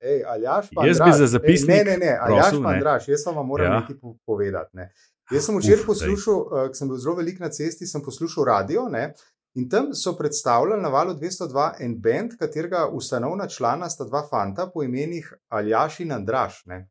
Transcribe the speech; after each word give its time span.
Ej, 0.00 0.22
Aljaš, 0.24 0.68
pa 0.74 0.86
Jaz 0.86 0.98
bi 0.98 1.12
za 1.12 1.26
zapisnik. 1.28 1.70
Ej, 1.70 1.84
ne, 1.84 1.90
ne, 1.90 1.96
ne, 1.98 2.18
Aljaš, 2.18 2.40
prosil, 2.40 2.62
pa. 2.62 2.70
Andraš, 2.70 3.08
jaz 3.08 3.26
vam 3.26 3.46
moram 3.46 3.66
Ja. 3.66 3.80
nekaj 3.80 3.96
po- 3.98 4.16
povedati. 4.26 4.76
Ne. 4.76 4.92
Jaz 5.30 5.44
sem 5.44 5.58
včeraj 5.58 5.84
poslušal, 5.86 6.34
uh, 6.36 6.68
ko 6.68 6.74
sem 6.74 6.88
bil 6.88 6.96
zelo 6.96 7.14
velik 7.14 7.38
na 7.38 7.48
cesti, 7.48 7.86
sem 7.86 8.02
poslušal 8.02 8.44
radio 8.44 8.88
ne, 8.88 9.12
in 9.54 9.68
tam 9.68 9.94
so 9.94 10.12
predstavljali 10.12 10.82
na 10.82 10.88
valu 10.88 11.14
202 11.14 11.72
en 11.80 11.98
bend, 11.98 12.30
katerega 12.38 12.88
ustanovna 12.88 13.46
člana 13.46 13.88
sta 13.88 14.04
dva 14.04 14.24
fanta 14.24 14.66
po 14.66 14.82
imenih 14.82 15.28
Aljaš 15.48 16.00
in 16.00 16.12
Andraš. 16.12 16.62
Ne. 16.66 16.88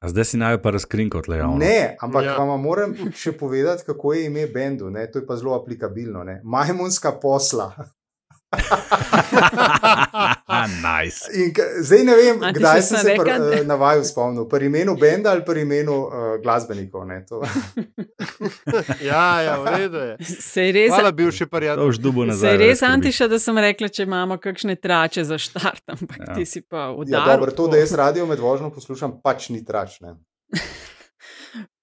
A 0.00 0.08
zdaj 0.08 0.24
si 0.24 0.36
naj 0.36 0.62
pa 0.62 0.70
razkrinko 0.70 1.22
tle. 1.22 1.42
ono. 1.42 1.56
Ne, 1.56 1.96
ampak 2.00 2.24
ja. 2.24 2.36
vam 2.36 2.60
moram 2.60 2.92
še 3.14 3.32
povedati, 3.32 3.84
kako 3.86 4.12
je 4.12 4.26
ime 4.26 4.46
bendu. 4.46 4.90
Ne? 4.90 5.10
To 5.10 5.18
je 5.18 5.26
pa 5.26 5.36
zelo 5.36 5.54
aplikabilno. 5.54 6.24
Ne? 6.24 6.40
Majmunska 6.44 7.12
posla. 7.12 7.72
nice. 10.80 11.34
In, 11.34 11.52
zdaj 11.80 12.00
ne 12.00 12.14
vem, 12.14 12.40
A 12.40 12.50
kdaj 12.50 12.82
sem 12.82 12.98
se 12.98 13.14
pr, 13.14 13.22
uh, 13.22 13.62
na 13.62 13.74
vaju 13.74 14.04
spomnil. 14.04 14.44
Pri 14.44 14.66
imenu 14.66 14.96
benda 14.96 15.30
ali 15.30 15.44
pri 15.44 15.60
imenu 15.60 16.00
uh, 16.00 16.10
glasbenikov. 16.38 17.04
ne, 17.04 17.24
to. 17.24 17.42
ja, 19.02 19.40
ja, 19.40 19.56
v 19.56 19.68
redu 19.68 19.98
je. 19.98 20.16
Se 20.20 20.62
je 20.62 20.72
res, 20.72 20.90
Hvala, 20.90 21.12
bivši 21.12 21.46
prijatelj. 21.46 21.84
už 21.84 21.98
dubo 21.98 22.22
se 22.22 22.26
nazaj. 22.26 22.52
je 22.52 22.58
res. 22.58 22.84
Antiša, 22.84 23.28
da 23.28 23.38
sem 23.38 23.58
rekla, 23.58 23.88
če 23.88 24.02
imamo 24.02 24.38
kakšne 24.38 24.76
trače 24.76 25.24
za 25.24 25.38
štart, 25.38 25.88
ampak 25.88 26.18
Ja. 26.18 26.24
ja. 26.28 26.34
ti 26.34 26.46
si 26.46 26.60
pa 26.60 26.78
Ja, 26.78 26.92
udaril. 26.92 27.28
dobro, 27.28 27.52
to, 27.52 27.68
da 27.68 27.76
jaz 27.76 27.94
radio 27.94 28.26
med 28.26 28.38
vožnjo 28.38 28.70
poslušam, 28.70 29.20
pač 29.20 29.48
ni 29.48 29.60
tračne. 29.60 30.16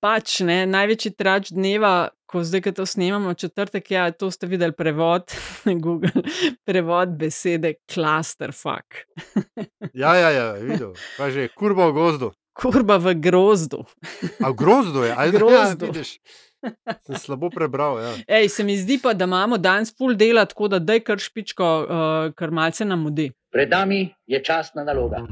Pač 0.02 0.40
ne, 0.42 0.64
največji 0.66 1.12
trač 1.14 1.52
dneva, 1.54 2.10
ko 2.26 2.42
zdaj, 2.42 2.64
ko 2.66 2.72
to 2.80 2.86
snemamo, 2.90 3.36
četrtek, 3.38 3.92
ja, 3.94 4.08
to 4.10 4.32
ste 4.34 4.50
videli 4.50 4.74
prevod, 4.74 5.30
Google, 5.84 6.24
prevod 6.66 7.14
besede 7.20 7.76
clusterfuck. 7.86 9.06
Ja, 9.94 10.16
ja, 10.18 10.32
ja, 10.34 10.48
videl. 10.58 10.96
Kaj 11.20 11.36
že, 11.38 11.48
kurba 11.54 11.92
v 11.92 11.98
gozdu. 12.00 12.32
Kurba 12.58 12.98
v 12.98 13.14
grozdu. 13.22 13.86
A 14.42 14.50
v 14.50 14.56
grozdu 14.58 15.06
je, 15.06 15.14
aj 15.22 15.38
Grozdu. 15.38 15.86
Ja, 15.86 15.92
vidiš. 15.94 16.18
Sem 17.06 17.18
slabo 17.22 17.50
prebral. 17.54 18.02
Ja. 18.02 18.12
Ej, 18.42 18.50
se 18.58 18.66
mi 18.66 18.78
zdi 18.78 18.98
pa, 19.02 19.14
da 19.14 19.30
imamo 19.30 19.62
danes 19.62 19.94
full 19.94 20.18
dela, 20.18 20.46
tako 20.50 20.68
da 20.68 20.82
daj 20.82 21.06
kar 21.06 21.22
špičko, 21.22 21.66
uh, 21.66 22.34
kar 22.34 22.54
malce 22.54 22.86
nam 22.86 23.06
mudi. 23.06 23.32
Pred 23.54 23.70
nami 23.70 24.10
je 24.26 24.42
časna 24.44 24.86
naloga. 24.86 25.26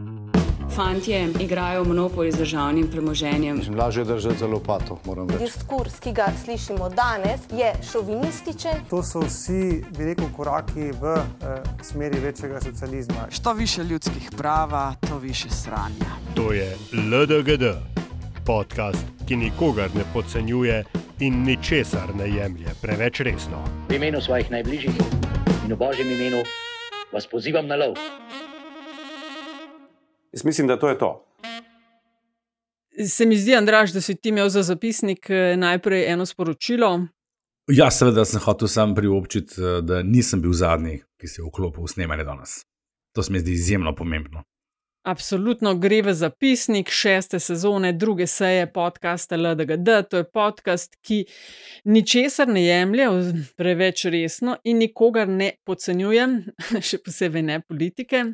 Fantje 0.75 1.27
igrajo 1.39 1.83
monopoli 1.83 2.31
z 2.31 2.37
državnim 2.37 2.87
premoženjem. 2.91 3.61
Lažje 3.77 4.03
držati 4.03 4.37
za 4.37 4.47
lopato, 4.47 4.99
moram 5.05 5.29
reči. 5.29 5.43
Diskurs, 5.43 5.99
ki 5.99 6.11
ga 6.11 6.27
slišimo 6.43 6.89
danes, 6.89 7.41
je 7.51 7.73
šovinističen. 7.91 8.85
To 8.89 9.03
so 9.03 9.19
vsi, 9.19 9.83
bi 9.97 10.05
rekel, 10.05 10.25
koraki 10.35 10.91
v 11.01 11.15
eh, 11.15 11.61
smeri 11.81 12.19
večjega 12.19 12.61
socializma. 12.61 13.27
Što 13.29 13.53
više 13.53 13.83
ljudskih 13.83 14.29
prava, 14.37 14.95
to 15.09 15.17
više 15.17 15.49
sranja. 15.49 16.11
To 16.35 16.53
je 16.53 16.77
LDGD, 16.93 17.63
podcast, 18.45 19.05
ki 19.27 19.35
nikogar 19.35 19.89
ne 19.95 20.03
podcenjuje 20.13 20.83
in 21.19 21.43
ničesar 21.43 22.15
ne 22.15 22.29
jemlje 22.29 22.67
preveč 22.81 23.19
resno. 23.19 23.57
V 23.89 23.93
imenu 23.93 24.21
svojih 24.21 24.51
najbližjih 24.51 24.95
in 25.65 25.73
v 25.73 25.77
božjem 25.77 26.11
imenu 26.11 26.43
vas 27.13 27.27
pozivam 27.27 27.67
na 27.67 27.75
lov. 27.75 27.93
Jaz 30.33 30.45
mislim, 30.45 30.67
da 30.67 30.79
to 30.79 30.89
je 30.89 30.97
to. 30.97 31.25
Se 33.07 33.25
mi 33.25 33.37
zdi, 33.37 33.55
Andraš, 33.55 33.91
da 33.91 34.01
si 34.01 34.15
ti 34.15 34.29
imel 34.29 34.49
za 34.49 34.63
zapisnik 34.63 35.29
eh, 35.29 35.57
najprej 35.57 36.11
eno 36.11 36.25
sporočilo. 36.25 37.07
Ja, 37.71 37.91
seveda 37.91 38.25
sem 38.25 38.41
hotel 38.41 38.67
sam 38.67 38.95
priobčiti, 38.95 39.61
eh, 39.61 39.81
da 39.81 40.03
nisem 40.03 40.41
bil 40.41 40.53
zadnji, 40.53 41.01
ki 41.17 41.27
se 41.27 41.41
je 41.41 41.45
vklopil 41.47 41.83
v 41.83 41.87
snemanje 41.87 42.23
danes. 42.23 42.49
To 43.15 43.23
se 43.23 43.31
mi 43.31 43.39
zdi 43.39 43.51
izjemno 43.51 43.95
pomembno. 43.95 44.43
Absolutno 45.03 45.75
gre 45.75 46.01
v 46.01 46.13
zapisnik 46.13 46.89
šeste 46.91 47.39
sezone, 47.39 47.93
druge 47.93 48.27
seje 48.27 48.67
podcasta 48.73 49.37
LDGD. 49.37 49.89
To 50.09 50.17
je 50.17 50.23
podcast, 50.23 50.97
ki 51.01 51.25
ničesar 51.83 52.47
ne 52.47 52.65
jemlje 52.65 53.07
preveč 53.57 54.05
resno 54.05 54.57
in 54.63 54.77
nikogar 54.77 55.27
ne 55.27 55.53
podcenjuje, 55.65 56.27
še 56.89 56.99
posebej 57.05 57.41
ne 57.41 57.61
politike. 57.61 58.25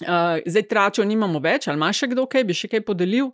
Uh, 0.00 0.40
zdaj 0.46 0.64
tračo 0.68 1.04
nimamo 1.04 1.40
več, 1.44 1.68
ali 1.68 1.76
imaš 1.76 2.04
še 2.04 2.12
kdo 2.14 2.24
kaj, 2.30 2.44
bi 2.48 2.56
še 2.56 2.70
kaj 2.72 2.84
podelil? 2.86 3.32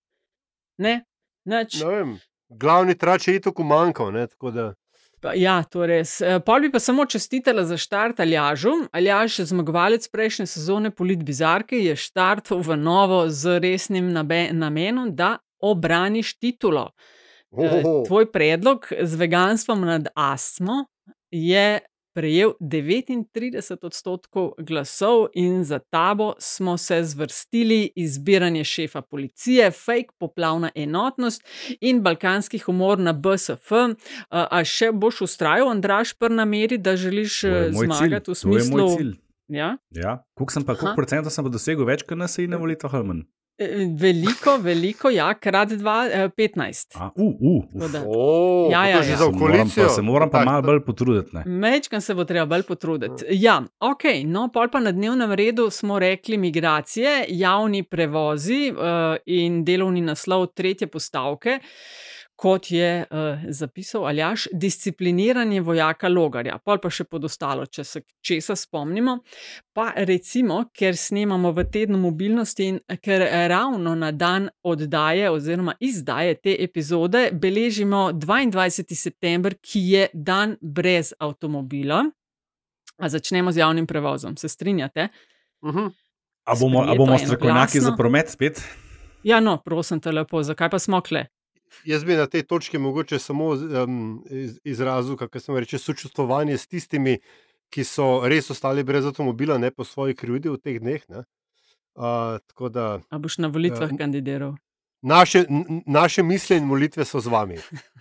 Ne. 0.83 1.01
Ne 1.47 1.63
vem, 1.71 2.17
glavni 2.51 2.97
trač 2.99 3.29
je 3.29 3.37
itok 3.39 3.63
umanjkal, 3.63 4.11
ne, 4.13 4.27
tako 4.27 4.51
da 4.51 4.73
Pa, 5.21 5.33
ja, 5.35 5.63
to 5.65 5.81
je 5.83 5.89
res. 5.89 6.11
Eh, 6.21 6.39
Pol 6.45 6.67
bi 6.67 6.71
pa 6.71 6.79
samo 6.79 7.07
čestitela 7.09 7.65
za 7.65 7.79
štart 7.81 8.21
Aljažu. 8.21 8.75
Aljaž, 8.93 9.41
zmagovalec 9.49 10.05
prejšnje 10.13 10.47
sezone 10.47 10.93
Polit 10.95 11.23
Bizarke, 11.25 11.79
je 11.81 11.97
štartal 11.97 12.61
v 12.61 12.77
novo 12.77 13.25
z 13.27 13.57
resnim 13.65 14.13
namenom, 14.13 15.15
da 15.17 15.39
obraniš 15.59 16.37
titulo. 16.39 16.91
Eh, 17.51 17.65
Ohoho. 17.65 18.05
Tvoj 18.07 18.29
predlog 18.33 18.87
z 18.93 19.17
veganstvom 19.17 19.89
nad 19.89 20.13
astmo 20.15 20.85
je 21.33 21.81
prejel 22.17 22.55
39 22.61 23.85
odstotkov 23.85 24.55
glasov, 24.59 25.27
in 25.37 25.65
za 25.65 25.79
tabo 25.79 26.33
smo 26.39 26.79
se 26.81 27.03
zvrstili 27.05 27.93
izbiranje 27.97 28.65
šefa 28.65 29.03
policije, 29.03 29.71
fake 29.71 30.17
poplavna 30.19 30.71
enotnost 30.75 31.45
in 31.81 32.01
balkanski 32.03 32.59
humor 32.59 32.99
na 32.99 33.13
BSF. 33.13 33.73
A, 34.31 34.65
še 34.65 34.91
boš 34.93 35.27
ustrajal, 35.29 35.69
Andraš, 35.71 36.15
pri 36.17 36.33
nameri, 36.35 36.79
da 36.79 36.97
želiš 36.97 37.45
eh, 37.45 37.71
moj 37.73 37.87
cilj. 37.87 37.97
zmagati 37.97 38.31
v 38.31 38.35
smislu. 38.35 38.89
Ja? 39.49 39.77
Ja, 39.91 40.19
koliko 40.35 40.53
sem 40.53 40.65
pa, 40.65 40.75
koliko 40.75 40.97
procentov 40.97 41.35
sem 41.35 41.45
pa 41.45 41.53
dosegel, 41.53 41.87
več 41.87 42.03
kot 42.03 42.19
nas 42.19 42.39
je 42.39 42.49
na 42.49 42.59
volitvah, 42.59 42.97
ali 42.99 43.13
manj? 43.13 43.27
Eh, 43.59 43.67
Veliko, 43.95 44.59
veliko, 44.59 45.11
ja, 45.11 45.35
krat 45.35 45.69
dva, 45.71 46.07
eh, 46.07 46.29
15. 46.31 46.93
A, 46.95 47.07
uh, 47.07 47.35
uh, 47.41 47.65
Tako 47.73 47.85
uf. 47.85 47.93
da- 47.93 48.03
O, 48.07 48.69
Ja, 48.71 48.85
ja, 48.85 48.97
ja. 48.97 49.03
za 49.03 49.17
Se 49.17 49.25
moram 49.25 49.33
pa, 49.33 49.39
koalicijo. 49.49 49.89
se 49.89 50.03
moram 50.03 50.31
pa 50.31 50.45
malo 50.45 50.63
bolj 50.63 50.81
potruditi. 50.81 51.31
Ne? 51.33 51.43
Mečkam 51.47 52.01
se 52.01 52.15
bo 52.15 52.25
treba 52.25 52.47
bolj 52.47 52.63
potruditi. 52.65 53.25
Ja, 53.31 53.57
ok, 53.81 54.03
no, 54.25 54.49
pol 54.49 54.69
pa 54.69 54.81
na 54.81 54.93
dnevnem 54.93 55.33
redu 55.33 55.71
smo 55.71 55.99
rekli 55.99 56.37
migracije, 56.39 57.25
javni 57.31 57.83
prevozi 57.85 58.71
uh, 58.71 58.79
in 59.27 59.65
delovni 59.65 60.01
naslov 60.03 60.47
tretje 60.49 60.87
postavke. 60.89 61.59
Kot 62.37 62.71
je 62.71 63.07
uh, 63.11 63.39
zapisal 63.49 64.07
Aljaš, 64.07 64.47
discipliniranje 64.53 65.61
vojaka 65.61 66.09
Logarja, 66.09 66.59
pol 66.61 66.77
pa 66.83 66.91
še 66.93 67.07
podostalo, 67.09 67.65
če 67.67 67.85
se 67.85 68.03
česa 68.21 68.53
spomnimo. 68.57 69.15
Pa 69.73 69.87
recimo, 69.97 70.59
ker 70.77 70.99
snemamo 71.01 71.55
v 71.57 71.65
tednu 71.73 71.97
mobilnosti 72.03 72.67
in 72.69 72.81
ker 73.01 73.25
ravno 73.49 73.95
na 73.97 74.11
dan 74.13 74.51
oddaje 74.69 75.31
oziroma 75.33 75.79
izdaje 75.81 76.35
te 76.37 76.57
epizode 76.61 77.31
beležimo 77.33 78.11
22. 78.13 78.93
september, 78.93 79.57
ki 79.57 79.81
je 79.95 80.09
dan 80.13 80.59
brez 80.61 81.15
avtomobila. 81.17 82.03
A 83.01 83.09
začnemo 83.09 83.53
z 83.53 83.65
javnim 83.65 83.87
prevozom, 83.87 84.37
se 84.37 84.49
strinjate? 84.49 85.09
Mhm. 85.65 85.89
A 86.47 86.55
bomo, 86.55 86.81
a 86.81 86.85
Sprejeto 86.85 86.99
bomo 86.99 87.19
strokovnjaki 87.19 87.81
za 87.81 87.97
promet 87.97 88.29
spet? 88.31 88.61
Ja, 89.27 89.41
no, 89.41 89.57
prosim 89.65 90.01
te 90.01 90.13
lepo, 90.13 90.43
zakaj 90.43 90.71
pa 90.71 90.79
smo 90.79 91.01
kle? 91.01 91.25
Jaz 91.85 92.05
bi 92.05 92.17
na 92.17 92.27
tej 92.27 92.43
točki 92.43 92.79
mogoče 92.79 93.19
samo 93.19 93.49
um, 93.55 94.25
iz, 94.31 94.59
izrazil, 94.65 95.17
kako 95.17 95.41
sem 95.41 95.57
rekel, 95.57 95.79
sočustvovanje 95.79 96.59
s 96.59 96.67
tistimi, 96.67 97.19
ki 97.71 97.85
so 97.85 98.23
res 98.29 98.51
ostali 98.51 98.85
brez 98.85 99.07
avtomobila, 99.07 99.59
ne 99.59 99.71
po 99.71 99.85
svoji 99.85 100.15
krivdi 100.15 100.49
v 100.49 100.59
teh 100.59 100.81
dneh. 100.81 101.03
ne. 101.09 101.25
Uh, 101.95 102.69
da 102.69 103.01
A 103.11 103.19
boš 103.19 103.39
na 103.39 103.49
volitvah 103.49 103.91
Ja. 103.91 103.97
kandidiral? 103.97 104.57
naše, 105.03 105.45
naše 105.87 106.23
misli 106.23 106.57
in 106.57 106.65
molitve 106.65 107.05
so 107.05 107.21
z 107.21 107.27
vami. 107.27 107.57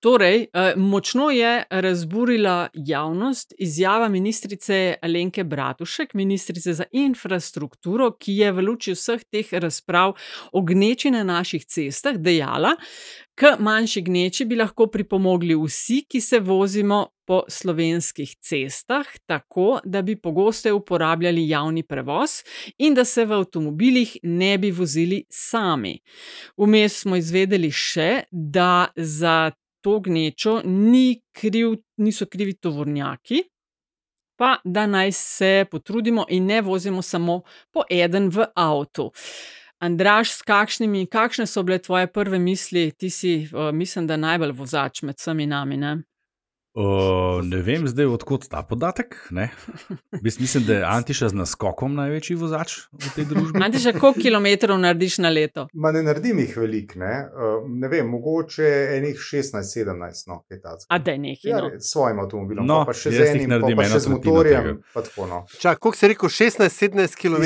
Torej, 0.00 0.46
eh, 0.52 0.72
močno 0.76 1.30
je 1.30 1.64
razburila 1.70 2.68
javnost 2.74 3.54
izjava 3.58 4.08
ministrice 4.08 4.94
Alenke 5.02 5.44
Bratušek, 5.44 6.14
ministrice 6.14 6.72
za 6.72 6.84
infrastrukturo, 6.92 8.12
ki 8.12 8.36
je 8.36 8.52
v 8.52 8.62
luči 8.62 8.94
vseh 8.94 9.24
teh 9.30 9.52
razprav 9.52 10.14
o 10.52 10.62
gneči 10.62 11.10
na 11.10 11.24
naših 11.24 11.64
cestah 11.64 12.16
dejala, 12.16 12.76
k 13.34 13.56
manjši 13.58 14.02
gneči 14.02 14.44
bi 14.44 14.56
lahko 14.56 14.86
pripomogli 14.86 15.54
vsi, 15.54 16.04
ki 16.08 16.20
se 16.20 16.40
vozimo 16.40 17.06
po 17.28 17.42
slovenskih 17.48 18.30
cestah, 18.40 19.06
tako 19.26 19.80
da 19.84 20.02
bi 20.02 20.16
pogosteje 20.16 20.72
uporabljali 20.72 21.48
javni 21.48 21.82
prevoz 21.82 22.40
in 22.78 22.94
da 22.96 23.04
se 23.04 23.24
v 23.24 23.36
avtomobilih 23.42 24.16
ne 24.22 24.56
bi 24.58 24.70
vozili 24.70 25.24
sami. 25.28 25.98
Vmes 26.56 27.02
smo 27.02 27.20
izvedeli 27.20 27.70
še, 27.70 28.22
da 28.32 28.88
za 28.96 29.50
to 29.84 30.00
gnečo 30.00 30.62
ni 30.64 31.20
kriv, 31.32 31.76
niso 32.00 32.26
krivi 32.26 32.56
tovornjaki, 32.56 33.44
pa 34.38 34.56
da 34.64 34.86
naj 34.86 35.12
se 35.12 35.52
potrudimo 35.70 36.24
in 36.28 36.46
ne 36.46 36.62
vozimo 36.62 37.02
samo 37.02 37.42
po 37.72 37.84
eden 37.90 38.32
v 38.32 38.48
avtu. 38.56 39.10
Andraš, 39.78 40.32
s 40.32 40.42
kakšnimi, 40.42 41.06
kakšne 41.06 41.44
so 41.46 41.62
bile 41.62 41.78
tvoje 41.78 42.06
prve 42.06 42.38
misli? 42.38 42.90
Ti 42.90 43.10
si, 43.10 43.48
uh, 43.52 43.68
mislim, 43.72 44.06
da 44.06 44.16
najbolj 44.16 44.56
vozač 44.56 45.02
med 45.02 45.20
vsemi 45.20 45.46
nami. 45.46 45.76
Ne? 45.76 45.98
O, 46.78 46.86
ne 47.42 47.58
vem 47.58 47.88
zdaj, 47.88 48.06
odkot 48.06 48.44
ta 48.46 48.62
podatek. 48.62 49.16
ne. 49.30 49.48
Jaz 50.14 50.38
mislim, 50.38 50.62
da 50.64 50.74
je 50.74 50.84
Antiša 50.84 51.28
z 51.28 51.34
naskokom 51.34 51.94
največji 51.94 52.36
vozač 52.36 52.76
v 52.94 53.08
tej 53.16 53.24
družbi. 53.24 53.58
Antiša, 53.58 53.92
koliko 53.92 54.20
kilometrov 54.20 54.78
narediš 54.78 55.18
na 55.18 55.28
leto? 55.28 55.66
Ma 55.74 55.90
ne 55.90 56.02
naredim 56.02 56.38
jih 56.38 56.56
velik, 56.56 56.94
ne, 56.94 57.10
uh, 57.26 57.66
ne 57.68 57.88
vem, 57.88 58.06
mogoče 58.06 58.62
enih 58.94 59.18
16-17, 59.18 59.90
no, 60.26 60.44
kaj 60.46 60.60
takega. 60.60 60.86
A 60.88 60.98
da 61.00 61.10
je 61.10 61.18
nekaj. 61.18 61.50
Ja, 61.50 61.58
No. 61.58 61.70
s 61.74 61.90
svojim 61.90 62.18
avtomobilom, 62.18 62.66
No, 62.66 62.84
pa 62.86 62.94
še 62.94 63.10
z 63.10 63.26
enim, 63.26 63.48
pa, 63.48 63.56
naredim 63.56 63.76
pa 63.76 63.84
eno 63.84 63.94
še 63.94 64.00
z 64.00 64.08
motorjem. 64.08 64.78
pa 64.94 65.02
tako, 65.02 65.26
no. 65.26 65.42
Čak, 65.58 65.78
koliko 65.78 65.98
si 65.98 66.08
rekel, 66.08 66.28
16-17 66.30 67.16
km? 67.16 67.42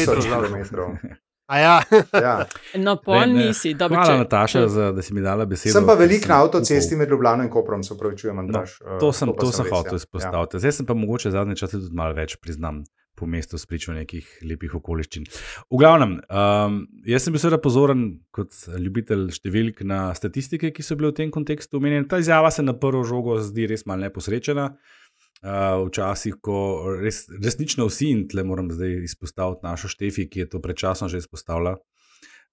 Ja, 1.59 1.83
Ja. 2.13 2.47
No, 2.79 2.97
pol 2.97 3.21
Ne, 3.21 3.27
ne, 3.27 3.47
nisi. 3.47 3.75
Dobro, 3.75 3.97
Hvala, 3.97 4.15
če- 4.15 4.19
Nataša, 4.19 4.69
za, 4.69 4.93
da 4.93 5.03
si 5.03 5.15
mi 5.15 5.21
dala 5.21 5.45
besedo. 5.45 5.73
Sem 5.73 5.87
pa 5.87 5.95
velik 5.95 6.25
sem 6.25 6.33
na 6.33 6.41
avtocesti 6.43 6.97
med 6.97 7.11
Ljubljano 7.11 7.45
in 7.45 7.51
Koprom, 7.51 7.83
se 7.83 7.95
upravičujem, 7.95 8.39
Andraš. 8.39 8.81
No, 8.81 8.97
eh, 8.97 8.99
to 9.01 9.13
sem, 9.13 9.29
pa 9.29 9.41
to 9.41 9.53
sem 9.53 9.65
res, 9.65 9.73
hotel 9.73 9.99
ja. 9.99 10.03
izpostaviti. 10.03 10.59
Zdaj 10.59 10.73
sem 10.73 10.87
pa 10.87 10.95
mogoče 10.95 11.31
zadnje 11.31 11.57
čase 11.57 11.81
tudi 11.81 11.95
malo 11.97 12.15
več 12.15 12.37
priznam 12.37 12.85
po 13.15 13.27
mestu 13.27 13.59
spričo 13.59 13.93
nekih 13.93 14.27
lepih 14.49 14.75
okoliščin. 14.75 15.27
V 15.71 15.79
glavnem, 15.79 16.17
um, 16.33 16.79
jaz 17.07 17.27
sem 17.27 17.35
bil 17.35 17.43
seveda 17.43 17.61
pozoren 17.61 18.07
kot 18.35 18.57
ljubitelj 18.81 19.29
številk 19.37 19.85
na 19.85 20.15
statistike, 20.17 20.73
ki 20.73 20.83
so 20.83 20.97
bile 20.97 21.13
v 21.13 21.19
tem 21.21 21.31
kontekstu 21.31 21.77
omenjene. 21.77 22.09
Ta 22.09 22.19
izjava 22.19 22.51
se 22.51 22.65
na 22.65 22.73
prvo 22.73 23.05
žogo 23.05 23.37
zdi 23.39 23.69
res 23.71 23.85
malo 23.87 24.09
neposrečena. 24.09 24.71
Uh, 24.73 25.02
včasih, 25.43 26.37
ko 26.41 26.57
res, 27.03 27.25
resnično 27.43 27.89
vsi, 27.89 28.13
in 28.15 28.27
tle 28.31 28.45
moram 28.47 28.71
zdaj 28.71 29.03
izpostaviti 29.09 29.67
našo 29.67 29.91
Štefi, 29.91 30.29
ki 30.31 30.45
je 30.45 30.51
to 30.55 30.61
predčasno 30.63 31.09
že 31.11 31.19
izpostavila, 31.19 31.77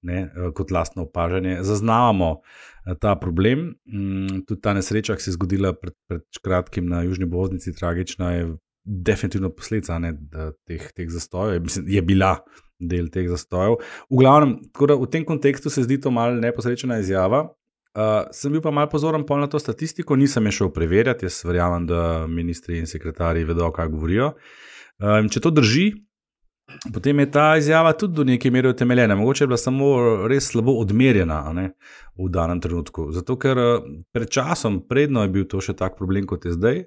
ne, 0.01 0.21
eh, 0.21 0.49
kot 0.55 0.71
lastno 0.71 1.05
opažanje, 1.05 1.59
zaznavamo 1.63 2.31
eh, 2.39 2.95
ta 2.99 3.15
problem. 3.15 3.75
Mm, 3.85 4.41
tudi 4.47 4.61
ta 4.61 4.73
nesreča, 4.73 5.15
ki 5.15 5.23
se 5.23 5.29
je 5.29 5.37
zgodila 5.37 5.73
pred, 5.73 5.93
pred 6.07 6.25
kratkim 6.41 6.89
na 6.89 7.03
Južni 7.03 7.25
Bosnici, 7.25 7.75
tragična, 7.75 8.31
je 8.33 8.49
definitivno 8.83 9.51
posledica 9.53 9.99
ne, 9.99 10.15
teh, 10.65 10.89
teh 10.95 11.09
zastojev. 11.09 11.61
Mislim, 11.61 11.85
je 11.93 12.01
bila 12.01 12.39
del 12.79 13.09
teh 13.11 13.27
zastojev. 13.29 13.77
V 14.09 14.21
glavnem, 14.23 14.55
v 14.73 15.09
tem 15.11 15.25
kontekstu 15.27 15.69
se 15.69 15.83
zdi 15.83 15.99
to 16.01 16.11
malo 16.11 16.39
neposrečena 16.39 16.99
izjava. 17.03 17.49
Uh, 17.97 18.27
sem 18.31 18.53
bil 18.53 18.61
pa 18.61 18.69
malo 18.71 18.89
pozoren 18.91 19.23
pol 19.25 19.39
na 19.41 19.47
to 19.49 19.59
statistiko, 19.59 20.15
nisem 20.15 20.45
je 20.45 20.59
šel 20.59 20.69
preverjati, 20.73 21.25
jaz 21.25 21.41
verjamem, 21.45 21.87
da 21.89 22.27
ministri 22.29 22.77
in 22.77 22.85
sekretarji 22.87 23.47
vedo, 23.49 23.71
kaj 23.73 23.89
govorijo. 23.89 24.35
Um, 25.01 25.29
če 25.31 25.41
to 25.41 25.49
drži, 25.55 25.87
potem 26.93 27.19
je 27.23 27.31
ta 27.31 27.45
izjava 27.57 27.93
tudi 27.97 28.13
do 28.13 28.23
neke 28.23 28.51
mere 28.51 28.69
utemeljena. 28.69 29.15
Mogoče 29.15 29.43
je 29.43 29.47
bila 29.47 29.57
samo 29.57 29.87
res 30.29 30.51
slabo 30.51 30.75
odmerjena 30.81 31.41
ne, 31.53 31.71
v 32.19 32.29
danem 32.29 32.61
trenutku. 32.61 33.09
Zato, 33.15 33.37
ker 33.41 33.57
eh, 33.57 33.87
pred 34.13 34.29
časom, 34.29 34.83
predno 34.89 35.23
je 35.25 35.33
bil 35.33 35.47
to 35.49 35.61
še 35.63 35.73
tak 35.79 35.97
problem, 35.97 36.27
kot 36.29 36.45
je 36.45 36.53
zdaj, 36.57 36.83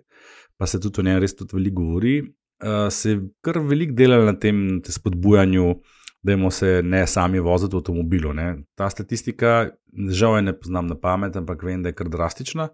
pa 0.59 0.71
se 0.71 0.81
tudi 0.81 1.03
o 1.03 1.07
njem 1.09 1.19
res 1.25 1.35
tudi 1.35 1.57
veliko 1.57 1.81
govori, 1.81 2.15
uh, 2.23 2.87
se 2.95 3.17
je 3.17 3.21
kar 3.43 3.59
veliko 3.59 3.97
delalo 3.99 4.29
na 4.29 4.37
tem 4.39 4.81
te 4.85 4.95
spodbujanju. 4.95 5.75
Da 6.23 6.51
se 6.51 6.83
ne 6.85 7.07
sami 7.07 7.41
voziti 7.41 7.75
v 7.75 7.81
avtomobilu. 7.81 8.33
Ne. 8.33 8.63
Ta 8.79 8.91
statistika, 8.91 9.71
žal 10.11 10.37
je 10.39 10.43
ne 10.43 10.53
poznam 10.55 10.87
na 10.87 10.95
pamet, 10.95 11.37
ampak 11.37 11.63
vem, 11.67 11.83
da 11.83 11.91
je 11.91 11.99
kar 11.99 12.09
drastična 12.09 12.69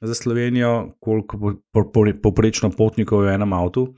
za 0.00 0.14
Slovenijo, 0.14 0.92
koliko 1.00 1.38
po- 1.38 1.56
po- 1.72 1.90
po- 1.92 2.14
povprečno 2.22 2.70
potnikov 2.70 3.24
je 3.24 3.30
v 3.30 3.34
enem 3.34 3.52
avtu. 3.52 3.88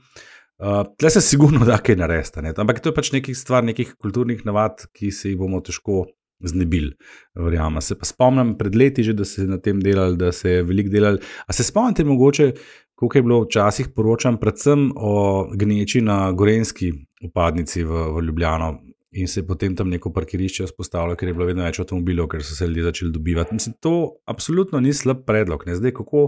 Uh, 0.59 0.83
Tle 0.99 1.09
se 1.09 1.21
sigurno 1.21 1.65
da 1.65 1.77
kaj 1.77 1.95
narediti, 1.95 2.41
ampak 2.57 2.81
to 2.83 2.89
je 2.89 2.95
pač 2.95 3.11
nekih 3.11 3.37
stvar, 3.37 3.63
nekih 3.63 3.93
kulturnih 3.95 4.41
navad, 4.45 4.81
ki 4.91 5.11
se 5.11 5.29
jih 5.29 5.37
bomo 5.39 5.61
težko 5.63 6.07
znebili. 6.39 6.91
Verjamem. 7.35 7.81
Se 7.81 7.97
pa 7.99 8.05
spomnim 8.05 8.57
pred 8.57 8.75
leti 8.75 9.03
že, 9.03 9.13
da 9.13 9.25
se 9.25 9.41
je 9.41 9.47
na 9.47 9.57
tem 9.57 9.79
delali, 9.79 10.17
da 10.17 10.31
se 10.31 10.51
je 10.51 10.63
veliko 10.63 10.89
delali. 10.89 11.19
A 11.47 11.53
se 11.53 11.63
spomnite 11.63 12.03
mogoče, 12.03 12.51
koliko 12.95 13.17
je 13.17 13.23
bilo 13.23 13.41
včasih 13.43 13.89
poročan, 13.95 14.37
predvsem 14.37 14.89
o 14.95 15.47
gneči 15.55 16.01
na 16.01 16.31
Gorenski 16.31 16.91
upadnici 17.23 17.83
v, 17.83 18.05
v 18.15 18.23
Ljubljano. 18.27 18.77
In 19.11 19.27
se 19.27 19.39
je 19.39 19.47
potem 19.47 19.75
tam 19.75 19.89
neko 19.89 20.11
parkirišče 20.13 20.67
vzpostavilo, 20.69 21.15
ker 21.17 21.31
je 21.31 21.33
bilo 21.33 21.47
vedno 21.49 21.63
več 21.65 21.79
avtomobilov, 21.81 22.27
ker 22.29 22.43
so 22.45 22.53
se 22.53 22.67
ljudje 22.67 22.83
začeli 22.91 23.11
dobivati. 23.11 23.55
Mislim, 23.57 23.73
to 23.81 23.93
absolutno 24.29 24.79
ni 24.79 24.93
slab 24.93 25.23
predlog. 25.25 25.63
Ne? 25.65 25.75
Zdaj, 25.79 25.95
kako 25.97 26.27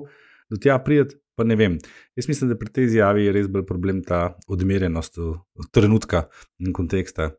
do 0.50 0.57
tja 0.57 0.80
prideti, 0.81 1.19
pa 1.38 1.46
ne 1.46 1.56
vem. 1.56 1.78
Jaz 2.18 2.28
mislim, 2.28 2.50
da 2.50 2.57
pri 2.57 2.72
tej 2.74 2.90
izjavi 2.90 3.28
je 3.28 3.36
res 3.36 3.52
bolj 3.52 3.68
problem 3.69 4.02
ta 4.04 4.24
odmerjenost 4.50 5.19
trenutka 5.72 6.25
in 6.60 6.74
konteksta. 6.74 7.31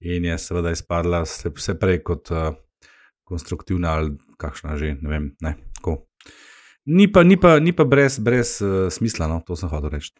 In 0.00 0.24
je 0.24 0.38
seveda 0.38 0.70
izpadla 0.70 1.24
vse 1.26 1.74
prej 1.78 2.02
kot 2.06 2.30
uh, 2.30 2.52
konstruktivna 3.26 3.96
ali 3.98 4.14
kakšna 4.38 4.76
že, 4.78 4.94
ne 5.02 5.10
vem. 5.10 5.32
Ne, 5.42 5.56
tako. 5.76 6.06
ni 6.86 7.10
pa, 7.12 7.22
ni 7.22 7.36
pa, 7.40 7.58
ni 7.58 7.74
pa 7.76 7.84
brez, 7.84 8.18
brez 8.18 8.60
uh, 8.62 8.86
smisla, 8.90 9.28
no, 9.28 9.42
to 9.46 9.56
sem 9.56 9.68
hotel 9.68 9.90
reči. 9.98 10.14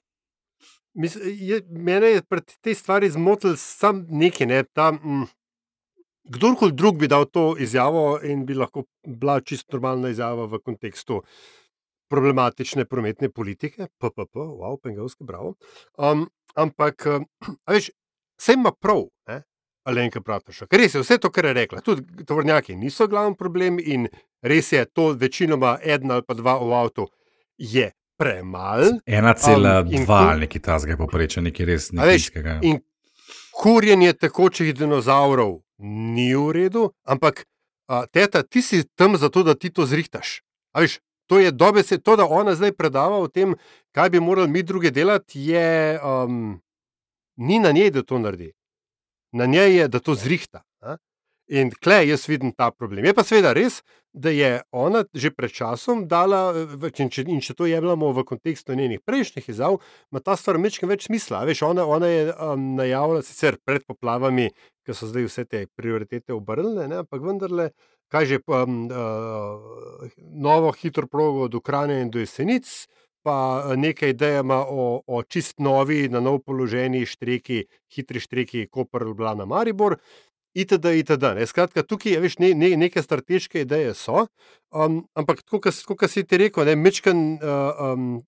Mis, 0.98 1.14
je, 1.22 1.62
mene 1.70 2.16
je 2.16 2.22
pri 2.26 2.42
tej 2.64 2.75
stvari 2.75 3.10
zmotil 3.10 3.54
sam 3.60 4.02
nekaj. 4.10 4.48
Ne, 4.50 4.64
ta, 4.75 4.90
mm, 4.92 5.28
kdorkoli 6.34 6.75
drug 6.75 6.98
bi 6.98 7.08
dal 7.08 7.28
to 7.30 7.54
izjavo 7.60 8.19
in 8.22 8.44
bi 8.46 8.56
lahko 8.58 8.84
bila 9.06 9.38
čisto 9.40 9.76
normalna 9.76 10.10
izjava 10.10 10.48
v 10.50 10.60
kontekstu 10.64 11.22
problematične 12.08 12.84
prometne 12.88 13.28
politike, 13.30 13.86
PPP, 14.00 14.34
wow, 14.34 14.78
pengalski, 14.82 15.25
bravo. 15.25 15.54
Um, 15.98 16.26
ampak, 16.56 17.04
um, 17.06 17.26
veš, 17.69 17.90
vse 18.40 18.56
ima 18.56 18.72
prav, 18.72 19.04
ne? 19.28 19.42
Alenka 19.88 20.20
Bratušek. 20.20 20.69
Res 20.70 20.94
je, 20.94 21.00
vse 21.00 21.17
to, 21.19 21.31
kar 21.31 21.44
je 21.44 21.55
rekla. 21.55 21.81
Tudi 21.81 22.25
tovornjaki 22.25 22.76
niso 22.76 23.06
glavni 23.08 23.37
problem 23.37 23.79
in 23.81 24.08
res 24.43 24.73
je 24.73 24.85
to 24.85 25.12
večinoma 25.14 25.79
en 25.82 26.11
ali 26.11 26.23
pa 26.23 26.35
dva 26.35 26.58
v 26.58 26.75
avtu 26.75 27.06
je 27.58 27.88
premalo. 28.17 28.90
1,2 29.06 30.06
ko- 30.06 30.12
ali 30.12 30.40
nekaj 30.40 30.61
tasga 30.61 30.93
je 30.93 30.99
poprečen, 30.99 31.44
nekaj 31.44 31.67
res 31.67 31.90
A 31.94 32.05
veš, 32.05 32.29
nekaj. 32.31 32.61
In 32.62 32.81
kurjenje 33.52 34.12
tekočih 34.14 34.75
dinozavrov 34.75 35.61
ni 35.79 36.35
v 36.35 36.52
redu, 36.52 36.90
ampak 37.05 37.46
a, 37.88 38.05
teta, 38.06 38.43
ti 38.43 38.62
si 38.62 38.85
tam 38.94 39.17
zato, 39.17 39.43
da 39.43 39.55
ti 39.55 39.70
to 39.70 39.87
zrihtaš. 39.87 40.43
A 40.75 40.81
veš, 40.81 40.99
to 41.26 41.38
je 41.38 41.50
dobe 41.50 41.82
se, 41.82 41.99
to, 41.99 42.17
da 42.17 42.26
ona 42.26 42.55
zdaj 42.55 42.73
predava 42.73 43.17
o 43.17 43.29
tem, 43.29 43.55
kaj 43.93 44.11
bi 44.11 44.20
morali 44.20 44.50
mi 44.50 44.62
druge 44.62 44.90
delati, 44.90 45.40
je, 45.46 45.96
um, 46.00 46.61
ni 47.37 47.58
na 47.58 47.73
njej, 47.73 47.90
da 47.90 48.02
to 48.02 48.19
naredi. 48.19 48.52
Na 49.38 49.46
njej 49.46 49.76
je, 49.76 49.88
da 49.88 50.02
to 50.02 50.17
zrihta. 50.19 50.64
A? 50.82 50.96
In 51.49 51.70
kle 51.70 52.02
jaz 52.08 52.26
vidim 52.29 52.52
ta 52.52 52.70
problem. 52.75 53.06
Je 53.06 53.14
pa 53.17 53.25
seveda 53.25 53.55
res, 53.56 53.81
da 54.12 54.31
je 54.31 54.62
ona 54.73 55.05
že 55.14 55.31
pred 55.31 55.52
časom 55.52 56.06
dala, 56.08 56.52
in 56.99 57.11
če, 57.12 57.25
in 57.29 57.40
če 57.44 57.55
to 57.55 57.69
jemljemo 57.69 58.11
v 58.17 58.25
kontekstu 58.29 58.76
njenih 58.76 59.00
prejšnjih 59.06 59.49
izjav, 59.52 59.79
ima 60.12 60.20
ta 60.25 60.37
stvar 60.37 60.58
mečem 60.58 60.90
več 60.90 61.06
smisla. 61.06 61.44
Veš, 61.49 61.62
ona, 61.69 61.87
ona 61.87 62.11
je 62.11 62.25
um, 62.35 62.75
najavila 62.81 63.23
sicer 63.23 63.61
pred 63.64 63.85
poplavami, 63.88 64.50
ki 64.85 64.96
so 64.96 65.08
zdaj 65.08 65.29
vse 65.29 65.44
te 65.46 65.64
prioritete 65.79 66.35
obrnile, 66.37 66.88
ne, 66.90 67.02
ampak 67.05 67.23
vendarle, 67.25 67.71
kaj 68.12 68.28
že 68.28 68.40
um, 68.49 68.88
uh, 68.88 70.09
novo 70.18 70.73
hitro 70.73 71.07
progo 71.07 71.47
od 71.49 71.54
Ukrajine 71.54 72.02
in 72.02 72.11
do 72.11 72.21
Jesenic. 72.25 72.88
Pa 73.28 73.37
eh, 73.61 73.76
nekaj 73.76 74.14
idejama 74.16 74.62
o, 74.64 75.02
o 75.06 75.20
čist 75.23 75.61
novi, 75.61 76.06
na 76.08 76.23
nov 76.25 76.40
položeni 76.49 77.04
štreki, 77.06 77.66
hitri 77.92 78.20
štreki, 78.25 78.68
Koper, 78.73 79.04
Ljubljana, 79.04 79.44
Maribor, 79.44 79.99
itd. 80.56 80.94
itd. 81.02 81.35
Ne. 81.37 81.47
Skratka, 81.47 81.85
tukaj 81.85 82.16
je 82.16 82.23
veš, 82.25 82.38
ne, 82.40 82.54
ne, 82.56 82.73
neke 82.80 83.02
strateške 83.04 83.66
ideje 83.66 83.92
so, 83.94 84.26
um, 84.73 85.02
ampak 85.14 85.44
kot- 85.44 86.08
si 86.08 86.25
ti 86.25 86.40
rekel, 86.40 86.64
ne, 86.64 86.76
mečken 86.76 87.37
uh, 87.37 87.92
um, 87.92 88.20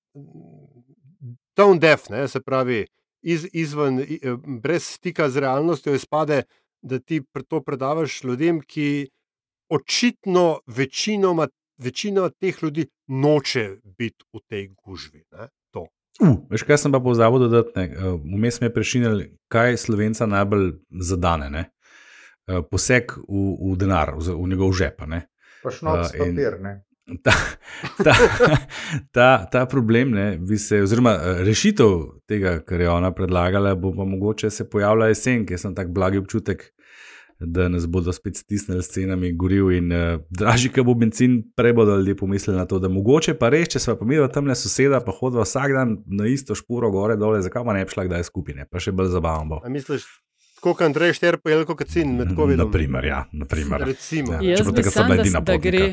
tone 1.56 1.80
deaf, 1.80 2.08
ne, 2.12 2.28
se 2.28 2.40
pravi, 2.40 2.84
iz, 3.22 3.46
izven, 3.52 4.00
eh, 4.00 4.36
brez 4.62 4.84
stika 4.84 5.30
z 5.30 5.40
realnostjo, 5.40 5.94
izpade, 5.94 6.42
da 6.82 6.98
ti 6.98 7.22
to 7.48 7.60
predavaš 7.60 8.22
ljudem, 8.24 8.60
ki 8.60 9.08
očitno 9.68 10.60
večinoma, 10.66 11.48
večina 11.78 12.30
teh 12.30 12.62
ljudi 12.62 12.86
noče 13.10 13.64
biti 13.98 14.22
v 14.30 14.40
tej 14.46 14.64
gužvi. 14.78 15.24
Ne, 15.34 15.48
to. 15.74 15.86
Uh, 16.22 16.36
veš, 16.50 16.62
kaj 16.68 16.78
sem 16.78 16.92
pa 16.94 17.00
pozabil 17.02 17.42
dodati? 17.48 17.74
Eh, 17.90 17.96
Vmes 18.22 18.60
mi 18.60 18.70
je 18.70 18.74
prešinil, 18.74 19.22
kaj 19.50 19.76
slovenca 19.76 20.26
najbolj 20.30 20.70
zadane. 21.02 21.50
Ne? 21.50 21.64
Eh, 22.46 22.62
Poseg 22.70 23.12
v, 23.26 23.42
v 23.58 23.74
denar, 23.78 24.14
v, 24.18 24.30
v 24.34 24.46
njegov 24.48 24.72
žep. 24.78 25.02
a 25.02 25.06
ne. 25.06 25.20
Pa 25.62 25.74
šnoc 25.74 26.14
Eh, 26.14 26.18
papir, 26.18 26.60
ne. 26.62 26.78
Ta, 27.26 27.32
ta, 28.04 28.14
ta, 29.10 29.28
ta 29.50 29.60
problem, 29.66 30.12
ne, 30.14 30.38
bi 30.38 30.54
se, 30.58 30.78
oziroma 30.84 31.16
rešitev 31.42 32.22
tega, 32.30 32.60
kar 32.62 32.80
je 32.80 32.86
ona 32.86 33.10
predlagala, 33.10 33.72
bo 33.74 33.90
pa 33.90 34.04
mogoče 34.06 34.46
se 34.50 34.62
pojavila 34.70 35.08
jesen, 35.10 35.42
ker 35.42 35.58
sem 35.58 35.74
tako 35.74 35.90
blagi 35.96 36.20
občutek, 36.22 36.62
da 37.40 37.68
nas 37.72 37.86
bodo 37.88 38.12
spet 38.12 38.36
stisnili 38.36 38.82
s 38.82 38.92
cenami 38.92 39.32
goriv 39.32 39.72
in 39.72 39.92
uh, 39.92 40.20
dražji, 40.30 40.70
kot 40.74 40.86
bo 40.86 40.94
benzin, 40.94 41.40
prej 41.56 41.72
bodo 41.72 41.96
ljudje 41.96 42.16
pomislili 42.16 42.58
na 42.58 42.66
to, 42.68 42.78
da 42.78 42.88
mogoče 42.92 43.34
pa 43.40 43.48
res, 43.48 43.72
če 43.72 43.80
smo 43.80 43.96
pa 43.96 44.04
mi 44.04 44.20
tam 44.32 44.46
le 44.46 44.54
soseda, 44.54 45.00
pa 45.00 45.14
hodiva 45.16 45.48
vsak 45.48 45.72
dan 45.74 45.96
na 46.06 46.28
isto 46.28 46.54
špuro 46.54 46.90
gore 46.92 47.16
dole, 47.16 47.42
zakaj 47.42 47.64
pa 47.64 47.74
ne 47.74 47.84
bi 47.84 47.96
šla 47.96 48.06
kdaj 48.10 48.28
skupine, 48.28 48.68
pa 48.70 48.82
še 48.82 48.92
bolj 48.92 49.14
zabavno 49.16 49.60
misliš, 49.80 50.06
tako 50.58 50.74
kot 50.74 50.86
Andrej 50.86 51.12
Šter, 51.18 51.38
pa 51.42 51.50
je 51.50 51.64
kot 51.64 51.78
Kacin 51.78 52.16
med 52.18 52.34
COVID-om? 52.36 52.68
Naprimer, 52.68 53.04
ja, 53.04 53.24
naprimer. 53.32 53.86
Recimo. 53.92 54.36
Ja, 54.36 54.40
če 54.40 54.50
Jaz 54.58 54.66
bo 54.66 54.74
bi 54.74 54.82
tega 54.82 54.92
sam, 54.94 55.08
bila 55.08 55.22
da, 55.24 55.30
da 55.30 55.44
potnika. 55.52 55.86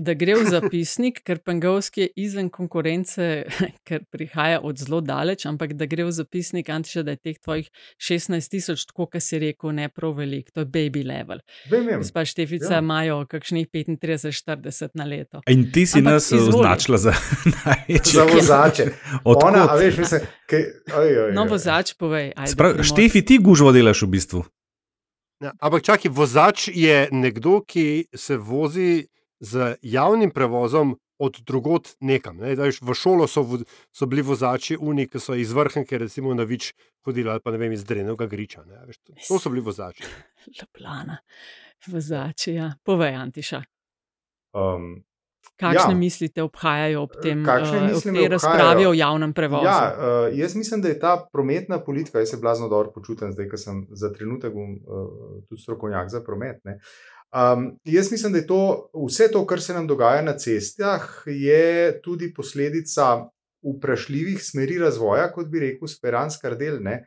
Da 0.00 0.14
gre 0.16 0.34
v 0.38 0.48
zapisnik, 0.48 1.20
ker 1.26 1.38
Pengovski 1.44 2.06
je 2.06 2.08
izven 2.24 2.48
konkurence, 2.52 3.44
ker 3.88 4.04
prihaja 4.12 4.60
od 4.64 4.80
zelo 4.80 5.00
daleč, 5.04 5.44
ampak 5.46 5.74
da 5.78 5.86
gre 5.90 6.06
v 6.08 6.14
zapisnik, 6.14 6.70
Antiša, 6.72 7.04
da 7.06 7.16
je 7.16 7.22
teh 7.28 7.38
tvojih 7.38 7.68
16 8.00 8.50
tisoč, 8.50 8.86
tako 8.88 9.06
kot 9.12 9.24
si 9.24 9.40
rekel, 9.42 9.74
ne 9.76 9.88
prav 9.92 10.16
velik, 10.18 10.50
to 10.54 10.64
je 10.64 10.70
baby 10.70 11.04
level. 11.06 11.42
Gospa 11.70 12.24
Štefica 12.24 12.78
ja. 12.78 12.82
imajo 12.84 13.24
kakšnih 13.30 13.68
35-40 13.68 14.96
na 15.00 15.04
leto. 15.04 15.42
In 15.50 15.68
ti 15.72 15.86
si 15.86 16.00
ampak 16.00 16.16
nas 16.16 16.30
izvoli. 16.32 16.54
označila 16.54 16.98
za 16.98 17.12
največje. 17.56 18.14
Za 18.16 18.24
vozače. 18.24 18.88
Ona, 19.24 19.66
a 19.68 19.76
veš, 19.76 20.00
mislim, 20.04 20.30
kaj, 20.48 20.64
oj, 20.96 21.04
oj, 21.08 21.20
oj. 21.26 21.34
No, 21.36 21.44
vozač, 21.50 21.92
povej. 21.98 22.32
Ajde, 22.36 22.52
Sprav, 22.56 22.80
Štefi, 22.86 23.22
ti 23.26 23.38
gužvo 23.42 23.72
delaš 23.72 24.06
v 24.06 24.10
bistvu. 24.16 24.44
Ja, 25.40 25.54
ampak 25.56 25.82
čakaj, 25.82 26.10
vozač 26.12 26.68
je 26.68 27.08
nekdo, 27.16 27.62
ki 27.64 28.12
se 28.12 28.36
vozi 28.36 29.06
z 29.40 29.76
javnim 29.82 30.30
prevozom 30.30 30.96
od 31.20 31.40
drugot 31.46 31.88
nekam. 32.00 32.36
Ne? 32.36 32.54
Daš, 32.56 32.80
v 32.82 32.94
šolo 32.96 33.26
so, 33.28 33.42
v, 33.44 33.60
so 33.92 34.08
bili 34.08 34.24
vozači, 34.24 34.78
uni, 34.80 35.04
ki 35.08 35.20
so 35.20 35.36
iz 35.36 35.52
vrhnke, 35.52 35.98
recimo 36.00 36.32
na 36.34 36.46
več 36.48 36.72
hodili 37.04 37.28
ali 37.28 37.44
pa 37.44 37.52
ne 37.52 37.60
vem, 37.60 37.74
iz 37.76 37.84
Drenega 37.84 38.26
griča. 38.26 38.64
Veš, 38.88 39.02
to, 39.04 39.16
to 39.28 39.38
so 39.38 39.52
bili 39.52 39.64
vozači. 39.64 40.08
Leplana, 40.48 41.20
vozači, 41.92 42.56
ja. 42.56 42.72
povej, 42.84 43.20
Antiša. 43.20 43.62
Um, 44.56 45.04
Kakšne 45.60 45.92
ja. 45.92 45.96
mislite 45.96 46.42
obhajajo 46.42 47.02
ob 47.04 47.14
tem, 47.20 47.44
da 47.44 47.60
se 47.64 48.10
uh, 48.12 48.26
razpravi 48.32 48.86
o 48.88 48.94
javnem 48.96 49.32
prevozu? 49.36 49.68
Ja, 49.68 49.92
uh, 49.92 50.38
jaz 50.38 50.56
mislim, 50.56 50.80
da 50.80 50.88
je 50.88 50.98
ta 51.00 51.14
prometna 51.32 51.78
politika, 51.84 52.20
jaz 52.20 52.32
se 52.32 52.40
blazno 52.40 52.68
dobro 52.68 52.92
počutim, 52.96 53.32
zdaj, 53.32 53.48
ker 53.52 53.60
sem 53.60 53.82
za 53.92 54.12
trenutek 54.12 54.56
bom, 54.56 54.72
uh, 54.72 55.40
tudi 55.48 55.60
strokovnjak 55.60 56.08
za 56.12 56.24
promet. 56.24 56.64
Uh, 56.64 56.80
Um, 57.30 57.78
jaz 57.84 58.10
mislim, 58.12 58.32
da 58.32 58.38
je 58.38 58.46
to 58.46 58.90
vse 59.06 59.30
to, 59.30 59.46
kar 59.46 59.60
se 59.62 59.74
nam 59.74 59.86
dogaja 59.86 60.22
na 60.22 60.32
cestah, 60.38 61.22
je 61.26 62.00
tudi 62.02 62.34
posledica 62.34 63.30
vprašljivih 63.62 64.44
smeri 64.44 64.78
razvoja, 64.78 65.30
kot 65.32 65.46
bi 65.46 65.60
rekel 65.60 65.88
Speranskar 65.88 66.56
del 66.58 66.80
ne, 66.82 67.04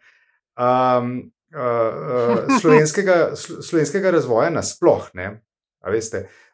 um, 0.56 1.18
uh, 1.56 1.60
uh, 1.60 2.60
slovenskega, 2.62 3.36
slovenskega 3.36 4.12
razvoja 4.12 4.50
nasplošno. 4.50 5.34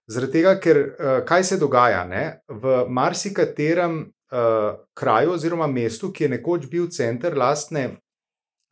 Zaradi 0.09 0.31
tega, 0.39 0.55
ker 0.57 0.79
uh, 0.81 1.09
kaj 1.27 1.43
se 1.43 1.57
dogaja 1.61 2.05
ne, 2.09 2.39
v 2.47 2.85
marsikaterem 2.89 3.99
uh, 4.01 4.79
kraju 4.97 5.35
oziroma 5.37 5.67
mestu, 5.67 6.09
ki 6.13 6.25
je 6.25 6.35
nekoč 6.39 6.65
bil 6.71 6.89
center 6.89 7.37
lastne, 7.37 7.99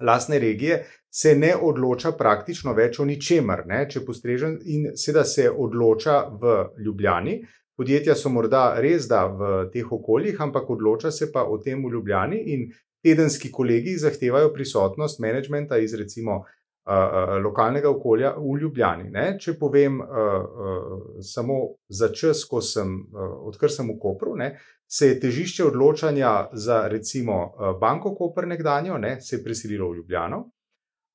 lastne 0.02 0.40
regije, 0.40 0.86
se 1.18 1.36
ne 1.36 1.56
odloča 1.56 2.12
praktično 2.18 2.74
več 2.78 3.00
o 3.00 3.06
ničemer, 3.06 3.64
ne, 3.66 3.86
če 3.90 4.04
postrežem, 4.06 4.58
in 4.70 4.92
seveda 4.94 5.24
se 5.26 5.48
odloča 5.50 6.18
v 6.42 6.58
Ljubljani. 6.86 7.40
Podjetja 7.78 8.14
so 8.18 8.30
morda 8.34 8.76
res 8.82 9.08
da 9.10 9.24
v 9.30 9.48
teh 9.74 9.86
okoljih, 9.98 10.38
ampak 10.46 10.70
odloča 10.74 11.12
se 11.12 11.32
pa 11.34 11.46
o 11.46 11.58
tem 11.64 11.82
v 11.86 11.94
Ljubljani 11.96 12.42
in 12.54 12.68
tedenski 13.06 13.50
kolegi 13.54 13.96
zahtevajo 13.98 14.52
prisotnost 14.54 15.22
menedžmenta 15.24 15.78
iz 15.82 15.94
recimo 15.98 16.38
uh, 16.42 17.38
lokalnega 17.44 17.90
okolja 17.90 18.34
v 18.38 18.58
Ljubljani. 18.62 19.10
Ne. 19.14 19.26
Če 19.42 19.56
povem 19.58 19.98
uh, 20.02 20.10
uh, 20.10 21.00
samo 21.26 21.60
za 21.90 22.12
čas, 22.14 22.44
ko 22.50 22.62
sem, 22.62 22.94
uh, 23.14 23.40
odkar 23.50 23.74
sem 23.74 23.90
v 23.90 23.98
Kopru, 24.02 24.36
ne, 24.38 24.52
se 24.86 25.10
je 25.14 25.18
težišče 25.22 25.66
odločanja 25.72 26.36
za 26.54 26.84
recimo 26.94 27.40
uh, 27.48 27.74
Banko 27.82 28.14
Koper 28.18 28.50
nekdanjo, 28.54 29.02
ne, 29.02 29.18
se 29.22 29.38
je 29.38 29.44
preselilo 29.46 29.90
v 29.90 30.02
Ljubljano. 30.02 30.44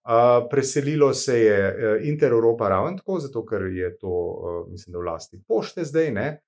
Uh, 0.03 0.49
preselilo 0.51 1.13
se 1.15 1.39
je 1.41 1.59
uh, 1.69 2.07
Inter-Europa 2.09 2.69
ravno 2.69 2.97
tako, 2.99 3.19
zato 3.19 3.45
ker 3.47 3.63
je 3.63 3.99
to, 3.99 4.09
uh, 4.09 4.71
mislim, 4.71 4.93
da 4.93 4.99
v 4.99 5.03
lasti 5.07 5.39
pošte 5.49 5.85
zdaj, 5.85 6.11
ne, 6.11 6.41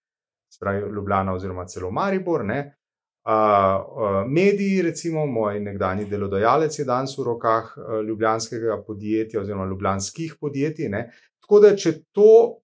spravi 0.54 0.90
Ljubljana 0.94 1.34
oziroma 1.34 1.66
celo 1.66 1.90
Maribor. 1.90 2.44
Ne. 2.44 2.76
Uh, 3.24 4.26
mediji, 4.28 4.82
recimo, 4.82 5.26
moj 5.26 5.60
nekdani 5.60 6.04
delodajalec 6.04 6.78
je 6.78 6.84
danes 6.84 7.14
v 7.18 7.24
rokah 7.24 7.70
ljubljanskega 8.08 8.82
podjetja 8.86 9.40
oziroma 9.40 9.68
ljubljanskih 9.70 10.34
podjetij. 10.40 10.88
Ne. 10.88 11.10
Tako 11.40 11.60
da, 11.60 11.76
če 11.76 11.92
to 12.12 12.58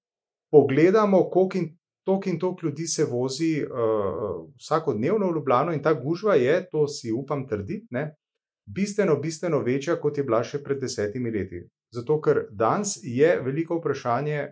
pogledamo, 0.51 1.23
koliko 1.31 1.59
in 1.59 1.71
toliko 2.05 2.29
in 2.29 2.39
toliko 2.39 2.67
ljudi 2.67 2.87
se 2.87 3.05
vozi 3.05 3.63
uh, 3.63 4.47
vsakodnevno 4.59 5.31
v 5.31 5.35
Ljubljano 5.35 5.73
in 5.73 5.83
ta 5.83 5.95
gužva 5.95 6.35
je, 6.35 6.69
to 6.71 6.89
si 6.89 7.13
upam 7.13 7.47
trditi, 7.49 7.87
bistveno, 8.67 9.17
bistveno 9.17 9.59
večja, 9.59 9.97
kot 10.00 10.19
je 10.19 10.25
bila 10.25 10.43
še 10.45 10.62
pred 10.64 10.81
desetimi 10.81 11.31
leti. 11.31 11.62
Zato, 11.95 12.21
ker 12.23 12.45
danes 12.50 12.99
je 13.02 13.31
veliko 13.43 13.81
vprašanje, 13.81 14.43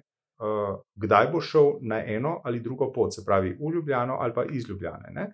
uh, 0.43 0.79
kdaj 0.97 1.31
bo 1.33 1.41
šel 1.41 1.79
na 1.81 2.01
eno 2.05 2.41
ali 2.45 2.61
drugo 2.61 2.93
pot, 2.93 3.15
se 3.15 3.25
pravi 3.25 3.57
v 3.61 3.75
Ljubljano 3.75 4.19
ali 4.21 4.35
pa 4.35 4.45
iz 4.45 4.69
Ljubljane. 4.69 5.29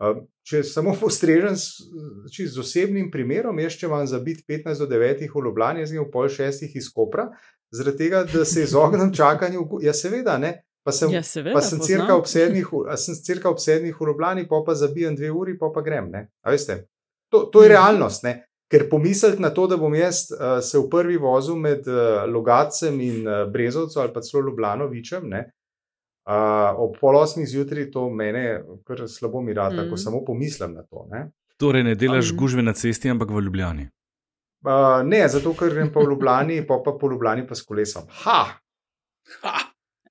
Uh, 0.00 0.24
če 0.42 0.62
samo 0.66 0.96
postrežem 1.00 1.56
s, 1.56 1.84
z 2.26 2.58
osebnim 2.58 3.10
primerom, 3.10 3.58
jaz 3.62 3.76
če 3.78 3.90
vam 3.90 4.06
zabit 4.06 4.42
15 4.48 4.80
do 4.82 4.88
9 4.90 5.26
v 5.28 5.44
Ljubljani, 5.44 5.84
jaz 5.84 5.92
sem 5.92 6.02
v 6.02 6.10
pol 6.10 6.28
šestih 6.28 6.76
iz 6.76 6.88
Kopra, 6.90 7.28
zaradi 7.74 8.06
tega, 8.06 8.24
da 8.24 8.44
se 8.44 8.64
izognem 8.64 9.12
čakanju. 9.14 9.68
Ja, 9.82 9.94
seveda, 9.94 10.38
ne. 10.38 10.62
Pa 10.84 10.92
sem, 10.92 11.14
ja, 11.14 11.22
seveda, 11.24 11.54
pa 11.56 11.62
sem 11.64 11.80
cirka 11.80 12.12
ob 12.12 12.26
sedmih, 12.28 12.68
sem 13.00 13.16
cirka 13.16 13.48
ob 13.48 13.60
sedmih 13.62 13.96
v 13.96 14.10
Ljubljani, 14.10 14.48
pa 14.48 14.60
pa 14.66 14.74
zabijem 14.76 15.16
dve 15.16 15.30
uri, 15.32 15.56
pa 15.58 15.70
pa 15.72 15.80
grem. 15.80 16.10
Veste, 16.44 16.82
To, 17.34 17.46
to 17.50 17.62
je 17.62 17.68
mhm. 17.68 17.74
realnost. 17.74 18.22
Ne? 18.22 18.44
Ker 18.70 18.86
pomisliti 18.90 19.42
na 19.42 19.50
to, 19.50 19.66
da 19.66 19.76
bom 19.76 19.94
jaz 19.94 20.28
uh, 20.30 20.58
se 20.62 20.78
v 20.78 20.86
prvi 20.90 21.16
vozu 21.20 21.56
med 21.58 21.88
uh, 21.90 22.22
Logacem 22.30 23.00
in 23.00 23.26
uh, 23.26 23.44
Brezovcem 23.52 24.02
ali 24.02 24.12
pa 24.14 24.22
celo 24.24 24.46
Ljubljanovičem, 24.46 25.26
ne, 25.30 25.42
uh, 26.26 26.80
ob 26.86 26.96
pol 27.00 27.18
osmih 27.20 27.48
zjutraj, 27.48 27.90
to 27.92 28.06
mene 28.10 28.62
kar 28.86 29.04
slabo 29.08 29.42
mi 29.42 29.54
rade, 29.54 29.82
mm. 29.82 29.90
ko 29.90 30.00
samo 30.00 30.22
pomislim 30.26 30.72
na 30.74 30.86
to. 30.86 31.04
Ne. 31.10 31.26
Torej, 31.60 31.84
ne 31.84 31.94
delaš 31.94 32.32
um, 32.32 32.38
gužve 32.40 32.64
na 32.64 32.72
cesti, 32.72 33.10
ampak 33.10 33.30
v 33.30 33.44
Ljubljani. 33.46 33.86
Uh, 34.64 35.04
ne, 35.04 35.26
zato 35.28 35.52
ker 35.58 35.74
grem 35.74 35.92
pa 35.92 36.00
v 36.00 36.14
Ljubljani, 36.14 36.62
pa 36.66 36.80
pa 36.84 36.96
po 37.00 37.12
Ljubljani 37.12 37.46
pa 37.46 37.54
s 37.54 37.66
kolesom. 37.68 38.08
Ha! 38.24 38.40
ha! 39.44 39.54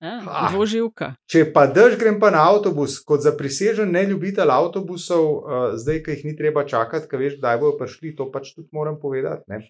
Dvoživka. 0.04 1.14
Če 1.32 1.46
pa 1.56 1.64
drž 1.72 1.96
grem 2.02 2.20
pa 2.20 2.32
na 2.34 2.44
avtobus, 2.52 2.98
kot 3.08 3.24
za 3.24 3.32
prisežen 3.38 3.94
ne 3.96 4.04
ljubitelj 4.10 4.52
avtobusov, 4.52 5.24
uh, 5.24 5.64
zdaj, 5.80 6.02
ki 6.04 6.18
jih 6.18 6.26
ni 6.28 6.34
treba 6.40 6.66
čakati, 6.68 7.08
ker 7.08 7.22
veš, 7.22 7.38
kdaj 7.40 7.62
bodo 7.62 7.78
prišli, 7.80 8.16
to 8.18 8.28
pač 8.34 8.52
tudi 8.56 8.68
moram 8.76 9.00
povedati. 9.00 9.48
Ne? 9.48 9.64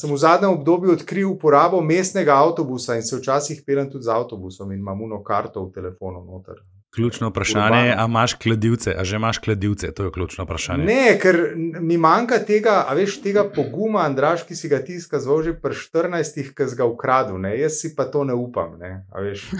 Sem 0.00 0.12
v 0.12 0.20
zadnjem 0.20 0.52
obdobju 0.54 0.92
odkril 0.92 1.32
uporabo 1.32 1.80
mestnega 1.84 2.36
avtobusa 2.40 2.96
in 2.96 3.04
se 3.04 3.16
včasih 3.16 3.64
pelem 3.66 3.90
tudi 3.90 4.06
z 4.06 4.12
avtobusom 4.14 4.70
in 4.72 4.78
imam 4.80 5.02
uno 5.02 5.22
karto 5.24 5.64
v 5.66 5.74
telefonu 5.74 6.22
noter. 6.24 6.60
Ključno 6.94 7.28
vprašanje 7.28 7.86
je, 7.86 7.94
ali 7.98 8.10
imaš 8.10 8.34
kladivce, 8.34 8.94
a 8.98 9.04
že 9.04 9.16
imaš 9.16 9.38
kladivce, 9.38 9.92
to 9.94 10.04
je 10.04 10.12
ključno 10.12 10.44
vprašanje. 10.44 10.84
Ne, 10.84 11.18
ker 11.22 11.52
mi 11.56 11.96
manjka 11.96 12.38
tega, 12.38 12.84
a 12.88 12.94
veš, 12.94 13.20
tega 13.22 13.44
poguma, 13.54 14.00
Andraš, 14.00 14.42
ki 14.48 14.56
si 14.56 14.68
ga 14.68 14.80
ti 14.82 14.96
izkazoval 14.98 15.42
že 15.42 15.54
pri 15.54 15.74
14, 15.74 16.40
ki 16.56 16.66
si 16.68 16.76
ga 16.76 16.88
ukradel, 16.90 17.38
ne? 17.38 17.54
jaz 17.60 17.78
si 17.78 17.92
pa 17.94 18.04
to 18.10 18.24
ne 18.24 18.34
upam. 18.34 18.74
Ne? 18.78 19.06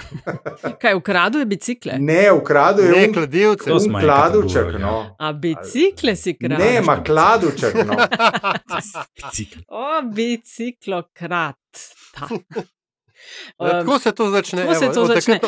Kaj, 0.83 0.95
ukradel 0.95 1.41
je 1.41 1.47
bicikle? 1.47 1.99
Ne, 1.99 2.33
ukradel 2.33 2.91
je 2.91 3.07
um, 3.07 3.15
kladivce, 3.15 3.73
um 3.73 4.01
kladuček. 4.01 4.75
No. 4.81 5.15
A 5.19 5.33
bicikle 5.33 6.17
si 6.17 6.35
kradel? 6.35 6.67
Ne, 6.67 6.81
ma 6.83 6.99
kladuček. 7.05 7.79
No. 7.87 7.95
o, 9.69 10.03
biciklo 10.17 11.05
Um, 13.59 13.69
tako 13.69 13.99
se 13.99 14.13
to 14.13 14.31
začne. 14.31 14.63
Tako 14.63 14.75
se 14.75 14.93
to 14.93 15.07
začne. 15.07 15.41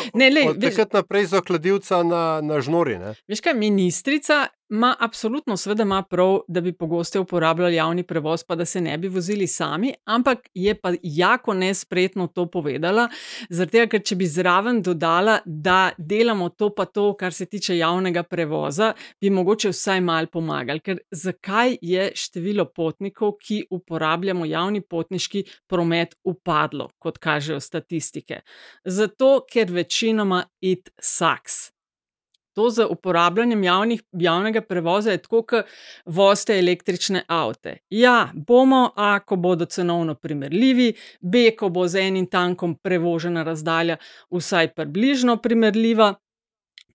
Takrat 0.61 0.93
naprej 0.93 1.25
za 1.25 1.41
kladivca 1.41 2.03
na, 2.03 2.41
na 2.41 2.61
žnori. 2.61 2.97
Ne? 2.97 3.15
Veš 3.27 3.41
kaj, 3.41 3.53
ministrica 3.53 4.47
ima 4.69 4.95
absolutno, 4.99 5.57
seveda 5.57 5.83
ima 5.83 6.01
prav, 6.03 6.39
da 6.47 6.61
bi 6.61 6.73
pogosto 6.73 7.21
uporabljali 7.21 7.75
javni 7.75 8.03
prevoz, 8.03 8.43
pa 8.43 8.55
da 8.55 8.65
se 8.65 8.81
ne 8.81 8.97
bi 8.97 9.07
vozili 9.07 9.47
sami, 9.47 9.93
ampak 10.05 10.49
je 10.53 10.75
pa 10.75 10.93
jako 11.03 11.53
nespretno 11.53 12.27
to 12.27 12.45
povedala, 12.45 13.07
zato 13.49 13.87
ker 13.89 14.01
če 14.01 14.15
bi 14.15 14.27
zraven 14.27 14.81
dodala, 14.81 15.39
da 15.45 15.91
delamo 15.97 16.49
to 16.49 16.69
pa 16.75 16.85
to, 16.85 17.13
kar 17.17 17.33
se 17.33 17.45
tiče 17.45 17.77
javnega 17.77 18.23
prevoza, 18.23 18.93
bi 19.21 19.29
mogoče 19.29 19.69
vsaj 19.69 20.01
mal 20.01 20.27
pomagali. 20.27 20.79
Ker 20.79 20.99
zakaj 21.11 21.77
je 21.81 22.09
število 22.15 22.65
potnikov, 22.65 23.37
ki 23.41 23.63
uporabljamo 23.69 24.45
javni 24.45 24.81
potniški 24.81 25.43
promet, 25.67 26.15
upadlo, 26.23 26.89
kot 26.99 27.17
kažejo 27.17 27.59
statistike? 27.59 28.41
Zato, 28.85 29.39
ker 29.49 29.71
večinoma 29.71 30.43
it 30.61 30.89
sucks. 31.01 31.73
To 32.53 32.69
z 32.69 32.85
uporabljanjem 32.89 33.63
javnih, 33.63 34.01
javnega 34.11 34.61
prevoza 34.61 35.11
je 35.11 35.17
tako, 35.17 35.41
kot 35.43 35.65
voste 36.05 36.59
električne 36.59 37.23
avte. 37.27 37.77
Ja, 37.89 38.31
bomo, 38.33 38.91
a 38.95 39.19
ko 39.19 39.35
bodo 39.35 39.65
cenovno 39.65 40.15
primerljivi, 40.15 40.93
b, 41.21 41.51
ko 41.57 41.69
bo 41.69 41.87
z 41.87 42.07
enim 42.07 42.27
tankom 42.27 42.75
prevožena 42.77 43.43
razdalja 43.43 43.97
vsaj 44.31 44.73
približno 44.73 45.37
primerljiva. 45.37 46.13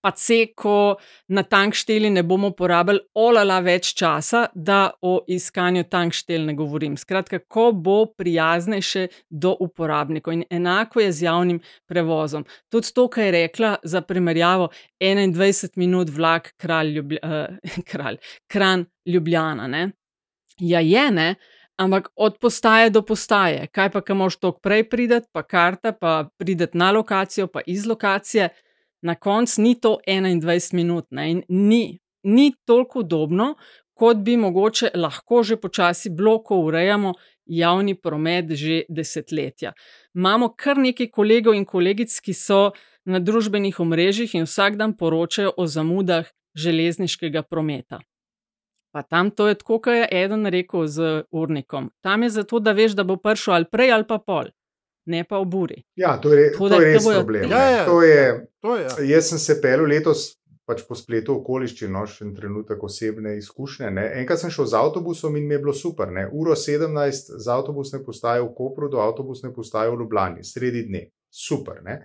Pa 0.00 0.10
ceko 0.10 0.96
na 1.28 1.42
tankšteli 1.42 2.10
ne 2.10 2.22
bomo 2.22 2.50
porabili 2.56 3.00
olala 3.14 3.58
več 3.60 3.92
časa, 3.98 4.46
da 4.54 4.90
o 5.02 5.18
iskanju 5.26 5.84
tankštel 5.90 6.46
ne 6.46 6.54
govorim. 6.58 6.96
Skratka, 6.96 7.40
ko 7.48 7.70
bo 7.72 7.98
prijaznejše 8.06 9.08
do 9.30 9.56
uporabnikov 9.60 10.38
in 10.38 10.44
enako 10.50 11.00
je 11.00 11.12
z 11.12 11.26
javnim 11.26 11.60
prevozom. 11.86 12.46
Tudi 12.70 12.94
to, 12.94 13.08
kar 13.08 13.24
je 13.24 13.34
rekla 13.40 13.76
za 13.82 14.00
primerjavo 14.00 14.70
21 15.00 15.76
minut 15.76 16.10
vlak 16.10 16.54
kralj, 16.56 16.94
Ljublja, 16.98 17.18
uh, 17.22 17.84
kralj 17.90 18.18
kran 18.46 18.86
Ljubljana. 19.06 19.66
Ne? 19.66 19.90
Ja, 20.58 20.80
je 20.80 21.10
ne. 21.10 21.34
Ampak 21.78 22.08
od 22.16 22.38
postaje 22.40 22.90
do 22.90 23.04
postaje, 23.06 23.66
kaj 23.70 23.90
pa, 23.94 24.00
kam 24.02 24.18
moš 24.18 24.36
tok 24.42 24.56
prej 24.62 24.88
prideti, 24.90 25.28
pa 25.32 25.44
karta, 25.46 25.92
pa 25.92 26.24
prideti 26.38 26.78
na 26.78 26.90
lokacijo, 26.90 27.46
pa 27.46 27.60
iz 27.66 27.86
lokacije, 27.86 28.48
na 29.02 29.14
koncu 29.14 29.62
ni 29.62 29.74
to 29.80 29.98
21 30.06 30.74
minut 30.74 31.06
ne? 31.10 31.30
in 31.30 31.42
ni, 31.48 31.98
ni 32.22 32.52
toliko 32.64 32.98
udobno, 32.98 33.54
kot 33.94 34.16
bi 34.16 34.36
mogoče 34.36 34.90
lahko 34.94 35.42
že 35.42 35.56
počasi 35.56 36.10
bilo, 36.10 36.38
ko 36.42 36.60
urejamo 36.66 37.14
javni 37.46 37.94
promet 37.94 38.52
že 38.52 38.82
desetletja. 38.88 39.72
Imamo 40.14 40.52
kar 40.56 40.78
nekaj 40.78 41.10
kolegov 41.10 41.54
in 41.54 41.64
kolegic, 41.64 42.20
ki 42.20 42.34
so 42.34 42.70
na 43.04 43.18
družbenih 43.18 43.80
omrežjih 43.80 44.34
in 44.34 44.46
vsak 44.46 44.76
dan 44.76 44.94
poročajo 44.96 45.54
o 45.56 45.66
zamudah 45.66 46.28
železniškega 46.54 47.42
prometa. 47.42 48.00
Pa 48.92 49.02
tam 49.02 49.30
to 49.30 49.48
je 49.48 49.54
tako, 49.54 49.78
kot 49.84 49.94
je 49.94 50.08
eden 50.10 50.46
rekel 50.46 50.86
z 50.86 51.24
urnikom. 51.30 51.90
Tam 52.00 52.22
je 52.22 52.30
zato, 52.30 52.58
da 52.58 52.72
veš, 52.72 52.96
da 52.96 53.04
bo 53.04 53.16
prišel 53.16 53.54
ali 53.54 53.68
prej 53.72 53.92
ali 53.92 54.06
pa 54.08 54.18
pol, 54.18 54.48
ne 55.08 55.24
pa 55.24 55.40
v 55.42 55.48
buri. 55.50 55.78
Ja, 55.98 56.16
to 56.20 56.32
je, 56.34 56.50
Tako 56.52 56.68
to 56.68 56.80
je 56.80 56.92
res 56.92 57.04
bojo 57.04 57.22
problem. 57.24 57.50
Ja, 57.50 57.64
ja. 57.70 57.84
To 57.88 58.02
je, 58.04 58.22
To 58.62 58.76
je, 58.76 58.84
ja. 58.84 59.16
Jaz 59.16 59.30
sem 59.30 59.38
se 59.38 59.60
pel 59.62 59.86
letos 59.86 60.34
pač 60.68 60.82
po 60.84 60.96
spletu 60.98 61.38
okoliščin, 61.38 61.88
no, 61.94 62.02
še 62.04 62.26
en 62.26 62.34
trenutek 62.36 62.82
osebne 62.84 63.38
izkušnje. 63.38 63.88
Ne. 63.94 64.04
Enkrat 64.20 64.42
sem 64.42 64.52
šel 64.52 64.68
z 64.68 64.76
avtobusom 64.76 65.38
in 65.40 65.46
mi 65.48 65.56
je 65.56 65.62
bilo 65.62 65.72
super. 65.72 66.12
Ne. 66.12 66.26
Uro 66.28 66.56
17 66.58 67.32
z 67.40 67.52
avtobusne 67.54 68.02
postaje 68.04 68.42
v 68.44 68.50
Kopru 68.56 68.90
do 68.92 69.00
avtobusne 69.00 69.48
postaje 69.54 69.88
v 69.94 70.02
Ljubljani, 70.02 70.44
sredi 70.44 70.84
dne. 70.90 71.06
Super. 71.32 71.80
Ne. 71.86 72.02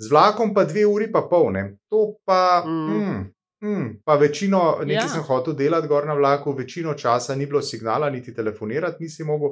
Z 0.00 0.12
vlakom 0.12 0.54
pa 0.56 0.64
dve 0.68 0.86
uri 0.88 1.10
pa 1.12 1.26
pol. 1.28 1.50
Ne. 1.52 1.66
To 1.92 2.16
pa. 2.24 2.62
Mm. 2.64 2.96
Mm. 2.96 3.20
Mm, 3.62 4.02
pa 4.04 4.14
večino, 4.14 4.78
nekaj 4.84 4.94
Ja. 4.94 5.08
sem 5.08 5.22
hotel 5.22 5.54
delati 5.54 5.88
gor 5.88 6.06
na 6.06 6.14
vlaku, 6.14 6.52
večino 6.52 6.94
časa 6.94 7.34
ni 7.34 7.46
bilo 7.46 7.62
signala, 7.62 8.10
niti 8.10 8.34
telefonirati 8.34 9.02
nisi 9.02 9.24
mogel. 9.24 9.48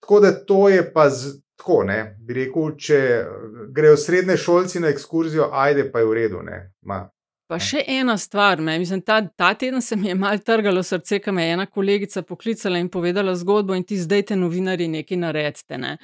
Tako 0.00 0.20
da 0.20 0.44
to 0.44 0.68
je 0.68 0.92
pa 0.92 1.10
z, 1.10 1.40
tako, 1.56 1.82
ne, 1.84 2.16
bi 2.20 2.34
rekel, 2.34 2.76
če 2.78 2.94
eh, 2.94 3.26
grejo 3.74 3.96
srednje 3.96 4.36
šolci 4.36 4.80
na 4.80 4.88
ekskurzijo, 4.88 5.50
ajde 5.52 5.92
pa 5.92 5.98
je 5.98 6.06
v 6.06 6.14
redu. 6.14 6.42
Ne, 6.42 6.72
Ma, 6.82 7.08
Pa 7.48 7.56
še 7.58 7.80
ena 7.88 8.18
stvar, 8.20 8.60
me, 8.60 8.74
mislim, 8.78 9.00
ta, 9.00 9.22
ta 9.36 9.54
teden 9.54 9.80
se 9.82 9.96
mi 9.96 10.08
je 10.08 10.14
mal 10.14 10.36
trgalo 10.38 10.82
srce, 10.84 11.16
ko 11.24 11.32
me 11.32 11.46
je 11.46 11.52
ena 11.54 11.64
kolegica 11.66 12.22
poklicala 12.22 12.76
in 12.78 12.90
povedala 12.92 13.32
zgodbo, 13.34 13.72
in 13.74 13.84
ti 13.88 13.96
zdaj 13.96 14.22
te 14.22 14.36
novinari 14.36 14.84
nekaj 14.88 15.16
naredite. 15.16 15.78
Ne. 15.78 15.94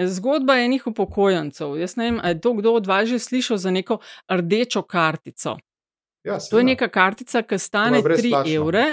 Zgodba 0.00 0.56
enih 0.56 0.86
upokojencev. 0.86 1.76
Jaz 1.76 1.96
ne 2.00 2.04
vem, 2.08 2.20
ali 2.22 2.34
je 2.34 2.40
to 2.40 2.54
kdo 2.56 2.72
od 2.80 2.86
vas 2.86 3.08
že 3.08 3.18
slišal 3.18 3.60
za 3.60 3.70
neko 3.70 3.98
rdečo 4.32 4.82
kartico. 4.82 5.58
Ja, 6.24 6.38
To 6.50 6.58
je 6.58 6.64
neka 6.64 6.88
kartica, 6.88 7.42
ki 7.42 7.58
stane 7.58 8.00
3 8.02 8.54
evre. 8.56 8.84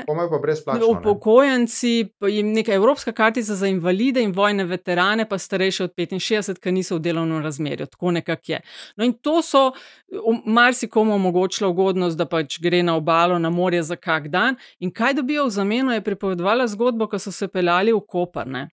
Upokojenci, 0.88 2.10
neka 2.44 2.74
evropska 2.74 3.12
kartica 3.12 3.56
za 3.56 3.68
invalide 3.68 4.24
in 4.24 4.34
vojne 4.36 4.66
veterane, 4.68 5.30
pa 5.30 5.38
starejše 5.38 5.84
od 5.84 5.94
65, 5.96 6.60
ki 6.60 6.72
niso 6.72 6.96
v 6.96 7.00
delovnem 7.00 7.44
razmerju. 7.44 7.86
Tako 7.86 8.12
nekako 8.12 8.52
je. 8.52 8.60
No, 8.98 9.06
in 9.06 9.14
to 9.14 9.42
so 9.42 9.72
um, 9.72 10.42
marsikomu 10.46 11.16
omogočilo 11.16 11.70
ugodnost, 11.70 12.18
da 12.18 12.26
pač 12.26 12.60
gre 12.60 12.84
na 12.84 12.96
obalo, 12.96 13.40
na 13.40 13.50
morje 13.50 13.84
za 13.84 13.96
kak 13.96 14.28
dan. 14.28 14.56
In 14.80 14.92
kaj 14.92 15.14
dobijo 15.14 15.46
v 15.46 15.56
zameno, 15.56 15.94
je 15.94 16.04
pripovedovala 16.04 16.68
zgodbo, 16.68 17.08
ko 17.08 17.20
so 17.20 17.32
se 17.32 17.48
peljali 17.48 17.94
v 17.94 18.02
Koper. 18.08 18.48
Ne? 18.48 18.68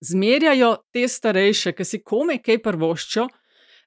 Zmerjajo 0.00 0.76
te 0.92 1.08
starejše, 1.08 1.72
ki 1.72 1.84
si 1.84 2.02
komaj 2.04 2.42
kaj 2.44 2.60
prvoščijo, 2.62 3.26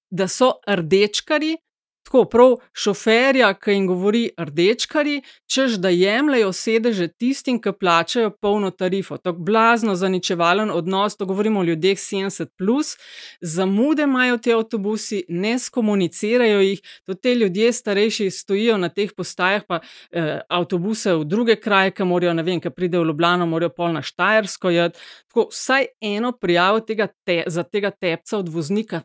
da 0.10 0.28
so 0.28 0.52
rdečkari, 0.70 1.56
tako 2.04 2.26
prav 2.26 2.56
šoferja, 2.74 3.54
ki 3.54 3.72
jim 3.72 3.88
govori 3.88 4.24
rdečkari, 4.38 5.22
čež 5.48 5.78
da 5.82 5.90
jemljajo 5.90 6.52
sedeže 6.54 7.08
tistim, 7.08 7.62
ki 7.62 7.72
plačajo 7.80 8.30
polno 8.42 8.72
tarifo. 8.72 9.18
Je 9.26 9.34
blazno 9.34 9.96
zaničevalen 9.96 10.72
odnos, 10.72 11.18
to 11.18 11.26
govorimo 11.26 11.60
o 11.60 11.64
ljudeh 11.64 11.98
70, 11.98 12.46
plus, 12.58 12.98
zamude 13.42 14.04
imajo 14.04 14.38
ti 14.38 14.54
avtobusi, 14.54 15.24
ne 15.30 15.60
skomunicirajo 15.60 16.60
jih, 16.60 16.82
to 17.06 17.14
te 17.14 17.36
ljudje 17.36 17.72
starejši 17.74 18.30
stojijo 18.30 18.78
na 18.78 18.90
teh 18.90 19.12
postajah, 19.18 19.64
pa 19.68 19.80
eh, 20.12 20.42
avtobuse 20.50 21.14
v 21.14 21.26
druge 21.26 21.56
kraje, 21.56 21.92
ki 21.92 22.04
morajo, 22.04 22.34
ne 22.34 22.44
vem, 22.44 22.62
ki 22.62 22.70
pridejo 22.70 23.04
v 23.04 23.14
Ljubljano, 23.14 23.46
morajo 23.46 23.70
pol 23.70 23.94
na 23.94 24.02
Štajersko 24.02 24.70
jeti. 24.70 25.00
Tako 25.28 25.48
vsaj 25.52 25.88
eno 26.02 26.32
prijavo 26.32 26.80
tega 26.80 27.08
te, 27.26 27.44
za 27.48 27.64
tega 27.64 27.92
tepca 27.92 28.38
od 28.38 28.50
voznika 28.50 29.02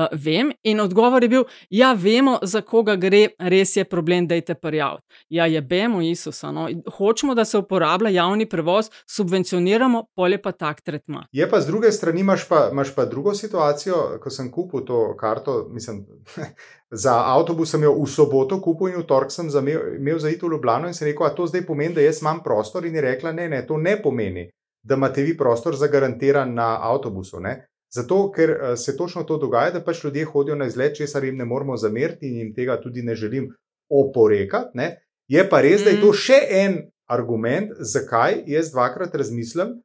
Uh, 0.00 0.06
vem, 0.24 0.52
in 0.62 0.80
odgovor 0.80 1.22
je 1.22 1.28
bil: 1.28 1.44
Ja, 1.70 1.92
vemo, 1.92 2.38
za 2.42 2.60
koga 2.60 2.94
gre, 2.96 3.26
res 3.38 3.76
je 3.76 3.84
problem, 3.84 4.26
da 4.26 4.34
je 4.34 4.40
te 4.40 4.54
prijaviti. 4.54 5.06
Ja, 5.28 5.46
je 5.46 5.60
bemo 5.60 6.00
Isusa. 6.00 6.52
No. 6.52 6.68
Hočemo, 6.96 7.34
da 7.34 7.44
se 7.44 7.58
uporablja 7.58 8.10
javni 8.10 8.48
prevoz, 8.48 8.90
subvencioniramo, 9.06 10.04
polje 10.16 10.42
pa 10.42 10.52
tak 10.52 10.80
tretma. 10.80 11.26
Je 11.32 11.50
pa 11.50 11.60
z 11.60 11.66
druge 11.66 11.92
strani, 11.92 12.20
imaš 12.20 12.48
pa, 12.48 12.68
imaš 12.72 12.94
pa 12.94 13.04
drugo 13.04 13.34
situacijo, 13.34 14.18
ko 14.22 14.30
sem 14.30 14.50
kupil 14.50 14.84
to 14.84 15.16
karto, 15.16 15.66
mislim, 15.70 16.06
za 17.04 17.14
avtobus 17.34 17.70
sem 17.70 17.82
jo 17.82 17.94
v 18.02 18.06
soboto 18.08 18.60
kupil 18.62 18.94
in 18.94 19.02
v 19.02 19.06
torek 19.06 19.32
sem 19.32 19.50
zamel, 19.50 19.96
imel 19.98 20.18
za 20.18 20.30
iti 20.30 20.46
v 20.46 20.54
Ljubljano 20.54 20.88
in 20.88 20.94
sem 20.94 21.08
rekel, 21.08 21.26
a 21.26 21.34
to 21.34 21.46
zdaj 21.46 21.66
pomeni, 21.66 21.94
da 21.94 22.00
jaz 22.00 22.22
imam 22.22 22.42
prostor 22.44 22.86
in 22.86 22.94
je 22.94 23.04
rekla, 23.04 23.32
ne, 23.32 23.48
ne, 23.48 23.66
to 23.66 23.76
ne 23.76 23.96
pomeni, 24.02 24.48
da 24.82 24.96
imate 24.96 25.22
vi 25.22 25.36
prostor 25.36 25.76
zagarantiran 25.76 26.54
na 26.54 26.78
avtobusu. 26.90 27.40
Ne? 27.40 27.66
Zato, 27.94 28.30
ker 28.30 28.50
eh, 28.50 28.76
se 28.76 28.96
točno 28.96 29.24
to 29.24 29.36
dogaja, 29.38 29.70
da 29.70 29.84
pač 29.84 30.04
ljudje 30.04 30.24
hodijo 30.24 30.56
na 30.56 30.66
izlet, 30.70 30.96
česar 30.96 31.24
jim 31.24 31.36
ne 31.36 31.44
moramo 31.44 31.76
zameriti 31.76 32.28
in 32.28 32.38
jim 32.38 32.54
tega 32.54 32.80
tudi 32.80 33.02
ne 33.02 33.14
želim 33.14 33.50
oporekati. 33.90 34.78
Ne? 34.78 34.96
Je 35.28 35.48
pa 35.48 35.60
res, 35.60 35.80
mm. 35.80 35.84
da 35.84 35.90
je 35.90 36.00
to 36.00 36.12
še 36.12 36.38
en 36.62 36.78
argument, 37.10 37.72
zakaj 37.80 38.44
jaz 38.46 38.70
dvakrat 38.70 39.14
razmislim, 39.14 39.80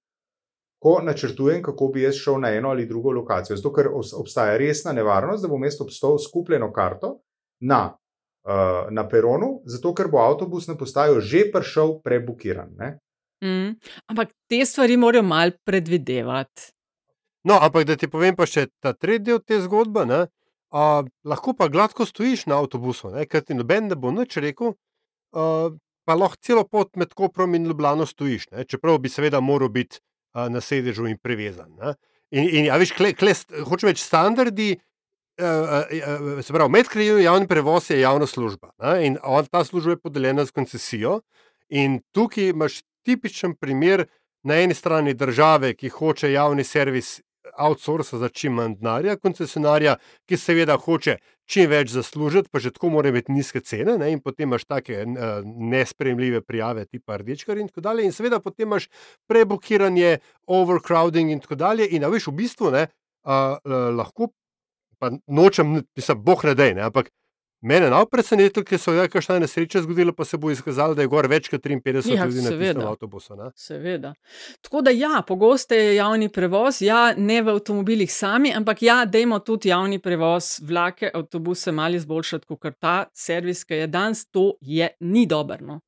ko 0.82 1.00
načrtujem, 1.02 1.64
kako 1.66 1.88
bi 1.94 2.04
jaz 2.04 2.20
šel 2.22 2.38
na 2.40 2.52
eno 2.54 2.70
ali 2.70 2.86
drugo 2.86 3.12
lokacijo. 3.12 3.58
Zato, 3.58 3.72
ker 3.74 3.90
obstaja 3.94 4.58
resna 4.62 4.94
nevarnost, 4.94 5.42
da 5.42 5.50
bom 5.50 5.64
jaz 5.66 5.80
obstal 5.82 6.20
s 6.22 6.30
kupljeno 6.30 6.70
karto 6.74 7.16
na, 7.60 7.96
uh, 8.46 8.92
na 8.94 9.08
peronu, 9.10 9.64
zato 9.66 9.96
ker 9.98 10.12
bo 10.14 10.22
avtobus 10.22 10.68
na 10.70 10.78
postajo 10.78 11.18
že 11.22 11.48
prišel 11.54 11.98
prebukiran. 12.06 12.70
Ne? 12.78 12.92
Mm. 13.42 13.74
Ampak 14.14 14.30
te 14.50 14.62
stvari 14.66 14.98
morajo 14.98 15.26
mal 15.26 15.58
predvidevati. 15.66 16.75
No, 17.46 17.60
ampak 17.62 17.86
da 17.86 17.96
ti 17.96 18.10
povem 18.10 18.36
pa 18.36 18.48
še 18.50 18.68
ta 18.82 18.96
tretji 18.98 19.30
del 19.30 19.42
te 19.46 19.60
zgodbe. 19.62 20.06
Ne, 20.10 20.26
a, 20.74 21.04
lahko 21.28 21.54
pa 21.58 21.70
gladko 21.70 22.08
stojiš 22.10 22.48
na 22.50 22.58
avtobusu, 22.58 23.12
ne, 23.14 23.28
ker 23.30 23.46
ti 23.46 23.58
noben 23.58 23.92
ne 23.92 23.98
bo 24.00 24.12
nič 24.14 24.40
rekel, 24.42 24.74
a, 25.38 25.70
pa 26.06 26.18
lahko 26.18 26.42
celo 26.42 26.66
pot 26.66 26.96
med 26.98 27.14
Koprom 27.14 27.54
in 27.58 27.70
Ljubljano 27.70 28.08
stojiš, 28.10 28.50
ne, 28.52 28.66
čeprav 28.66 28.98
bi 29.04 29.14
seveda 29.14 29.42
moral 29.46 29.70
biti 29.70 30.02
a, 30.34 30.50
na 30.50 30.62
sedežu 30.62 31.06
in 31.12 31.22
privezan. 31.22 31.70
Ne. 31.78 31.94
In, 32.34 32.50
in 32.50 32.68
ja, 32.72 32.80
veš, 32.82 32.96
kle, 32.98 33.14
kle, 33.14 33.38
hočem 33.70 33.94
reči, 33.94 34.04
standardi. 34.04 34.74
Se 35.36 36.54
pravi, 36.56 36.72
medkrajevni 36.72 37.26
javni 37.26 37.48
prevoz 37.52 37.90
je 37.92 37.98
javna 38.00 38.24
služba 38.24 38.70
ne, 38.80 38.94
in 39.04 39.18
ta 39.52 39.66
služba 39.68 39.98
je 39.98 40.00
podeljena 40.00 40.46
z 40.48 40.56
koncesijo. 40.56 41.18
In 41.76 41.98
tukaj 42.16 42.54
imaš 42.54 42.78
tipičen 43.04 43.58
primer 43.60 44.06
na 44.48 44.62
eni 44.64 44.74
strani 44.74 45.14
države, 45.14 45.74
ki 45.76 45.90
hoče 45.90 46.32
javni 46.32 46.64
servis 46.64 47.20
outsourca 47.54 48.18
za 48.18 48.30
čim 48.30 48.54
manj 48.60 48.78
denarja, 48.80 49.16
koncesionarja, 49.18 49.96
ki 50.30 50.38
seveda 50.38 50.78
hoče 50.82 51.18
čim 51.46 51.70
več 51.70 51.92
zaslužiti, 51.94 52.50
pa 52.52 52.60
že 52.60 52.72
tako 52.76 52.90
mora 52.96 53.12
imeti 53.12 53.34
nizke 53.36 53.62
cene, 53.62 53.98
ne, 54.02 54.12
in 54.14 54.22
potem 54.24 54.50
imaš 54.50 54.66
take 54.66 55.04
uh, 55.04 55.42
nespremljive 55.46 56.42
prijave, 56.42 56.86
tipa 56.86 57.20
rdečkar 57.22 57.60
in 57.62 57.70
tako 57.70 57.86
dalje. 57.86 58.06
In 58.06 58.16
seveda 58.16 58.40
potem 58.44 58.68
imaš 58.68 58.90
prebukiranje, 59.30 60.18
overcrowding 60.48 61.34
in 61.34 61.44
tako 61.44 61.60
dalje. 61.62 61.90
In 61.98 62.06
a 62.06 62.12
veš, 62.14 62.30
v 62.32 62.38
bistvu 62.42 62.74
ne, 62.74 62.88
uh, 63.26 63.60
uh, 63.62 63.78
lahko, 63.96 64.32
pa 65.00 65.12
nočem, 65.28 65.82
mislim, 65.96 66.26
boh 66.26 66.44
ne 66.48 66.56
dej, 66.58 66.76
ne, 66.80 66.90
ampak. 66.90 67.14
Mene 67.66 67.86
je 67.86 68.06
presenetilo, 68.12 68.64
ker 68.64 68.78
so 68.78 68.94
je 68.94 69.08
kakšna 69.10 69.40
nesreča 69.42 69.82
zgodila, 69.82 70.14
pa 70.14 70.26
se 70.26 70.38
bo 70.38 70.52
izkazalo, 70.54 70.94
da 70.94 71.02
je 71.02 71.10
gor 71.10 71.26
več 71.28 71.50
kot 71.50 71.64
53 71.66 72.14
Ja, 72.14 72.26
ljudi 72.26 72.44
na 72.44 72.52
tistem 72.52 72.60
seveda. 72.60 72.90
avtobusu. 72.92 73.36
Ne? 73.36 73.50
Seveda. 73.56 74.14
Tako 74.62 74.82
da, 74.86 74.94
ja, 74.94 75.24
pogosto 75.28 75.74
je 75.74 75.96
javni 75.96 76.30
prevoz, 76.30 76.82
ja, 76.86 77.14
ne 77.18 77.42
v 77.42 77.56
avtomobilih 77.56 78.12
sami, 78.14 78.54
ampak 78.54 78.84
ja, 78.86 79.00
dajmo 79.06 79.40
tudi 79.40 79.70
javni 79.74 79.98
prevoz, 80.00 80.60
vlake, 80.62 81.10
avtobuse 81.14 81.72
malo 81.72 81.98
izboljšati, 81.98 82.46
kot 82.46 82.78
ta 82.80 83.10
servis, 83.14 83.64
ki 83.66 83.74
je 83.82 83.88
danes, 83.88 84.26
to 84.30 84.54
je 84.62 84.90
ni 85.00 85.26
dobro. 85.26 85.58
No. 85.66 85.80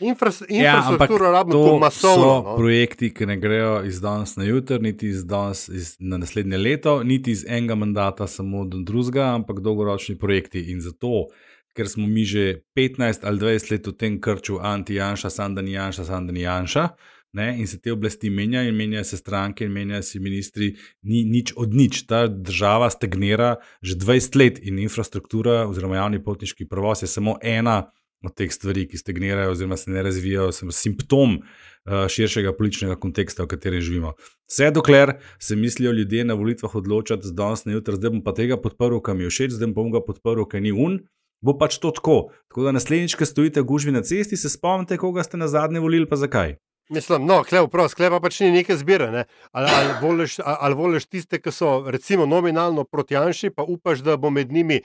Infras, 0.00 0.42
Ja, 0.48 0.76
infrastrukturo 0.76 1.30
rabimo 1.30 1.52
to 1.52 1.64
tako 1.64 1.78
masovno. 1.78 2.16
so 2.16 2.42
No? 2.42 2.56
projekti, 2.56 3.14
ki 3.14 3.26
ne 3.26 3.36
grejo 3.36 3.84
iz 3.84 4.00
danes 4.00 4.36
na 4.36 4.44
jutr, 4.44 4.80
niti 4.80 5.08
iz 5.08 5.24
danes 5.24 5.68
iz, 5.68 5.96
na 6.00 6.18
naslednje 6.18 6.58
leto, 6.58 7.02
niti 7.02 7.30
iz 7.30 7.44
enega 7.48 7.74
mandata 7.74 8.26
samo 8.26 8.64
do 8.64 8.78
drugega, 8.78 9.34
ampak 9.34 9.60
dolgoročni 9.60 10.18
projekti. 10.18 10.60
In 10.60 10.80
zato, 10.80 11.26
ker 11.72 11.88
smo 11.88 12.06
mi 12.06 12.24
že 12.24 12.62
15 12.76 13.22
ali 13.22 13.38
20 13.38 13.70
let 13.70 13.86
v 13.86 13.92
tem 13.92 14.20
krču 14.20 14.58
anti-Janša, 14.58 15.30
Sandan 15.30 15.68
Janša, 15.68 16.04
Sandan 16.04 16.36
Janša. 16.36 16.88
Ne, 17.32 17.56
in 17.58 17.66
se 17.66 17.80
te 17.80 17.92
oblasti 17.92 18.30
menjajo, 18.30 18.68
in 18.68 18.76
menjajo 18.76 19.04
se 19.04 19.16
stranke, 19.16 19.64
in 19.64 19.72
menjajo 19.72 20.02
se 20.02 20.20
ministri, 20.20 20.76
ni 21.02 21.24
nič 21.24 21.52
od 21.56 21.74
nič. 21.74 22.06
Ta 22.06 22.26
država 22.26 22.90
stagnira 22.90 23.56
že 23.82 23.94
20 23.96 24.36
let, 24.36 24.58
in 24.62 24.78
infrastruktura, 24.78 25.66
oziroma 25.66 25.96
javni 25.96 26.22
potniški 26.24 26.68
prevoz, 26.68 27.02
je 27.02 27.06
samo 27.06 27.34
ena 27.42 27.90
od 28.24 28.34
teh 28.34 28.52
stvari, 28.52 28.86
ki 28.88 28.98
stagnirajo, 28.98 29.52
oziroma 29.54 29.76
se 29.76 29.90
ne 29.90 30.02
razvijajo, 30.02 30.52
sem 30.52 30.72
simptom 30.72 31.38
uh, 31.38 32.06
širšega 32.10 32.54
političnega 32.58 32.96
konteksta, 33.00 33.44
v 33.44 33.52
katerem 33.54 33.82
živimo. 33.84 34.14
Vse 34.50 34.70
dokler 34.74 35.16
se 35.38 35.56
mislijo 35.56 35.92
ljudje 35.92 36.24
na 36.24 36.34
volitvah 36.34 36.74
odločati 36.74 37.28
z 37.28 37.34
danes 37.34 37.64
na 37.64 37.72
jutro, 37.76 37.96
zdaj 37.96 38.14
bom 38.16 38.24
pa 38.24 38.34
tega 38.34 38.60
podprl, 38.60 39.00
kam 39.04 39.20
je 39.20 39.32
všeč, 39.32 39.56
zdaj 39.58 39.74
bom 39.76 39.92
ga 39.92 40.04
podprl, 40.04 40.46
ker 40.48 40.62
ni 40.62 40.72
un. 40.72 41.02
Bo 41.44 41.52
pač 41.60 41.76
to 41.76 41.90
tako. 41.92 42.30
Tako 42.48 42.62
da 42.64 42.72
naslednjič, 42.72 43.18
ko 43.20 43.26
stojite 43.28 43.60
gužvi 43.62 43.92
na 43.92 44.00
cesti, 44.00 44.36
se 44.36 44.48
spomnite, 44.48 44.96
koga 44.96 45.22
ste 45.26 45.36
na 45.36 45.48
zadnje 45.48 45.82
volili, 45.84 46.08
pa 46.08 46.16
zakaj. 46.16 46.56
Mislim, 46.88 47.24
no, 47.26 47.38
klev, 47.48 47.70
prav, 47.72 47.88
sklepa 47.88 48.18
pač 48.20 48.42
ni 48.44 48.50
neke 48.52 48.76
zbire. 48.76 49.08
Ne? 49.12 49.24
Ali, 49.52 49.68
ali, 49.72 49.92
voliš, 50.02 50.36
ali 50.44 50.76
voliš 50.76 51.06
tiste, 51.08 51.40
ki 51.40 51.52
so 51.52 51.70
recimo 51.88 52.26
nominalno 52.28 52.84
proti 52.84 53.16
Janši, 53.16 53.50
pa 53.56 53.64
upaš, 53.64 54.02
da 54.04 54.16
bo 54.16 54.30
med 54.30 54.52
njimi, 54.52 54.82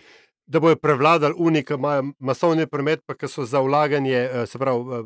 da 0.49 0.59
bojo 0.59 0.75
prevladali 0.81 1.35
oni, 1.37 1.61
ki 1.63 1.75
imajo 1.77 2.03
masovni 2.19 2.65
promet, 2.67 3.03
pa 3.05 3.13
ki 3.13 3.27
so 3.29 3.45
za 3.45 3.61
vlaganje, 3.61 4.21
se 4.49 4.57
pravi, 4.57 5.03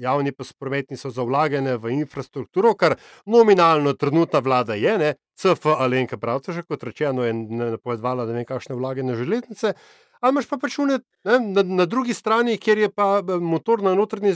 javni 0.00 0.32
prometni 0.58 0.96
so 0.96 1.10
za 1.12 1.22
vlaganje 1.22 1.76
v 1.76 1.92
infrastrukturo, 1.98 2.72
kar 2.74 2.96
nominalno 3.26 3.92
trenutna 3.92 4.40
vlada 4.40 4.74
je, 4.74 4.98
ne? 4.98 5.14
CF 5.36 5.66
Alenka 5.76 6.16
Pravcoša, 6.16 6.64
kot 6.68 6.82
rečeno, 6.88 7.24
je 7.24 7.34
napovedovala, 7.34 8.24
da 8.24 8.32
ne 8.32 8.40
vem, 8.40 8.48
kakšne 8.48 8.76
vlaganje 8.76 9.18
železnice. 9.20 9.74
Ali 10.20 10.34
imaš 10.34 10.48
pa 10.48 10.56
pač 10.60 10.76
une, 10.78 10.98
ne, 11.24 11.38
na, 11.40 11.62
na 11.62 11.86
drugi 11.88 12.14
strani, 12.14 12.58
kjer 12.60 12.78
je 12.78 12.88
pa 12.92 13.22
motor 13.40 13.82
na 13.82 13.94
notranje 13.94 14.34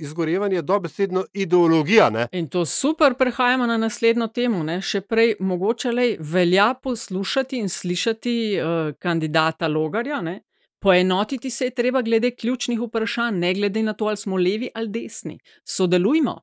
izgorevanje 0.00 0.62
dobesedno 0.62 1.24
ideologija. 1.32 2.10
Ne? 2.10 2.26
In 2.32 2.48
to 2.48 2.64
super, 2.66 3.14
prehajamo 3.14 3.66
na 3.66 3.76
naslednjo 3.78 4.26
temo. 4.34 4.64
Ne? 4.66 4.80
Še 4.82 5.00
prej, 5.06 5.36
mogoče 5.40 5.92
le 5.94 6.08
velja 6.18 6.72
poslušati 6.82 7.62
in 7.62 7.70
slišati 7.70 8.34
uh, 8.58 8.92
kandidata 8.98 9.70
Logarja. 9.70 10.20
Ne? 10.20 10.40
Poenotiti 10.82 11.50
se 11.50 11.70
je 11.70 11.74
treba 11.78 12.02
glede 12.02 12.34
ključnih 12.34 12.80
vprašanj, 12.82 13.38
ne 13.38 13.54
glede 13.54 13.82
na 13.82 13.94
to, 13.94 14.10
ali 14.10 14.16
smo 14.16 14.36
levi 14.36 14.70
ali 14.74 14.88
desni. 14.88 15.38
Sodelujmo. 15.64 16.40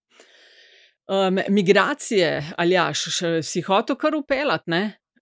Um, 1.08 1.40
migracije, 1.50 2.54
ali 2.58 2.74
ja, 2.74 2.92
si 3.44 3.62
hotel 3.62 3.96
kar 3.96 4.16
upeljati, 4.16 4.72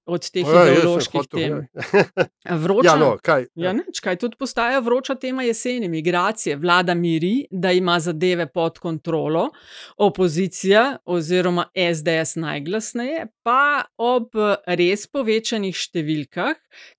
od 0.06 0.30
teh 0.32 0.48
Ja, 0.48 0.64
ideoloških 0.74 1.20
hotel, 1.22 1.40
tem. 1.40 1.68
ja. 2.46 2.58
Vroča, 2.64 2.90
Ja, 2.90 2.96
no, 3.00 3.18
kaj, 3.24 3.46
ja, 3.56 3.70
ja. 3.70 3.74
nič, 3.74 4.00
kaj 4.04 4.18
tudi 4.20 4.36
postaja 4.40 4.80
vroča 4.84 5.16
tema 5.16 5.44
jeseni. 5.44 5.90
Migracije. 5.90 6.58
Vlada 6.58 6.94
miri, 6.94 7.46
da 7.52 7.72
ima 7.72 8.00
zadeve 8.00 8.48
pod 8.52 8.80
kontrolo, 8.80 9.50
opozicija 9.98 10.98
oziroma 11.06 11.66
SDS 11.76 12.36
najglasneje, 12.36 13.28
pa 13.44 13.84
ob 13.98 14.36
res 14.68 15.08
povečanih 15.08 15.76
številkah 15.76 16.56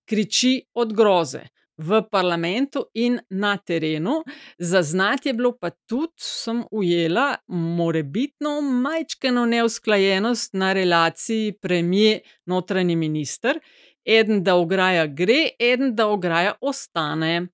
kriči 0.09 0.55
od 0.75 0.93
groze. 0.97 1.45
V 1.77 2.03
parlamentu 2.11 2.85
in 2.95 3.19
na 3.31 3.57
terenu, 3.57 4.23
zaznati 4.59 5.29
je 5.29 5.33
bilo 5.35 5.57
pa 5.59 5.71
tudi, 5.71 6.13
sem 6.23 6.63
ujela, 6.71 7.37
morebitno 7.49 8.61
majčkeno 8.61 9.47
neusklajenost 9.47 10.55
na 10.55 10.73
relaciji 10.73 11.57
premijer-notranji 11.63 12.97
minister, 12.97 13.59
eden 14.05 14.45
da 14.45 14.55
ograja 14.55 15.07
gre, 15.07 15.49
eden 15.59 15.95
da 15.95 16.07
ograja 16.07 16.55
ostane. 16.61 17.49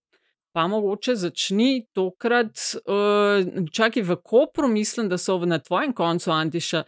Pa 0.52 0.66
mogoče 0.66 1.14
začni 1.14 1.86
tokrat, 1.94 2.58
uh, 2.84 3.70
čakaj 3.72 4.02
v 4.02 4.16
Kopru, 4.16 4.68
mislim, 4.68 5.08
da 5.08 5.18
so 5.18 5.38
na 5.46 5.58
tvojem 5.58 5.92
koncu 5.92 6.30
Antiša 6.30 6.82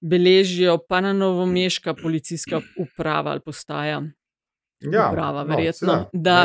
beležijo, 0.00 0.78
pa 0.88 1.00
na 1.00 1.12
novomeška 1.12 1.94
policijska 1.94 2.60
uprava 2.80 3.30
ali 3.30 3.40
postaja. 3.40 4.02
Ja, 4.92 5.08
uprava, 5.10 5.44
no, 5.44 5.56
verjetno, 5.56 5.94
seveda, 5.94 6.08
da 6.12 6.36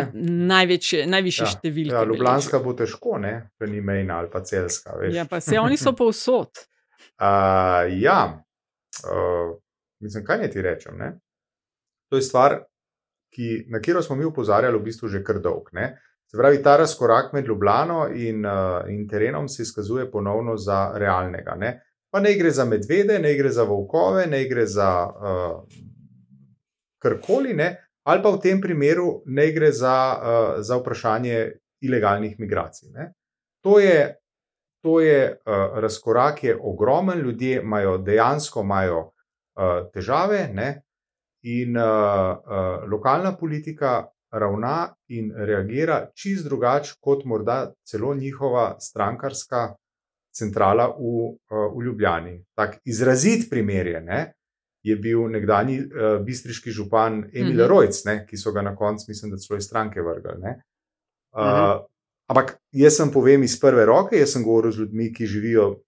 največje, 0.53 1.05
najvišje 1.11 1.45
Ja, 1.45 1.51
številke. 1.53 1.95
Ja, 1.95 2.03
Ljubljanska 2.07 2.59
bo 2.63 2.73
težko, 2.77 3.17
ne, 3.19 3.33
če 3.59 3.67
ni 3.71 3.81
mejna 3.83 4.21
ali 4.21 4.31
pa 4.31 4.41
celska. 4.47 4.95
Veš. 4.99 5.15
Ja, 5.15 5.25
pa 5.29 5.41
se 5.43 5.59
oni 5.59 5.79
so 5.79 5.95
povsod. 5.97 6.51
Uh, 7.19 7.83
ja, 7.99 8.19
uh, 9.03 9.49
mislim, 9.99 10.23
kaj 10.23 10.37
naj 10.39 10.49
ti 10.53 10.61
rečem. 10.63 10.95
Ne? 10.95 11.09
To 12.07 12.15
je 12.15 12.23
stvar, 12.23 12.53
ki, 13.35 13.65
na 13.67 13.81
katero 13.81 13.99
smo 14.05 14.15
mi 14.15 14.23
upozarjali 14.23 14.79
v 14.79 14.85
bistvu 14.85 15.09
že 15.11 15.19
kar 15.27 15.41
dolg. 15.43 15.67
Ne? 15.75 15.89
Se 16.31 16.39
pravi, 16.39 16.61
ta 16.63 16.77
razkorak 16.79 17.33
med 17.35 17.47
Ljubljano 17.47 18.05
in, 18.15 18.45
uh, 18.47 18.87
in 18.87 19.03
terenom 19.09 19.49
se 19.51 19.65
izkazuje 19.67 20.07
ponovno 20.11 20.55
za 20.57 20.93
realnega. 20.95 21.57
Ne? 21.59 21.73
Pa 22.09 22.23
ne 22.23 22.31
gre 22.39 22.55
za 22.55 22.65
medvede, 22.65 23.19
ne 23.19 23.35
gre 23.35 23.51
za 23.51 23.67
volkove, 23.67 24.23
ne 24.31 24.45
gre 24.47 24.65
za 24.65 24.89
uh, 25.11 25.59
karkoli, 27.03 27.53
ne? 27.53 27.69
Ali 28.09 28.23
pa 28.23 28.33
v 28.33 28.41
tem 28.41 28.61
primeru 28.61 29.21
ne 29.25 29.51
gre 29.53 29.71
za, 29.71 29.97
uh, 30.17 30.61
za 30.65 30.79
vprašanje 30.81 31.51
ilegalnih 31.85 32.39
migracij. 32.39 32.89
Ne? 32.95 33.11
To 33.63 33.79
je 33.79 34.19
to 34.81 34.99
je 34.99 35.31
uh, 35.31 35.79
razkorak, 35.79 36.43
je 36.43 36.57
ogromen, 36.61 37.19
ljudje 37.19 37.61
imajo 37.61 37.97
dejansko 37.97 38.61
imajo, 38.61 38.99
uh, 38.99 39.91
težave, 39.93 40.47
ne? 40.53 40.81
in 41.43 41.77
uh, 41.77 41.83
uh, 41.83 42.89
lokalna 42.91 43.35
politika 43.37 44.09
ravna 44.31 44.95
in 45.07 45.31
reagira 45.35 46.09
čist 46.15 46.43
drugače, 46.45 46.97
kot 46.99 47.23
morda 47.25 47.71
celo 47.87 48.15
njihova 48.15 48.75
strankarska 48.79 49.75
centrala 50.35 50.87
v, 50.87 50.99
uh, 50.99 51.77
v 51.77 51.85
Ljubljani. 51.85 52.43
Tak 52.55 52.77
izrazit 52.85 53.49
primer 53.49 53.87
je, 53.87 54.01
ne? 54.01 54.19
Je 54.89 54.95
bil 54.95 55.27
nekdani 55.29 55.79
uh, 55.79 56.17
bistriški 56.25 56.71
župan 56.71 57.23
Emil 57.33 57.53
Mhm. 57.53 57.59
mhm. 57.61 57.69
Rojc, 57.69 58.01
ne? 58.05 58.25
ki 58.27 58.37
so 58.37 58.51
ga 58.51 58.61
na 58.61 58.75
koncu, 58.75 59.05
mislim, 59.07 59.31
da 59.31 59.37
celo 59.37 59.57
iz 59.57 59.65
stranke 59.65 60.01
vrgli. 60.01 60.37
ne. 60.41 60.55
Uh, 61.31 61.43
Mhm. 61.45 61.85
Ampak 62.29 62.59
jaz 62.71 62.93
sem 62.97 63.09
povem 63.11 63.43
iz 63.43 63.55
prve 63.59 63.85
roke, 63.89 64.13
jaz 64.17 64.35
sem 64.35 64.43
govoril 64.45 64.71
z 64.71 64.83
ljudmi, 64.83 65.13
ki 65.13 65.25
živijo 65.25 65.79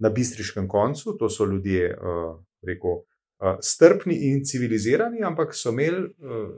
na 0.00 0.08
bistriškem 0.08 0.68
koncu, 0.68 1.16
to 1.18 1.28
so 1.28 1.44
ljudje, 1.44 1.90
uh, 2.00 2.38
rekel, 2.64 3.02
uh, 3.44 3.58
strpni 3.60 4.14
in 4.30 4.44
civilizirani, 4.44 5.20
ampak 5.22 5.52
so 5.54 5.68
imeli 5.72 6.00
uh, 6.00 6.48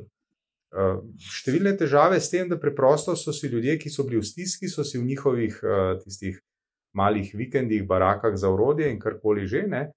uh, 0.71 1.01
številne 1.19 1.75
težave 1.79 2.21
s 2.21 2.31
tem, 2.31 2.47
da 2.49 2.59
preprosto 2.59 3.17
so 3.17 3.33
si 3.35 3.51
ljudje, 3.51 3.79
ki 3.79 3.91
so 3.91 4.07
bili 4.07 4.21
v 4.23 4.27
stiski, 4.31 4.69
so 4.71 4.85
si 4.85 4.99
v 4.99 5.05
njihovih 5.11 5.59
uh, 5.67 5.99
tistih 6.05 6.38
malih 6.95 7.35
vikendih, 7.35 7.83
barakah 7.87 8.37
za 8.38 8.49
urodje 8.51 8.87
in 8.91 8.99
karkoli 9.03 9.47
že. 9.47 9.67
Ne, 9.67 9.91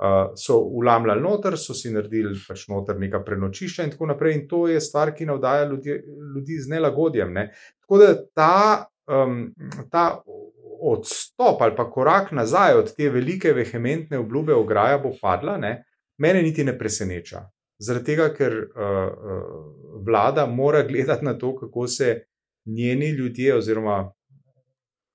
Uh, 0.00 0.30
so 0.32 0.54
ulamljali 0.64 1.20
noter, 1.20 1.58
so 1.60 1.74
si 1.76 1.90
naredili 1.92 2.32
pač 2.48 2.62
noter 2.70 2.96
neka 2.96 3.18
prenočišča, 3.20 3.84
in 3.84 3.90
tako 3.92 4.06
naprej. 4.08 4.38
In 4.38 4.46
to 4.48 4.62
je 4.68 4.80
stvar, 4.80 5.10
ki 5.12 5.26
navdaja 5.28 5.66
ljudi, 5.68 5.96
ljudi 6.36 6.56
z 6.56 6.70
nelagodjem. 6.72 7.34
Ne. 7.36 7.50
Tako 7.82 7.98
da 8.00 8.06
ta, 8.34 8.86
um, 9.12 9.50
ta 9.92 10.22
odstop 10.80 11.60
ali 11.60 11.76
pa 11.76 11.84
korak 11.90 12.32
nazaj 12.32 12.78
od 12.78 12.94
te 12.96 13.10
velike, 13.10 13.52
vehementne 13.52 14.18
obljube 14.18 14.54
ograja 14.54 14.98
bo 14.98 15.12
padla, 15.20 15.58
ne, 15.60 15.84
mene 16.18 16.42
niti 16.42 16.64
ne 16.64 16.78
preseneča. 16.78 17.44
Zaradi 17.78 18.04
tega, 18.06 18.30
ker 18.32 18.56
uh, 18.56 18.72
uh, 18.80 19.44
vlada 20.08 20.46
mora 20.46 20.80
gledati 20.82 21.24
na 21.24 21.36
to, 21.38 21.52
kako 21.56 21.86
se 21.86 22.24
njeni 22.64 23.10
ljudje, 23.10 23.56
oziroma 23.56 24.12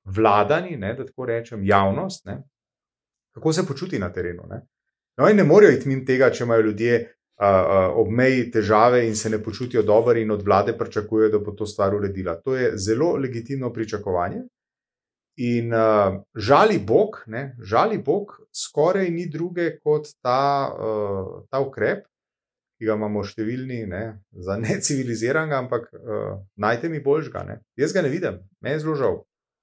vladani, 0.05 0.77
ne, 0.77 0.93
da 0.93 1.05
tako 1.05 1.25
rečem, 1.25 1.65
javnost, 1.65 2.25
ne, 2.25 2.43
kako 3.33 3.53
se 3.53 3.67
počuti 3.67 3.99
na 3.99 4.13
terenu. 4.13 4.45
Ne. 4.49 4.61
No, 5.17 5.29
in 5.29 5.37
ne 5.37 5.43
morejo 5.43 5.77
iti 5.77 5.87
mimo 5.87 6.03
tega, 6.05 6.31
če 6.31 6.43
imajo 6.43 6.65
ljudje 6.69 6.95
uh, 6.99 7.45
uh, 7.45 7.99
ob 8.01 8.09
meji 8.11 8.49
težave 8.51 9.05
in 9.07 9.15
se 9.15 9.29
ne 9.29 9.39
počutijo 9.43 9.83
dobro, 9.83 10.19
in 10.19 10.31
od 10.31 10.43
vlade 10.43 10.75
pričakujejo, 10.77 11.31
da 11.31 11.39
bo 11.39 11.51
to 11.51 11.65
stvar 11.65 11.95
uredila. 11.95 12.35
To 12.41 12.55
je 12.55 12.73
zelo 12.77 13.13
legitimno 13.15 13.73
pričakovanje. 13.73 14.43
In 15.37 15.73
uh, 15.73 16.21
žali 16.35 16.79
Bog, 16.79 17.23
ne, 17.27 17.55
žali 17.59 17.97
Bog, 17.97 18.37
skoraj 18.55 19.09
ni 19.11 19.27
druge 19.29 19.77
kot 19.83 20.07
ta, 20.23 20.71
uh, 20.71 21.31
ta 21.51 21.59
ukrep, 21.59 22.05
ki 22.79 22.87
ga 22.87 22.95
imamo 22.95 23.23
številni 23.23 23.81
ne, 23.91 24.03
za 24.31 24.55
neciviliziranega, 24.67 25.59
ampak 25.63 25.89
uh, 25.95 26.39
najte 26.55 26.91
mi 26.91 27.03
boljšega. 27.03 27.43
Ne. 27.47 27.59
Jaz 27.79 27.95
ga 27.95 28.03
ne 28.03 28.11
vidim, 28.11 28.39
meni 28.63 28.75
je 28.75 28.83
zelo 28.83 28.95
žal. 28.99 29.17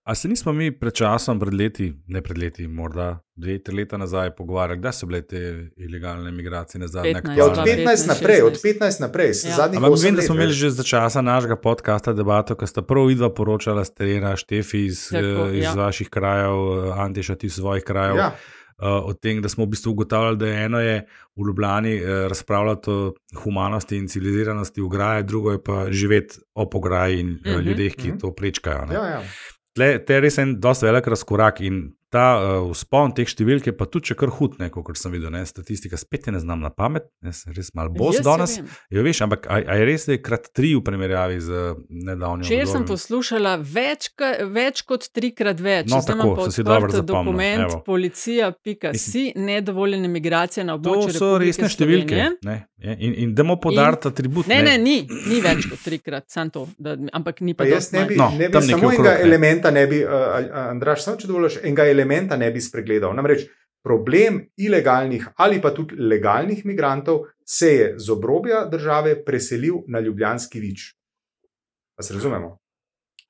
A 0.04 0.14
se 0.14 0.28
nismo 0.28 0.52
mi 0.52 0.78
pred 0.78 0.94
časom, 0.94 1.38
pred 1.40 1.54
leti, 1.54 1.92
ne 2.06 2.22
pred 2.22 2.38
leti, 2.38 2.66
morda 2.66 3.20
dve, 3.38 3.58
tri 3.62 3.76
leta 3.76 3.96
nazaj 3.96 4.32
pogovarjali, 4.34 4.80
kdaj 4.80 4.92
so 4.92 5.06
bile 5.06 5.20
te 5.22 5.42
ilegalne 5.76 6.32
migracije 6.32 6.80
na 6.80 6.88
zadnje 6.88 7.14
15. 7.14 7.38
Ja, 7.38 7.44
od 7.44 7.58
15 7.58 8.08
naprej, 8.08 8.42
od 8.42 8.58
15 8.64 9.00
naprej, 9.00 9.28
ja. 9.28 9.56
zadnjih 9.56 9.78
Ampak 9.78 9.92
8 9.92 10.04
vem, 10.04 10.14
da 10.14 10.18
let. 10.18 10.26
smo 10.26 10.34
imeli 10.34 10.52
že 10.52 10.70
za 10.70 10.82
časa 10.82 11.22
našega 11.22 11.56
podcasta 11.56 12.12
debato, 12.12 12.54
ko 12.54 12.66
sta 12.66 12.82
prav 12.82 13.06
vidva 13.06 13.30
poročala 13.30 13.84
s 13.84 13.94
terena, 13.94 14.36
Štefi 14.36 14.84
iz, 14.86 15.06
Tako, 15.12 15.46
eh, 15.46 15.56
iz 15.58 15.64
ja. 15.64 15.74
vaših 15.74 16.10
krajev, 16.10 16.50
eh, 16.50 16.92
Antiša 16.98 17.34
ti 17.34 17.46
iz 17.46 17.54
svojih 17.54 17.84
krajev. 17.84 18.16
Ja. 18.16 18.34
uh, 18.82 19.06
o 19.06 19.14
tem, 19.14 19.42
da 19.42 19.48
smo 19.48 19.64
v 19.64 19.68
bistvu 19.76 19.90
ugotavljali, 19.90 20.36
da 20.36 20.46
je 20.46 20.64
eno 20.64 20.80
je 20.80 21.06
v 21.36 21.46
Ljubljani 21.46 21.96
uh, 22.02 22.08
razpravljati 22.28 22.90
o 22.90 23.12
humanosti 23.44 23.96
in 23.96 24.08
civiliziranosti 24.08 24.82
v 24.82 24.88
graji, 24.88 25.22
drugo 25.22 25.52
je 25.52 25.62
pa 25.62 25.86
živeti 25.90 26.40
ob 26.54 26.74
ograji 26.74 27.20
in 27.20 27.30
uh, 27.30 27.52
Mhm, 27.52 27.68
ljudeh, 27.68 27.94
ki 27.94 28.08
mhm. 28.08 28.18
to 28.18 28.34
prečkajo. 28.34 28.86
ne. 28.86 28.94
Ja, 28.94 29.06
ja. 29.06 29.22
Tle, 29.76 29.96
te 30.04 30.18
je 30.18 30.20
res 30.20 30.38
en 30.42 30.58
dosti 30.60 30.88
velik 30.88 31.06
razkorak 31.08 31.60
in 31.64 31.84
ta 32.12 32.36
uh, 32.36 32.66
vzpon 32.74 33.14
teh 33.16 33.24
številk 33.24 33.70
je 33.70 33.72
pa 33.72 33.86
tudi 33.88 34.10
če 34.10 34.16
kar 34.20 34.28
hud, 34.36 34.58
ne, 34.60 34.66
kot 34.68 34.98
sem 35.00 35.14
videl. 35.14 35.30
Ne, 35.32 35.46
statistika 35.48 35.96
spet 35.96 36.26
ne 36.28 36.42
znam 36.42 36.60
na 36.60 36.68
pamet, 36.68 37.06
jaz 37.24 37.38
sem 37.46 37.54
res 37.56 37.70
malo 37.72 37.88
bos 37.96 38.18
Jaz 38.18 38.26
danes. 38.26 38.56
Jo, 38.92 39.04
veš, 39.06 39.22
ampak 39.24 39.48
a, 39.48 39.62
a 39.64 39.78
je 39.80 39.86
res, 39.88 40.04
da 40.04 40.18
je 40.18 40.20
krat 40.20 40.50
tri 40.52 40.74
v 40.76 40.82
primerjavi 40.84 41.38
z 41.40 41.62
nedavnim? 41.88 42.44
Včeraj 42.44 42.68
sem 42.68 42.84
poslušala 42.90 43.54
več, 43.64 44.10
več 44.52 44.84
kot 44.84 45.08
trikrat 45.08 45.64
več. 45.64 45.88
No, 45.88 46.02
Zdaj 46.04 46.20
tako, 46.20 46.34
sem 46.50 46.56
si 46.58 46.66
dobro 46.68 46.90
odprt 46.90 46.98
zapomnil, 47.00 47.32
Dokument 47.32 47.64
evo. 47.64 47.80
policija.si, 47.88 49.24
nedovoljene 49.40 50.12
migracije 50.12 50.68
na 50.68 50.76
To 50.76 50.92
območju. 50.92 51.16
so 51.16 51.32
Republike 51.32 51.48
resne 51.48 51.72
številke. 51.72 52.28
Ne, 52.44 52.58
in, 52.82 53.14
in 53.16 53.34
damo 53.34 53.58
podariti 53.58 54.08
atribut. 54.08 54.46
Ne, 54.46 54.62
ne, 54.62 54.76
ni, 54.78 55.00
ni 55.28 55.40
več 55.40 55.68
kot 55.70 55.82
trikrat, 55.84 56.26
sam 56.30 56.50
to, 56.50 56.66
da, 56.78 56.96
ampak 57.14 57.40
ni 57.40 57.54
pa 57.54 57.64
Pa 57.64 57.70
jaz 57.70 57.92
ne 57.94 58.04
bi. 58.08 58.16
No, 58.18 58.30
ne 58.34 58.48
bi 58.50 58.62
samo 58.62 58.88
okrog, 58.88 58.94
enega 58.98 59.14
ne. 59.14 59.26
elementa, 59.28 59.70
ne 59.70 59.86
bi, 59.86 60.00
uh, 60.04 60.38
Andraš, 60.66 61.04
samo 61.06 61.20
če 61.20 61.30
dovoliš, 61.30 61.60
enega 61.62 61.86
elementa 61.90 62.38
ne 62.40 62.50
bi 62.54 62.62
spregledal. 62.62 63.14
Namreč 63.14 63.46
problem 63.82 64.40
ilegalnih 64.56 65.28
ali 65.42 65.58
pa 65.62 65.72
tudi 65.74 65.96
legalnih 65.98 66.64
migrantov 66.66 67.24
se 67.46 67.70
je 67.74 67.86
z 67.98 68.10
obrobja 68.14 68.64
države 68.70 69.16
preselil 69.24 69.82
na 69.88 70.00
Ljubljanski 70.00 70.60
vič. 70.60 70.92
Pa 71.96 72.02
se 72.02 72.14
razumemo. 72.14 72.56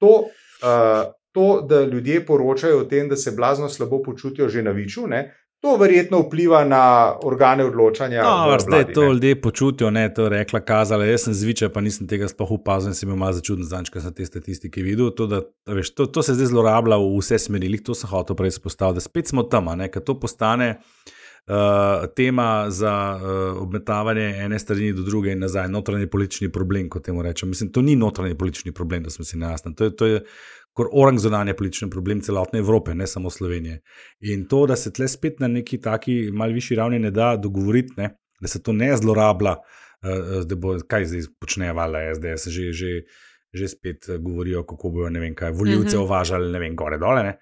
To, 0.01 0.29
uh, 0.29 1.13
to, 1.33 1.67
da 1.69 1.85
ljudje 1.85 2.27
poročajo 2.27 2.83
o 2.83 2.85
tem, 2.85 3.09
da 3.09 3.17
se 3.17 3.33
blazno 3.37 3.69
slabo 3.69 4.03
počutijo 4.03 4.49
že 4.49 4.63
na 4.63 4.71
viču, 4.71 5.07
ne, 5.07 5.25
to 5.63 5.77
verjetno 5.77 6.19
vpliva 6.21 6.65
na 6.65 7.15
organe 7.23 7.65
odločanja. 7.65 8.23
No, 8.23 8.51
v 8.51 8.59
zdaj 8.61 8.81
vladi, 8.83 8.95
to 8.95 9.05
ljudje 9.13 9.41
počutijo, 9.41 9.91
ne, 9.95 10.09
to 10.15 10.27
je 10.27 10.33
rekla, 10.35 10.61
kazala. 10.61 11.07
Jaz 11.07 11.29
sem 11.29 11.35
zvičaj, 11.39 11.71
pa 11.71 11.81
nisem 11.81 12.09
tega 12.11 12.27
sploh 12.29 12.51
opazil 12.59 12.91
in 12.91 12.99
sem 12.99 13.07
bil 13.07 13.21
malo 13.21 13.37
začuden, 13.39 13.63
zanč, 13.71 13.93
ker 13.95 14.03
sem 14.03 14.15
te 14.17 14.27
statistike 14.27 14.83
videl. 14.83 15.13
To, 15.15 15.29
da, 15.31 15.45
veš, 15.71 15.95
to, 15.95 16.09
to 16.11 16.27
se 16.27 16.35
zdaj 16.35 16.51
zlorablja 16.51 16.99
v 16.99 17.15
vse 17.21 17.39
smeri, 17.47 17.79
to 17.79 17.95
sem 17.95 18.11
hotel 18.11 18.35
prej 18.39 18.57
izpostaviti, 18.57 18.99
da 18.99 19.07
spet 19.07 19.31
smo 19.31 19.47
tam, 19.47 19.71
ker 19.87 20.03
to 20.03 20.19
postane. 20.19 20.81
Uh, 21.43 22.07
tema 22.15 22.71
za 22.71 23.19
uh, 23.19 23.63
obmetavanje 23.63 24.29
ene 24.45 24.59
strani 24.63 24.93
do 24.95 25.03
druge 25.03 25.33
in 25.35 25.41
nazaj, 25.43 25.67
notranji 25.69 26.07
politični 26.07 26.53
problem, 26.55 26.87
kot 26.91 27.03
temu 27.07 27.23
rečem. 27.23 27.51
Mislim, 27.51 27.73
to 27.75 27.83
ni 27.83 27.97
notranji 27.99 28.39
politični 28.39 28.73
problem, 28.73 29.03
da 29.03 29.11
smo 29.11 29.25
si 29.25 29.39
na 29.39 29.51
jasnem. 29.51 29.75
To 29.75 29.85
je, 29.85 29.97
to 29.97 30.07
je 30.07 30.21
kot 30.73 30.89
orang 30.93 31.19
zunanje 31.19 31.55
politični 31.55 31.91
problem 31.91 32.21
celotne 32.21 32.59
Evrope, 32.59 32.95
ne 32.95 33.07
samo 33.07 33.31
Slovenije. 33.31 33.81
In 34.21 34.47
to, 34.49 34.67
da 34.67 34.77
se 34.77 34.93
tle 34.93 35.09
spet 35.09 35.41
na 35.41 35.49
neki 35.49 35.81
taki 35.81 36.31
malce 36.33 36.55
višji 36.55 36.77
ravni 36.77 36.99
ne 36.99 37.11
da 37.11 37.37
dogovoriti, 37.37 37.95
ne, 37.97 38.09
da 38.41 38.49
se 38.49 38.63
to 38.63 38.73
ne 38.73 38.97
zlorablja, 38.97 39.53
uh, 39.53 40.45
da 40.47 40.57
bo 40.57 40.77
kaj 40.89 41.05
zdaj 41.05 41.29
počnejo, 41.41 41.75
valjda 41.75 42.15
SDS, 42.15 42.49
že, 42.49 42.73
že, 42.73 42.93
že 43.53 43.69
spet 43.69 44.09
eh, 44.09 44.19
govorijo, 44.19 44.65
kako 44.67 44.91
bojo 44.91 45.11
ne 45.11 45.21
vem 45.21 45.35
kaj, 45.35 45.53
voljivce 45.53 45.97
Mhm. 45.97 45.97
-hmm. 45.97 46.05
uvažali, 46.05 46.53
ne 46.53 46.59
vem, 46.59 46.77
gore 46.77 46.99
dole. 46.99 47.23
Ne. 47.23 47.39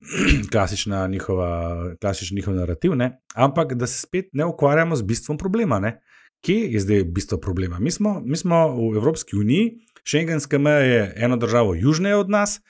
Klasična 0.52 1.06
njihova, 1.06 1.76
klasični 2.00 2.36
njihov 2.36 2.54
narativ, 2.54 2.94
ne? 2.94 3.20
ampak 3.34 3.74
da 3.74 3.86
se 3.86 4.00
spet 4.00 4.24
ne 4.32 4.44
ukvarjamo 4.44 4.96
z 4.96 5.02
bistvom 5.02 5.38
problema. 5.38 5.78
Ne? 5.78 6.00
Kje 6.40 6.72
je 6.72 6.80
zdaj 6.80 7.04
bistvo 7.04 7.38
problema? 7.38 7.78
Mi 7.78 7.90
smo, 7.90 8.22
mi 8.24 8.36
smo 8.36 8.68
v 8.68 8.96
Evropski 8.96 9.36
uniji, 9.36 9.70
šengenska 10.08 10.58
meja 10.58 10.78
je 10.78 11.12
eno 11.16 11.36
državo 11.36 11.74
južneje 11.74 12.16
od 12.16 12.30
nas, 12.30 12.60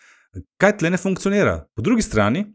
kaj 0.59 0.77
tle 0.79 0.91
ne 0.91 0.99
funkcionira. 0.99 1.65
Po 1.75 1.83
drugi 1.83 2.03
strani 2.03 2.47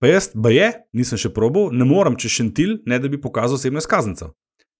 pa 0.00 0.08
jaz, 0.08 0.30
pa 0.42 0.50
je, 0.50 0.72
nisem 0.96 1.20
še 1.20 1.28
probal, 1.36 1.68
ne 1.76 1.84
morem 1.84 2.16
čez 2.16 2.32
šentil, 2.38 2.78
ne 2.88 2.98
da 2.98 3.08
bi 3.08 3.20
pokazal 3.20 3.60
osebno 3.60 3.82
izkaznico. 3.82 4.32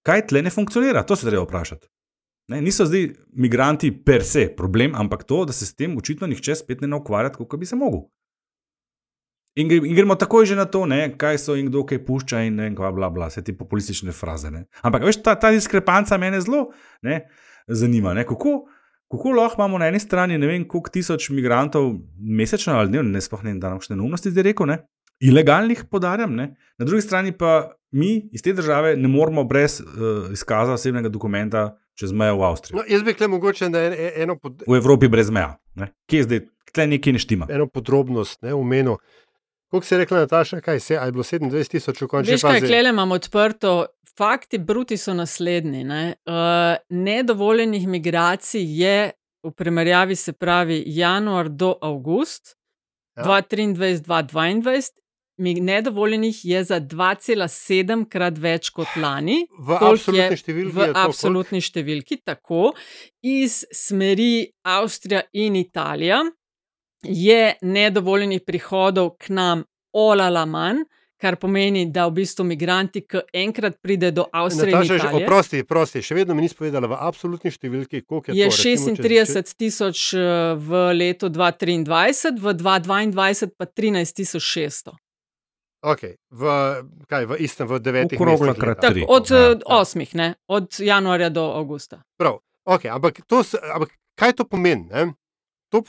Kaj 0.07 0.25
tle 0.31 0.41
ne 0.41 0.49
funkcionira? 0.49 1.03
To 1.05 1.15
se 1.15 1.29
treba 1.29 1.43
vprašati. 1.45 1.87
Ne, 2.49 2.61
niso 2.61 2.87
zdaj 2.89 3.11
migranti 3.37 3.91
per 4.05 4.25
se 4.25 4.47
problem, 4.57 4.95
ampak 4.97 5.23
to, 5.29 5.43
da 5.45 5.53
se 5.53 5.65
s 5.65 5.77
tem 5.77 5.93
očitno 5.97 6.27
nihče 6.27 6.57
spet 6.63 6.81
ne 6.81 6.97
ukvarja, 6.97 7.35
kot 7.37 7.59
bi 7.59 7.69
se 7.69 7.77
mogel. 7.77 8.07
In, 9.55 9.71
in 9.71 9.95
gremo 9.95 10.15
takoj 10.15 10.45
že 10.47 10.55
na 10.55 10.65
to, 10.65 10.85
ne, 10.87 11.11
kaj 11.19 11.37
so 11.37 11.55
in 11.59 11.67
kdo 11.69 11.83
kaj 11.85 12.01
pušča, 12.07 12.41
in 12.47 12.57
ne 12.57 12.69
kva, 12.75 12.89
bla, 12.95 13.11
bla, 13.13 13.27
vse 13.29 13.43
te 13.43 13.53
populistične 13.55 14.15
fraze. 14.15 14.51
Ne. 14.51 14.65
Ampak 14.81 15.05
veš, 15.05 15.21
ta, 15.21 15.35
ta 15.35 15.51
diskrepanca 15.51 16.17
me 16.17 16.31
zelo 16.39 16.69
ne, 17.03 17.25
zanima. 17.67 18.15
Ne, 18.17 18.25
kako, 18.27 18.63
kako 19.11 19.35
lahko 19.35 19.61
imamo 19.61 19.77
na 19.77 19.91
eni 19.91 19.99
strani 19.99 20.37
ne 20.37 20.47
vem, 20.47 20.63
koliko 20.67 20.89
tisoč 20.89 21.29
migrantov 21.29 21.93
mesečno 22.17 22.73
ali 22.79 22.93
dnevno, 22.93 23.11
ne 23.11 23.21
sploh 23.21 23.43
ne 23.43 23.57
da 23.59 23.73
nam 23.73 23.83
še 23.83 23.95
neumnosti 23.95 24.31
zdaj 24.31 24.47
rekel, 24.51 24.69
ne, 24.71 24.79
ilegalnih 25.21 25.83
podarjam, 25.91 26.33
ne, 26.35 26.53
na 26.79 26.87
drugi 26.87 27.03
strani 27.05 27.35
pa 27.37 27.71
mi 27.91 28.29
iz 28.31 28.41
te 28.41 28.53
države 28.53 28.95
ne 28.97 29.07
moremo 29.11 29.43
brez 29.43 29.81
uh, 29.81 30.31
izkaza 30.31 30.73
osebnega 30.73 31.09
dokumenta 31.11 31.73
čez 31.99 32.13
mejo 32.15 32.37
v 32.39 32.47
Avstrijo. 32.47 32.79
No, 32.79 32.85
jaz 32.87 33.03
bi 33.03 33.13
kle 33.13 33.27
mogoče 33.27 33.69
na 33.69 33.83
en, 33.89 33.95
eno, 34.23 34.37
pod, 34.39 34.63
V 34.67 34.79
Evropi 34.79 35.11
brez 35.11 35.29
meja. 35.29 35.57
Ne. 35.75 35.91
Kje 36.09 36.23
je 36.23 36.27
zdaj, 36.29 36.39
tle 36.71 36.87
nekaj 36.87 37.13
ne 37.13 37.19
štima. 37.19 37.47
eno 37.51 37.67
podrobnost 37.67 38.41
ne, 38.41 38.53
omenil. 38.55 38.95
Kako 39.71 39.85
si 39.85 39.97
rekla, 39.97 40.19
Nataša, 40.25 40.61
kaj 40.61 40.79
se 40.79 40.93
je 40.93 41.11
bilo 41.11 41.23
27 41.23 41.69
tisoč 41.71 42.01
v 42.01 42.07
končni 42.07 42.33
Veš, 42.33 42.41
kaj 42.43 42.59
fazi? 42.59 42.67
klele 42.67 42.89
imamo 42.89 43.15
odprto? 43.15 43.85
Fakti 44.11 44.57
bruti 44.59 44.97
so 44.97 45.13
naslednji. 45.13 45.83
Ne? 45.83 46.15
Uh, 46.25 46.33
nedovoljenih 46.89 47.87
migracij 47.87 48.81
je 48.81 49.11
v 49.43 49.51
primerjavi, 49.51 50.15
se 50.15 50.33
pravi, 50.33 50.83
januar 50.87 51.49
do 51.49 51.75
avgust 51.81 52.55
Ja. 53.17 53.23
2023-2022, 53.23 54.89
mi- 55.37 55.53
nedovoljenih 55.55 56.45
je 56.45 56.63
za 56.63 56.79
2,7 56.79 58.05
krat 58.05 58.37
več 58.37 58.69
kot 58.69 58.87
lani. 58.95 59.47
V 59.59 59.73
absolutni 59.73 60.37
številki 60.37 60.71
V 60.71 60.77
to 60.77 60.85
koliko? 60.85 60.99
absolutni 60.99 61.61
številki, 61.61 62.17
tako 62.23 62.73
iz 63.21 63.65
smeri 63.71 64.33
Avstrija 64.63 65.21
in 65.33 65.55
Italija 65.55 66.21
je 67.03 67.55
nedovoljenih 67.61 68.41
prihodov 68.45 69.15
k 69.17 69.29
nam 69.29 69.63
olala 69.93 70.45
manj, 70.45 70.83
kar 71.21 71.37
pomeni, 71.37 71.85
da 71.93 72.07
v 72.09 72.15
bistvu 72.21 72.45
migranti, 72.49 73.03
ki 73.05 73.21
enkrat 73.43 73.77
pride 73.81 74.09
do 74.15 74.25
Avstrije 74.33 74.73
Nataša, 74.73 74.95
Italije, 74.95 75.25
oprosti, 75.25 75.61
oprosti, 75.61 76.01
še 76.05 76.17
vedno 76.17 76.35
mi 76.37 76.47
nisi 76.47 76.57
povedala 76.57 76.89
v 76.89 76.97
absolutni 76.97 77.53
številki, 77.53 78.01
koliko 78.01 78.33
je, 78.33 78.39
je 78.39 78.49
to. 78.49 78.57
če- 78.57 78.73
36 79.05 79.53
tisoč 79.61 80.03
eh, 80.17 80.25
v 80.57 80.81
letu 80.97 81.29
2023, 81.29 82.41
v 82.41 82.55
2022 82.57 83.53
pa 83.57 83.69
13 83.69 84.25
600. 84.41 84.97
Okay, 85.81 86.13
v, 86.29 86.41
kaj, 87.09 87.25
v 87.25 87.37
istem, 87.41 87.65
v 87.65 87.81
devetih 87.81 88.19
mesecih. 88.21 88.77
Tako, 88.77 89.05
od 89.09 89.31
ja. 89.33 89.45
eh, 89.53 89.65
osmih, 89.65 90.09
ne? 90.13 90.33
od 90.45 90.77
januarja 90.77 91.29
do 91.33 91.45
avgusta. 91.57 92.03
Prav, 92.17 92.41
okay, 92.65 92.89
ampak, 92.93 93.21
to, 93.25 93.41
ampak 93.73 93.93
kaj 94.17 94.37
to 94.37 94.45
pomeni? 94.45 94.89
Ne? 94.89 95.13
To, 95.73 95.81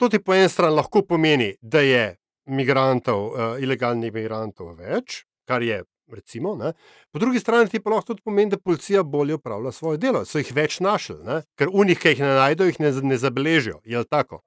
to 0.00 0.08
ti 0.08 0.18
po 0.18 0.34
eni 0.34 0.48
strani 0.48 0.74
lahko 0.74 1.02
pomeni, 1.06 1.54
da 1.60 1.82
je 1.84 2.16
migrantov, 2.46 3.24
uh, 3.30 3.62
ilegalnih 3.62 4.12
migrantov 4.14 4.76
več, 4.80 5.24
kar 5.48 5.62
je. 5.62 5.82
Recimo, 6.10 6.56
ne. 6.58 6.72
po 7.14 7.20
drugi 7.22 7.38
strani 7.38 7.78
pa 7.78 7.90
lahko 7.92 8.08
tudi 8.08 8.24
pomeni, 8.26 8.50
da 8.50 8.58
policija 8.58 9.04
bolje 9.06 9.36
upravlja 9.38 9.70
svoje 9.70 9.98
delo. 10.02 10.24
So 10.26 10.40
jih 10.42 10.48
več 10.56 10.80
našli, 10.82 11.20
ne? 11.22 11.36
ker 11.54 11.70
unih, 11.70 11.94
ki 11.94 12.16
jih 12.16 12.22
ne 12.24 12.32
najdejo, 12.34 12.66
jih 12.66 12.80
ne, 12.82 12.90
ne 13.12 13.18
zabeležijo. 13.18 13.76
Je 13.86 14.02
tako? 14.10 14.40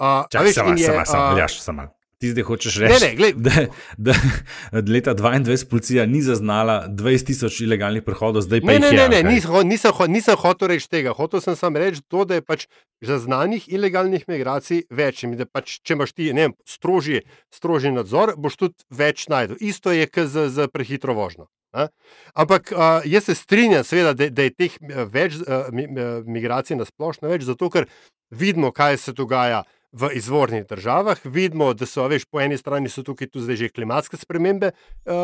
Uh, 0.00 0.26
Čakaj, 0.32 0.52
samo, 0.52 0.74
samo, 0.74 1.04
samo, 1.06 1.22
Aljaš, 1.30 1.60
samo. 1.62 1.86
Ti 2.20 2.30
zdaj 2.34 2.44
hočeš 2.44 2.74
reči, 2.84 3.00
ne, 3.00 3.14
glej. 3.16 3.32
da, 3.40 3.52
da 3.96 4.14
od 4.78 4.88
leta 4.92 5.14
22 5.16 5.68
policija 5.70 6.04
ni 6.06 6.20
zaznala 6.22 6.84
20 6.88 7.26
tisoč 7.26 7.60
ilegalnih 7.64 8.04
prehodov, 8.04 8.44
zdaj 8.44 8.60
pa 8.60 8.74
Ne, 8.74 8.78
ne, 8.78 8.90
je. 8.92 8.96
ne, 8.96 9.06
ne 9.08 9.22
kaj? 9.22 9.32
nisem, 9.32 9.56
nisem, 9.64 9.92
nisem 10.12 10.36
hotel 10.36 10.68
reči 10.68 10.90
tega. 10.92 11.14
Hotel 11.16 11.40
sem 11.40 11.56
samo 11.56 11.80
reči 11.80 12.04
to, 12.04 12.26
da 12.28 12.36
je 12.36 12.44
pač 12.44 12.66
zaznanih 13.00 13.70
ilegalnih 13.72 14.28
migracij 14.28 14.84
več. 14.92 15.24
In 15.24 15.32
da 15.40 15.48
pač, 15.48 15.78
če 15.80 15.96
imaš 15.96 16.12
ti 16.12 16.28
ne 16.36 16.50
vem, 16.50 16.56
strožji, 16.68 17.24
strožji 17.56 17.94
nadzor, 17.96 18.34
boš 18.36 18.60
tudi 18.60 18.84
več 18.92 19.24
najdel. 19.32 19.56
Isto 19.64 19.88
je 19.88 20.04
kot 20.04 20.28
z, 20.28 20.50
z 20.52 20.68
prehitro 20.68 21.16
vožnjo. 21.16 21.48
Ne? 21.72 21.88
Ampak 22.36 22.72
uh, 22.76 23.00
jaz 23.08 23.30
se 23.30 23.34
strinjam, 23.38 23.84
seveda, 23.86 24.12
da, 24.12 24.28
da 24.28 24.44
je 24.44 24.56
teh 24.58 24.76
eh, 24.76 25.04
več 25.08 25.40
uh, 25.40 25.70
mi, 25.72 25.88
uh, 25.88 26.20
migracij 26.26 26.76
na 26.76 26.84
splošno 26.84 27.30
več, 27.32 27.48
zato 27.48 27.72
ker 27.72 27.88
vidimo, 28.28 28.74
kaj 28.76 28.98
se 29.08 29.16
dogaja 29.16 29.64
v 29.92 30.10
izvornih 30.14 30.66
državah, 30.66 31.18
vidimo, 31.24 31.74
da 31.74 31.86
so, 31.86 32.04
veš, 32.06 32.24
po 32.24 32.40
eni 32.40 32.54
strani 32.54 32.88
so 32.88 33.02
tukaj 33.02 33.26
tudi 33.26 33.44
zdaj 33.44 33.56
že 33.56 33.68
klimatske 33.70 34.16
spremembe, 34.16 34.70
uh, 35.04 35.14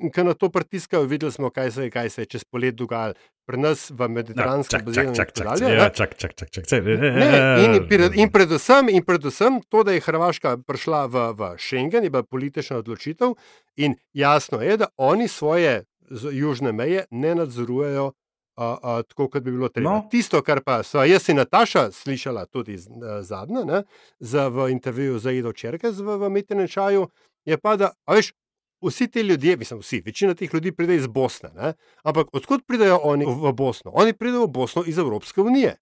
uh, 0.00 0.10
ki 0.10 0.24
na 0.24 0.34
to 0.34 0.48
pritiskajo. 0.48 1.04
Videli 1.04 1.32
smo, 1.32 1.50
kaj 1.50 1.70
se, 1.70 1.82
je- 1.82 1.90
kaj 1.90 2.10
se 2.10 2.22
je 2.22 2.26
čez 2.26 2.44
polet 2.44 2.74
dogajalo 2.74 3.12
pri 3.44 3.58
nas 3.58 3.90
v 3.90 4.00
No, 4.00 4.08
mediteranskem 4.08 4.80
čak, 4.80 4.94
čak, 4.94 5.14
čak, 5.14 5.28
čak, 5.32 5.46
bazenu. 5.46 5.74
ja, 5.74 5.90
čak, 5.90 6.16
čak, 6.16 6.32
čak, 6.34 6.48
čak, 6.50 6.64
čak. 6.64 6.80
Ne, 6.80 7.28
in, 7.60 7.72
in, 8.14 8.28
predvsem, 8.30 8.88
in 8.88 9.04
predvsem 9.04 9.60
to, 9.68 9.84
da 9.84 9.92
je 9.92 10.00
Hrvaška 10.00 10.56
prišla 10.58 11.04
v, 11.04 11.16
v 11.32 11.40
Schengen, 11.58 12.04
je 12.04 12.10
bila 12.10 12.22
politična 12.22 12.76
odločitev, 12.76 13.36
in 13.76 13.94
jasno 14.12 14.60
je, 14.60 14.76
da 14.76 14.88
oni 14.96 15.28
svoje 15.28 15.84
južne 16.32 16.72
meje 16.72 17.04
ne 17.10 17.34
nadzorujejo 17.34 18.12
a, 18.56 18.78
a, 18.82 19.02
tako, 19.02 19.28
kot 19.28 19.42
bi 19.42 19.50
bilo 19.50 19.68
treba. 19.68 19.90
No. 19.90 20.08
Tisto, 20.10 20.42
kar 20.42 20.62
pa 20.64 20.82
so 20.82 21.02
jaz 21.04 21.28
in 21.28 21.36
Nataša 21.36 21.88
slišala 21.92 22.46
tudi 22.46 22.78
a, 22.78 23.20
zadnje, 23.22 23.64
ne, 23.64 23.82
za, 24.18 24.48
v 24.48 24.70
intervjuju 24.72 25.18
za 25.18 25.32
Ido 25.32 25.52
Čerkez 25.52 26.00
v, 26.00 26.18
v 26.22 26.30
Metenem 26.30 26.68
čaju, 26.68 27.08
je 27.44 27.58
pa, 27.58 27.76
da 27.76 27.92
veš, 28.10 28.32
vsi 28.84 29.08
ti 29.08 29.20
ljudje, 29.20 29.56
mislim, 29.56 29.80
vsi, 29.80 30.02
večina 30.06 30.34
teh 30.34 30.54
ljudi 30.54 30.72
pride 30.72 30.96
iz 30.96 31.06
Bosne. 31.06 31.50
Ne? 31.54 31.72
Ampak 32.02 32.28
odkot 32.32 32.66
pridejo 32.66 33.00
oni 33.02 33.26
v 33.26 33.52
Bosno? 33.52 33.90
Oni 33.94 34.12
pridejo 34.12 34.46
v 34.46 34.52
Bosno 34.52 34.84
iz 34.86 34.98
Evropske 34.98 35.40
unije. 35.40 35.76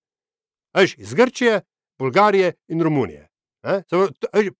Veš, 0.74 0.94
iz 0.98 1.14
Grčije, 1.14 1.60
Bolgarije 1.98 2.52
in 2.68 2.82
Romunije. 2.82 3.28
Ne? 3.62 3.82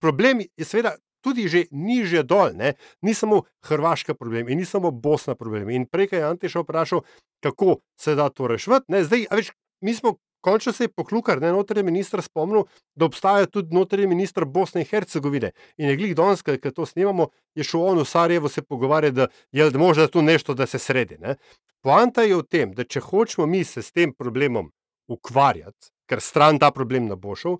Problem 0.01 0.41
je 0.57 0.65
seveda 0.65 0.97
tudi 1.23 1.49
že 1.49 1.65
nižje 1.71 2.23
dol, 2.23 2.53
ne? 2.59 2.75
ni 3.03 3.15
samo 3.15 3.43
Hrvaška 3.65 4.15
problem 4.15 4.49
in 4.49 4.59
ni 4.59 4.67
samo 4.67 4.91
Bosna 4.91 5.35
problem. 5.35 5.71
In 5.71 5.87
prej 5.87 6.13
je 6.13 6.27
Antiš 6.27 6.59
vprašal, 6.61 7.03
kako 7.41 7.81
se 8.01 8.15
da 8.15 8.29
to 8.29 8.47
rešiti. 8.47 8.83
Zdaj, 9.07 9.27
a 9.31 9.39
veš, 9.39 9.53
mi 9.81 9.95
smo 9.95 10.19
končno 10.43 10.73
se 10.73 10.85
je 10.85 10.89
poklukar, 10.89 11.41
ne 11.41 11.53
notranji 11.53 11.83
minister 11.83 12.23
spomnil, 12.23 12.65
da 12.95 13.05
obstaja 13.05 13.47
tudi 13.47 13.75
notranji 13.75 14.07
minister 14.07 14.45
Bosne 14.45 14.81
in 14.81 14.87
Hercegovine. 14.91 15.53
In 15.77 15.89
je 15.89 15.97
glih 15.97 16.15
danes, 16.17 16.43
ki 16.43 16.75
to 16.75 16.87
snimamo, 16.87 17.29
je 17.55 17.65
šel 17.65 17.83
on 17.83 18.03
v 18.03 18.05
Sarajevo 18.05 18.49
se 18.49 18.63
pogovarjati, 18.63 19.17
da 19.17 19.27
je 19.53 19.71
da 19.71 19.79
možda 19.79 20.09
tu 20.09 20.23
nešto, 20.23 20.55
da 20.55 20.67
se 20.67 20.79
sredi. 20.79 21.19
Ne? 21.19 21.37
Poanta 21.83 22.23
je 22.23 22.37
v 22.37 22.43
tem, 22.43 22.75
da 22.75 22.85
če 22.85 23.01
hočemo 23.01 23.47
mi 23.47 23.65
se 23.65 23.83
s 23.83 23.93
tem 23.93 24.13
problemom 24.15 24.73
ukvarjati, 25.09 25.93
ker 26.11 26.21
stran 26.21 26.59
ta 26.59 26.71
problem 26.71 27.07
ne 27.07 27.17
bo 27.17 27.37
šel, 27.37 27.57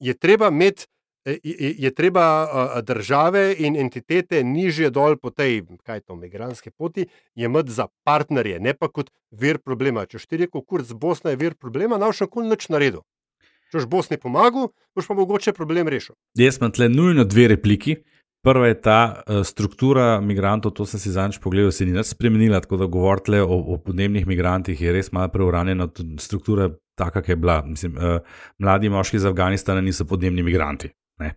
je 0.00 0.16
treba 0.18 0.48
imeti. 0.48 0.88
Je, 1.24 1.38
je- 1.78 1.90
treba 1.94 2.24
države 2.82 3.54
in 3.58 3.76
entitete 3.76 4.42
nižje 4.44 4.90
dol 4.90 5.16
po 5.16 5.30
tej, 5.30 5.62
kaj 5.86 6.00
to, 6.00 6.16
migranski 6.16 6.70
poti, 6.70 7.06
jemati 7.34 7.70
za 7.70 7.86
partnerje, 8.04 8.60
ne 8.60 8.74
pa 8.74 8.88
kot 8.88 9.10
vir 9.30 9.58
problema. 9.58 10.02
Če 10.06 10.18
štiri, 10.18 10.48
kot 10.50 10.66
kurc 10.66 10.90
Bosna 10.92 11.30
je 11.30 11.36
vir 11.36 11.54
problema, 11.54 11.98
naš 11.98 12.20
nikoli 12.26 12.48
nič 12.50 12.66
naredil. 12.68 13.04
Če 13.70 13.78
boš 13.78 13.86
Bosni 13.86 14.18
pomagal, 14.18 14.72
boš 14.96 15.06
pa 15.06 15.14
mogoče 15.14 15.52
problem 15.54 15.88
rešil. 15.88 16.16
Jaz 16.38 16.58
imam 16.58 16.72
tle 16.74 16.88
nujno 16.90 17.24
dve 17.24 17.48
repliki. 17.54 17.96
Prva 18.42 18.66
je 18.66 18.80
ta 18.82 19.22
struktura 19.46 20.20
migrantov, 20.20 20.72
to 20.74 20.82
sem 20.82 20.98
si 20.98 21.12
zadnjič 21.14 21.38
pogledal, 21.38 21.70
se 21.70 21.86
ni 21.86 21.92
nič 21.94 22.10
spremenila, 22.10 22.58
tako 22.60 22.76
da 22.76 22.88
govorite 22.90 23.38
o, 23.42 23.54
o 23.70 23.76
podnebnih 23.78 24.26
migrantih 24.26 24.80
je 24.80 24.90
res 24.92 25.12
malo 25.14 25.30
preuranjena. 25.30 25.86
Struktura 26.18 26.72
taka, 26.98 27.22
kot 27.22 27.28
je 27.30 27.36
bila. 27.36 27.60
Mislim, 27.62 27.94
mladi 28.58 28.90
moški 28.90 29.16
iz 29.16 29.24
Afganistana 29.24 29.80
niso 29.80 30.04
podnebni 30.04 30.42
migranti. 30.42 30.90
Ne? 31.22 31.34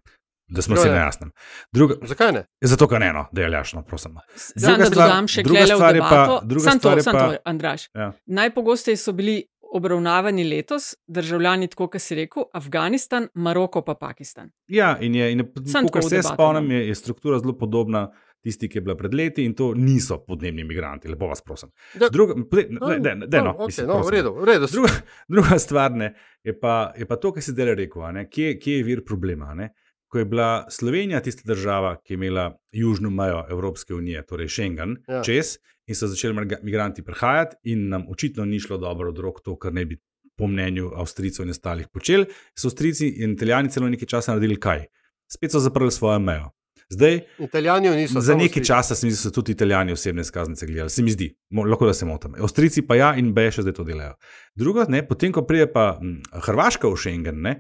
Da 0.48 0.62
smo 0.62 0.76
No, 0.76 0.82
si 0.82 0.90
na 0.90 0.96
jasnem. 0.98 1.32
Druga, 1.72 1.96
Zakaj 2.04 2.32
ne? 2.32 2.44
zato, 2.62 2.88
ker 2.88 3.00
ne, 3.00 3.14
no, 3.14 3.26
da 3.32 3.42
je 3.42 3.50
ljašno, 3.50 3.82
prosim. 3.84 4.18
Sam 4.36 4.78
da 4.78 4.90
dodam 4.92 5.28
še 5.28 5.44
druga 5.44 5.62
v 5.62 5.68
stvar 5.68 5.96
je 5.96 6.02
pa- 6.02 6.10
debato. 6.10 6.42
druga 6.46 6.64
Sam 6.64 6.74
to, 6.74 6.80
stvar 6.82 6.98
je 6.98 7.04
sam 7.04 7.14
pa- 7.14 7.28
to, 7.28 7.38
Andraš. 7.46 7.88
Ja. 7.96 8.12
Najpogosteje 8.28 8.98
so 8.98 9.12
bili 9.14 9.40
obravnavani 9.72 10.44
letos 10.46 10.96
državljani, 11.08 11.68
tako 11.68 11.88
kot 11.88 12.02
si 12.02 12.16
rekel, 12.16 12.44
Afganistan, 12.54 13.28
Maroko 13.36 13.82
pa 13.82 13.96
Pakistan. 13.96 14.52
Ja, 14.68 14.98
in 15.00 15.16
je, 15.16 15.32
in 15.32 15.40
je 15.40 15.46
tako 15.74 15.90
kot 15.90 16.04
v 16.04 16.10
se 16.10 16.22
spomnim, 16.24 16.68
no. 16.68 16.74
je, 16.74 16.88
je 16.88 16.96
struktura 16.96 17.40
zelo 17.40 17.54
podobna 17.56 18.06
tisti, 18.46 18.70
ki 18.70 18.78
je 18.78 18.84
bila 18.86 18.96
pred 19.00 19.14
leti, 19.18 19.44
in 19.46 19.56
to 19.58 19.72
niso 19.76 20.20
podnebni 20.28 20.64
migranti, 20.64 21.10
lepo 21.12 21.28
vas 21.32 21.42
prosim. 21.42 21.72
Da- 21.98 22.10
Druga, 22.14 22.36
ne, 22.38 22.66
ne, 22.70 23.00
ne, 23.00 23.16
ne, 23.26 23.42
no, 23.42 23.56
okej, 23.56 23.72
mislim, 23.72 23.88
no, 23.90 23.98
v 24.06 24.14
redu, 24.14 24.36
v 24.38 24.46
redu. 24.52 24.70
Druga, 24.72 24.92
druga 25.34 25.60
stvar 25.60 25.98
ne, 25.98 26.12
je, 26.46 26.54
pa, 26.60 26.76
je 26.98 27.08
pa 27.10 27.18
to, 27.18 27.34
kar 27.34 27.44
si 27.44 27.56
zdaj 27.56 27.74
rekel, 27.82 28.06
ne, 28.14 28.28
kje, 28.30 28.56
kje 28.62 28.78
je 28.80 28.88
vir 28.88 29.04
problema. 29.06 29.54
Ne? 29.58 29.72
Ko 30.08 30.22
je 30.22 30.26
bila 30.30 30.50
Slovenija 30.72 31.20
tista 31.26 31.44
država, 31.50 31.96
ki 32.06 32.14
je 32.14 32.20
imela 32.22 32.46
južno 32.72 33.10
mejo 33.10 33.42
Evropske 33.52 33.94
unije, 33.98 34.22
torej 34.30 34.48
Schengen, 34.54 34.96
Ja. 35.10 35.24
čez, 35.26 35.58
in 35.90 35.98
so 35.98 36.08
začeli 36.08 36.34
migranti 36.64 37.04
prihajati, 37.04 37.58
in 37.74 37.90
nam 37.90 38.06
očitno 38.10 38.46
ni 38.46 38.60
šlo 38.62 38.78
dobro 38.78 39.10
od 39.10 39.20
rok 39.20 39.42
to, 39.44 39.58
kar 39.58 39.74
ne 39.74 39.84
bi, 39.86 39.98
po 40.38 40.48
mnenju 40.48 40.90
Avstrijcev 41.00 41.46
in 41.46 41.52
ostalih, 41.54 41.88
počeli, 41.94 42.26
so 42.56 42.68
Avstrijci 42.68 43.08
in 43.24 43.34
Italijani 43.38 43.70
celo 43.72 43.90
nekaj 43.90 44.08
časa 44.08 44.34
naredili 44.34 44.58
kaj? 44.60 44.86
Spet 45.32 45.52
so 45.52 45.60
zaprli 45.64 45.92
svojo 45.92 46.20
mejo. 46.20 46.50
Zdaj, 46.90 47.20
Italijani 47.40 47.90
niso. 47.90 48.22
za 48.22 48.34
nekaj 48.34 48.46
Avstrijci. 48.46 48.68
časa 48.68 48.96
se 48.96 49.08
mi 49.08 49.12
zdi, 49.12 49.18
da 49.18 49.30
so 49.30 49.32
tudi 49.32 49.52
italijani 49.52 49.92
osebne 49.92 50.22
izkaznice 50.22 50.66
gledali, 50.66 50.90
se 50.90 51.04
mi 51.04 51.12
zdi, 51.12 51.32
Mo- 51.50 51.66
lahko 51.70 51.86
da 51.86 51.94
se 51.94 52.06
motim. 52.06 52.36
Avstrijci 52.40 52.82
pa 52.82 52.96
ja, 52.96 53.16
in 53.18 53.34
B 53.34 53.50
še 53.52 53.62
zdaj 53.66 53.74
to 53.74 53.84
delajo. 53.84 54.14
Drugo, 54.56 54.86
ne, 54.90 55.02
potem, 55.08 55.32
ko 55.34 55.42
pride 55.42 55.66
pa 55.74 55.98
hm, 56.02 56.20
Hrvaška 56.46 56.88
v 56.88 56.98
Schengen, 56.98 57.42
ne, 57.42 57.56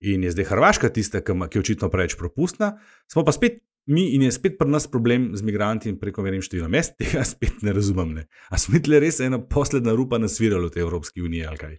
in 0.00 0.24
je 0.24 0.30
zdaj 0.32 0.48
Hrvaška 0.48 0.88
tista, 0.88 1.20
ki, 1.20 1.32
ki 1.50 1.58
je 1.58 1.60
očitno 1.60 1.90
preveč 1.92 2.16
propustna, 2.16 2.78
smo 3.12 3.24
pa 3.24 3.32
spet 3.36 3.60
mi 3.86 4.14
in 4.14 4.22
je 4.22 4.32
spet 4.32 4.56
pri 4.58 4.68
nas 4.70 4.86
problem 4.86 5.30
z 5.36 5.42
migranti 5.42 5.88
in 5.88 5.98
prekomernim 6.00 6.42
številom. 6.44 6.72
Jaz 6.74 6.92
tega 6.96 7.24
spet 7.24 7.62
ne 7.66 7.72
razumem. 7.72 8.14
Ne. 8.14 8.26
A 8.50 8.58
smo 8.60 8.76
mi 8.76 8.80
tle 8.84 9.00
res 9.00 9.20
ena 9.20 9.40
posledna 9.40 9.92
rupa 9.92 10.18
na 10.18 10.28
sviralo 10.28 10.68
v 10.68 10.76
tej 10.76 10.84
Evropski 10.84 11.20
uniji 11.24 11.44
ali 11.48 11.56
kaj? 11.58 11.76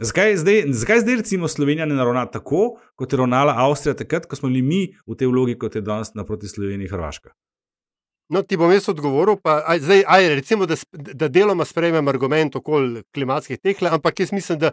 Zakaj 0.00 0.36
zdaj, 0.36 0.62
zakaj 0.74 1.00
zdaj 1.00 1.16
recimo 1.16 1.48
Slovenija 1.48 1.86
ne 1.86 2.04
ravna 2.04 2.26
tako, 2.26 2.80
kot 2.94 3.12
je 3.12 3.18
ravnala 3.18 3.54
Avstrija 3.56 3.94
takrat, 3.94 4.26
ko 4.26 4.36
smo 4.36 4.48
bili 4.48 4.62
mi 4.62 4.80
v 5.06 5.16
tej 5.16 5.30
vlogi, 5.30 5.54
kot 5.58 5.74
je 5.74 5.82
danes 5.82 6.14
naproti 6.14 6.48
Sloveniji 6.48 6.90
Hrvaška? 6.90 7.30
No, 8.28 8.42
ti 8.42 8.56
bom 8.56 8.72
jaz 8.72 8.88
odgovoril, 8.88 9.36
pa 9.36 9.60
aj, 9.68 9.82
zdaj, 9.84 10.02
aj, 10.08 10.28
recimo, 10.34 10.66
da, 10.66 10.74
da 10.92 11.28
deloma 11.28 11.64
sprejmem 11.68 12.08
argument 12.08 12.56
okoli 12.56 13.02
klimatskih 13.14 13.60
tehle, 13.60 13.90
ampak 13.92 14.20
jaz 14.20 14.32
mislim, 14.32 14.58
da, 14.58 14.70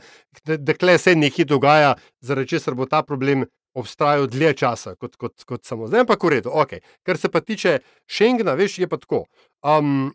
da, 0.48 0.58
da 0.58 0.74
kle 0.74 0.98
se 0.98 1.16
nekaj 1.16 1.46
dogaja, 1.46 1.96
zaradi 2.24 2.56
česar 2.56 2.74
bo 2.80 2.88
ta 2.90 3.04
problem 3.04 3.44
obstajal 3.78 4.26
dlje 4.28 4.54
časa 4.64 4.96
kot, 4.96 5.16
kot, 5.16 5.44
kot 5.48 5.66
samo 5.68 5.88
zdaj, 5.88 6.06
ampak 6.06 6.24
v 6.24 6.34
redu. 6.38 6.56
Okay. 6.64 6.82
Kar 7.04 7.18
se 7.18 7.30
pa 7.30 7.42
tiče 7.42 7.80
Schengena, 8.10 8.56
veš, 8.56 8.80
je 8.80 8.88
pa 8.88 8.98
tako. 8.98 9.26
Um, 9.62 10.14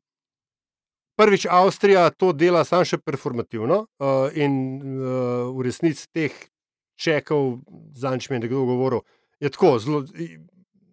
prvič, 1.16 1.46
Avstrija 1.50 2.11
to 2.11 2.33
dela 2.33 2.64
samo 2.64 2.85
še 2.85 2.98
performativno 2.98 3.87
uh, 3.87 4.29
in 4.37 4.52
uh, 4.81 5.48
v 5.57 5.66
resnici 5.66 6.07
teh 6.12 6.35
čekov, 7.00 7.61
zanč 7.96 8.31
mi 8.31 8.37
je 8.37 8.46
nekdo 8.46 8.64
govoril, 8.68 9.05
je 9.40 9.52
tako 9.52 9.79
zelo. 9.79 10.05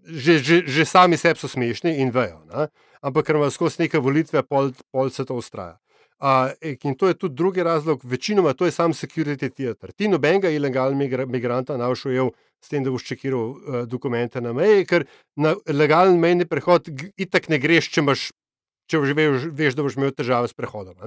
Že, 0.03 0.33
že, 0.43 0.55
že 0.67 0.83
sami 0.83 1.15
sebi 1.15 1.39
so 1.39 1.47
smešni 1.47 1.93
in 2.03 2.09
vejo, 2.11 2.41
ne? 2.51 2.67
ampak 2.99 3.23
ker 3.23 3.37
imajo 3.39 3.53
skozi 3.55 3.85
neke 3.85 4.01
volitve, 4.03 4.41
pol, 4.43 4.73
pol 4.91 5.07
se 5.07 5.23
to 5.23 5.37
ustraja. 5.39 5.77
Uh, 6.23 6.51
in 6.83 6.95
to 6.95 7.07
je 7.07 7.13
tudi 7.13 7.35
drugi 7.35 7.63
razlog, 7.63 8.03
večinoma 8.03 8.53
to 8.53 8.65
je 8.65 8.71
sam 8.71 8.93
security 8.93 9.49
theater. 9.49 9.91
Ti 9.91 10.07
nobenega 10.07 10.49
ilegalnega 10.49 10.99
migra, 10.99 11.25
migranta 11.25 11.77
ne 11.77 11.87
boš 11.87 12.05
ujel 12.05 12.31
s 12.63 12.71
tem, 12.71 12.83
da 12.83 12.91
boš 12.91 13.03
čekiral 13.07 13.49
uh, 13.49 13.79
dokumente 13.87 14.41
na 14.41 14.53
meji, 14.53 14.85
ker 14.87 15.03
na 15.35 15.55
legalen 15.67 16.19
mejni 16.19 16.47
prehod 16.47 16.87
itak 17.19 17.49
ne 17.51 17.59
greš, 17.59 17.91
če 17.91 18.03
imaš. 18.03 18.29
Če 18.91 18.99
že 19.07 19.15
veš, 19.15 19.47
veš, 19.55 19.75
da 19.77 19.85
boš 19.85 19.97
imel 19.97 20.11
težave 20.11 20.49
s 20.51 20.55
prehodom. 20.57 20.97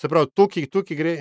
Se 0.00 0.08
pravi, 0.10 0.30
tukaj, 0.34 0.66
tukaj 0.72 0.98
gre 0.98 1.16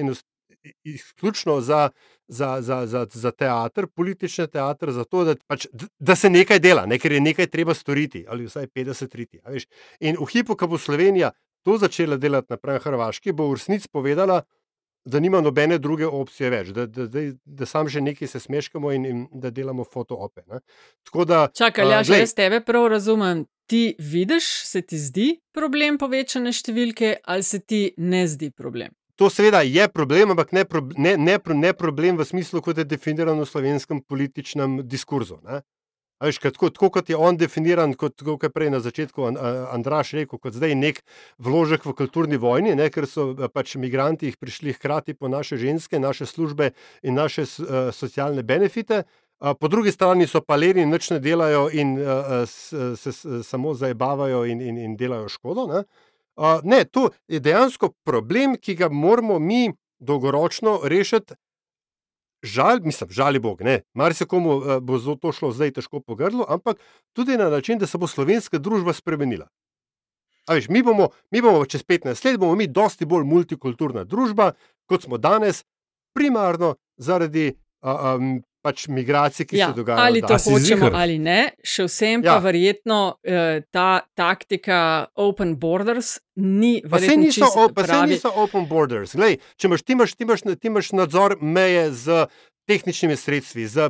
izključno 0.84 1.62
za, 1.62 1.90
za, 2.28 2.62
za, 2.62 2.86
za, 2.88 3.06
za 3.14 3.32
teater, 3.32 3.88
politični 3.88 4.48
teater, 4.48 4.92
za 4.92 5.04
to, 5.04 5.24
da, 5.24 5.36
pač, 5.48 5.68
da 6.00 6.16
se 6.16 6.30
nekaj 6.30 6.60
dela, 6.60 6.86
ne, 6.86 7.00
ker 7.00 7.12
je 7.12 7.22
nekaj 7.22 7.48
treba 7.48 7.74
storiti, 7.74 8.26
ali 8.30 8.46
vsaj 8.46 8.68
50 8.76 9.16
riti. 9.16 9.40
a 9.44 9.52
veš. 9.52 9.68
In 10.00 10.18
v 10.20 10.28
hipu, 10.34 10.56
ko 10.56 10.68
bo 10.68 10.78
Slovenija 10.78 11.32
to 11.64 11.78
začela 11.78 12.18
delati 12.18 12.54
naprej 12.54 12.80
na 12.80 12.84
Hrvaški, 12.84 13.32
bo 13.32 13.50
v 13.50 13.60
resnici 13.60 13.90
povedala, 13.92 14.42
da 15.06 15.20
nima 15.20 15.42
nobene 15.42 15.78
druge 15.78 16.06
opcije 16.06 16.50
več, 16.50 16.74
da, 16.76 16.86
da, 16.86 17.08
da, 17.08 17.22
da 17.46 17.66
sam 17.66 17.88
že 17.90 18.02
nekaj 18.02 18.28
se 18.28 18.40
smeškamo 18.40 18.92
in, 18.92 19.06
in 19.06 19.28
da 19.32 19.50
delamo 19.50 19.84
fotoope. 19.84 20.42
ne. 20.48 20.60
Tako 21.04 21.26
da, 21.26 21.48
Čakaj, 21.56 21.92
ja, 21.92 22.04
glej, 22.04 22.20
jaz 22.20 22.34
tebe 22.36 22.62
prav 22.66 22.88
razumem. 22.88 23.46
Ti 23.70 23.96
vidiš, 24.00 24.46
se 24.66 24.82
ti 24.82 24.98
zdi 24.98 25.28
problem 25.54 26.00
povečane 26.02 26.50
številke, 26.50 27.20
ali 27.30 27.46
se 27.46 27.60
ti 27.62 27.82
ne 28.02 28.24
zdi 28.26 28.50
problem? 28.50 28.96
To 29.20 29.28
seveda 29.30 29.62
je 29.62 29.86
problem, 29.92 30.32
ampak 30.34 30.54
ne, 30.56 30.64
prob- 30.66 30.96
ne, 30.98 31.18
ne, 31.20 31.36
pro- 31.44 31.54
ne 31.54 31.74
problem 31.78 32.18
v 32.18 32.26
smislu, 32.26 32.64
kot 32.66 32.80
je 32.80 32.88
definirano 32.88 33.44
v 33.44 33.50
slovenskem 33.52 34.00
političnem 34.02 34.80
diskurzu. 34.88 35.42
Ne? 35.44 35.60
Veš, 36.20 36.40
kot, 36.44 36.58
tako 36.76 36.90
kot 36.98 37.10
je 37.10 37.16
on 37.16 37.38
definiran, 37.40 37.94
kot, 37.96 38.20
kot 38.26 38.44
je 38.44 38.50
prej 38.52 38.72
na 38.74 38.82
začetku 38.84 39.30
Andraš 39.72 40.12
rekel, 40.18 40.40
kot 40.40 40.58
zdaj 40.58 40.76
nek 40.76 41.00
vložek 41.40 41.86
v 41.88 41.94
kulturni 41.96 42.36
vojni, 42.36 42.74
ne, 42.76 42.90
ker 42.92 43.08
so 43.08 43.32
eh, 43.32 43.48
pač 43.48 43.78
migranti 43.80 44.34
prišli 44.36 44.76
hkrati 44.76 45.16
po 45.16 45.32
naše 45.32 45.56
ženske, 45.62 46.00
naše 46.00 46.28
službe 46.28 46.74
in 47.04 47.16
naše 47.16 47.46
eh, 47.48 47.92
socialne 47.96 48.44
benefite. 48.44 49.04
A 49.04 49.29
Po 49.40 49.68
drugi 49.68 49.92
strani 49.92 50.28
so 50.28 50.42
pa 50.44 50.58
leri, 50.60 50.84
nič 50.86 51.10
ne 51.14 51.20
delajo 51.24 51.70
in 51.72 51.94
uh, 51.96 52.44
se, 52.48 52.96
se, 52.96 53.44
samo 53.44 53.74
zabavajo 53.74 54.44
in, 54.46 54.62
in, 54.62 54.78
in 54.78 54.98
delajo 55.00 55.30
škodo. 55.32 55.68
Ne? 55.68 55.84
Uh, 56.36 56.60
ne, 56.64 56.84
to 56.84 57.10
je 57.28 57.40
dejansko 57.40 57.94
problem, 58.04 58.58
ki 58.60 58.76
ga 58.76 58.90
moramo 58.92 59.40
mi 59.40 59.72
dolgoročno 60.00 60.82
rešiti. 60.84 61.36
Žal, 62.44 62.80
mislim, 62.84 63.10
žali 63.12 63.40
Bog, 63.40 63.62
ne. 63.62 63.82
Marsikomu 63.94 64.58
uh, 64.58 64.76
bo 64.84 65.00
to 65.16 65.32
šlo 65.32 65.52
zdaj 65.52 65.72
težko 65.80 66.00
po 66.00 66.16
grlu, 66.16 66.44
ampak 66.48 66.80
tudi 67.16 67.38
na 67.38 67.50
način, 67.50 67.80
da 67.80 67.88
se 67.88 67.98
bo 67.98 68.08
slovenska 68.08 68.60
družba 68.60 68.94
spremenila. 68.94 69.48
A 70.48 70.54
Veš, 70.54 70.68
mi, 70.70 70.84
bomo, 70.84 71.10
mi 71.32 71.42
bomo 71.42 71.66
čez 71.66 71.84
15 71.84 72.26
let 72.26 72.40
bomo 72.40 72.56
mi 72.56 72.68
dosti 72.68 73.06
bolj 73.06 73.24
multikulturna 73.24 74.04
družba, 74.04 74.52
kot 74.90 75.04
smo 75.04 75.18
danes, 75.18 75.64
primarno 76.16 76.76
zaradi 76.98 77.54
uh, 77.82 78.16
um, 78.16 78.40
pač 78.62 78.88
migracij, 78.88 79.46
ki 79.46 79.58
Ja, 79.58 79.68
se 79.68 79.74
dogajajo. 79.74 80.06
ali 80.06 80.22
to 80.22 80.36
hočemo 80.36 80.90
ali 80.94 81.20
ne, 81.20 81.40
še 81.64 81.84
vsem 81.86 82.22
pa 82.22 82.28
Ja. 82.28 82.40
verjetno 82.40 83.16
eh, 83.24 83.62
ta 83.72 84.02
taktika 84.14 84.80
open 85.16 85.56
borders 85.56 86.20
ni 86.36 86.82
Pa 86.82 87.00
se 87.00 87.16
niso, 87.18 87.46
o- 87.48 87.70
pa 87.70 87.84
pravi. 87.84 88.10
niso 88.10 88.32
open 88.36 88.66
borders. 88.66 89.16
Glej, 89.16 89.40
če 89.56 89.68
imaš, 89.68 89.82
ti, 89.82 89.94
imaš, 89.94 90.14
ti, 90.14 90.24
imaš, 90.24 90.42
ti 90.56 90.68
imaš 90.68 90.92
nadzor 90.92 91.38
meje 91.42 91.92
z 91.94 92.26
tehničnimi 92.68 93.16
sredstvi, 93.16 93.68
za 93.68 93.90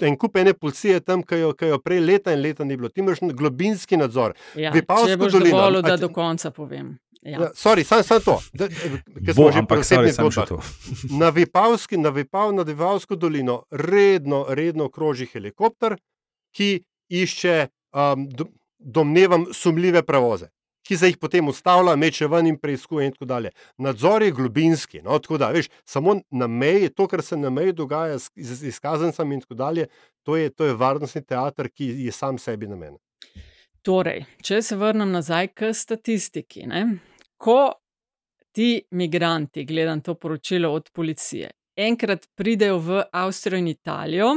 en 0.00 0.16
kup 0.16 0.36
ene 0.36 0.54
policije 0.54 1.00
tam, 1.00 1.22
ki 1.22 1.34
jo, 1.36 1.52
ki 1.52 1.66
jo 1.66 1.78
prej 1.78 2.00
leta 2.00 2.32
in 2.32 2.40
leta 2.40 2.64
ni 2.64 2.76
bilo. 2.76 2.88
Ti 2.88 3.00
imaš 3.00 3.18
globinski 3.20 3.96
nadzor. 3.96 4.34
Ja, 4.54 4.70
Vipavsko 4.70 5.08
če 5.08 5.16
boš 5.16 5.34
a 5.34 5.82
da 5.82 5.96
do 5.96 6.08
konca 6.08 6.50
povem. 6.50 6.98
Ja. 7.22 7.40
Ja, 7.40 7.50
sorry, 7.54 7.84
samo 7.84 8.02
sam 8.02 8.20
to. 8.20 8.40
Da, 8.52 8.66
ker 8.68 9.34
smo 9.34 9.44
Bo, 9.44 9.52
že 9.52 10.12
zgodbah. 10.12 10.48
to. 10.48 10.58
Na 11.20 11.28
Vipavski, 11.30 11.96
na 11.96 12.10
Vipav, 12.10 12.50
na 12.54 12.62
Vipavsko 12.62 13.16
dolino 13.16 13.62
redno, 13.70 14.46
redno 14.48 14.88
kroži 14.90 15.28
helikopter, 15.30 15.94
ki 16.56 16.82
išče, 17.08 17.68
um, 17.94 18.26
do, 18.28 18.48
domnevam, 18.78 19.46
sumljive 19.54 20.02
prevoze, 20.02 20.48
ki 20.82 20.98
se 20.98 21.12
jih 21.12 21.18
potem 21.22 21.48
ustavlja, 21.48 21.94
meče 21.96 22.26
ven 22.26 22.50
in 22.50 22.58
preiskuje 22.58 23.06
in 23.06 23.14
tako 23.14 23.30
dalje. 23.30 23.54
Nadzor 23.78 24.26
je 24.26 24.32
globinski, 24.34 25.02
no, 25.02 25.18
tako 25.22 25.38
da, 25.38 25.52
veš, 25.54 25.70
samo 25.84 26.16
na 26.30 26.46
meji, 26.46 26.90
to, 26.90 27.06
kar 27.06 27.22
se 27.22 27.36
na 27.36 27.50
meji 27.50 27.72
dogaja 27.72 28.18
z, 28.18 28.30
z 28.36 28.66
izkazancami 28.74 29.38
in 29.38 29.46
tako 29.46 29.54
dalje, 29.54 29.86
to 30.26 30.36
je, 30.36 30.50
to 30.50 30.64
je 30.64 30.74
varnostni 30.74 31.22
teater, 31.22 31.70
ki 31.70 31.86
je 32.06 32.12
sam 32.12 32.38
sebi 32.38 32.66
namen. 32.66 32.98
Torej, 33.82 34.24
če 34.42 34.60
se 34.62 34.76
vrnem 34.78 35.10
nazaj 35.10 35.48
k 35.54 35.72
statistiki. 35.74 36.66
Ne? 36.70 36.84
Ko 37.42 37.72
ti 38.54 38.82
migranti, 38.90 39.64
gledam 39.64 40.00
to 40.00 40.14
poročilo 40.14 40.70
od 40.72 40.90
policije, 40.94 41.50
enkrat 41.76 42.28
pridejo 42.34 42.78
v 42.78 43.02
Avstrijo 43.12 43.58
in 43.58 43.68
Italijo 43.68 44.30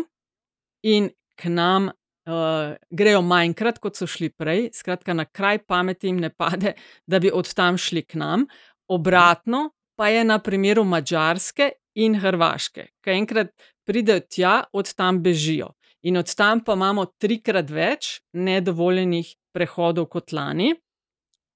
in 0.83 1.09
k 1.35 1.49
nam 1.49 1.89
uh, 1.89 2.75
grejo 2.89 3.21
manjkrat, 3.21 3.79
kot 3.79 3.97
so 3.99 4.07
šli 4.07 4.29
prej, 4.29 4.69
skratka, 4.73 5.13
na 5.13 5.25
kraj 5.25 5.59
pameti 5.67 6.07
jim 6.07 6.21
ne 6.23 6.29
pade, 6.29 6.73
da 7.07 7.19
bi 7.19 7.31
od 7.33 7.53
tam 7.53 7.77
šli 7.77 8.05
k 8.05 8.17
nam, 8.21 8.45
obratno 8.87 9.69
pa 9.95 10.09
je 10.09 10.23
na 10.23 10.39
primeru 10.39 10.83
Mačarske 10.83 11.69
in 11.95 12.17
Hrvaške, 12.19 12.87
ki 13.03 13.11
enkrat 13.11 13.53
pridejo 13.87 14.23
tja, 14.29 14.55
od 14.73 14.93
tam 14.95 15.21
bežijo. 15.23 15.71
In 16.05 16.17
od 16.17 16.33
tam 16.35 16.61
pa 16.63 16.73
imamo 16.73 17.05
trikrat 17.17 17.71
več 17.71 18.19
nedovoljenih 18.33 19.29
prehodov 19.55 20.09
kot 20.11 20.33
lani. 20.35 20.73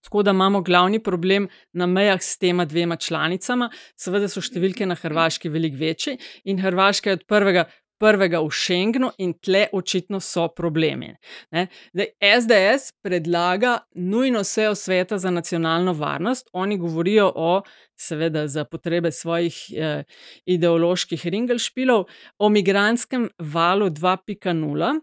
Tako 0.04 0.24
da 0.24 0.32
imamo 0.32 0.62
glavni 0.62 1.04
problem 1.04 1.48
na 1.74 1.86
mejah 1.86 2.22
s 2.22 2.38
tema 2.38 2.66
dvema 2.66 2.96
članicama. 2.96 3.70
Seveda 3.96 4.30
so 4.32 4.42
številke 4.42 4.88
na 4.88 4.96
Hrvaški 4.96 5.52
veliko 5.52 5.78
večje 5.80 6.18
in 6.44 6.62
Hrvaška 6.64 7.10
je 7.10 7.20
od 7.20 7.26
prvega, 7.28 7.66
prvega 8.00 8.40
v 8.40 8.50
Schengenu 8.56 9.12
in 9.20 9.34
tle 9.44 9.66
očitno 9.76 10.22
so 10.24 10.48
problemi. 10.56 11.12
Ne? 11.52 11.68
Zdaj, 11.92 12.08
SDS 12.40 12.94
predlaga 13.04 13.80
nujno 13.96 14.44
sejo 14.44 14.76
sveta 14.76 15.18
za 15.20 15.32
nacionalno 15.32 15.94
varnost. 15.94 16.50
Oni 16.54 16.78
govorijo 16.78 17.32
o, 17.36 17.62
seveda 18.00 18.48
za 18.48 18.64
potrebe 18.66 19.12
svojih 19.12 19.58
eh, 19.76 20.04
ideoloških 20.46 21.28
ringelšpilov, 21.28 22.06
o 22.40 22.50
migranskem 22.50 23.30
valu 23.40 23.90
2.0, 23.90 25.00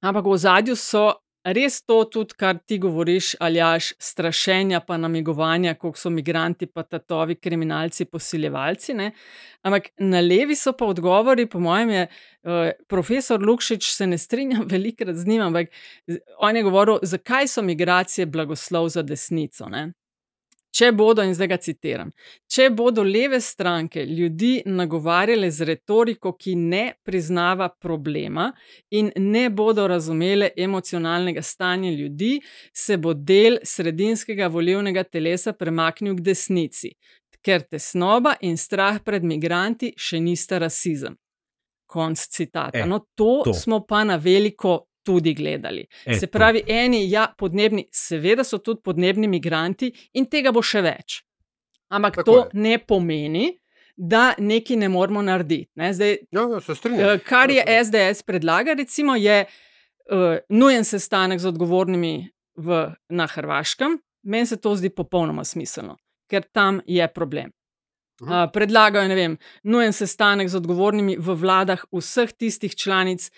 ampak 0.00 0.24
v 0.26 0.38
zadju 0.38 0.76
so 0.76 1.10
res 1.44 1.80
to, 1.82 2.02
tudi 2.10 2.36
kar 2.38 2.58
ti 2.66 2.78
govoriš, 2.78 3.32
aljaš, 3.40 3.92
strašenja, 3.98 4.80
pa 4.86 4.96
namigovanja, 4.96 5.74
koliko 5.74 5.98
so 5.98 6.10
migranti, 6.10 6.66
pa 6.66 6.82
tatovi, 6.82 7.34
kriminalci, 7.34 8.04
posiljevalci. 8.04 8.94
Ne? 8.94 9.10
Ampak 9.62 9.90
na 9.98 10.20
levi 10.20 10.56
so 10.58 10.72
pa 10.78 10.86
odgovori, 10.86 11.46
po 11.46 11.60
mojem, 11.60 11.90
je 11.90 12.04
uh, 12.06 12.70
profesor 12.88 13.42
Lukšič, 13.42 13.90
se 13.94 14.06
ne 14.06 14.18
strinjam 14.18 14.66
velikrat 14.74 15.16
z 15.16 15.26
njim, 15.26 15.42
ampak 15.42 15.72
on 16.38 16.56
je 16.56 16.62
govoril, 16.62 17.02
zakaj 17.02 17.48
so 17.48 17.62
migracije 17.62 18.26
blagoslov 18.26 18.88
za 18.88 19.02
desnico. 19.02 19.68
Ne? 19.68 19.90
Če 20.72 20.88
bodo, 20.96 21.20
in 21.20 21.34
zdaj 21.36 21.48
ga 21.50 21.56
citiram, 21.60 22.10
če 22.48 22.70
bodo 22.72 23.02
leve 23.04 23.40
stranke 23.44 24.06
ljudi 24.08 24.62
nagovarjale 24.64 25.50
z 25.52 25.66
retoriko, 25.68 26.32
ki 26.32 26.54
ne 26.56 26.84
priznava 27.04 27.68
problema 27.68 28.46
in 28.96 29.10
ne 29.20 29.50
bodo 29.52 29.84
razumele 29.86 30.48
emocionalnega 30.56 31.42
stanja 31.44 31.90
ljudi, 31.92 32.38
se 32.72 32.96
bo 32.96 33.12
del 33.12 33.58
sredinskega 33.68 34.48
volivnega 34.48 35.04
telesa 35.04 35.52
premaknil 35.52 36.16
k 36.16 36.24
desnici, 36.30 36.94
ker 37.44 37.66
tesnoba 37.68 38.38
in 38.40 38.56
strah 38.56 39.02
pred 39.04 39.26
migranti 39.28 39.92
še 39.98 40.22
nista 40.24 40.62
rasizem. 40.62 41.18
Konc 41.92 42.16
citata. 42.16 42.78
E, 42.80 42.86
no, 42.88 43.02
to, 43.12 43.42
to. 43.44 43.50
to 43.50 43.54
smo 43.58 43.82
pa 43.84 44.00
na 44.08 44.16
veliko 44.16 44.86
tudi 45.04 45.34
gledali. 45.34 45.86
E, 46.06 46.14
Se 46.14 46.26
pravi, 46.26 46.62
eni, 46.66 47.10
ja, 47.10 47.26
podnebni, 47.38 47.86
seveda 47.92 48.44
so 48.44 48.58
tudi 48.58 48.80
podnebni 48.84 49.28
migranti 49.28 49.92
in 50.14 50.26
tega 50.26 50.52
bo 50.52 50.62
še 50.62 50.82
več. 50.82 51.20
Ampak 51.90 52.16
Tako 52.16 52.24
to 52.24 52.38
je. 52.38 52.60
ne 52.62 52.78
pomeni, 52.78 53.50
da 53.96 54.32
nekaj 54.38 54.76
ne 54.76 54.88
moramo 54.88 55.22
narediti. 55.22 55.68
Ne? 55.74 55.92
Zdaj, 55.94 56.18
Ja, 56.32 56.46
ja, 56.48 56.60
se 56.60 56.74
strinjam. 56.74 57.10
Eh, 57.10 57.18
Kar 57.18 57.50
je 57.50 57.60
Ja, 57.60 57.84
SDS 57.84 58.22
predlaga, 58.22 58.72
recimo, 58.74 59.16
je 59.16 59.42
uh, 59.44 60.38
nujen 60.48 60.84
sestanek 60.84 61.38
z 61.38 61.46
odgovornimi 61.46 62.14
v, 62.56 62.78
na 63.08 63.26
Hrvaškem. 63.26 63.98
Meni 64.22 64.46
se 64.46 64.56
to 64.56 64.72
zdi 64.76 64.88
popolnoma 64.90 65.44
smiselno, 65.44 65.96
ker 66.26 66.42
tam 66.44 66.80
je 66.86 67.08
problem. 67.08 67.50
Uh, 68.22 68.46
predlagajo, 68.52 69.08
ne 69.08 69.14
vem, 69.14 69.32
nujen 69.64 69.92
sestanek 69.92 70.48
z 70.48 70.56
odgovornimi 70.56 71.16
v 71.18 71.34
vladah 71.34 71.80
vseh 71.90 72.30
tistih 72.32 72.76
članic 72.76 73.28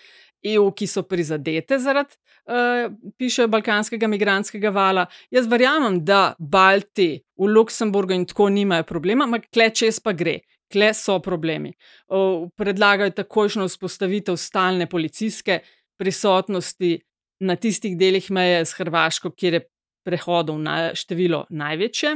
EU, 0.43 0.71
ki 0.71 0.87
so 0.87 1.03
prizadete 1.07 1.77
zaradi, 1.79 2.17
uh, 2.49 2.91
piše, 3.17 3.47
balkanskega 3.47 4.07
migranskega 4.07 4.69
vala. 4.73 5.05
Jaz 5.33 5.47
verjamem, 5.49 6.01
da 6.05 6.35
Balti 6.39 7.15
v 7.37 7.49
Luksemburgu 7.49 8.13
in 8.13 8.25
tako 8.29 8.49
nimajo 8.49 8.83
problema, 8.83 9.25
ampak 9.25 9.49
kle 9.53 9.69
čez 9.73 9.99
pa 9.99 10.13
gre. 10.13 10.39
Kle 10.71 10.89
so 10.97 11.19
problemi. 11.21 11.69
O, 12.09 12.49
predlagajo 12.57 13.13
takojšno 13.13 13.67
vzpostavitev 13.69 14.37
stalne 14.41 14.87
policijske 14.89 15.59
prisotnosti 15.97 16.97
na 17.45 17.55
tistih 17.55 17.93
delih 17.97 18.31
meje 18.33 18.63
s 18.65 18.73
Hrvaško, 18.73 19.29
kjer 19.37 19.59
je 19.59 19.61
prehodov 20.05 20.57
na 20.61 20.95
število 20.97 21.45
največje. 21.49 22.15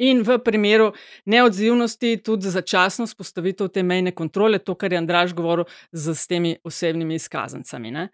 In 0.00 0.22
v 0.24 0.38
primeru 0.40 0.92
neodzivnosti 1.28 2.16
tudi 2.24 2.48
začasno 2.48 3.06
spostavitev 3.06 3.68
te 3.68 3.82
mejne 3.84 4.14
kontrole, 4.16 4.58
to, 4.58 4.74
kar 4.74 4.92
je 4.92 4.98
Andraš 4.98 5.34
govoril 5.36 5.68
z, 5.92 6.16
temi 6.26 6.56
osebnimi 6.64 7.18
izkazancami. 7.20 7.90
Ne? 7.90 8.08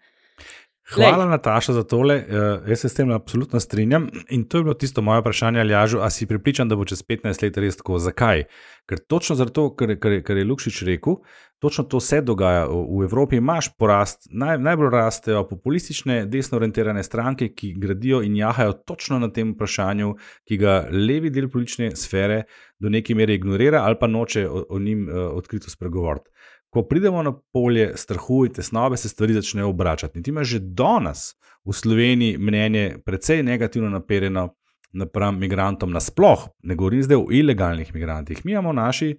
Hvala, 0.95 1.25
Nataša, 1.25 1.73
za 1.73 1.83
tole. 1.83 2.15
Uh, 2.15 2.69
jaz 2.69 2.79
se 2.79 2.89
s 2.89 2.93
tem 2.93 3.11
absolutno 3.11 3.59
strinjam. 3.59 4.07
In 4.29 4.45
to 4.47 4.57
je 4.57 4.63
bilo 4.63 4.73
tisto 4.73 5.01
moje 5.01 5.21
vprašanje, 5.21 5.59
ali 5.59 5.73
Jažu, 5.73 5.99
a 5.99 6.09
si 6.09 6.25
pripričan, 6.25 6.69
da 6.69 6.75
bo 6.75 6.85
čez 6.85 7.03
15 7.03 7.43
let 7.43 7.57
res 7.57 7.77
tako? 7.77 7.99
Zakaj? 7.99 8.43
Ker 8.87 8.99
točno 8.99 9.35
zato, 9.35 9.67
kar, 9.75 9.97
kar, 9.99 10.21
kar 10.23 10.37
je 10.37 10.45
Lukšič 10.47 10.81
rekel, 10.87 11.17
točno 11.59 11.83
to 11.83 11.99
se 11.99 12.21
dogaja. 12.21 12.65
V 12.71 12.99
v 12.99 13.03
Evropi 13.03 13.35
imaš 13.35 13.67
porast, 13.77 14.29
naj, 14.31 14.61
najbolj 14.63 14.89
rastejo 14.93 15.43
populistične, 15.49 16.25
desno 16.25 16.55
orientirane 16.57 17.03
stranke, 17.03 17.49
ki 17.51 17.73
gradijo 17.77 18.21
in 18.23 18.37
jahajo 18.39 18.73
točno 18.87 19.19
na 19.19 19.27
tem 19.27 19.51
vprašanju, 19.53 20.13
ki 20.47 20.57
ga 20.57 20.77
levi 20.91 21.29
del 21.29 21.49
politične 21.49 21.91
sfere 21.95 22.43
do 22.79 22.89
neke 22.89 23.15
mere 23.15 23.35
ignorira 23.35 23.83
ali 23.83 23.97
pa 23.99 24.07
noče 24.07 24.47
o, 24.49 24.65
o 24.69 24.79
njim 24.79 25.07
uh, 25.09 25.35
odkrito 25.35 25.69
spregovoriti. 25.69 26.29
Ko 26.69 26.83
pridemo 26.83 27.23
na 27.23 27.31
polje 27.53 27.93
strahu 27.95 28.45
in 28.45 28.53
tesnobe, 28.53 28.97
se 28.97 29.09
stvari 29.09 29.33
začnejo 29.33 29.69
obračati. 29.69 30.19
In 30.19 30.23
ti 30.23 30.31
imaš 30.31 30.47
že 30.47 30.59
danes 30.59 31.33
v 31.65 31.73
Sloveniji 31.73 32.37
mnenje 32.37 32.97
precej 33.05 33.43
negativno 33.43 33.89
naperjeno 33.89 34.49
napram 34.93 35.39
migrantom 35.39 35.91
nasploh, 35.91 36.47
ne 36.63 36.75
govorim 36.75 37.03
zdaj 37.03 37.17
o 37.17 37.27
ilegalnih 37.31 37.93
migrantih. 37.93 38.45
Mi 38.45 38.51
imamo 38.51 38.71
v 38.71 38.79
naši, 38.79 39.09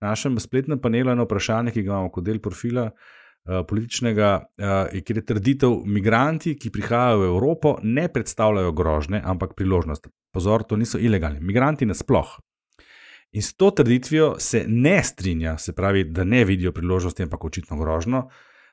našem 0.00 0.38
spletnem 0.40 0.80
panelu 0.80 1.12
eno 1.12 1.24
vprašanje, 1.24 1.72
ki 1.72 1.82
ga 1.82 1.92
imamo 1.92 2.10
kot 2.10 2.26
del 2.26 2.40
profila 2.42 2.88
uh, 2.90 3.62
političnega, 3.68 4.30
uh, 4.42 5.02
kjer 5.04 5.22
je 5.22 5.26
trditev, 5.26 5.76
migranti, 5.86 6.56
ki 6.58 6.72
prihajajo 6.74 7.22
v 7.22 7.28
Evropo, 7.30 7.76
ne 7.82 8.08
predstavljajo 8.12 8.72
grožne, 8.72 9.22
ampak 9.24 9.54
priložnost. 9.56 10.10
Pozor, 10.34 10.66
to 10.66 10.76
niso 10.76 10.98
ilegalni. 10.98 11.40
Migranti 11.40 11.86
nasploh. 11.86 12.38
In 13.32 13.42
s 13.42 13.54
to 13.56 13.70
trditvijo 13.70 14.34
se 14.38 14.64
ne 14.68 15.02
strinja, 15.04 15.58
se 15.58 15.72
pravi, 15.72 16.04
da 16.04 16.24
ne 16.24 16.44
vidijo 16.44 16.72
priložnosti, 16.72 17.22
ampak 17.22 17.44
očitno 17.44 17.78
grožno. 17.80 18.26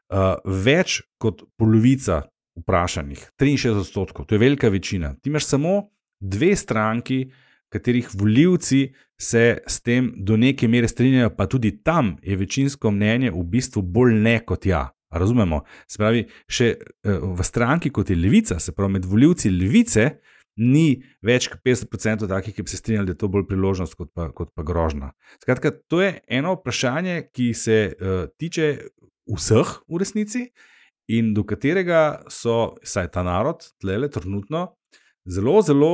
Uh, 0.09 0.35
več 0.45 1.01
kot 1.21 1.45
polovica 1.57 2.23
vprašanih, 2.59 3.21
63 3.39 3.77
odstotkov, 3.77 4.25
to 4.25 4.35
je 4.35 4.39
velika 4.39 4.69
večina. 4.69 5.13
Ti 5.15 5.29
imaš 5.29 5.45
samo 5.45 5.75
dve 6.19 6.55
stranki, 6.55 7.29
katerih 7.69 8.09
voljivci 8.13 8.93
se 9.21 9.57
s 9.67 9.81
tem 9.81 10.11
do 10.17 10.37
neke 10.37 10.67
mere 10.67 10.87
strinjajo, 10.87 11.29
pa 11.37 11.47
tudi 11.47 11.77
tam 11.83 12.15
je 12.23 12.35
večinsko 12.35 12.91
mnenje 12.91 13.31
v 13.31 13.43
bistvu 13.43 13.81
bolj 13.81 14.17
ne 14.17 14.39
kot 14.45 14.65
ja. 14.65 14.89
Razumemo? 15.09 15.63
Se 15.87 15.97
pravi, 15.97 16.25
še 16.51 16.73
uh, 16.75 17.31
v 17.37 17.45
stranki 17.45 17.89
kot 17.89 18.09
je 18.09 18.17
levica, 18.17 18.59
se 18.59 18.75
pravi 18.75 18.97
med 18.97 19.07
voljivci 19.09 19.49
levice, 19.49 20.09
ni 20.59 20.99
več 21.25 21.47
kot 21.51 21.61
50% 21.65 22.27
takih, 22.29 22.55
ki 22.55 22.65
bi 22.65 22.71
se 22.71 22.79
strinjali, 22.81 23.07
da 23.07 23.15
je 23.15 23.21
to 23.21 23.29
bolj 23.31 23.47
priložnost 23.47 23.95
kot 23.99 24.11
pa, 24.15 24.27
kot 24.35 24.51
pa 24.55 24.65
grožna. 24.67 25.13
Skratka, 25.39 25.71
to 25.87 26.01
je 26.03 26.11
eno 26.27 26.57
vprašanje, 26.57 27.29
ki 27.31 27.53
se 27.55 27.79
uh, 27.95 28.27
tiče 28.39 28.69
vseh 29.29 29.73
v 29.87 30.01
resnici 30.01 30.43
in 31.09 31.33
do 31.33 31.45
katerega 31.47 32.25
so, 32.29 32.75
saj 32.83 33.09
ta 33.15 33.23
narod, 33.25 33.63
tlele, 33.81 34.11
trenutno, 34.11 34.67
zelo, 35.25 35.59
zelo 35.65 35.93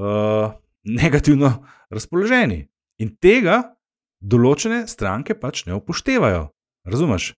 uh, 0.00 0.56
negativno 0.84 1.52
razpoloženi. 1.92 2.64
In 3.04 3.14
tega 3.20 3.60
določene 4.24 4.84
stranke 4.88 5.36
pač 5.36 5.66
ne 5.68 5.76
upoštevajo. 5.76 6.48
Razumeš? 6.88 7.32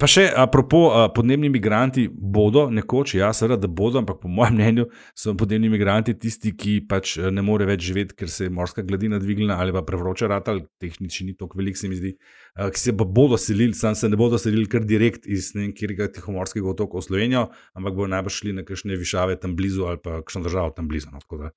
Pa 0.00 0.08
še, 0.08 0.22
apropo, 0.40 0.86
podnebni 1.12 1.50
migranti 1.52 2.06
bodo 2.08 2.62
nekoč, 2.72 3.12
ja, 3.18 3.28
seveda, 3.36 3.58
da 3.60 3.68
bodo, 3.68 4.00
ampak 4.00 4.22
po 4.22 4.30
mojem 4.32 4.54
mnenju 4.56 4.86
so 5.12 5.34
podnebni 5.36 5.68
migranti 5.74 6.14
tisti, 6.16 6.54
ki 6.56 6.78
pač 6.88 7.18
eh, 7.20 7.28
ne 7.34 7.44
more 7.44 7.66
več 7.68 7.84
živeti, 7.90 8.16
ker 8.22 8.30
se 8.32 8.48
je 8.48 8.54
morska 8.56 8.86
gladina 8.88 9.20
dvignila 9.20 9.58
ali 9.60 9.74
pa 9.76 9.84
prevroča 9.84 10.30
rata, 10.32 10.54
ali 10.56 10.64
tehnični 10.80 11.28
ni 11.28 11.36
tako 11.36 11.60
velik, 11.60 11.76
se 11.76 11.92
mi 11.92 12.00
zdi, 12.00 12.14
ki 12.56 12.80
se 12.80 12.96
bodo 12.96 13.36
selili, 13.36 13.76
sam 13.76 13.92
se 13.98 14.08
ne 14.08 14.16
bodo 14.16 14.40
selili 14.40 14.64
kar 14.72 14.88
direkt 14.88 15.28
iz 15.28 15.52
ne 15.58 15.66
vem, 15.66 15.76
kjerega 15.76 16.08
tihomorskega 16.16 16.72
otoka 16.72 16.96
v 16.96 17.06
Slovenijo, 17.10 17.44
ampak 17.76 18.00
bodo 18.00 18.08
najbrž 18.16 18.40
šli 18.40 18.56
na 18.62 18.64
kakšne 18.64 18.96
višave 18.96 19.36
tam 19.44 19.58
blizu 19.60 19.90
ali 19.92 20.00
pa 20.00 20.22
kakšno 20.22 20.46
državo 20.48 20.72
tam 20.72 20.88
blizu. 20.88 21.12
No, 21.12 21.20
tako 21.20 21.44
da. 21.44 21.52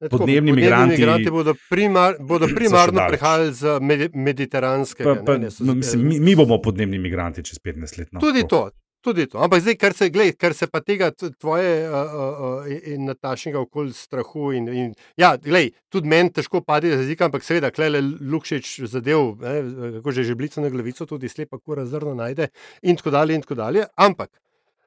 Ne, 0.00 0.08
tako, 0.08 0.18
Podnebni 0.18 0.52
migranti- 0.52 0.98
migranti 0.98 1.30
bodo, 1.30 1.54
primar, 1.70 2.16
bodo 2.20 2.46
primarno 2.54 3.06
prihajali 3.08 3.52
z 3.52 3.78
med, 3.80 4.10
mediteranskega. 4.14 5.14
Pa, 5.14 5.22
pa, 5.24 5.36
ne, 5.38 5.38
ne, 5.38 5.50
so 5.50 5.64
no, 5.64 5.74
mislim, 5.74 6.02
mi, 6.08 6.20
mi 6.20 6.34
bomo 6.36 6.58
podnebni 6.62 6.98
migranti 6.98 7.44
čez 7.44 7.58
15 7.64 7.98
let. 7.98 8.12
No, 8.12 8.20
Tudi 8.20 8.44
to. 8.48 8.68
Tudi 9.00 9.26
to. 9.26 9.38
Ampak 9.38 9.60
zdaj, 9.62 9.76
kar 9.78 9.94
se, 9.94 10.08
glej, 10.10 10.32
kar 10.34 10.54
se 10.54 10.66
pa 10.66 10.80
tega 10.80 11.12
tvoje 11.14 11.88
uh, 11.88 11.94
uh, 11.94 12.40
uh, 12.66 12.92
in 12.92 13.04
Natašnega 13.06 13.60
okoli 13.60 13.92
strahu. 13.94 14.50
In, 14.52 14.68
in, 14.68 14.94
ja, 15.16 15.36
glej, 15.36 15.70
tudi 15.88 16.10
meni 16.10 16.32
težko 16.34 16.60
pade 16.60 16.90
z 16.90 17.04
jezika, 17.04 17.30
ampak 17.30 17.46
seveda, 17.46 17.70
klele 17.70 18.02
Lukšič 18.02 18.80
zadev, 18.90 19.36
ne, 19.40 19.54
kako 20.00 20.12
že 20.12 20.26
žeblico 20.26 20.60
na 20.60 20.68
glavico, 20.74 21.06
tudi 21.06 21.30
slepa 21.30 21.58
kura 21.58 21.86
zrno 21.86 22.16
najde 22.18 22.48
in 22.82 22.98
tako 22.98 23.14
dalje 23.14 23.38
in 23.38 23.46
tako 23.46 23.54
dalje. 23.62 23.86
Ampak 23.96 24.32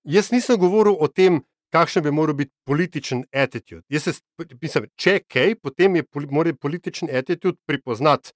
jaz 0.04 0.32
nisem 0.36 0.60
govoril 0.60 1.00
o 1.00 1.08
tem, 1.08 1.40
kakšen 1.74 2.04
bi 2.04 2.12
moral 2.12 2.36
biti 2.36 2.52
političen 2.66 3.24
attitude. 3.34 3.84
Jaz 3.90 4.04
se, 4.04 4.14
mislim, 4.62 4.90
če 4.96 5.20
kaj, 5.28 5.56
potem 5.62 6.00
je 6.00 6.04
poli, 6.04 6.54
političen 6.54 7.10
attitude 7.14 7.58
prepoznati 7.68 8.34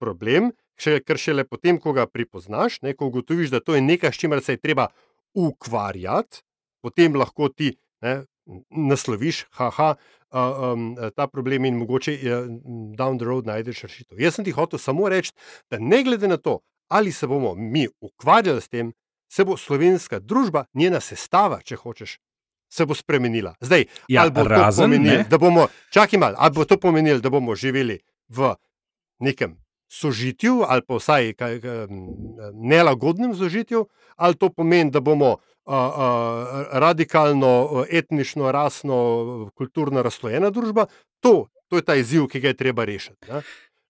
problem, 0.00 0.52
še, 0.80 1.00
ker 1.04 1.20
šele 1.20 1.46
potem, 1.48 1.80
ko 1.80 1.94
ga 1.96 2.06
prepoznaš, 2.06 2.80
ne, 2.84 2.94
ko 2.94 3.08
ugotoviš, 3.10 3.52
da 3.54 3.62
to 3.64 3.76
je 3.76 3.84
nekaj, 3.84 4.12
s 4.12 4.22
čimer 4.22 4.42
se 4.44 4.56
je 4.56 4.62
treba 4.62 4.90
ukvarjati, 5.36 6.42
potem 6.84 7.16
lahko 7.16 7.48
ti 7.48 7.74
ne, 8.04 8.22
nasloviš, 8.70 9.46
haha, 9.58 9.94
uh, 10.30 10.60
um, 10.72 10.92
ta 11.16 11.26
problem 11.26 11.64
in 11.64 11.80
mogoče 11.80 12.14
uh, 12.14 12.46
down 12.96 13.18
the 13.18 13.26
road 13.26 13.48
najdeš 13.48 13.82
rešitev. 13.88 14.20
Jaz 14.20 14.38
sem 14.38 14.46
ti 14.46 14.54
hotel 14.54 14.78
samo 14.78 15.08
reči, 15.08 15.32
da 15.70 15.80
ne 15.80 16.02
glede 16.04 16.28
na 16.28 16.36
to, 16.36 16.60
ali 16.88 17.12
se 17.12 17.26
bomo 17.26 17.54
mi 17.54 17.88
ukvarjali 18.00 18.60
s 18.60 18.68
tem, 18.68 18.92
se 19.32 19.44
bo 19.44 19.56
slovenska 19.56 20.20
družba, 20.20 20.66
njena 20.74 21.00
sestava, 21.00 21.58
če 21.64 21.76
hočeš. 21.80 22.18
Se 22.76 22.84
bo 22.84 22.94
spremenila. 22.94 23.54
Zdaj, 23.60 23.86
Ja, 24.08 24.22
ali 24.22 24.30
bo 24.30 24.42
to 24.44 24.48
razen, 24.52 24.90
pomenilo, 24.90 25.16
ne. 25.16 25.24
da 25.30 25.38
bomo, 25.40 25.68
čakaj 25.90 26.18
malo, 26.20 26.36
ali 26.38 26.52
bo 26.52 26.64
to 26.68 26.76
pomenilo, 26.76 27.22
da 27.24 27.30
bomo 27.32 27.54
živeli 27.56 27.96
v 28.28 28.52
nekem 29.24 29.56
sožitju, 29.88 30.60
ali 30.68 30.82
pa 30.84 30.98
vsaj 30.98 31.32
kaj, 31.40 31.60
nelagodnem 32.52 33.32
sožitju, 33.34 33.86
ali 34.16 34.34
to 34.36 34.50
pomeni, 34.52 34.90
da 34.90 35.00
bomo 35.00 35.36
a, 35.64 35.76
a, 35.76 36.08
radikalno, 36.78 37.84
etnično, 37.90 38.52
rasno, 38.52 38.96
kulturno 39.56 40.02
razslojena 40.02 40.50
družba, 40.50 40.86
to, 41.20 41.46
to 41.68 41.80
je 41.80 41.82
ta 41.82 41.96
izziv, 41.98 42.28
ki 42.28 42.40
ga 42.40 42.52
je 42.52 42.60
treba 42.60 42.84
rešiti. 42.84 43.30
Ne? 43.30 43.40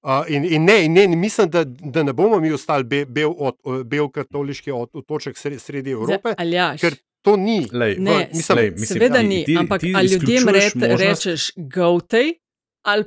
A, 0.06 0.22
in, 0.28 0.44
in, 0.44 0.64
ne, 0.64 0.84
in 0.84 0.92
ne, 0.94 1.04
in 1.04 1.18
mislim, 1.18 1.50
da, 1.50 1.64
da 1.66 2.02
ne 2.06 2.12
bomo 2.12 2.38
mi 2.40 2.52
ostali 2.52 2.84
be, 2.84 3.02
bel, 3.04 3.32
od, 3.38 3.58
bel 3.84 4.08
katoliški 4.08 4.70
od, 4.72 4.94
otoček 4.94 5.36
sredi, 5.58 5.90
Evrope, 5.90 6.34
Aljaš. 6.38 6.80
ker 6.80 6.94
To 7.26 7.34
ni, 7.36 7.66
lej, 7.72 7.96
ne, 7.98 8.28
v, 8.30 8.36
mislim, 8.38 8.58
lej, 8.58 8.70
mislim, 8.70 8.86
seveda 8.86 9.22
ni, 9.22 9.42
ti, 9.44 9.56
ampak 9.58 9.80
ti 9.82 9.92
ali 9.96 10.12
ljudem 10.12 10.48
ret, 10.54 10.74
možnost... 10.74 11.02
rečeš, 11.02 11.50
govtej. 11.56 12.36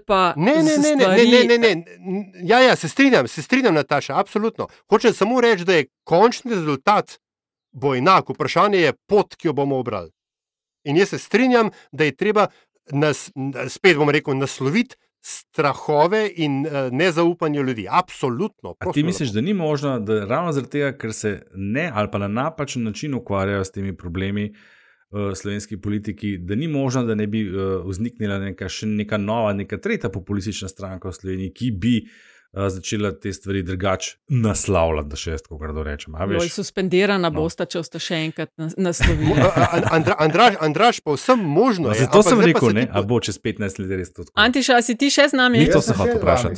Pa 0.08 0.34
ne, 0.36 0.58
ne, 0.60 0.76
ne, 0.76 0.96
ne, 0.96 1.08
ne, 1.08 1.44
ne, 1.48 1.58
ne, 1.58 1.76
ne. 1.76 1.86
Ja, 2.44 2.60
ja, 2.60 2.76
se 2.76 2.90
strinjam, 2.92 3.28
se 3.32 3.42
strinjam, 3.42 3.74
Nataša, 3.74 4.18
absolutno. 4.20 4.68
Hočem 4.92 5.14
samo 5.16 5.40
reči, 5.42 5.64
da 5.64 5.78
je 5.80 5.86
končni 6.04 6.52
rezultat 6.52 7.16
bo 7.72 7.96
enak. 7.96 8.30
Vprašanje 8.30 8.80
je 8.80 8.94
pot, 9.08 9.36
ki 9.36 9.48
jo 9.48 9.54
bomo 9.54 9.80
obrali. 9.80 10.12
In 10.84 10.98
jaz 10.98 11.10
se 11.10 11.20
strinjam, 11.20 11.72
da 11.92 12.04
je 12.04 12.16
treba 12.16 12.48
nas, 12.92 13.30
spet 13.70 13.98
bom 13.98 14.10
rekel, 14.10 14.38
nasloviti 14.38 14.96
strahove 15.22 16.30
in 16.36 16.66
uh, 16.66 16.72
nezaupanje 16.92 17.64
ljudi. 17.64 17.88
Absolutno. 17.90 18.76
A 18.80 18.92
ti 18.92 19.04
misliš, 19.04 19.30
da 19.30 19.42
ni 19.42 19.54
možno, 19.54 20.00
da 20.00 20.26
ravno 20.26 20.52
zaradi 20.52 20.72
tega, 20.72 20.92
ker 20.98 21.14
se 21.14 21.42
ne 21.56 21.92
ali 21.94 22.08
pa 22.12 22.18
na 22.18 22.28
napačen 22.28 22.84
način 22.84 23.14
ukvarjajo 23.14 23.64
s 23.64 23.72
temi 23.72 23.98
problemi 23.98 24.54
uh, 25.10 25.34
slovenski 25.36 25.82
politiki, 25.82 26.38
da 26.38 26.56
ni 26.56 26.68
možno, 26.68 27.04
da 27.04 27.16
ne 27.16 27.28
bi 27.28 27.50
uh, 27.50 27.86
vzniknila 27.86 28.40
neka, 28.40 28.70
še 28.70 28.88
neka 28.88 29.18
nova, 29.18 29.54
neka 29.54 29.78
tretja 29.78 30.10
populistična 30.10 30.68
stranka 30.68 31.10
v 31.10 31.14
Sloveniji, 31.14 31.54
ki 31.54 31.72
bi 31.72 31.96
uh, 32.04 32.10
začela 32.54 33.12
te 33.12 33.34
stvari 33.34 33.64
drugače 33.64 34.16
naslavljati, 34.30 35.10
da 35.10 35.16
še 35.16 35.32
jaz 35.32 35.42
tako 35.42 35.58
grdo 35.58 35.84
rečem. 35.84 36.16
A 36.16 36.26
Joj, 36.26 36.40
veš? 36.40 36.54
suspendirana 36.54 37.30
No. 37.30 37.34
no. 37.34 37.42
bosta, 37.42 37.66
če 37.66 37.78
boste 37.80 38.00
še 38.00 38.16
enkrat 38.26 38.50
nas- 38.58 38.74
naslovili. 38.78 39.34
Andra, 39.92 40.16
Andraž, 40.20 40.56
Andraž, 40.60 41.00
pa 41.00 41.14
vsem 41.14 41.40
možno. 41.40 41.90
No, 41.90 41.94
je, 41.94 42.00
zato 42.00 42.24
sem 42.24 42.42
rekel, 42.42 42.74
ne, 42.74 42.88
a 42.92 43.02
bo 43.02 43.20
čez 43.20 43.38
15 43.38 43.80
let 43.80 43.92
res 43.92 44.10
to 44.14 44.24
tako. 44.24 44.34
Antiša, 44.36 44.82
si 44.82 44.98
ti 44.98 45.10
še 45.10 45.30
z 45.30 45.38
nami? 45.38 45.60
Ni 45.60 45.70
to 45.70 45.82
se 45.82 45.94
sem 45.94 45.98
hotel 45.98 46.18
vprašati. 46.18 46.58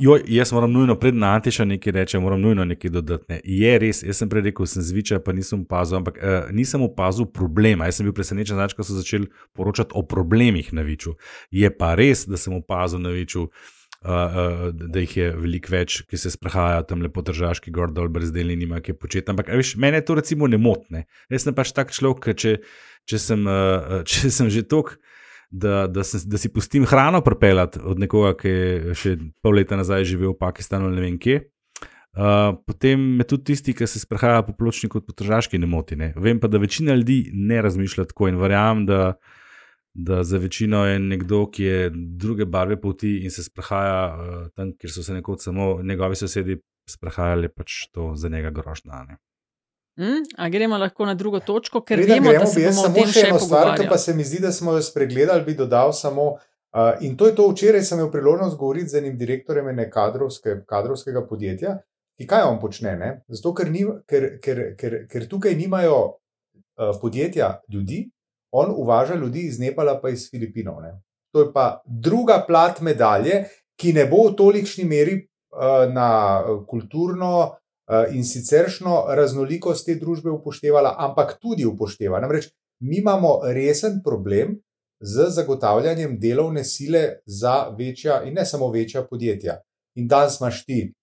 Joj, 0.00 0.24
jaz 0.26 0.52
moram 0.52 0.72
nujno 0.72 0.96
pred 0.96 1.14
Antiša 1.14 1.64
nekaj 1.64 1.92
reči, 1.92 2.18
moram 2.18 2.40
nujno 2.40 2.64
nekaj 2.64 2.90
dodati. 2.90 3.24
Ne. 3.28 3.40
Je 3.44 3.78
res, 3.78 4.02
jaz 4.02 4.16
sem 4.16 4.28
prej 4.28 4.48
rekel, 4.48 4.66
sem 4.66 4.82
zviča, 4.82 5.20
pa 5.20 5.32
nisem 5.32 5.62
opazil, 5.68 6.00
ampak 6.00 6.16
uh, 6.16 6.48
nisem 6.52 6.82
opazil 6.82 7.26
problema. 7.26 7.84
Jaz 7.84 8.00
sem 8.00 8.08
bil 8.08 8.16
presenečen, 8.16 8.56
znač, 8.56 8.72
ko 8.72 8.82
so 8.82 8.96
začeli 8.96 9.28
poročati 9.52 9.92
o 9.94 10.02
problemih 10.02 10.72
na 10.72 10.82
Viču. 10.82 11.14
Je 11.50 11.68
pa 11.70 11.94
res, 11.94 12.24
da 12.26 12.40
sem 12.40 12.54
opazil 12.56 12.98
na 13.04 13.12
Viču. 13.12 13.48
Uh, 14.04 14.10
uh, 14.12 14.64
da 14.74 15.00
jih 15.00 15.12
je 15.16 15.26
veliko 15.32 15.72
več, 15.72 16.02
ki 16.04 16.18
se 16.20 16.28
sprehajajo 16.28 16.82
tam 16.90 17.00
lepo 17.00 17.22
državski, 17.24 17.72
gor 17.72 17.88
dol, 17.88 18.10
brezdelni, 18.12 18.58
nima 18.60 18.82
kaj 18.84 18.98
početi. 19.00 19.32
Ampak, 19.32 19.48
a 19.48 19.56
veš, 19.56 19.78
mene 19.80 20.02
to 20.04 20.18
recimo 20.18 20.44
ne 20.44 20.58
motne. 20.60 21.06
Jaz 21.32 21.46
sem 21.46 21.56
pač 21.56 21.72
tak 21.72 21.94
človek, 21.96 22.34
če, 22.36 22.58
če, 23.08 23.20
sem, 23.22 23.48
uh, 23.48 24.02
če 24.10 24.28
sem 24.28 24.52
že 24.52 24.66
tok, 24.68 24.98
da, 25.48 25.86
da, 25.88 26.04
sem, 26.04 26.20
da 26.28 26.36
si 26.40 26.52
pustim 26.52 26.84
hrano 26.84 27.22
pripeljati 27.24 27.80
od 27.80 28.04
nekoga, 28.04 28.34
ki 28.42 28.52
je 28.52 28.98
še 29.00 29.16
pol 29.40 29.56
leta 29.56 29.80
nazaj 29.80 30.04
živel 30.12 30.34
v 30.34 30.40
Pakistanu 30.42 30.90
ali 30.90 31.00
ne 31.00 31.06
vem 31.06 31.16
kje. 31.16 31.40
Uh, 32.14 32.52
potem 32.68 33.00
me 33.18 33.24
tudi 33.26 33.54
tisti, 33.54 33.72
ki 33.74 33.88
se 33.88 34.04
sprehajajo 34.04 34.44
po 34.50 34.58
pločniku, 34.58 35.00
kot 35.00 35.08
po 35.08 35.16
tržaški, 35.16 35.58
ne 35.58 35.66
moti. 35.66 35.96
Ne. 35.96 36.12
Vem 36.20 36.44
pa, 36.44 36.52
da 36.52 36.60
večina 36.62 36.92
ljudi 36.92 37.32
ne 37.32 37.64
razmišlja 37.64 38.10
tako 38.12 38.28
in 38.30 38.36
verjamem, 38.38 38.84
da, 38.86 39.00
da 39.94 40.24
za 40.24 40.38
večino 40.38 40.86
je 40.86 40.98
nekdo, 40.98 41.46
ki 41.50 41.64
je 41.64 41.90
druge 41.94 42.44
barve 42.44 42.80
poti 42.80 43.18
in 43.24 43.30
se 43.30 43.44
sprehaja 43.44 44.16
uh, 44.16 44.48
tam, 44.54 44.72
kjer 44.78 44.92
so 44.92 45.02
se 45.02 45.14
nekoč 45.14 45.44
samo 45.44 45.82
njegovi 45.82 46.16
sosedi 46.16 46.58
sprehajali, 46.90 47.48
pač 47.48 47.86
to 47.92 48.12
za 48.16 48.28
njega 48.28 48.50
grožnja. 48.50 49.04
Ne. 49.08 49.16
Hm? 49.96 50.24
A 50.36 50.48
gremo 50.48 50.78
lahko 50.78 51.06
na 51.06 51.14
drugo 51.14 51.40
točko, 51.40 51.80
ker 51.80 51.98
Preden 51.98 52.18
vemo, 52.18 52.32
da 52.32 52.38
gremo, 52.38 52.50
se 52.50 52.60
bi 52.60 52.64
jaz 52.64 52.76
bomo 52.76 52.88
samo 52.88 53.12
še 53.12 53.22
eno 53.28 53.38
stvar, 53.38 53.70
ki 53.78 53.86
pa 53.88 53.98
se 53.98 54.14
mi 54.14 54.26
zdi, 54.26 54.40
da 54.42 54.50
smo 54.52 54.74
jo 54.74 54.82
spregledali, 54.82 55.44
bi 55.46 55.54
dodal 55.54 55.94
samo. 55.94 56.32
Uh, 56.74 56.98
in 57.06 57.14
to 57.16 57.28
je 57.30 57.36
to, 57.38 57.46
včeraj 57.52 57.84
sem 57.86 58.00
imel 58.00 58.10
priložnost 58.10 58.58
govoriti 58.58 58.90
z 58.90 58.98
enim 58.98 59.14
direktorjem 59.18 59.68
ene 59.70 59.86
kadrovske, 59.90 60.56
kadrovskega 60.66 61.22
podjetja, 61.28 61.76
ki 62.18 62.26
kaj 62.26 62.48
on 62.48 62.58
počne. 62.58 62.96
Ne? 62.98 63.10
Zato, 63.30 63.54
ker, 63.54 63.70
ni, 63.70 63.84
ker, 64.10 64.26
ker, 64.42 64.62
ker, 64.80 64.96
ker 65.06 65.28
tukaj 65.30 65.54
nimajo 65.54 66.00
uh, 66.02 66.90
podjetja 66.98 67.52
ljudi, 67.70 68.08
on 68.54 68.70
uvaža 68.76 69.14
ljudi 69.14 69.46
iz 69.48 69.58
Nepala 69.58 69.98
pa 70.00 70.10
iz 70.14 70.28
Filipinov. 70.30 70.82
Ne? 70.82 70.94
To 71.34 71.40
je 71.40 71.52
pa 71.52 71.82
druga 71.84 72.44
plat 72.46 72.80
medalje, 72.80 73.44
ki 73.80 73.92
ne 73.92 74.06
bo 74.06 74.28
v 74.28 74.36
tolikšni 74.38 74.84
meri 74.86 75.16
uh, 75.18 75.90
na 75.90 76.10
uh, 76.38 76.60
kulturno 76.66 77.32
uh, 77.42 78.14
in 78.14 78.22
siceršno 78.24 79.04
raznolikost 79.18 79.86
te 79.86 79.96
družbe 79.98 80.30
upoštevala, 80.30 80.94
ampak 80.98 81.34
tudi 81.42 81.66
upošteva. 81.66 82.20
Namreč 82.22 82.52
mi 82.86 83.00
imamo 83.02 83.40
resen 83.50 83.98
problem 84.04 84.54
z 85.00 85.26
zagotavljanjem 85.34 86.14
delovne 86.20 86.64
sile 86.64 87.02
za 87.26 87.74
večja 87.78 88.22
in 88.22 88.38
ne 88.38 88.46
samo 88.46 88.70
večja 88.70 89.02
podjetja. 89.10 89.58
In 89.98 90.06
danes 90.08 90.38
imaš 90.40 90.64
ti, 90.64 90.94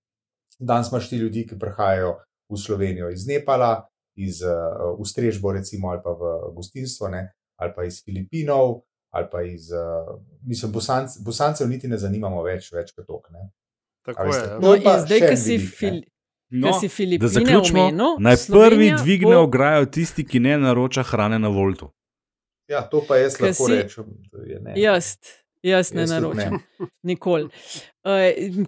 danes 0.60 0.92
imaš 0.92 1.10
ti 1.10 1.20
ljudi, 1.20 1.44
ki 1.48 1.60
prihajajo 1.60 2.16
v 2.50 2.58
Slovenijo 2.58 3.12
iz 3.12 3.28
Nepala, 3.28 3.84
iz 4.16 4.42
uh, 4.42 4.96
Ustrežbo, 5.00 5.52
recimo, 5.52 5.92
ali 5.92 6.00
pa 6.04 6.16
v 6.16 6.56
gostinstvo, 6.56 7.12
ne, 7.12 7.28
ali 7.62 7.74
pa 7.76 7.84
iz 7.84 8.02
Filipinov, 8.02 8.82
ali 9.12 9.28
pa 9.30 9.42
iz, 9.44 9.70
uh, 9.72 10.10
mislim, 10.44 10.72
Bosanc, 10.72 11.10
Bosancev 11.20 11.68
niti 11.68 11.88
ne 11.88 11.98
zanimamo 11.98 12.42
več, 12.44 12.72
več 12.72 12.92
kot 12.92 13.06
tok. 13.06 13.30
Ne. 13.32 13.40
A 13.40 13.52
Tako 14.08 14.24
veste, 14.26 14.42
je. 14.42 14.48
ja. 14.48 14.56
to 14.56 14.62
No, 14.62 14.76
in 14.76 14.82
zdaj, 15.00 15.20
en 15.22 15.38
si, 15.38 15.52
vidik, 15.52 15.70
ne. 15.72 15.76
fil, 15.78 16.02
No, 16.54 16.74
si 16.74 16.86
da 16.86 16.90
Filipine 16.90 17.30
zaključimo. 17.30 17.82
omenil, 17.82 18.16
Naj 18.20 18.36
prvi 18.36 18.44
Slovenija 18.44 18.98
dvigne 18.98 19.34
bo- 19.34 19.44
ograjo 19.44 19.86
tisti, 19.88 20.26
ki 20.26 20.40
ne 20.42 20.58
naroča 20.60 21.04
hrane 21.04 21.40
na 21.40 21.48
voltu. 21.50 21.92
Ja, 22.68 22.82
to 22.84 23.04
pa 23.04 23.18
jaz 23.18 23.38
lahko 23.42 23.54
si- 23.62 23.76
rečem. 23.76 24.06
da 24.32 24.44
je 24.44 24.60
ne. 24.62 24.74
Jaz. 24.78 25.16
Jaz 25.64 25.94
ne 25.94 26.02
Jaz 26.02 26.10
naročam, 26.10 26.58
nikoli. 27.04 27.50
Uh, 28.02 28.12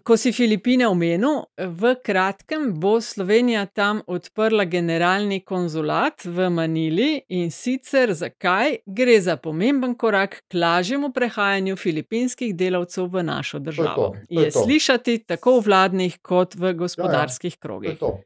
ko 0.03 0.13
si 0.17 0.29
Filipine 0.31 0.85
omenil, 0.87 1.39
v 1.57 1.95
kratkem 2.05 2.67
bo 2.73 3.01
Slovenija 3.01 3.65
tam 3.65 4.01
odprla 4.07 4.65
generalni 4.65 5.39
konzulat 5.41 6.21
v 6.25 6.49
Manili 6.49 7.21
in 7.29 7.49
sicer 7.51 8.13
zakaj? 8.13 8.77
Gre 8.85 9.17
za 9.21 9.37
pomemben 9.37 9.95
korak 9.95 10.43
k 10.47 10.53
lažjemu 10.53 11.09
prehajanju 11.11 11.75
filipinskih 11.75 12.53
delavcev 12.55 13.09
v 13.09 13.23
našo 13.23 13.59
državo. 13.59 13.95
to, 13.95 14.13
to 14.29 14.39
je 14.39 14.45
Je 14.45 14.51
to. 14.51 14.59
slišati 14.59 15.17
tako 15.25 15.59
v 15.59 15.65
vladnih 15.65 16.19
kot 16.21 16.55
v 16.55 16.73
gospodarskih 16.73 17.53
To 17.53 17.57
je 17.57 17.61
krogih. 17.61 17.99
to. 17.99 18.19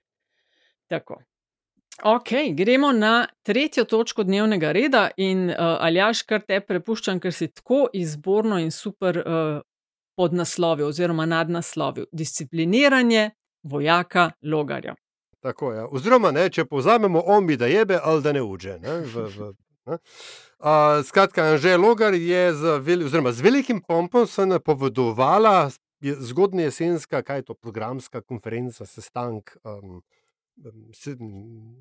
Tako. 0.88 1.22
Ok, 2.04 2.30
gremo 2.54 2.91
na 2.91 3.28
tretjo 3.43 3.84
točko 3.84 4.24
dnevnega 4.24 4.72
reda 4.72 5.10
in 5.18 5.50
uh, 5.50 5.56
Aljaš, 5.58 6.22
kar 6.30 6.43
te 6.45 6.60
prepuščam, 6.62 7.18
ker 7.20 7.34
si 7.34 7.48
tako 7.50 7.88
izborno 7.93 8.60
in 8.62 8.70
super 8.72 9.18
uh, 9.18 9.62
podnaslovil 10.18 10.88
oziroma 10.88 11.26
nadnaslovil. 11.26 12.06
Discipliniranje 12.12 13.32
vojaka 13.64 14.32
Logarja. 14.41 14.93
Tako, 15.41 15.72
ja. 15.74 15.88
Oziroma, 15.88 16.32
ne, 16.32 16.50
če 16.50 16.66
povzamemo, 16.66 17.24
on 17.26 17.48
bi 17.48 17.58
da 17.58 17.66
jebe 17.66 17.98
ali 18.04 18.22
da 18.22 18.34
ne 18.34 18.41
uđe. 18.41 18.78
Ne, 18.80 19.00
v, 19.02 19.26
v, 19.34 19.50
ne. 19.89 19.98
A, 20.60 21.02
skratka, 21.06 21.50
Anže 21.50 21.78
Logar 21.78 22.14
je 22.14 22.54
z, 22.54 22.78
vel, 22.82 23.06
oziroma, 23.10 23.34
z 23.34 23.41
velikim 23.41 23.82
pompom 23.82 24.28
se 24.28 24.45
napovedovala 24.45 25.70
je 26.02 26.16
zgodnja 26.20 26.64
jesenska, 26.64 27.22
kaj 27.22 27.38
je 27.38 27.41
to, 27.41 27.54
programska 27.54 28.22
konferenca, 28.22 28.86
sestank, 28.86 29.56
um, 29.64 30.02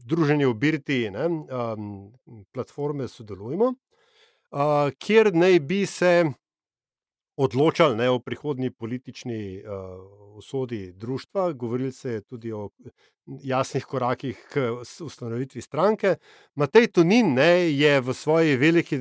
druženje 0.05 0.47
v 0.47 0.55
Birti, 0.55 1.11
ne, 1.11 1.27
um, 1.27 2.13
platforme 2.53 3.09
Sodelujemo, 3.09 3.73
uh, 3.73 4.91
kjer 4.99 5.35
naj 5.35 5.61
bi 5.61 5.87
se 5.87 6.25
odločali 7.37 7.97
ne, 7.97 8.11
o 8.11 8.19
prihodnji 8.19 8.71
politični 8.71 9.61
uh, 9.61 10.37
usodi 10.37 10.93
družstva. 10.93 11.53
Govorili 11.53 11.93
se 11.93 12.11
je 12.11 12.21
tudi 12.21 12.53
o 12.53 12.71
jasnih 13.27 13.85
korakih 13.85 14.47
k 14.53 14.71
ustanovitvi 15.01 15.61
stranke. 15.61 16.17
Matej 16.55 16.93
Tonin 16.93 17.35
ne, 17.35 17.73
je 17.73 18.01
v 18.01 18.15
svoji 18.15 18.57
veliki 18.57 18.99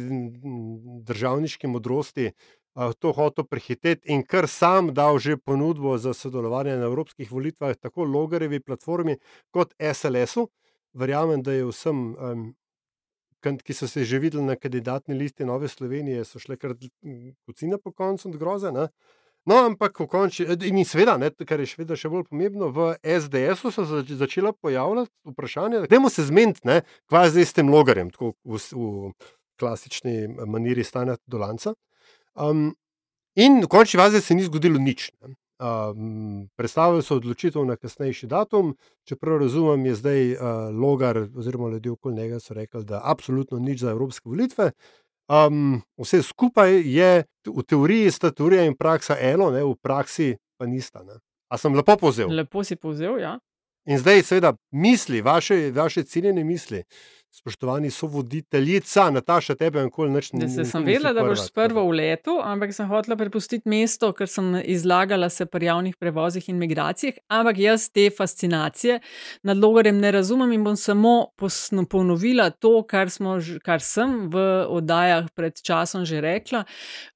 državniški 1.04 1.68
modrosti 1.68 2.32
to 3.00 3.12
hotel 3.16 3.48
prehiteti 3.48 4.12
in 4.12 4.24
kar 4.24 4.48
sam 4.48 4.94
dal 4.94 5.20
že 5.20 5.38
ponudbo 5.38 5.98
za 5.98 6.14
sodelovanje 6.14 6.76
na 6.78 6.86
evropskih 6.86 7.32
volitvah, 7.32 7.76
tako 7.76 8.04
Logarevi 8.04 8.60
platformi 8.60 9.18
kot 9.52 9.74
SLS-u. 9.80 10.50
Verjamem, 10.94 11.44
da 11.44 11.52
je 11.52 11.66
vsem 11.66 12.16
ki 13.54 13.74
so 13.74 13.88
se 13.88 14.04
že 14.04 14.20
videli 14.20 14.44
na 14.44 14.56
kandidatni 14.56 15.16
listi 15.16 15.46
Nove 15.46 15.68
Slovenije, 15.68 16.26
so 16.26 16.40
šle 16.40 16.58
kar 16.58 16.74
kocine 17.46 17.78
po 17.78 17.92
koncu 17.92 18.32
groze. 18.32 18.72
Ne? 18.72 18.88
No, 19.46 19.56
ampak 19.56 20.00
v 20.00 20.08
končni, 20.10 20.46
in 20.66 20.82
seveda, 20.86 21.18
ne, 21.22 21.30
kar 21.30 21.62
je 21.62 21.70
še 21.70 21.84
vedno 21.84 21.96
še 21.96 22.10
bolj 22.10 22.24
pomembno, 22.32 22.72
v 22.74 22.96
SDS-u 23.06 23.70
so 23.72 23.86
zač- 23.86 24.16
začela 24.18 24.54
pojavljati 24.58 25.12
vprašanja, 25.30 25.84
da 25.86 26.10
se 26.10 26.26
zmeniti, 26.26 26.82
kva 27.06 27.26
je 27.26 27.36
zdaj 27.36 27.46
s 27.46 27.54
tem 27.54 27.70
logarjem, 27.70 28.10
tako 28.10 28.34
v, 28.44 28.58
v 28.58 29.12
klasični 29.62 30.16
maniri 30.50 30.84
stanja 30.84 31.20
Dolanca. 31.30 31.76
Um, 32.36 32.76
in 33.36 33.62
v 33.64 33.68
končni 33.68 34.00
fazi 34.00 34.22
se 34.22 34.36
ni 34.36 34.44
zgodilo 34.44 34.80
nič. 34.80 35.12
Ne. 35.22 35.36
Um, 35.56 36.50
predstavili 36.60 37.04
so 37.04 37.16
odločitev 37.16 37.64
na 37.64 37.78
kasnejši 37.80 38.28
datum, 38.28 38.74
čeprav 39.08 39.40
razumem, 39.40 39.86
je 39.86 39.96
zdaj 39.96 40.34
uh, 40.34 40.40
Logar 40.76 41.18
oziroma 41.36 41.70
ljudje 41.70 41.92
okoli 41.92 42.16
njega 42.16 42.40
so 42.40 42.54
rekli, 42.54 42.84
da 42.84 43.02
absolutno 43.04 43.60
nič 43.60 43.80
za 43.80 43.92
evropske 43.96 44.30
volitve. 44.30 44.72
Um, 45.32 45.82
vse 45.98 46.22
skupaj 46.22 46.82
je 46.84 47.24
v 47.46 47.64
teoriji 47.64 48.12
sta 48.12 48.32
teorija 48.32 48.66
in 48.66 48.76
praksa 48.76 49.16
eno, 49.20 49.50
ne, 49.52 49.64
v 49.64 49.76
praksi 49.82 50.36
pa 50.60 50.68
nista. 50.68 51.04
Ne. 51.04 51.18
A 51.50 51.58
sem 51.58 51.74
lepo 51.74 51.96
povzel? 51.98 52.30
Lepo 52.36 52.64
si 52.64 52.76
povzel, 52.76 53.20
ja. 53.24 53.40
In 53.88 54.00
zdaj, 54.02 54.24
seveda, 54.26 54.56
misli, 54.72 55.22
vaše, 55.22 55.72
vaše 55.72 56.04
ciljene 56.04 56.44
misli, 56.44 56.84
spoštovani 57.36 57.92
sovoditeljica, 57.92 59.10
Nataša, 59.12 59.56
tebe 59.56 59.84
nikoli 59.84 60.10
nič 60.10 60.30
Da 60.32 60.48
se 60.48 60.48
nikoli 60.48 60.66
sem 60.66 60.84
vedela, 60.84 61.12
da 61.14 61.24
boš 61.28 61.42
sprva 61.50 61.84
v 61.84 61.98
letu, 62.00 62.38
ampak 62.44 62.72
sem 62.74 62.88
hotela 62.88 63.18
prepustiti 63.20 63.68
mesto, 63.70 64.14
ker 64.16 64.30
sem 64.32 64.54
izlagala 64.64 65.28
se 65.30 65.46
pri 65.46 65.68
javnih 65.68 65.98
prevozih 66.00 66.48
in 66.50 66.58
migracijah. 66.58 67.18
Ampak 67.28 67.60
jaz 67.60 67.90
te 67.92 68.08
fascinacije 68.10 69.00
nad 69.44 69.58
logarjem 69.58 70.00
ne 70.00 70.12
razumem 70.16 70.54
in 70.56 70.64
bom 70.64 70.78
samo 70.80 71.16
ponovila 71.90 72.50
to, 72.50 72.84
kar, 72.88 73.12
smo, 73.12 73.36
kar 73.64 73.84
sem 73.84 74.30
v 74.32 74.46
oddajah 74.72 75.28
pred 75.36 75.60
časom 75.60 76.06
že 76.06 76.22
rekla. 76.24 76.64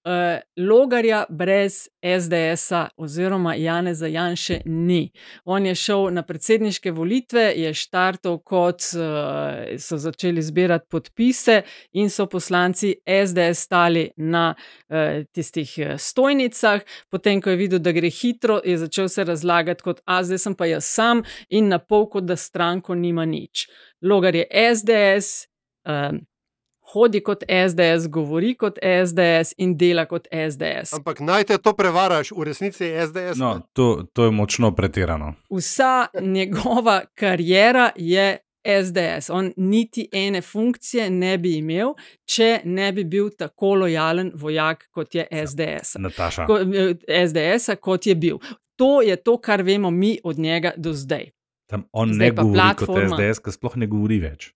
Uh, 0.03 0.43
logarja 0.57 1.23
brez 1.29 1.87
SDS-a 2.03 2.89
oziroma 2.97 3.55
Janeza 3.55 4.07
Janše 4.07 4.61
ni. 4.65 5.11
On 5.45 5.65
je 5.65 5.75
šel 5.75 6.09
na 6.11 6.23
predsedniške 6.27 6.91
volitve, 6.91 7.53
je 7.55 7.73
štartov, 7.73 8.41
kot 8.43 8.83
uh, 8.99 9.79
so 9.79 10.08
začeli 10.09 10.41
zbirati 10.41 10.87
podpise, 10.89 11.61
in 11.93 12.09
so 12.09 12.25
poslanci 12.25 12.93
SDS 13.05 13.65
stali 13.65 14.09
na 14.17 14.53
uh, 14.53 15.23
tistih 15.31 15.73
eh, 15.77 15.97
stojnicah. 15.97 16.81
Potem, 17.09 17.41
ko 17.41 17.53
je 17.53 17.59
videl, 17.59 17.79
da 17.79 17.93
gre 17.95 18.09
hitro, 18.09 18.59
je 18.65 18.77
začel 18.77 19.09
se 19.09 19.23
razlagati 19.23 19.83
kot: 19.83 20.01
A 20.05 20.23
zdaj 20.23 20.43
sem 20.45 20.55
pa 20.55 20.69
jaz 20.69 20.89
sam 20.89 21.23
in 21.49 21.69
na 21.69 21.79
pol, 21.79 22.09
kot 22.09 22.27
da 22.27 22.35
stranko 22.35 22.95
nima 22.95 23.25
nič. 23.25 23.67
Logar 24.01 24.35
je 24.35 24.47
SDS. 24.49 25.47
Um, 25.85 26.25
Hodi 26.93 27.19
kot 27.21 27.43
SDS, 27.45 28.07
govori 28.09 28.55
kot 28.57 28.79
SDS 28.81 29.53
in 29.61 29.75
dela 29.77 30.07
kot 30.09 30.25
SDS. 30.31 30.95
Ampak 30.97 31.19
naj 31.21 31.45
te 31.51 31.57
to 31.61 31.75
prevaraš, 31.77 32.31
v 32.33 32.47
resnici 32.49 32.87
je 32.87 33.07
SDS. 33.07 33.37
No, 33.37 33.59
to, 33.73 34.07
to 34.13 34.25
je 34.25 34.31
močno 34.33 34.71
pretirano. 34.75 35.33
Vsa 35.53 36.07
njegova 36.21 37.01
karijera 37.13 37.91
je 37.95 38.37
SDS. 38.63 39.29
On 39.29 39.53
niti 39.57 40.09
ene 40.11 40.41
funkcije 40.41 41.09
ne 41.09 41.37
bi 41.37 41.55
imel, 41.55 41.93
če 42.25 42.59
ne 42.63 42.91
bi 42.91 43.03
bil 43.03 43.29
tako 43.29 43.75
lojalen 43.75 44.31
vojak 44.35 44.87
kot 44.91 45.15
je 45.15 45.27
SDS. 45.31 45.95
Nataša. 45.97 46.45
Ko, 46.45 46.59
eh, 46.59 46.95
SDS, 47.21 47.69
kot 47.81 48.05
je 48.05 48.15
bil. 48.15 48.37
To 48.75 49.01
je 49.01 49.15
to, 49.15 49.37
kar 49.37 49.61
vemo 49.61 49.91
mi 49.91 50.19
od 50.23 50.39
njega 50.39 50.71
do 50.77 50.93
zdaj. 50.93 51.29
Tam 51.67 51.83
on 51.91 52.13
Zdaj 52.13 52.27
ne 52.27 52.31
govori 52.33 52.53
platforma. 52.55 53.09
kot 53.09 53.19
SDS, 53.19 53.39
ki 53.39 53.51
sploh 53.51 53.75
ne 53.75 53.87
govori 53.87 54.19
več. 54.19 54.53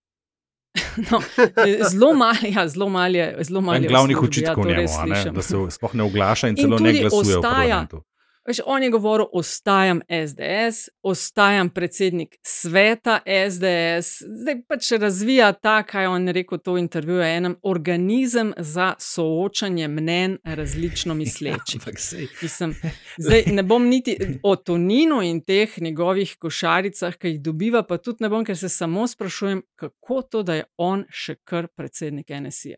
No, 1.10 1.20
eh, 1.58 1.78
zelo 1.84 2.12
malo 2.14 2.48
ja, 2.50 2.68
zelo 2.68 2.88
malo 2.88 3.14
je. 3.14 3.36
Zelo 3.40 3.60
malo 3.60 3.76
En 3.76 3.82
je 3.82 3.88
v 3.88 3.90
glavnih 3.90 4.16
službi, 4.16 4.28
očitkov 4.30 4.54
to 4.56 4.68
njemu, 4.70 4.80
ne, 5.06 5.30
da 5.30 5.42
se 5.42 5.56
sploh 5.70 5.94
ne 5.94 6.02
oglaša 6.02 6.48
in 6.48 6.50
In 6.50 6.64
celo 6.64 6.78
ne 6.78 6.92
glasuje 6.92 7.10
v 7.26 7.38
ostaja- 7.38 7.42
parlamentu. 7.42 8.02
Veš, 8.46 8.60
on 8.66 8.82
je 8.82 8.90
govoril, 8.90 9.26
ostajam 9.32 10.00
SDS, 10.08 10.88
ostajam 11.02 11.70
predsednik 11.70 12.36
sveta 12.42 13.20
SDS, 13.24 14.22
zdaj 14.42 14.58
pač 14.68 14.90
razvija 15.00 15.52
ta, 15.52 15.82
kaj 15.82 16.04
je 16.04 16.08
on 16.08 16.28
rekel 16.28 16.58
to 16.58 16.72
v 16.72 16.82
intervjuju, 16.84 17.22
enem 17.22 17.56
organizem 17.62 18.52
za 18.56 18.94
soočanje 18.98 19.88
mnen 19.88 20.38
različno 20.44 21.14
mislečih. 21.14 21.80
Sej. 22.08 22.28
Mislim, 22.42 22.74
zdaj 23.18 23.44
ne 23.46 23.62
bom 23.62 23.88
niti 23.88 24.16
o 24.42 24.56
Toninu 24.56 25.22
in 25.22 25.40
teh 25.40 25.80
njegovih 25.80 26.36
košaricah, 26.38 27.16
ki 27.16 27.28
jih 27.28 27.40
dobiva, 27.40 27.82
pa 27.82 27.96
tudi 27.96 28.24
ne 28.24 28.28
bom, 28.28 28.44
ker 28.44 28.58
se 28.58 28.68
samo 28.68 29.06
sprašujem, 29.08 29.62
kako 29.74 30.22
to, 30.22 30.42
da 30.42 30.54
je 30.54 30.64
on 30.76 31.06
še 31.08 31.40
kar 31.44 31.72
predsednik 31.76 32.28
NSI-ja. 32.28 32.76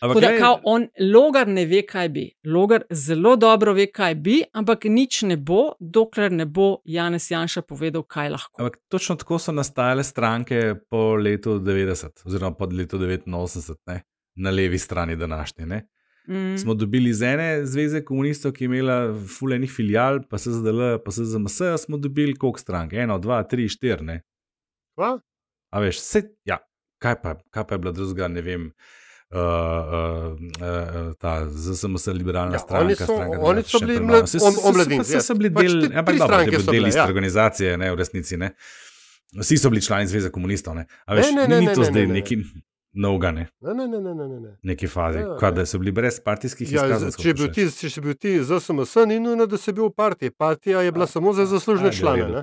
Ampak 0.00 0.22
Tako 0.22 0.32
da, 0.32 0.38
kao 0.38 0.60
on, 0.64 0.86
logar 1.12 1.48
ne 1.48 1.66
ve, 1.66 1.82
kaj 1.86 2.08
bi. 2.08 2.22
Logar 2.44 2.82
zelo 2.90 3.34
dobro 3.36 3.74
ve, 3.76 3.86
kaj 3.92 4.14
bi, 4.14 4.38
ampak 4.52 4.84
nič 4.88 5.22
ne 5.28 5.36
bo, 5.36 5.74
dokler 5.80 6.32
ne 6.32 6.46
bo 6.46 6.78
Janez 6.84 7.26
Janša 7.30 7.62
povedal, 7.68 8.06
kaj 8.08 8.30
lahko. 8.32 8.62
Ampak 8.62 8.78
točno 8.88 9.18
tako 9.20 9.38
so 9.38 9.52
nastajale 9.52 10.04
stranke 10.04 10.74
po 10.90 11.14
letu 11.20 11.58
90, 11.60 12.24
oziroma 12.24 12.56
po 12.56 12.68
letu 12.72 12.98
89, 12.98 13.76
ne? 13.86 14.02
na 14.40 14.50
levi 14.50 14.78
strani 14.78 15.16
današnje. 15.16 15.66
Ne? 15.66 15.82
Mm. 16.28 16.56
Smo 16.58 16.74
dobili 16.74 17.10
iz 17.10 17.20
ene 17.22 17.66
zveze 17.66 18.00
komunistov, 18.04 18.54
ki 18.56 18.64
je 18.64 18.66
imela 18.66 18.96
fulejnih 19.38 19.72
filial, 19.72 20.22
pa 20.30 20.38
se 20.38 20.50
zdaj, 20.50 20.98
pa 21.04 21.10
se 21.10 21.24
ZMS, 21.24 21.60
smo 21.84 21.96
dobili 21.96 22.34
koliko 22.34 22.58
strank? 22.58 22.92
Eno, 22.92 23.18
dva, 23.18 23.42
tri, 23.42 23.68
štiri. 23.68 24.04
Ne? 24.04 24.22
Kva? 24.96 25.18
A 25.70 25.84
veš, 25.84 26.00
vse, 26.00 26.24
ja, 26.48 26.56
kaj 26.98 27.20
pa, 27.22 27.36
kaj 27.50 27.66
pa 27.66 27.74
je 27.74 27.78
bilo 27.84 27.92
drugega, 27.92 28.28
ne 28.28 28.42
vem. 28.42 28.66
Uh, 28.66 28.96
uh, 29.32 30.32
uh, 30.32 31.14
ta 31.14 31.46
ZSMS, 31.48 32.06
liberalna 32.08 32.50
Ja, 32.50 32.52
ja, 32.52 32.58
stranka, 32.58 32.84
oni 32.84 32.94
so- 32.94 33.04
stranka 33.04 33.38
oni 33.40 33.62
so 33.62 33.78
še 33.78 33.80
bili 33.80 33.96
pred 33.96 34.06
mlad- 34.06 34.16
mano. 34.20 34.26
Saj 34.28 34.40
om- 34.40 34.52
so- 34.52 34.60
so- 34.60 34.68
omladinci, 34.68 35.04
so- 35.06 35.12
so- 35.14 35.26
so 35.26 35.34
bili 35.34 35.50
pač 35.50 35.62
del, 35.64 35.82
ja, 35.82 36.02
tri 36.02 36.18
dobro, 36.18 36.26
stranke 36.26 36.50
to 36.50 36.52
je 36.52 36.60
so 36.60 36.66
bil 36.66 36.74
del 36.74 36.88
iste 36.88 36.98
ja. 36.98 37.06
organizacije, 37.06 37.76
ne 37.76 37.90
v 37.90 37.96
resnici. 37.96 38.36
Ne. 38.36 38.50
Vsi 39.32 39.56
so 39.56 39.70
bili 39.70 39.80
člani 39.80 40.06
Zveze 40.06 40.30
komunistov. 40.30 40.74
Ne. 40.74 40.86
A 41.06 41.14
veš, 41.14 41.30
Ne, 41.30 41.46
ne, 41.46 41.56
ni 41.56 41.66
ne, 41.66 41.74
to 41.74 41.80
ne, 41.80 41.86
zdaj 41.86 42.02
ne, 42.02 42.08
ne. 42.08 42.14
neki 42.14 42.36
novega, 42.92 43.30
ne, 43.30 43.46
Ne, 43.60 43.72
ne, 43.72 43.86
ne, 43.86 44.00
ne, 44.00 44.12
ne, 44.12 44.26
ne, 44.26 44.38
ne. 44.40 44.50
neki 44.64 44.86
fazi, 44.88 45.18
Ja, 45.18 45.26
ja, 45.32 45.38
ja. 45.40 45.50
da 45.52 45.62
so 45.64 45.78
bili 45.78 45.92
brez 45.92 46.18
partijskih 46.20 46.66
Ja, 46.66 46.82
izkazov. 46.84 47.14
če, 47.14 47.34
bil 47.34 47.48
ti, 47.48 47.70
če 47.70 47.88
si 47.88 48.00
bil 48.00 48.14
ti 48.14 48.42
za 48.42 48.58
SMS, 48.58 48.96
ni 49.06 49.18
nujno, 49.18 49.46
da 49.46 49.56
si 49.56 49.70
bil 49.70 49.84
v 49.84 49.94
partiji. 49.94 50.30
Partija 50.32 50.80
je 50.80 50.90
bila 50.90 51.06
samo 51.06 51.32
za 51.32 51.46
zaslužne 51.46 51.86
Ajde, 51.86 51.96
v 51.96 52.00
člane. 52.00 52.28
Ne? 52.28 52.42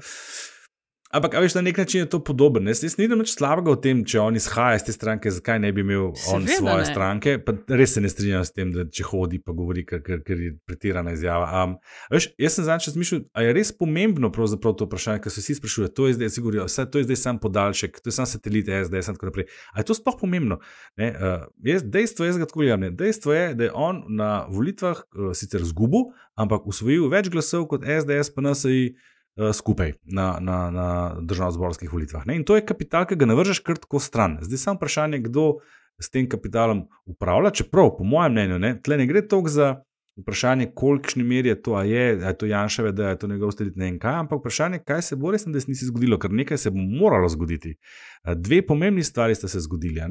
Ampak, 1.07 1.37
veš, 1.39 1.53
na 1.55 1.61
nek 1.61 1.77
način 1.77 2.01
je 2.01 2.09
to 2.09 2.19
podobno. 2.23 2.69
Jaz, 2.69 2.83
jaz 2.83 2.97
nisem 2.97 3.19
nič 3.19 3.31
slabega 3.31 3.71
v 3.71 3.79
tem, 3.79 3.99
če 4.03 4.19
on 4.19 4.35
izhaja 4.35 4.75
iz 4.75 4.83
te 4.83 4.91
stranke, 4.91 5.31
zakaj 5.31 5.61
ne 5.63 5.69
bi 5.71 5.85
imel 5.85 6.09
on 6.33 6.43
Seveda 6.43 6.57
svoje 6.57 6.81
ne. 6.83 6.87
stranke. 6.89 7.35
Pa 7.45 7.55
res 7.79 7.95
se 7.95 8.03
ne 8.03 8.11
strinjam 8.11 8.43
s 8.43 8.51
tem, 8.51 8.73
da 8.75 8.83
če 8.83 9.05
hodi, 9.07 9.39
pa 9.39 9.55
govori, 9.55 9.85
ker, 9.87 10.01
ker, 10.03 10.19
ker 10.27 10.43
je 10.43 10.51
pretirana 10.67 11.15
izjava. 11.15 11.47
Um, 11.63 11.77
veš, 12.11 12.27
jaz 12.43 12.59
sem 12.59 12.67
zadnjič 12.67 12.91
razmišljal, 12.91 13.23
ali 13.39 13.49
je 13.49 13.55
res 13.55 13.71
pomembno 13.71 14.31
to 14.67 14.89
vprašanje, 14.89 15.23
ker 15.23 15.31
se 15.31 15.45
vsi 15.45 15.57
sprašujejo, 15.61 15.93
to 15.95 16.11
je 16.11 16.19
zdaj, 16.19 16.33
vsi 16.33 16.43
govorijo, 16.43 16.67
vse 16.67 16.87
to 16.91 16.99
je 16.99 17.07
zdaj 17.07 17.21
sam 17.23 17.39
podaljšek, 17.39 17.99
to 18.03 18.11
je 18.11 18.19
sam 18.19 18.27
satelit 18.27 18.67
SDS 18.67 19.07
in 19.07 19.15
tako 19.15 19.31
naprej. 19.31 19.47
Ali 19.71 19.85
je 19.85 19.87
to 19.87 19.95
sploh 19.95 20.19
pomembno? 20.19 20.59
Ne, 20.99 21.13
uh, 21.15 21.47
jaz, 21.63 21.87
dejstvo 21.87 22.27
je, 22.27 22.39
tako 22.43 22.65
gledam, 22.65 22.83
ne, 22.83 22.91
dejstvo 22.91 23.33
je, 23.33 23.51
da 23.55 23.69
je 23.69 23.71
on 23.73 24.03
na 24.11 24.31
volitvah 24.51 25.05
uh, 25.07 25.31
sicer 25.31 25.63
zgubil, 25.63 26.11
ampak 26.35 26.67
usvojil 26.67 27.07
več 27.07 27.31
glasov 27.31 27.69
kot 27.71 27.87
SDS, 27.87 28.35
pa 28.35 28.43
uh, 28.91 29.13
skupaj 29.53 29.93
na, 30.03 30.37
na, 30.41 30.57
na 30.71 30.87
državno-zborskih 31.21 31.93
volitvah. 31.93 32.25
Ne? 32.25 32.35
In 32.35 32.45
to 32.45 32.55
je 32.55 32.65
kapital, 32.65 33.05
ki 33.05 33.15
ga 33.15 33.27
ne 33.29 33.35
vržeš 33.37 33.59
kar 33.65 33.77
tako 33.77 33.99
stran. 33.99 34.37
Zdaj 34.41 34.57
samo 34.57 34.79
vprašanje, 34.79 35.19
kdo 35.29 35.59
s 36.01 36.09
tem 36.09 36.29
kapitalom 36.29 36.87
upravlja, 37.05 37.51
čeprav, 37.61 37.95
po 37.97 38.05
mojem 38.05 38.31
mnenju, 38.31 38.59
ne, 38.59 38.73
tle 38.81 38.97
ne 38.97 39.07
gre 39.09 39.21
toliko 39.27 39.49
za 39.49 39.75
vprašanje, 40.17 40.71
kolikšni 40.75 41.23
meri 41.23 41.49
je 41.49 41.61
to, 41.61 41.75
a 41.75 41.83
je, 41.83 42.05
a 42.23 42.27
je 42.27 42.37
to 42.37 42.45
Janševe, 42.45 42.91
da 42.91 43.09
je 43.09 43.19
to 43.19 43.27
njegov 43.27 43.51
stelit, 43.51 43.75
ne 43.75 43.85
vem 43.85 43.99
kaj, 43.99 44.19
ampak 44.23 44.39
vprašanje, 44.39 44.79
kaj 44.85 45.01
se 45.01 45.15
bo 45.15 45.31
res 45.31 45.45
na 45.45 45.53
desnici 45.53 45.85
zgodilo, 45.85 46.17
ker 46.19 46.33
nekaj 46.33 46.57
se 46.57 46.71
bo 46.73 46.81
moralo 46.81 47.29
zgoditi. 47.29 47.75
Eh, 47.77 48.35
Dve 48.35 48.61
pomembni 48.65 49.03
stvari 49.03 49.35
sta 49.35 49.47
se 49.47 49.61
zgodili. 49.61 50.01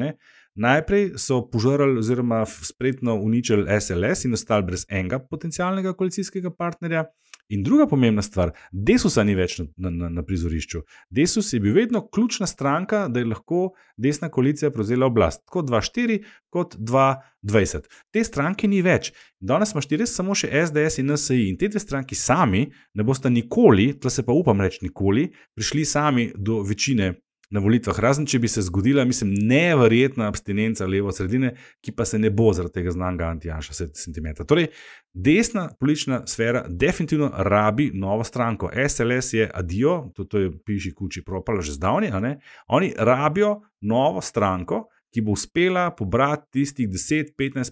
Najprej 0.54 1.10
so 1.18 1.42
požrli 1.50 1.98
oziroma 1.98 2.44
spretno 2.46 3.14
uničili 3.14 3.66
SLS 3.80 4.24
in 4.24 4.32
ostali 4.32 4.64
brez 4.64 4.86
enega 4.88 5.18
potencialnega 5.18 5.92
koalicijskega 5.92 6.50
partnerja. 6.50 7.04
In 7.48 7.62
druga 7.62 7.86
pomembna 7.86 8.22
stvar, 8.22 8.50
Desusa 8.72 9.22
ni 9.22 9.36
več 9.38 9.60
na, 9.60 9.90
na, 9.90 10.08
na, 10.10 10.22
prizorišču. 10.26 10.80
Desus 11.14 11.52
je 11.52 11.60
bil 11.62 11.76
vedno 11.76 12.02
ključna 12.02 12.46
stranka, 12.46 13.04
da 13.08 13.22
je 13.22 13.28
lahko 13.30 13.60
desna 13.96 14.28
koalicija 14.28 14.72
prevzela 14.74 15.06
oblast, 15.06 15.44
tako 15.46 15.62
2-4 15.68 16.18
kot 16.50 16.74
2-20. 16.76 17.86
Te 18.10 18.24
stranke 18.24 18.66
ni 18.68 18.82
več. 18.82 19.12
Danes 19.38 19.76
imaš 19.76 19.90
res 19.94 20.16
samo 20.18 20.34
še 20.34 20.50
SDS 20.66 20.98
in 21.02 21.12
NSI 21.12 21.38
in 21.52 21.60
te 21.60 21.70
dve 21.70 21.82
stranki 21.82 22.18
sami 22.18 22.64
ne 22.94 23.06
boste 23.06 23.30
nikoli, 23.30 23.92
tle 24.00 24.10
se 24.10 24.26
pa 24.26 24.34
upam 24.34 24.60
reči 24.64 24.82
nikoli, 24.88 25.28
prišli 25.54 25.84
sami 25.86 26.30
do 26.34 26.62
večine 26.66 27.12
na 27.50 27.60
volitvah, 27.60 27.98
razen 28.00 28.26
če 28.26 28.40
bi 28.42 28.48
se 28.50 28.62
zgodila, 28.66 29.04
mislim, 29.04 29.34
neverjetna 29.48 30.26
abstinenca 30.28 30.86
levo-sredine, 30.86 31.52
ki 31.84 31.94
pa 31.94 32.04
se 32.04 32.18
ne 32.18 32.30
bo 32.30 32.50
zaradi 32.56 32.80
tega 32.80 32.90
znanga 32.90 33.28
antijanša 33.30 33.76
sentimenta. 33.94 34.44
Torej, 34.44 34.68
desna 35.14 35.68
politična 35.80 36.24
sfera 36.26 36.64
definitivno 36.68 37.30
rabi 37.36 37.90
novo 37.94 38.24
stranko. 38.24 38.70
SLS 38.88 39.32
je 39.32 39.50
adijo, 39.54 40.10
to, 40.16 40.24
to 40.24 40.38
je 40.42 40.50
piši 40.66 40.94
kuči 40.94 41.24
propala 41.24 41.62
že 41.62 41.78
zdavni? 41.78 42.10
Oni 42.66 42.92
rabijo 42.98 43.60
novo 43.80 44.20
stranko, 44.20 44.86
ki 45.08 45.22
bo 45.22 45.32
uspela 45.32 45.90
pobrati 45.90 46.50
tistih 46.52 46.88
10-15% 46.88 47.64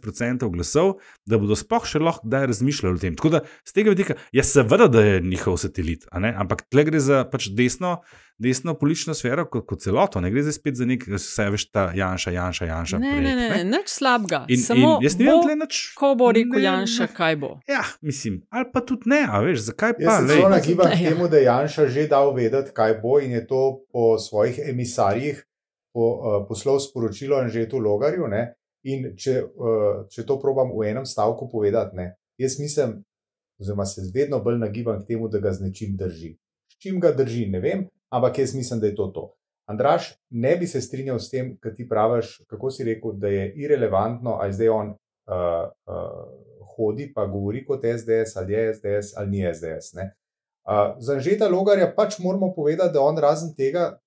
glasov, 0.49 0.95
da 1.23 1.37
bodo 1.37 1.55
sploh 1.55 1.85
še 1.85 2.01
lahko 2.01 2.25
kdaj 2.25 2.47
razmišljali 2.47 2.95
o 2.95 3.01
tem. 3.01 3.15
Tako 3.15 3.31
da 3.31 3.41
z 3.63 3.73
tega 3.73 3.91
vidika 3.91 4.15
je 4.31 4.45
seveda, 4.45 4.89
da 4.89 5.01
je 5.03 5.21
njihov 5.23 5.57
satelit, 5.59 6.07
a 6.11 6.19
ne? 6.19 6.35
ampak 6.35 6.65
tle 6.65 6.85
gre 6.85 7.01
za 7.01 7.25
pač 7.25 7.49
desno, 7.51 7.99
desno 8.37 8.75
politično 8.75 9.15
sfero 9.15 9.45
kot, 9.47 9.65
kot 9.65 9.81
celoto, 9.81 10.21
ne 10.21 10.31
gre 10.31 10.43
zdaj 10.43 10.53
spet 10.55 10.75
za 10.75 10.85
nek, 10.85 11.05
vse 11.09 11.47
veš, 11.51 11.67
ta 11.69 11.91
Janša, 11.93 12.31
Janša, 12.33 12.65
Janša. 12.67 12.99
Ne, 12.99 13.11
projekt, 13.11 13.27
ne, 13.27 13.35
ne, 13.37 13.49
ne, 13.57 13.65
nič 13.71 13.89
slabega. 13.91 14.41
In, 14.49 14.59
Samo 14.61 14.97
in 14.97 15.05
jaz 15.05 15.17
ne 15.17 15.25
vem, 15.25 15.41
tle 15.43 15.57
nič. 15.59 15.81
ko 15.95 16.15
bo 16.15 16.31
rekel 16.31 16.55
ne- 16.55 16.65
Janša, 16.65 17.07
kaj 17.11 17.37
bo. 17.37 17.51
Ja, 17.67 17.83
mislim, 18.01 18.43
ali 18.51 18.67
pa 18.69 18.81
tudi 18.83 19.07
ne, 19.07 19.23
a 19.23 19.41
veš, 19.41 19.69
zakaj 19.69 19.95
pa 19.95 20.03
Jaz 20.03 20.21
se 20.21 20.33
zelo 20.33 20.49
nagibam 20.51 20.87
Ja. 20.87 20.95
k 20.95 21.03
temu, 21.05 21.29
da 21.29 21.37
je 21.37 21.45
Janša 21.45 21.87
že 21.89 22.07
dal 22.07 22.33
vedeti, 22.33 22.73
kaj 22.73 22.99
bo 22.99 23.19
in 23.19 23.31
je 23.33 23.47
to 23.47 23.63
po 23.89 24.19
svojih 24.19 24.59
emisarjih 24.65 25.45
po, 25.95 26.05
uh, 26.11 26.37
poslal 26.49 26.81
sporočilo 26.83 27.39
Anžetu 27.39 27.79
Logarju. 27.79 28.29
Ne? 28.29 28.55
In 28.91 29.15
če, 29.17 29.39
uh, 29.47 30.05
če 30.11 30.27
to 30.29 30.37
probam 30.43 30.75
v 30.75 30.91
enem 30.91 31.07
stavku 31.09 31.49
povedati, 31.49 31.97
ne? 31.97 32.11
jaz 32.41 32.59
mislim, 32.61 32.99
oziroma 33.61 33.87
se 33.87 34.03
vedno 34.15 34.41
bolj 34.43 34.59
nagibam 34.59 35.01
k 35.01 35.15
temu, 35.15 35.31
da 35.31 35.39
ga 35.41 35.55
z 35.55 35.69
nečim 35.69 35.95
drži. 35.97 36.35
S 36.69 36.83
čim 36.83 36.99
ga 37.01 37.15
drži, 37.15 37.47
ne 37.51 37.63
vem, 37.63 37.87
ampak 38.13 38.43
jaz 38.43 38.55
mislim, 38.59 38.83
da 38.83 38.91
je 38.91 38.97
to 38.99 39.07
to. 39.15 39.25
Andraš, 39.71 40.11
ne 40.31 40.57
bi 40.57 40.67
se 40.67 40.81
strinjal 40.81 41.19
s 41.19 41.31
tem, 41.31 41.55
kar 41.61 41.73
ti 41.75 41.89
praviš, 41.89 42.43
kako 42.51 42.71
si 42.71 42.85
rekel, 42.85 43.15
da 43.17 43.31
je 43.33 43.47
irrelevantno, 43.57 44.37
ali 44.43 44.53
zdaj 44.53 44.69
on 44.69 44.91
uh, 44.91 45.71
uh, 45.89 46.27
hodi 46.77 47.13
pa 47.15 47.27
govori 47.27 47.65
kot 47.65 47.85
SDS, 47.85 48.37
ali 48.37 48.53
je 48.53 48.75
SDS 48.75 49.17
ali 49.17 49.31
ni 49.31 49.55
SDS. 49.55 49.95
Ne? 49.95 50.11
Uh, 50.69 50.97
za 50.99 51.15
Anžeta 51.15 51.49
Logarja 51.49 51.93
pač 51.97 52.19
moramo 52.19 52.53
povedati, 52.55 52.93
da 52.93 53.01
on 53.01 53.19
razen 53.19 53.55
tega, 53.57 53.99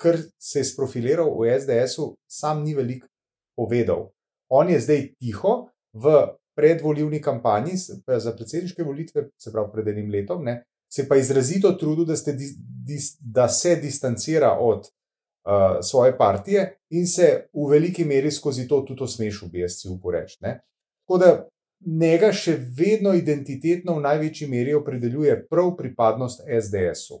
kar 0.00 0.18
se 0.38 0.58
je 0.58 0.64
sprofiliral 0.64 1.30
v 1.38 1.58
SDS-u, 1.60 2.14
sam 2.26 2.62
ni 2.62 2.74
veliko 2.74 3.06
povedal. 3.56 4.10
On 4.48 4.68
je 4.68 4.80
zdaj 4.80 5.06
tiho 5.18 5.68
v 5.92 6.14
predvolilni 6.56 7.20
kampanji 7.22 7.76
za 8.06 8.32
predsedniške 8.36 8.82
volitve, 8.82 9.28
se 9.38 9.52
pravi 9.52 9.72
pred 9.72 9.88
enim 9.88 10.10
letom, 10.10 10.44
ne, 10.44 10.62
se 10.92 11.08
pa 11.08 11.16
izrazito 11.16 11.72
trudil, 11.72 12.04
da, 12.04 12.14
dis, 12.14 12.54
dis, 12.58 13.16
da 13.20 13.48
se 13.48 13.76
distancira 13.76 14.52
od 14.60 14.78
uh, 14.78 15.80
svoje 15.82 16.18
partije 16.18 16.76
in 16.90 17.06
se 17.06 17.48
v 17.52 17.70
veliki 17.70 18.04
meri 18.04 18.30
skozi 18.30 18.68
to 18.68 18.80
tudi 18.86 19.02
osmešil, 19.02 19.48
bi 19.48 19.64
jaz 19.64 19.80
si 19.80 19.88
upal 19.88 20.12
reči. 20.12 20.38
Tako 20.40 21.18
da 21.18 21.48
njega 21.86 22.32
še 22.32 22.56
vedno 22.78 23.14
identitetno 23.14 23.98
v 23.98 24.04
največji 24.06 24.48
meri 24.48 24.74
opredeljuje 24.74 25.46
prav 25.50 25.74
pripadnost 25.76 26.46
SDS-u. 26.46 27.20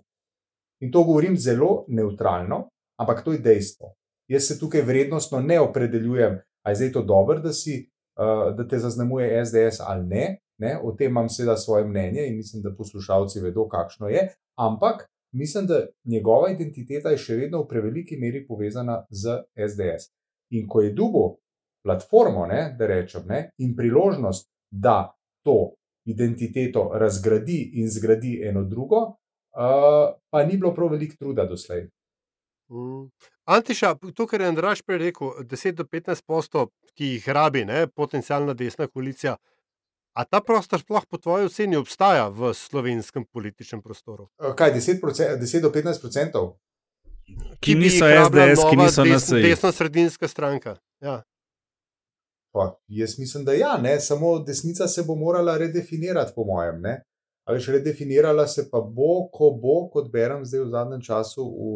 In 0.82 0.92
to 0.92 1.04
govorim 1.04 1.36
zelo 1.36 1.84
neutralno, 1.88 2.68
ampak 3.00 3.24
to 3.24 3.32
je 3.32 3.38
dejstvo. 3.38 3.94
Jaz 4.28 4.48
se 4.48 4.58
tukaj 4.58 4.82
vrednostno 4.82 5.40
ne 5.40 5.60
opredeljujem, 5.60 6.38
ali 6.64 6.72
je 6.72 6.76
zdaj 6.76 6.92
to 6.92 7.02
dobro, 7.02 7.38
da, 7.38 7.52
si, 7.52 7.90
uh, 8.18 8.56
da 8.56 8.68
te 8.68 8.78
zaznamuje 8.78 9.44
SDS 9.44 9.80
ali 9.80 10.06
ne. 10.06 10.38
ne. 10.58 10.78
O 10.82 10.92
tem 10.92 11.10
imam 11.10 11.28
seveda 11.28 11.56
svoje 11.56 11.84
mnenje 11.84 12.26
in 12.26 12.36
mislim, 12.36 12.62
da 12.62 12.74
poslušalci 12.76 13.40
vedo, 13.40 13.68
kakšno 13.68 14.08
je. 14.08 14.28
Ampak 14.58 15.06
mislim, 15.32 15.66
da 15.66 15.86
njegova 16.04 16.50
identiteta 16.50 17.10
je 17.10 17.18
še 17.18 17.36
vedno 17.36 17.62
v 17.62 17.68
preveliki 17.68 18.16
meri 18.16 18.46
povezana 18.46 19.04
z 19.10 19.42
SDS. 19.68 20.12
In 20.50 20.68
ko 20.68 20.80
je 20.80 20.92
dubo 20.92 21.36
platformo, 21.84 22.46
ne, 22.46 22.76
da 22.78 22.86
rečem, 22.86 23.26
ne, 23.28 23.50
in 23.58 23.76
priložnost, 23.76 24.48
da 24.70 25.12
to 25.44 25.74
identiteto 26.08 26.90
razgradi 26.94 27.70
in 27.74 27.90
zgradi 27.90 28.40
eno 28.44 28.64
drugo, 28.64 29.16
uh, 29.56 30.14
pa 30.30 30.44
ni 30.44 30.56
bilo 30.56 30.74
prav 30.74 30.92
veliko 30.92 31.16
truda 31.18 31.46
doslej. 31.46 31.88
Mm. 32.70 33.08
Antiša, 33.44 33.94
to, 34.14 34.26
kar 34.26 34.40
je 34.40 34.48
Andraš 34.48 34.82
prej 34.82 34.98
rekel, 34.98 35.32
10 35.44 35.76
do 35.76 35.84
15 35.84 36.24
posto, 36.26 36.68
ki 36.96 37.16
jih 37.16 37.28
rabi 37.28 37.64
ne, 37.64 37.86
potencijalna 37.86 38.54
desna 38.54 38.86
koalicija. 38.86 39.36
A 40.14 40.24
ta 40.24 40.40
prostor 40.40 40.80
sploh 40.80 41.06
po 41.10 41.18
tvoji 41.18 41.48
oceni 41.50 41.76
obstaja 41.76 42.28
v 42.28 42.54
slovenskem 42.54 43.24
političnem 43.26 43.82
prostoru? 43.82 44.28
Uh, 44.38 44.54
kaj 44.54 44.74
10, 44.78 45.02
10 45.40 45.60
do 45.60 45.70
15 45.74 46.06
odstotkov? 46.06 46.54
Ki 47.60 47.74
bi 47.74 47.88
niso 47.88 48.06
SDS, 48.06 48.64
ki 48.70 48.76
niso 48.76 49.04
des, 49.04 49.22
NSI. 49.22 49.42
Desno-sredinska 49.42 50.28
stranka. 50.28 50.76
Ja. 51.00 51.22
Pa, 52.54 52.68
jaz 52.86 53.18
mislim, 53.18 53.44
da 53.44 53.52
ja, 53.52 53.76
ne? 53.82 54.00
samo 54.00 54.38
desnica 54.38 54.88
se 54.88 55.02
bo 55.02 55.14
morala 55.14 55.56
redefinirati, 55.58 56.32
po 56.36 56.44
mojem. 56.44 56.80
Ne? 56.80 57.02
A 57.44 57.52
veš, 57.52 57.68
redefinirala 57.68 58.46
se 58.46 58.68
pa 58.70 58.80
bo, 58.80 59.28
ko 59.32 59.50
bo, 59.62 59.88
kot 59.92 60.08
berem 60.12 60.44
zdaj 60.48 60.64
v 60.64 60.70
zadnjem 60.72 61.02
času 61.04 61.44
v, 61.44 61.72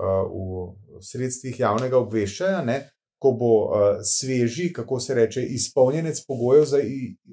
uh, 0.00 0.26
v 0.28 1.00
sredstvih 1.00 1.60
javnega 1.60 2.00
obveščanja, 2.00 2.64
ne? 2.68 2.82
ko 3.22 3.32
bo 3.38 3.52
uh, 3.54 4.00
sveži, 4.02 4.72
kako 4.74 4.98
se 5.00 5.14
reče, 5.14 5.44
izpolnjenec 5.54 6.24
pogojev 6.26 6.64
za 6.66 6.80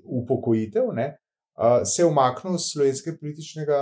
upokojitev, 0.04 0.92
ne? 0.94 1.08
Uh, 1.60 1.82
se 1.84 2.06
umaknil 2.06 2.56
z 2.58 2.72
slovenskega 2.72 3.18
političnega 3.20 3.80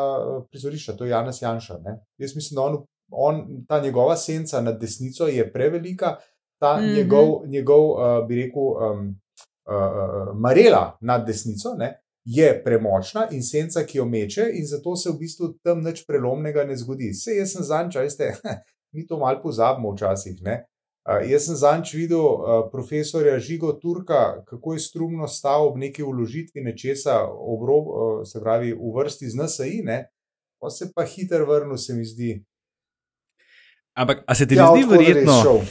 prizorišča, 0.50 0.96
to 0.98 1.06
je 1.06 1.12
Janes 1.12 1.42
Janša. 1.42 1.78
Ne? 1.84 2.00
Jaz 2.18 2.34
mislim, 2.36 2.56
da 2.56 2.64
on, 2.64 2.78
on, 3.12 3.44
ta 3.68 3.82
njegova 3.84 4.16
senca 4.18 4.62
nad 4.62 4.80
desnico 4.82 5.28
je 5.28 5.46
prevelika, 5.54 6.16
ta 6.60 6.78
mm. 6.78 6.82
-hmm. 6.82 6.96
njegov, 6.96 7.48
njegov 7.48 7.90
uh, 7.92 8.28
bi 8.28 8.42
rekel, 8.42 8.64
um, 8.64 9.20
uh, 9.68 9.76
uh, 9.76 10.40
marela 10.40 10.98
nad 11.02 11.28
desnico 11.28 11.76
ne, 11.78 12.00
je 12.28 12.64
premočna 12.64 13.28
in 13.32 13.44
senca, 13.44 13.86
ki 13.88 13.98
jo 13.98 14.06
meče, 14.06 14.50
in 14.54 14.66
zato 14.68 14.96
se 14.96 15.10
v 15.10 15.20
bistvu 15.22 15.54
tam 15.64 15.80
nič 15.84 16.04
prelomnega 16.08 16.66
ne 16.68 16.76
zgodi. 16.76 17.14
Vse 17.16 17.38
jaz 17.38 17.54
sem 17.56 17.64
zanj, 17.64 17.94
če 17.96 18.04
veste, 18.04 18.34
mi 18.94 19.06
to 19.08 19.20
malo 19.22 19.40
pozabimo 19.44 19.94
včasih. 19.96 20.42
Ne. 20.44 20.58
Uh, 21.08 21.24
jaz 21.24 21.48
sem 21.48 21.56
zanj 21.56 21.94
videl 21.96 22.20
uh, 22.20 22.58
profesorja 22.72 23.38
Žigo 23.40 23.72
Turka, 23.80 24.44
kako 24.50 24.76
je 24.76 24.84
strumno 24.84 25.28
stal 25.32 25.70
ob 25.70 25.80
neki 25.80 26.04
uložitvi 26.04 26.66
nečesa, 26.68 27.22
obrob, 27.24 27.88
uh, 27.88 28.22
se 28.28 28.44
pravi, 28.44 28.76
v 28.76 28.94
vrsti 29.00 29.32
z 29.32 29.44
NSI, 29.44 29.82
ne, 29.88 30.02
pa 30.60 30.70
se 30.70 30.92
pa 30.92 31.08
hiter 31.08 31.48
vrnil, 31.48 31.80
se 31.80 31.96
mi 31.96 32.04
zdi. 32.06 32.34
Ampak, 33.96 34.26
a 34.28 34.36
se 34.36 34.48
ti 34.48 34.60
Ja, 34.60 34.74
ne 34.76 34.84
zdi 34.84 34.92
verjetno. 34.92 35.62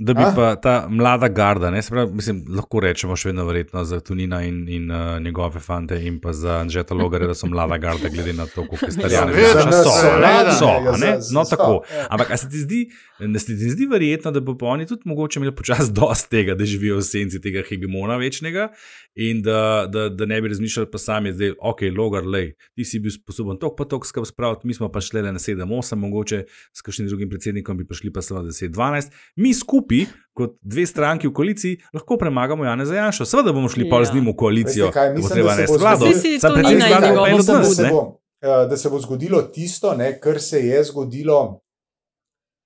Da 0.00 0.14
bi 0.14 0.22
A? 0.24 0.32
pa 0.36 0.56
ta 0.56 0.86
mlada 0.88 1.28
garda, 1.28 1.70
ne, 1.70 1.80
pravi, 1.90 2.14
mislim, 2.16 2.38
lahko 2.56 2.80
rečemo 2.80 3.16
še 3.20 3.28
vedno 3.28 3.44
verjetno 3.44 3.82
za 3.84 3.98
Tunina 4.00 4.38
in, 4.48 4.62
in 4.68 4.86
uh, 4.90 5.18
njegove 5.20 5.60
fante 5.60 5.98
in 6.06 6.16
pa 6.20 6.32
za 6.32 6.56
Anžeta 6.62 6.96
Logare, 6.96 7.26
da 7.28 7.34
so 7.36 7.46
mlada 7.46 7.76
garda, 7.78 8.08
glede 8.08 8.32
na 8.32 8.46
to, 8.48 8.64
koliko 8.64 8.86
je. 8.86 8.92
Seveda, 8.96 9.26
So, 9.50 9.66
so, 9.84 9.92
seveda. 10.00 10.52
so, 10.56 10.70
Ja, 10.70 10.94
a 10.94 10.96
ne? 10.96 11.12
No, 11.32 11.44
tako. 11.44 11.82
Ampak 12.08 12.32
se 12.38 12.48
ti 12.48 12.64
zdi, 12.64 12.80
da 13.20 13.38
se 13.38 13.52
ti 13.52 13.70
zdi 13.74 13.86
verjetno, 13.90 14.32
da 14.32 14.40
bo 14.40 14.56
pa 14.58 14.72
oni 14.72 14.86
tudi 14.86 15.02
mogoče 15.04 15.38
imeli 15.38 15.54
počasi 15.56 15.92
dosti 15.92 16.30
tega, 16.30 16.54
da 16.56 16.64
živijo 16.64 16.96
v 16.96 17.04
senci 17.04 17.40
tega 17.40 17.62
hegemona 17.68 18.16
večnega 18.16 18.70
in 19.14 19.42
da, 19.42 19.86
da, 19.92 20.08
da 20.08 20.26
ne 20.26 20.40
bi 20.40 20.48
razmišljali 20.48 20.90
pa 20.90 20.98
sami, 20.98 21.32
da 21.32 21.44
je 21.44 21.54
ok, 21.60 21.80
logar, 21.96 22.26
lej, 22.26 22.52
ti 22.74 22.84
si 22.84 23.00
bil 23.02 23.10
sposoben 23.10 23.58
tok 23.58 23.74
pa 23.78 23.84
tok 23.84 24.06
skrb 24.06 24.26
spraviti, 24.26 24.66
mi 24.66 24.74
smo 24.74 24.88
pa 24.92 25.00
šli 25.00 25.22
na 25.22 25.38
7-8, 25.38 25.94
mogoče 25.94 26.44
s 26.76 26.82
kakšnim 26.82 27.08
drugim 27.08 27.30
predsednikom 27.30 27.76
bi 27.76 27.86
prišli 27.86 28.12
pa 28.12 28.22
samo 28.22 28.42
na 28.42 28.48
10-12. 28.50 29.10
Mi 29.36 29.54
skupaj, 29.54 30.06
kot 30.32 30.56
dve 30.62 30.86
stranki 30.86 31.28
v 31.28 31.32
koaliciji, 31.32 31.80
lahko 31.94 32.16
premagamo 32.16 32.64
Jana 32.64 32.84
Zajanša. 32.84 33.24
Seveda 33.24 33.52
bomo 33.52 33.68
šli 33.68 33.88
ja. 33.88 33.98
Ja. 33.98 34.04
z 34.04 34.14
njim 34.14 34.30
v 34.30 34.36
koalicijo, 34.36 34.86
Veste 34.86 34.98
kaj, 34.98 35.08
da 35.08 35.14
bo 35.14 35.18
mislim, 35.18 35.34
treba 35.34 35.50
narediti 35.50 35.72
bo 35.72 35.78
vlado. 35.78 36.06
Sam 36.40 36.54
predsednik 36.54 36.88
vlade 36.88 37.12
bo 37.16 37.26
en 37.26 37.34
od 37.34 37.38
Mislim, 37.38 37.56
nas, 37.56 37.76
se, 37.76 37.82
ne? 37.82 37.90
bo, 37.90 38.20
eh, 38.40 38.68
da 38.70 38.76
se 38.76 38.90
bo 38.90 38.98
zgodilo 38.98 39.42
tisto, 39.42 39.94
ne, 39.94 40.14
kar 40.20 40.40
se 40.40 40.66
je 40.66 40.84
zgodilo, 40.84 41.60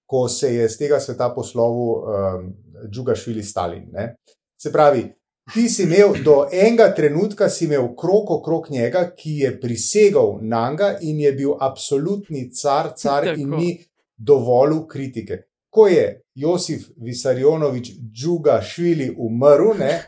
ko 0.06 0.28
se 0.28 0.54
je 0.54 0.68
z 0.68 0.78
tega 0.78 1.00
sveta 1.00 1.32
poslovil 1.34 2.04
um, 2.04 2.52
Džugašvili 2.90 3.42
Stalin. 3.42 3.88
Ne. 3.92 4.16
Se 4.60 4.72
pravi, 4.72 5.08
ti 5.46 5.68
si 5.68 5.82
imel 5.82 6.22
do 6.24 6.46
enega 6.52 6.88
trenutka 6.90 7.48
si 7.48 7.64
imel 7.64 7.94
krok 7.94 8.30
okrog 8.30 8.70
njega, 8.70 9.10
ki 9.12 9.38
je 9.38 9.60
prisegal 9.60 10.38
na 10.42 10.70
njega 10.70 10.98
in 11.00 11.20
je 11.20 11.32
bil 11.32 11.50
absolutni 11.60 12.50
car, 12.52 12.92
car 12.94 13.26
in 13.28 13.44
Tako. 13.44 13.56
ni 13.56 13.78
dovolil 14.18 14.86
kritike. 14.86 15.38
Ko 15.70 15.86
je 15.88 16.04
Josif 16.34 16.80
Visarjonovič 16.98 17.90
Džugašvili 18.14 19.14
umrl, 19.18 19.74
ne, 19.78 20.02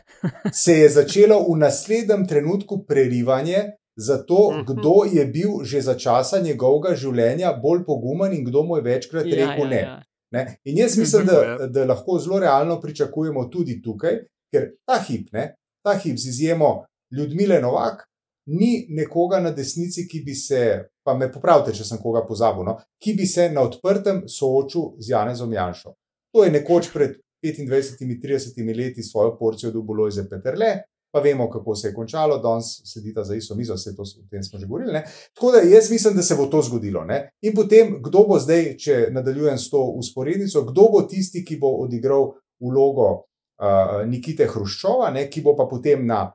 se 0.53 0.73
je 0.73 0.89
začelo 0.89 1.43
v 1.43 1.57
naslednjem 1.57 2.27
trenutku 2.27 2.85
prerivanje 2.85 3.57
za 3.97 4.17
to, 4.19 4.51
Mhm. 4.51 4.61
kdo 4.63 4.93
je 5.13 5.25
bil 5.27 5.63
že 5.63 5.81
za 5.81 5.93
časa 5.95 6.39
njegovega 6.39 6.95
življenja 6.95 7.53
bolj 7.53 7.83
pogumen 7.85 8.33
in 8.33 8.45
kdo 8.45 8.63
mu 8.63 8.75
je 8.75 8.81
večkrat 8.83 9.25
Ja, 9.25 9.35
rekel 9.37 9.63
ja, 9.63 9.69
ne. 9.69 9.81
ja. 9.81 10.03
Ne? 10.31 10.57
In 10.65 10.77
jaz 10.77 10.97
mislim, 10.97 11.21
Mhm, 11.23 11.27
da, 11.27 11.41
ja. 11.41 11.67
da 11.67 11.85
lahko 11.85 12.19
zelo 12.19 12.39
realno 12.39 12.81
pričakujemo 12.81 13.45
tudi 13.45 13.81
tukaj, 13.81 14.11
ker 14.53 14.71
ta 14.87 14.99
hip, 15.03 15.31
ne, 15.33 15.53
ta 15.85 15.97
hip 15.97 16.17
z 16.17 16.29
izjemo 16.33 16.85
Ljudmile 17.17 17.61
Novak, 17.61 18.03
ni 18.47 18.85
nekoga 18.89 19.39
na 19.39 19.51
desnici, 19.51 20.07
ki 20.07 20.21
bi 20.25 20.35
se, 20.35 20.89
pa 21.03 21.15
me 21.17 21.27
popravite, 21.31 21.75
če 21.75 21.85
sem 21.87 21.99
koga 21.99 22.23
pozabil, 22.27 22.63
no, 22.67 22.77
ki 23.03 23.13
bi 23.17 23.27
se 23.27 23.49
na 23.51 23.63
odprtem 23.67 24.23
soočil 24.31 24.93
z 24.99 25.11
Janezom 25.11 25.53
Janšo. 25.53 25.95
To 26.35 26.43
je 26.43 26.51
nekoč 26.51 26.91
pred 26.93 27.17
25-30 27.43 28.77
leti 28.77 29.03
svojo 29.03 29.35
porcijo 29.37 29.71
dobil 29.71 30.01
Lojze 30.01 30.27
Peterle, 30.29 30.77
pa 31.11 31.21
vemo, 31.23 31.49
kako 31.49 31.75
se 31.75 31.87
je 31.87 31.93
končalo, 31.93 32.37
danes 32.37 32.81
sedita 32.85 33.23
za 33.23 33.35
isto 33.35 33.55
mizo, 33.55 33.75
vse 33.75 33.95
to 33.95 34.01
o 34.01 34.27
tem 34.31 34.43
smo 34.43 34.59
že 34.59 34.65
govorili. 34.65 34.93
Ne. 34.93 35.03
Tako 35.35 35.51
da 35.51 35.57
jaz 35.57 35.91
mislim, 35.91 36.15
da 36.15 36.23
se 36.23 36.35
bo 36.35 36.45
to 36.45 36.61
zgodilo. 36.61 37.03
Ne. 37.03 37.29
In 37.41 37.55
potem, 37.55 37.97
kdo 38.03 38.25
bo 38.27 38.39
zdaj, 38.39 38.75
če 38.77 39.07
nadaljujem 39.11 39.57
s 39.57 39.69
to 39.69 39.83
usporednico, 39.95 40.63
kdo 40.71 40.89
bo 40.91 41.01
tisti, 41.01 41.45
ki 41.45 41.57
bo 41.61 41.71
odigral 41.83 42.33
vlogo 42.59 43.26
Nikite 44.07 44.45
Hruščova, 44.51 45.09
ne, 45.15 45.27
ki 45.29 45.41
bo 45.41 45.55
pa 45.57 45.65
potem 45.69 46.05
na 46.05 46.25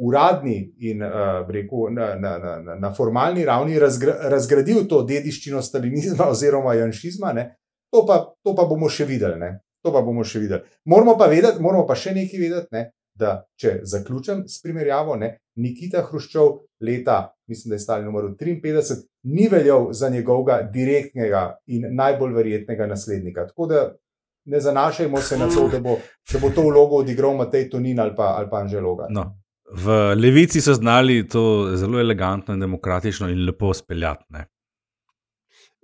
uradni 0.00 0.74
in 0.78 1.02
uh, 1.02 1.44
rekel, 1.48 1.92
na, 1.94 2.14
na, 2.18 2.38
na, 2.38 2.74
na 2.80 2.92
formalni 2.94 3.44
ravni 3.44 3.78
razgra, 3.78 4.16
razgradil 4.32 4.88
to 4.90 5.02
dediščino 5.06 5.62
stalinizma 5.62 6.26
oziroma 6.34 6.74
janšizma, 6.74 7.32
ne, 7.36 7.44
to, 7.92 8.02
pa, 8.08 8.18
to 8.42 8.56
pa 8.58 8.66
bomo 8.66 8.90
še 8.90 9.06
videli. 9.06 9.38
Ne. 9.38 9.52
To 9.84 9.92
pa 9.92 10.00
bomo 10.00 10.24
še 10.24 10.40
videli. 10.40 10.64
Moramo 10.88 11.18
pa, 11.20 11.28
vedeti, 11.28 11.60
moramo 11.62 11.84
pa 11.86 11.94
še 11.98 12.14
nekaj 12.16 12.40
vedeti, 12.40 12.72
ne, 12.72 12.86
da 13.14 13.34
če 13.60 13.82
zaključim 13.86 14.46
s 14.48 14.62
primerjavo, 14.64 15.18
ne, 15.20 15.34
Nikita 15.60 16.02
Hruščov 16.08 16.54
leta, 16.82 17.18
mislim, 17.46 17.70
da 17.70 17.76
je 17.76 17.82
Stalin 17.84 18.08
umrl 18.08 18.32
53, 18.40 19.04
ni 19.30 19.46
veljal 19.52 19.90
za 19.92 20.08
njegovega 20.10 20.62
direktnega 20.72 21.44
in 21.70 21.84
najbolj 21.94 22.32
verjetnega 22.34 22.88
naslednika. 22.90 23.46
Tako 23.52 23.68
da 23.70 23.82
ne 24.44 24.60
zanašajmo 24.60 25.20
se 25.20 25.38
na 25.38 25.48
to, 25.48 25.68
da 25.68 25.80
bo, 25.80 25.98
da 26.32 26.38
bo 26.38 26.50
to 26.50 26.62
vlogo 26.62 26.96
odigral 26.96 27.36
Matej 27.36 27.70
Tonin 27.70 28.00
ali 28.00 28.12
pa, 28.16 28.34
ali 28.38 28.50
pa 28.50 28.56
Anželoga. 28.56 29.06
No. 29.10 29.36
V 29.72 30.14
levici 30.14 30.60
so 30.60 30.74
znali 30.74 31.28
to 31.28 31.70
zelo 31.74 32.00
elegantno 32.00 32.54
in 32.54 32.60
demokratično 32.60 33.28
in 33.28 33.46
lepo 33.46 33.74
speljati. 33.74 34.24
Ne. 34.28 34.46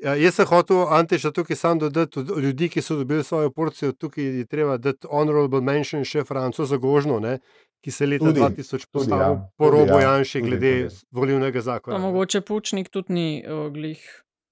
Ja, 0.01 0.15
jaz 0.17 0.35
sem 0.35 0.47
hotel, 0.49 0.87
Anteša, 0.89 1.31
tukaj 1.31 1.57
sam 1.57 1.79
dodati 1.79 2.21
od 2.21 2.39
ljudi, 2.39 2.69
ki 2.69 2.83
so 2.83 2.97
dobili 2.97 3.25
svojo 3.25 3.51
porcijo. 3.51 3.93
Tukaj 3.93 4.25
je 4.25 4.47
treba 4.47 4.77
dati 4.77 5.07
honorable 5.11 5.61
mention 5.61 6.05
še 6.05 6.25
Francoza 6.25 6.77
Gožno, 6.77 7.19
ne, 7.21 7.39
ki 7.85 7.91
se 7.91 8.05
je 8.05 8.09
leta 8.09 8.25
Tudi, 8.25 8.41
2000 8.41 8.71
tudi, 8.71 8.87
postavil 8.93 9.27
ja, 9.27 9.51
po 9.57 9.69
tudi, 9.69 9.77
robu 9.77 10.01
ja, 10.01 10.15
tudi, 10.25 10.43
glede 10.49 10.73
tudi. 10.89 11.01
volivnega 11.11 11.59
Pa 11.59 11.63
zakona. 11.63 11.99
ne. 11.99 12.05
mogoče 12.05 12.41
Pučnik 12.41 12.89
tudi 12.89 13.13
ni 13.13 13.45
uh, 13.45 13.69
glih 13.73 14.01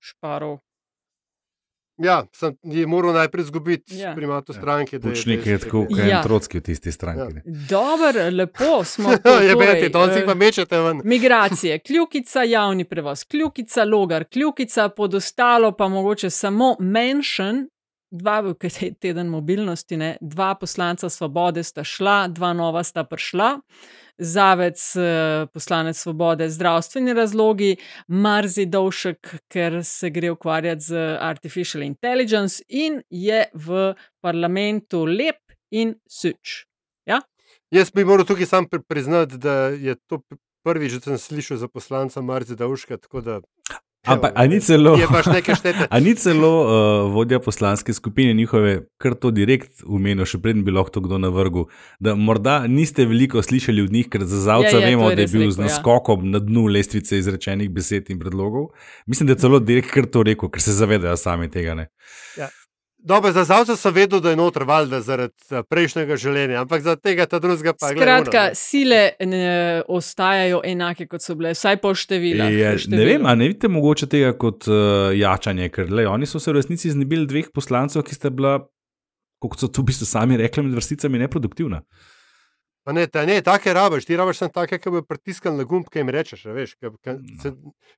šparov. 0.01 0.59
Ja, 1.99 2.25
sem 2.33 2.57
je 2.65 2.87
moral 2.87 3.13
najprej 3.13 3.43
izgubiti 3.43 3.97
Ja. 3.97 4.09
ja. 4.09 4.15
primato 4.15 4.53
stranke. 4.53 4.99
da 4.99 5.09
je- 5.09 5.41
je 5.45 5.59
tako, 5.59 5.87
kot 5.87 5.99
Ja. 5.99 6.17
en 6.17 6.23
trotski 6.23 6.59
v 6.59 6.63
tisti 6.63 6.93
stranki. 6.93 7.35
ne. 7.35 7.43
Dobro, 7.69 8.31
lepo 8.33 8.85
smo. 8.85 9.11
Ja, 9.13 9.19
to, 9.19 9.39
je 9.41 9.57
beti, 9.57 9.89
danes 9.89 10.17
jih 10.17 10.23
eh, 10.23 10.27
pa 10.27 10.35
mečete 10.37 10.79
ven. 10.79 11.01
Migracije, 11.05 11.79
kljukica, 11.81 12.43
javni 12.43 12.85
prevoz, 12.85 13.25
kljukica, 13.25 13.85
logar, 13.85 14.25
kljukica, 14.25 14.89
pod 14.89 15.15
ostalo 15.15 15.73
pa 15.73 15.89
mogoče 15.89 16.31
samo 16.31 16.77
menšen. 16.81 17.69
Dva, 18.11 18.41
ker 18.57 18.73
je 18.73 18.95
teden 18.95 19.29
mobilnosti, 19.29 19.97
ne, 19.97 20.17
dva 20.21 20.55
poslanca 20.57 21.11
svobode 21.13 21.63
sta 21.63 21.85
šla, 21.85 22.29
dva 22.33 22.55
nova 22.57 22.83
sta 22.85 23.05
prišla. 23.05 23.59
Zavec, 24.19 24.81
eh, 24.97 25.47
poslanec 25.53 25.97
svobode, 25.97 26.49
zdravstveni 26.51 27.13
razlogi, 27.15 27.77
Marzi 28.09 28.67
Dovšek, 28.67 29.35
ker 29.49 29.85
se 29.85 30.11
gre 30.11 30.31
ukvarjati 30.31 30.81
z 30.81 31.19
artificial 31.21 31.83
intelligence 31.83 32.63
in 32.69 33.03
je 33.11 33.45
v 33.55 33.95
parlamentu 34.21 35.05
lep 35.05 35.53
in 35.71 35.95
suč. 36.09 36.69
Jaz 37.71 37.91
bi 37.93 38.05
moral 38.05 38.25
tukaj 38.25 38.47
sam 38.47 38.67
pri- 38.69 38.83
priznati, 38.89 39.37
da 39.39 39.69
je 39.69 39.95
to 40.07 40.23
prvič, 40.65 40.93
da 40.93 41.01
sem 41.01 41.19
slišal 41.19 41.57
za 41.57 41.69
poslanca 41.69 42.21
Marzi 42.21 42.57
tako 42.57 43.21
Da, 43.21 43.41
Ampak, 44.15 44.33
a 44.35 44.47
ni 44.47 44.61
celo, 44.61 44.95
Je 44.97 45.07
nekaj 45.33 45.55
štete. 45.61 45.87
a 45.95 46.01
ni 46.01 46.15
celo 46.15 46.51
uh, 46.65 47.13
vodja 47.13 47.41
poslanske 47.41 47.93
skupine 47.93 48.35
njihove, 48.35 48.81
kar 48.99 49.15
to 49.15 49.31
direkt 49.31 49.83
umenil, 49.87 50.27
še 50.29 50.41
preden 50.43 50.65
bi 50.65 50.75
lahko 50.75 51.03
kdo 51.05 51.19
navrgel, 51.23 51.69
da 52.01 52.15
morda 52.15 52.61
niste 52.67 53.07
veliko 53.09 53.43
slišali 53.43 53.85
od 53.87 53.93
njih, 53.93 54.09
ker 54.13 54.25
za 54.25 54.41
zavca 54.47 54.77
Ja, 54.77 54.83
ja, 54.83 54.87
vemo, 54.91 55.11
je 55.11 55.17
da 55.17 55.27
je 55.27 55.33
bil 55.33 55.47
rekel, 55.47 55.57
z 55.57 55.63
ja. 55.63 55.69
naskokom 55.69 56.31
na 56.31 56.43
dnu 56.43 56.67
lestvice 56.73 57.19
izrečenih 57.19 57.71
besed 57.71 58.11
in 58.11 58.21
predlogov. 58.23 58.71
Mislim, 59.07 59.27
da 59.27 59.37
je 59.37 59.45
celo 59.45 59.61
direkt 59.61 59.93
kar 59.95 60.07
to 60.07 60.25
rekel, 60.27 60.51
ker 60.53 60.63
se 60.63 60.77
zavedajo 60.77 61.17
sami 61.17 61.51
tega. 61.51 61.75
Ne. 61.79 61.91
Dobro, 62.99 63.33
za 63.33 63.45
zavca 63.45 63.77
sem 63.77 63.95
vedel, 63.95 64.21
da 64.21 64.31
je 64.31 64.37
noter 64.37 64.65
valjda 64.67 65.01
zaradi 65.01 65.35
eh, 65.51 65.63
prejšnjega 65.71 66.17
življenja, 66.19 66.65
ampak 66.65 66.83
za 66.83 66.97
tega 66.99 67.29
ta 67.31 67.39
drugega 67.39 67.73
pa 67.79 67.93
glej, 67.93 68.03
Skratka, 68.03 68.43
ne. 68.51 68.59
sile 68.59 68.99
ne, 69.23 69.43
ostajajo 69.89 70.59
enake, 70.67 71.07
kot 71.07 71.23
so 71.23 71.37
bile, 71.39 71.55
vsaj 71.55 71.79
po 71.83 71.95
številu. 71.95 72.49
Je, 72.51 72.73
ne 72.91 73.07
vem, 73.07 73.27
a 73.27 73.37
ne 73.39 73.53
vidite 73.53 73.71
mogoče 73.71 74.11
tega 74.11 74.33
kot 74.35 74.67
uh, 74.67 75.15
jačanje, 75.15 75.71
ker 75.75 75.95
le, 75.95 76.09
oni 76.11 76.27
so 76.27 76.43
se 76.43 76.51
v 76.51 76.59
resnici 76.59 76.91
znebili 76.91 77.29
dveh 77.31 77.53
poslancev, 77.55 78.03
ki 78.03 78.19
sta 78.19 78.35
bila, 78.35 78.59
kot 79.39 79.63
so 79.63 79.71
to 79.71 79.87
v 79.87 79.93
bistvu 79.93 80.09
sami 80.09 80.41
rekli, 80.41 80.67
med 80.67 80.75
vrsticami 80.81 81.23
neproduktivna. 81.23 81.85
Pa 82.89 82.93
ne, 82.97 83.03
ta, 83.07 83.27
ne, 83.29 83.43
take 83.45 83.73
rabiš, 83.77 84.07
ti 84.09 84.17
rabiš 84.17 84.39
samo 84.41 84.49
take, 84.55 84.79
ki 84.81 84.91
bi 84.91 85.03
pritiskali 85.05 85.59
na 85.61 85.65
gumb, 85.69 85.91
ki 85.93 86.01
jim 86.01 86.09
rečeš, 86.09 86.47
veš, 86.57 86.71
ki, 86.81 86.89
ki, 87.05 87.15
se, 87.43 87.51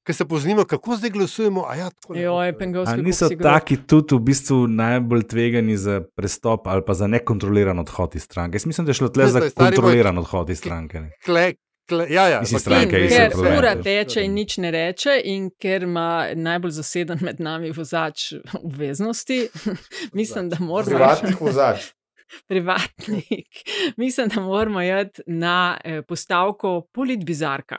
ki 0.03 0.17
se 0.19 0.25
poznimo, 0.27 0.65
kako 0.67 0.97
zdaj 0.99 1.13
glasujemo. 1.15 1.63
A 1.69 1.77
ja, 1.79 1.91
tako 1.95 2.17
ne 2.17 2.25
bo. 2.27 2.41
Joj, 2.43 2.97
niso 2.99 3.29
taki 3.43 3.77
tudi 3.87 4.19
v 4.19 4.25
bistvu 4.33 4.59
najbolj 4.67 5.23
tvegani 5.31 5.77
za 5.79 6.01
prestop 6.19 6.67
ali 6.67 6.83
pa 6.83 6.97
za 6.99 7.07
nekontroliran 7.07 7.79
odhod 7.79 8.17
iz 8.19 8.27
stranke? 8.27 8.59
Jaz 8.59 8.67
mislim, 8.67 8.89
da 8.89 8.91
je 8.91 8.99
šlo 8.99 9.09
tle 9.09 9.25
Ne, 9.25 9.31
za 9.31 9.41
stari 9.41 9.53
moj- 9.55 9.77
kontroliran 9.77 10.19
odhod 10.19 10.51
iz 10.51 10.59
stranke. 10.59 11.05
Kle, 11.25 11.53
kle, 11.87 12.07
ja, 12.11 12.27
ja, 12.29 12.41
Mislim, 12.41 12.61
stranke 12.61 13.05
iz 13.05 13.15
Ker 13.15 13.39
ura 13.59 13.77
teče 13.83 14.27
in 14.27 14.35
nič 14.35 14.59
ne 14.59 14.75
reče, 14.75 15.21
in 15.25 15.53
ker 15.55 15.87
ima 15.87 16.35
najbolj 16.35 16.75
zaseden 16.83 17.23
med 17.23 17.39
nami 17.39 17.71
vozač 17.71 18.33
obveznosti, 18.59 19.49
mislim, 20.19 20.51
da 20.51 20.59
moramo. 20.59 20.91
Privatnih 20.99 21.41
vozač. 21.41 21.93
privatnik. 22.51 23.49
Mislim, 23.97 24.29
da 24.29 24.41
moramo 24.41 24.83
iti 24.83 25.23
na 25.27 25.79
eh, 25.85 26.03
postavko 26.03 26.87
politbizarka. 26.93 27.77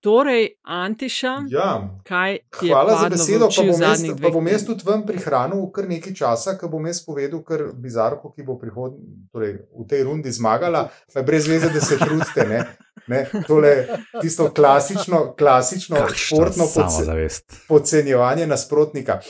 Torej, 0.00 0.48
Antiša, 0.62 1.42
Ja. 1.48 1.90
kaj 2.04 2.38
ti 2.60 2.66
je 2.66 2.72
Hvala 2.72 2.96
za 3.02 3.08
besedo. 3.08 3.48
Pa 3.56 3.62
v 3.62 3.66
bom, 3.66 3.82
jaz, 3.82 4.02
pa 4.22 4.30
bom 4.30 4.46
jaz 4.48 4.64
tudi 4.64 4.84
vam 4.86 5.02
prihranil 5.06 5.66
kar 5.72 5.88
nekaj 5.88 6.14
časa, 6.14 6.54
ko 6.58 6.68
bom 6.72 6.86
jaz 6.86 7.02
povedal, 7.04 7.42
kar 7.44 7.66
bizarko, 7.76 8.32
ki 8.32 8.42
bo 8.42 8.56
prihod, 8.58 8.96
torej, 9.32 9.58
v 9.76 9.84
tej 9.88 10.04
rundi 10.08 10.32
zmagala, 10.32 10.88
pa 11.14 11.22
brez 11.22 11.48
veze, 11.48 11.68
da 11.68 11.80
se 11.84 11.98
trudite. 12.00 12.48
Ne? 12.48 12.64
Ne? 13.12 13.26
Tole, 13.46 13.86
tisto 14.22 14.48
klasično, 14.54 15.34
klasično 15.38 15.96
Kakšna 15.96 16.16
športno 16.16 16.64
podce, 16.74 17.28
podcenjevanje 17.68 18.46
nasprotnika. 18.46 19.20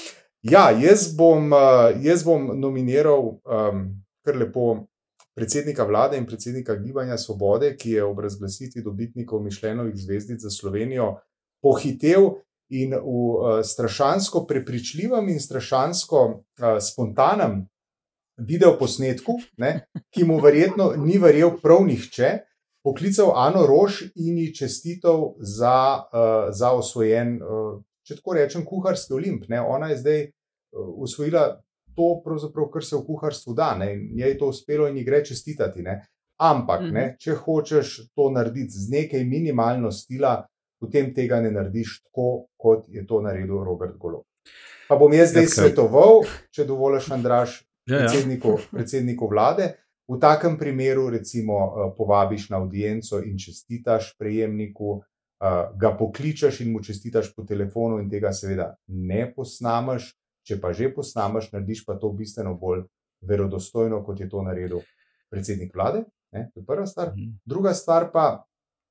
Ja, 0.42 0.70
jaz 0.70 1.10
bom, 1.16 1.50
uh, 1.52 1.90
jaz 1.98 2.22
bom 2.24 2.46
nominiral 2.60 3.40
um, 3.42 3.82
kar 4.24 4.36
lepo 4.36 4.86
predsednika 5.34 5.84
vlade 5.84 6.18
in 6.18 6.26
predsednika 6.26 6.76
Gibanja 6.76 7.18
Svobode, 7.18 7.76
ki 7.76 7.96
je 7.96 8.04
ob 8.04 8.20
razglasitvi 8.20 8.82
dobitnikov 8.82 9.42
Mišljenovih 9.42 9.96
zvezdic 9.96 10.40
za 10.40 10.50
Slovenijo 10.50 11.16
pohitev 11.62 12.30
in 12.70 12.94
v 12.94 13.00
uh, 13.02 13.60
strašansko 13.64 14.44
prepričljivem 14.46 15.28
in 15.28 15.40
strašansko 15.40 16.20
uh, 16.26 16.78
spontanem 16.80 17.66
video 18.36 18.76
posnetku, 18.78 19.38
ne, 19.56 19.86
ki 20.14 20.24
mu 20.24 20.38
verjetno 20.40 20.92
ni 20.96 21.18
verjel 21.18 21.58
prav 21.62 21.84
nihče, 21.86 22.30
poklical 22.84 23.32
Ano 23.36 23.66
Rož 23.66 24.02
in 24.14 24.38
ji 24.38 24.54
čestitev 24.54 25.34
za, 25.40 26.04
uh, 26.12 26.48
za 26.54 26.72
osvojen, 26.72 27.36
uh, 27.42 27.80
če 28.06 28.20
tako 28.20 28.36
rečem, 28.38 28.64
kuharski 28.64 29.12
olimp. 29.14 29.48
Ne. 29.48 29.60
Ona 29.60 29.90
je 29.92 29.98
zdaj 30.00 30.22
usvojila 30.72 31.60
to, 31.94 32.22
kar 32.70 32.84
se 32.84 32.96
v 32.96 33.04
kuharstvu 33.04 33.54
da, 33.54 33.74
ne, 33.74 33.94
in 33.94 34.18
je 34.18 34.38
to 34.38 34.46
uspelo 34.46 34.88
in 34.88 34.96
ji 34.96 35.04
gre 35.04 35.24
čestitati. 35.24 35.82
Ne. 35.82 36.06
Ampak, 36.38 36.80
ne, 36.82 37.06
Mhm. 37.06 37.16
če 37.18 37.34
hočeš 37.36 37.88
to 38.14 38.30
narediti 38.30 38.70
z 38.70 38.90
nekaj 38.90 39.24
minimalno 39.24 39.90
stila, 39.90 40.46
potem 40.80 41.14
tega 41.14 41.40
ne 41.40 41.50
narediš 41.50 42.02
tako, 42.02 42.28
kot 42.56 42.88
je 42.88 43.06
to 43.06 43.20
naredil 43.20 43.64
Robert 43.64 43.96
Golo. 43.96 44.22
Pa 44.88 44.96
bom 44.96 45.12
jaz 45.12 45.30
zdaj 45.30 45.44
Skratka- 45.44 45.60
svetoval, 45.62 46.22
če 46.50 46.64
dovoliš, 46.64 47.10
Andraš, 47.10 47.62
Ja, 47.86 47.96
ja. 47.96 48.00
predsedniku, 48.00 48.58
predsedniku 48.70 49.28
vlade. 49.28 49.74
V 50.08 50.18
takem 50.18 50.58
primeru, 50.58 51.10
recimo, 51.10 51.54
eh, 51.54 51.94
povabiš 51.96 52.48
na 52.48 52.56
audienco 52.56 53.20
in 53.20 53.38
čestitaš 53.38 54.16
prejemniku, 54.18 55.02
eh, 55.40 55.46
ga 55.76 55.90
pokličeš 55.92 56.60
in 56.60 56.72
mu 56.72 56.80
čestitaš 56.80 57.34
po 57.34 57.42
telefonu, 57.44 57.98
in 57.98 58.10
tega 58.10 58.28
seveda 58.28 58.74
ne 58.88 59.32
posnameš. 59.34 60.14
Če 60.50 60.58
pa 60.58 60.72
že 60.74 60.88
posnameš, 60.90 61.52
narediš 61.54 61.84
pa 61.86 61.94
to 61.94 62.10
bistveno 62.10 62.56
bolj 62.58 62.82
verodostojno, 63.22 64.00
kot 64.02 64.18
je 64.18 64.26
to 64.28 64.42
naredil 64.42 64.80
predsednik 65.30 65.74
vlade. 65.74 66.02
Ne, 66.34 66.48
to 66.50 66.60
je 66.60 66.66
prva 66.66 66.86
stvar. 66.90 67.12
Mhm. 67.14 67.36
Druga 67.46 67.74
stvar 67.74 68.10
pa, 68.10 68.26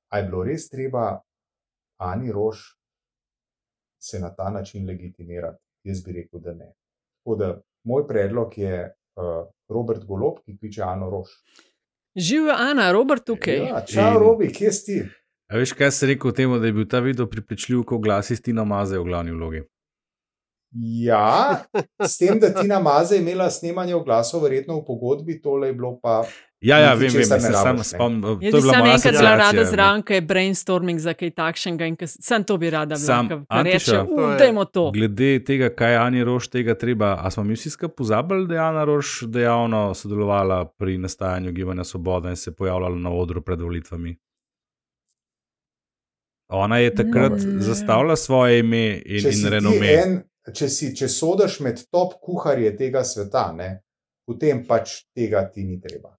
a 0.08 0.18
je 0.18 0.28
bilo 0.28 0.44
res 0.44 0.68
treba 0.72 1.20
Ani 2.00 2.32
Rož 2.32 2.56
se 4.00 4.20
na 4.20 4.30
ta 4.32 4.48
način 4.50 4.86
legitimirati? 4.88 5.60
Jaz 5.84 6.00
bi 6.04 6.12
rekel, 6.16 6.40
da 6.40 6.54
ne. 6.56 6.72
Tako 7.20 7.36
da 7.36 7.50
moj 7.84 8.06
predlog 8.08 8.56
je 8.58 8.88
uh, 8.88 9.44
Robert 9.68 10.04
Golob, 10.04 10.40
ki 10.44 10.56
kliče 10.56 10.82
Ano 10.82 11.10
Rož. 11.10 11.28
Živijo 12.16 12.56
Ana, 12.56 12.92
Robert 12.92 13.24
tukaj. 13.24 13.60
Ja, 13.68 13.84
čau, 13.86 14.18
Robi, 14.18 14.48
kje 14.52 14.72
si? 14.72 14.96
A 15.50 15.60
veš, 15.60 15.72
kaj 15.76 15.90
se 15.90 16.06
reče 16.06 16.28
o 16.28 16.32
tem, 16.32 16.52
da 16.60 16.66
je 16.66 16.72
bil 16.72 16.88
ta 16.88 17.00
video 17.04 17.26
pripričljiv, 17.26 17.84
ko 17.84 17.98
glasi 17.98 18.40
Tina 18.42 18.64
Maze 18.64 18.98
v 18.98 19.04
glavni 19.04 19.36
vlogi? 19.36 19.62
Ja, 20.72 21.64
s 22.00 22.16
tem, 22.16 22.38
da 22.38 22.52
Tina 22.52 22.78
Maze 22.80 23.14
je 23.14 23.20
imela 23.20 23.50
snemanje 23.50 23.94
v 23.94 24.04
glasu, 24.04 24.38
verjetno 24.38 24.76
v 24.76 24.84
pogodbi, 24.84 25.40
tole 25.42 25.66
je 25.66 25.74
bilo 25.74 25.98
pa. 25.98 26.22
Ja, 26.60 26.78
ja, 26.78 26.94
vem, 26.94 27.08
vem, 27.08 27.20
ne 27.22 27.40
sam 27.40 27.78
spomnim. 27.80 28.22
Jaz 28.38 28.38
To 28.42 28.46
je 28.48 28.52
bi 28.52 28.60
bila 28.60 28.78
moja 28.78 28.92
enkrat 28.94 29.12
bila 29.14 29.36
rada 29.36 29.64
zraven, 29.64 30.02
kaj 30.02 30.16
je 30.16 30.20
brainstorming 30.22 30.98
za 30.98 31.14
kaj 31.14 31.30
takšnega 31.32 31.86
in 31.86 31.96
sem 32.02 32.44
to 32.44 32.56
bi 32.56 32.70
rada 32.70 32.94
bila, 32.96 33.16
Antiša, 33.48 33.64
reče, 33.92 34.06
To 34.06 34.20
je- 34.20 34.26
udajmo 34.28 34.64
to. 34.66 34.90
Glede 34.90 35.44
tega, 35.44 35.68
kaj 35.70 35.92
je 35.92 35.98
Ani 35.98 36.24
Roš 36.24 36.48
tega 36.48 36.74
treba, 36.74 37.16
a 37.18 37.30
smo 37.30 37.44
mi 37.44 37.54
vsi 37.54 37.70
skupaj 37.70 37.96
pozabili, 37.96 38.46
da 38.46 38.54
je 38.54 38.60
Ana 38.60 38.84
Roš 38.84 39.22
dejavno 39.22 39.94
sodelovala 39.94 40.64
pri 40.68 40.98
nastajanju 40.98 41.52
Gibanja 41.52 41.84
Svoboda 41.84 42.28
in 42.28 42.36
se 42.36 42.52
pojavljala 42.52 42.96
na 42.96 43.10
odru 43.12 43.42
pred 43.42 43.60
volitvami. 43.60 44.16
Ona 46.48 46.78
je 46.78 46.94
takrat 46.94 47.32
Mm. 47.32 47.60
zastavila 47.60 48.16
svoje 48.16 48.58
ime 48.58 48.86
in, 48.96 49.16
in 49.16 49.32
ti 49.34 49.48
renome. 49.50 49.86
en, 49.96 50.22
če, 50.48 50.68
si, 50.68 50.94
če 50.96 51.08
sodiš 51.08 51.60
med 51.64 51.84
top 51.92 52.16
kuharje 52.22 52.72
tega 52.78 53.04
sveta, 53.04 53.50
ne, 53.56 53.80
potem 54.28 54.64
pač 54.66 55.02
tega 55.16 55.44
ti 55.52 55.64
ni 55.66 55.80
treba. 55.80 56.14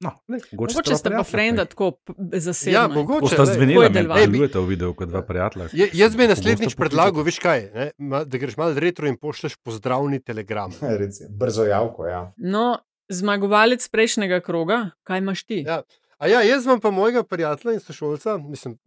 No, 0.00 0.14
mogoče 0.28 0.56
Mogoče 0.56 0.96
ste 0.96 1.10
pa 1.12 1.22
frenda 1.28 1.64
tako 1.68 1.90
zasebno. 2.32 2.72
Ja, 2.72 2.88
mogoče. 2.88 3.36
Je 3.36 3.66
me 3.66 3.88
delovalo. 3.88 4.20
delujete 4.20 4.58
v 4.58 4.68
videu 4.70 4.94
kot 4.96 5.10
dva 5.10 5.20
prijatelja. 5.22 5.66
Je, 5.76 5.90
jaz 5.92 6.16
bi 6.16 6.28
naslednjič 6.30 6.72
predlagal, 6.74 7.20
veš 7.26 7.38
kaj, 7.44 7.66
ne, 7.74 7.90
da 8.24 8.40
greš 8.40 8.56
malo 8.56 8.80
retro 8.80 9.08
in 9.10 9.18
pošleš 9.20 9.58
pozdravni 9.60 10.22
telegram. 10.24 10.72
Brzo 11.42 11.68
javko, 11.68 12.06
ja. 12.08 12.22
No, 12.36 12.78
zmagovalec 13.12 13.84
prejšnjega 13.92 14.40
kroga, 14.40 14.86
kaj 15.04 15.20
imaš 15.20 15.44
ti? 15.44 15.60
Ja. 15.68 15.82
A 16.16 16.32
ja, 16.32 16.40
jaz 16.48 16.64
imam 16.64 16.80
pa 16.80 16.90
mojega 16.90 17.22
prijatelja 17.22 17.76
in 17.76 17.84
sošolca, 17.84 18.38
mislim, 18.38 18.78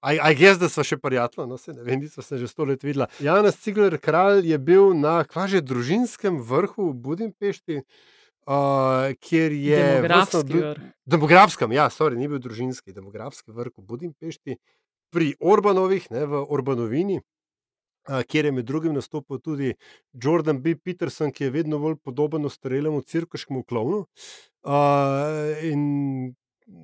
aj 0.00 0.42
jaz, 0.42 0.58
da 0.60 0.68
smo 0.68 0.84
še 0.86 0.98
prijatelji, 1.00 1.48
no 1.48 1.58
se 1.58 1.72
ne 1.72 1.84
vem, 1.86 2.00
nismo 2.00 2.22
se 2.22 2.38
že 2.38 2.48
sto 2.48 2.64
let 2.68 2.82
videla. 2.84 3.08
Janez 3.20 3.58
Cigler 3.60 3.98
kralj 3.98 4.46
je 4.48 4.58
bil 4.58 4.94
na 4.98 5.20
kvaže 5.24 5.60
družinskem 5.60 6.40
vrhu 6.42 6.90
v 6.90 6.96
Budimpešti, 7.06 7.80
uh, 7.80 9.14
kjer 9.20 9.52
je 9.52 9.80
Demografski 9.80 10.36
vrstno 10.36 10.60
vrh. 10.60 10.86
Demografskem, 11.04 11.74
ja, 11.76 11.88
sorry, 11.90 12.20
ni 12.20 12.28
bil 12.28 12.42
družinski, 12.42 12.94
demografski 12.96 13.52
vrh 13.52 13.74
v 13.76 13.86
Budimpešti, 13.86 14.60
pri 15.10 15.34
Orbanovih, 15.40 16.06
ne, 16.14 16.24
v 16.26 16.44
Orbanovini, 16.48 17.20
a, 18.06 18.22
kjer 18.22 18.48
je 18.48 18.52
med 18.52 18.66
drugim 18.66 18.94
nastopil 18.94 19.40
tudi 19.42 19.74
Jordan 20.12 20.60
B. 20.62 20.76
Peterson, 20.78 21.32
ki 21.34 21.44
je 21.44 21.54
vedno 21.54 21.78
bolj 21.82 21.98
podoben 22.04 22.46
ostarelemu 22.46 23.02
cirkuškemu 23.02 23.64
klovnu. 23.68 24.04
A, 24.62 24.78
in 25.66 26.34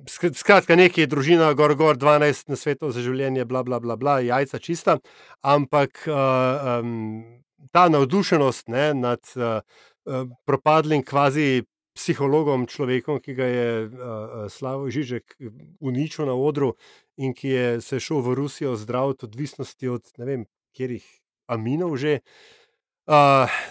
Skratka, 0.07 0.75
nekaj 0.75 1.03
je 1.03 1.09
družina, 1.11 1.49
gor, 1.57 1.73
gor, 1.75 1.97
12 1.99 2.51
na 2.51 2.57
svetu 2.59 2.91
za 2.95 3.03
življenje, 3.03 3.45
bla, 3.47 3.63
bla, 3.67 3.79
bla, 3.83 3.97
bla 3.99 4.19
jajca 4.23 4.59
čista. 4.63 4.97
Ampak 5.43 6.03
uh, 6.07 6.79
um, 6.79 7.41
ta 7.75 7.87
navdušenost 7.91 8.71
ne, 8.71 8.91
nad 8.95 9.33
uh, 9.35 9.59
uh, 10.07 10.27
propadlim 10.47 11.03
kvazi 11.07 11.65
psihologom, 11.97 12.67
človekom, 12.69 13.19
ki 13.23 13.35
ga 13.35 13.47
je 13.49 13.69
uh, 13.87 14.37
Slavo 14.53 14.91
Žižek 14.93 15.39
uničil 15.81 16.29
na 16.29 16.37
odru 16.37 16.75
in 17.17 17.33
ki 17.33 17.49
je 17.49 17.67
se 17.81 17.99
šel 17.99 18.21
v 18.21 18.37
Rusijo 18.37 18.75
zdraviti 18.77 19.25
odvisnosti 19.25 19.89
od 19.89 20.13
ne 20.21 20.29
vem, 20.29 20.45
katerih 20.71 21.05
aminov 21.51 21.97
že. 21.97 22.19
Uh, 22.21 22.56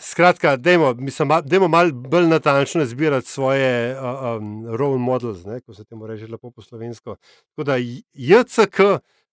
skratka, 0.01 0.57
dajmo, 0.57 0.95
mislim, 0.95 1.29
dajmo 1.45 1.69
malo 1.69 1.93
bolj 1.93 2.27
natančno 2.27 2.83
izbirati 2.83 3.29
svoje 3.29 3.93
uh, 3.93 4.03
um, 4.41 4.67
role 4.77 4.99
models, 4.99 5.45
ne, 5.45 5.61
ko 5.61 5.75
se 5.75 5.85
temu 5.85 6.07
reče 6.07 6.27
lepo 6.27 6.51
po 6.51 6.63
slovensko. 6.63 7.17
Tako 7.51 7.65
da 7.65 7.77
JCK 8.13 8.81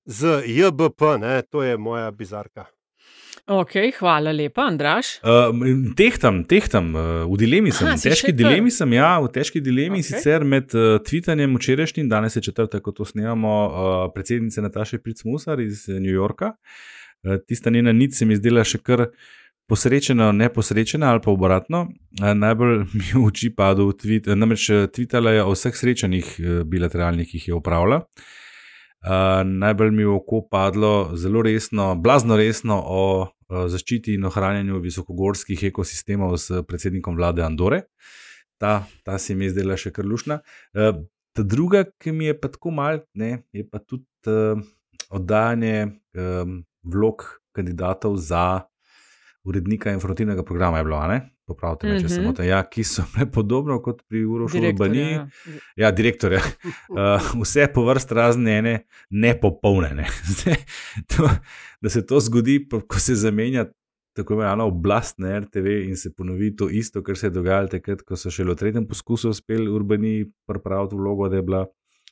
z 0.05 0.41
JBP, 0.45 1.01
ne, 1.21 1.41
to 1.41 1.63
je 1.63 1.77
moja 1.77 2.11
bizarka. 2.11 2.65
Ok, 3.47 3.71
hvala 3.99 4.31
lepa, 4.31 4.61
Andraš. 4.61 5.05
Uh, 5.23 5.55
tehtam, 5.97 6.43
tehtam, 6.47 6.93
uh, 6.95 7.03
v 7.27 7.37
dilemi 7.37 7.71
sem, 7.75 7.87
Aha, 7.87 7.97
v 7.99 8.05
težki 8.07 8.31
dilemi 8.31 8.71
sem, 8.71 8.93
ja, 8.95 9.17
v 9.19 9.27
težki 9.35 9.59
dilemi 9.59 9.99
okay. 9.99 10.15
sicer 10.15 10.45
med 10.47 10.71
uh, 10.75 10.95
tvitanjem 11.03 11.55
včerajšnjim, 11.59 12.07
danes 12.09 12.35
je 12.39 12.43
četrtek, 12.47 12.83
ko 12.83 12.93
to 12.95 13.03
snemamo, 13.05 13.55
uh, 13.67 14.05
predsednice 14.15 14.63
Nataše 14.63 15.01
Pricmusar 15.03 15.59
iz 15.59 15.87
New 15.87 16.13
Yorka. 16.13 16.53
Uh, 17.23 17.35
tista 17.47 17.69
njena 17.69 17.91
nič 17.91 18.15
se 18.15 18.25
mi 18.25 18.39
zdela 18.39 18.63
še 18.63 18.79
kar 18.79 19.09
posrečena, 19.69 20.31
neposrečena 20.31 21.11
ali 21.11 21.21
pa 21.23 21.31
obratno. 21.31 21.87
Uh, 22.21 22.31
najbolj 22.35 22.77
mi 22.97 23.05
je 23.09 23.17
v 23.17 23.25
oči 23.27 23.49
padel 23.55 23.93
tweet, 23.97 24.27
eh, 24.27 24.35
namreč 24.35 24.69
eh, 24.69 24.87
tvitala 24.87 25.31
je 25.31 25.43
o 25.43 25.53
vseh 25.53 25.75
srečanjih 25.75 26.33
eh, 26.39 26.63
bilateralnih, 26.63 27.27
ki 27.29 27.37
jih 27.37 27.47
je 27.47 27.59
upravila. 27.59 28.03
Uh, 29.03 29.43
najbolj 29.43 29.91
mi 29.91 30.05
je 30.05 30.07
v 30.07 30.15
oko 30.15 30.45
padlo 30.47 31.11
zelo 31.19 31.41
resno, 31.43 31.89
blazno 31.99 32.37
resno 32.39 32.77
o 32.79 33.01
uh, 33.23 33.65
zaščiti 33.67 34.13
in 34.15 34.23
ohranjanju 34.29 34.79
visokogorskih 34.79 35.65
ekosistemov 35.67 36.37
s 36.39 36.61
predsednikom 36.63 37.17
vlade 37.19 37.43
Andore. 37.43 37.81
Ta, 38.57 38.85
ta 39.03 39.17
se 39.19 39.35
mi 39.35 39.49
je 39.49 39.57
zdela 39.57 39.75
še 39.75 39.91
kar 39.91 40.07
lušna. 40.07 40.39
Uh, 40.71 41.03
ta 41.35 41.43
druga, 41.43 41.83
ki 41.99 42.13
mi 42.15 42.29
je 42.29 42.37
pa 42.39 42.47
tako 42.53 42.71
mal, 42.71 43.01
ne, 43.19 43.43
je 43.51 43.65
pa 43.67 43.83
tudi 43.83 44.07
uh, 44.31 44.61
oddajanje 45.11 45.75
um, 46.15 46.61
vlog 46.87 47.25
kandidatov 47.51 48.15
za 48.23 48.63
urednika 49.43 49.91
informativnega 49.91 50.43
programa. 50.43 50.77
Je 50.77 50.83
bilo, 50.83 51.07
ne? 51.07 51.17
Popravite 51.43 51.87
me, 51.87 51.97
če 51.99 52.09
se 52.09 52.15
Mhm. 52.15 52.25
motim. 52.25 52.45
Ja, 52.45 52.63
ki 52.63 52.83
so 52.83 53.03
me 53.15 53.25
podobno 53.27 53.81
kot 53.81 54.01
pri 54.07 54.23
Urošu 54.25 54.53
Direktorja, 54.53 54.91
Urbaniji. 54.91 55.13
ja. 55.13 55.27
Ja, 55.77 55.91
direktorja. 55.91 56.39
Uh, 56.89 56.97
vse 57.41 57.67
po 57.67 57.83
vrst 57.83 58.11
razne, 58.11 58.57
ene, 58.57 58.75
nepopolne. 59.11 59.93
Ne. 59.93 60.07
Zdaj, 60.31 60.55
to, 61.07 61.29
da 61.81 61.89
se 61.89 62.05
to 62.05 62.19
zgodi, 62.19 62.57
ko 62.87 62.99
se 62.99 63.15
zamenja 63.17 63.65
tako 64.13 64.33
imenovana 64.33 64.63
oblast 64.65 65.17
na 65.17 65.39
RTV 65.39 65.67
in 65.83 65.97
se 65.97 66.13
ponovi 66.13 66.55
to 66.55 66.69
isto, 66.69 67.01
kar 67.01 67.17
se 67.17 67.27
je 67.27 67.31
dogajalo 67.31 67.67
takrat, 67.67 68.01
ko 68.01 68.15
so 68.15 68.29
še 68.29 68.43
v 68.43 68.55
tretjem 68.55 68.85
poskusu 68.85 69.29
uspeli 69.29 69.65
urbani 69.67 70.11
pripraviti 70.45 70.95
vlogo, 70.95 71.27
da 71.27 71.35
je 71.35 71.41
bila 71.43 71.63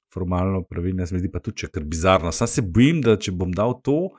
formalno 0.09 0.63
pravilna. 0.63 1.05
Se 1.05 1.13
mi 1.13 1.21
zdi 1.21 1.29
pa 1.29 1.39
tudi 1.39 1.57
če 1.57 1.67
kar 1.69 1.83
bizarno. 1.85 2.31
Sam 2.31 2.47
se 2.49 2.61
bojim, 2.63 2.99
da 3.01 3.15
če 3.15 3.31
bom 3.31 3.53
dal 3.53 3.77
to, 3.81 4.09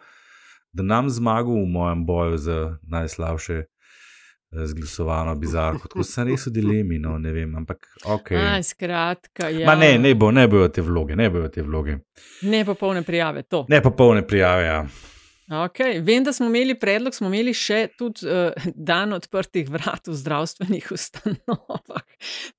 da 0.73 0.83
nam 0.83 1.11
zmagal 1.11 1.53
v 1.53 1.69
mojem 1.69 2.07
boju 2.07 2.39
za 2.39 2.79
najslabše. 2.83 3.55
eh, 3.55 4.67
Zglasovano, 4.67 5.35
bizarno, 5.35 5.79
tako 5.79 6.03
sem 6.05 6.29
res 6.29 6.47
v 6.47 6.51
dilemi, 6.51 6.99
no, 6.99 7.19
ne 7.19 7.33
vem, 7.33 7.55
ampak 7.57 7.87
ok. 8.05 8.31
A, 8.37 8.63
skratka, 8.63 9.49
ja. 9.49 9.67
Ma 9.67 9.75
ne, 9.75 9.99
ne, 9.99 10.15
bo, 10.15 10.31
ne 10.31 10.49
bojo 10.49 10.69
te 10.69 10.83
vloge, 10.83 11.17
ne 11.17 11.31
bojo 11.31 11.49
te 11.49 11.63
vloge. 11.63 11.97
Nepopolne 12.43 13.03
prijave, 13.03 13.43
to. 13.43 13.65
Ne 13.69 13.81
popolne 13.83 14.27
prijave. 14.27 14.65
Ja. 14.65 14.85
Okay. 15.53 16.01
Vem, 16.01 16.25
da 16.25 16.33
smo 16.33 16.47
imeli 16.47 16.75
predlog, 16.79 17.15
smo 17.15 17.27
imeli 17.29 17.53
še 17.55 17.89
tudi 17.99 18.25
uh, 18.25 18.69
dan 18.75 19.13
odprtih 19.13 19.69
vrat 19.69 20.09
v 20.09 20.15
zdravstvenih 20.17 20.87
ustanovah. 20.97 22.05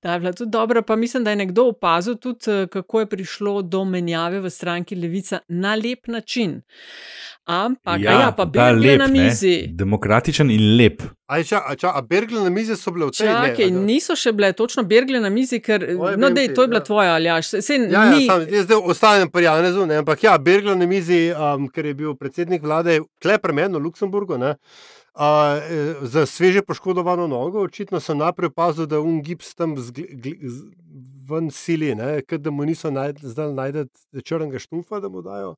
Ta 0.04 0.14
je 0.14 0.20
bila 0.20 0.34
tudi 0.36 0.52
dobra, 0.52 0.82
pa 0.82 0.96
mislim, 0.96 1.24
da 1.24 1.34
je 1.34 1.40
nekdo 1.42 1.70
opazil 1.72 2.20
tudi, 2.22 2.52
uh, 2.52 2.68
kako 2.70 3.00
je 3.00 3.10
prišlo 3.16 3.62
do 3.62 3.86
menjave 3.86 4.44
v 4.44 4.52
stranki 4.52 5.00
Levica 5.00 5.40
na 5.48 5.74
lep 5.76 6.08
način. 6.08 6.60
Ampak, 7.44 8.00
ja, 8.00 8.12
ja 8.12 8.32
pa 8.32 8.46
Bergle 8.46 8.96
na 8.98 9.08
mizi. 9.12 9.68
Ne? 9.68 9.76
Demokratičen 9.76 10.48
in 10.52 10.62
lep. 10.80 11.02
A, 11.28 11.42
ča, 11.44 11.60
a, 11.68 11.76
ča, 11.76 11.92
a 11.92 12.02
Bergle 12.02 12.40
na 12.40 12.50
mizi 12.50 12.78
so 12.80 12.94
bile 12.96 13.10
vse? 13.10 13.26
Čakaj, 13.28 13.68
ne, 13.68 13.84
niso 13.84 14.16
še 14.16 14.32
bile 14.32 14.54
točno 14.56 14.86
Bergle 14.88 15.20
na 15.20 15.28
mizi, 15.34 15.60
ker 15.60 15.84
Oje, 15.92 16.16
no, 16.22 16.30
dej, 16.32 16.54
to 16.56 16.64
je 16.64 16.72
bila 16.72 16.80
ja. 16.80 16.88
tvoja 16.88 17.18
aljaš. 17.18 17.52
Se, 17.52 17.62
se, 17.66 17.82
ja, 17.92 18.06
ni... 18.14 18.24
ja, 18.24 18.32
sam, 18.32 18.48
jaz 18.48 18.70
zdaj 18.70 18.82
ostanem 18.96 19.34
pri 19.34 19.44
Janezu, 19.50 19.84
ne? 19.92 20.00
ampak 20.06 20.24
ja, 20.24 20.38
Bergle 20.40 20.78
na 20.80 20.88
mizi, 20.88 21.22
um, 21.36 21.68
ker 21.68 21.92
je 21.92 21.96
bil 22.00 22.16
predsednik 22.16 22.64
vlade, 22.64 23.02
klepre 23.20 23.52
meni 23.52 23.76
v 23.76 23.86
Luksemburgu. 23.90 24.40
Ne? 24.40 24.56
Uh, 25.14 26.00
za 26.08 26.24
sveže 26.26 26.64
poškodovano 26.64 27.28
nogo, 27.28 27.68
očitno 27.68 28.00
sem 28.00 28.24
najprej 28.24 28.56
opazil, 28.56 28.88
da 28.88 29.02
je 29.02 29.04
un 29.04 29.20
gips 29.22 29.52
tam 29.52 29.76
ven 31.28 31.52
sili, 31.52 31.92
da 31.92 32.52
mu 32.52 32.64
niso 32.64 32.88
zdaj 33.20 33.52
najdel 33.52 33.92
črnega 34.24 34.64
štumfa, 34.64 35.04
da 35.04 35.12
mu 35.12 35.22
dajo 35.22 35.58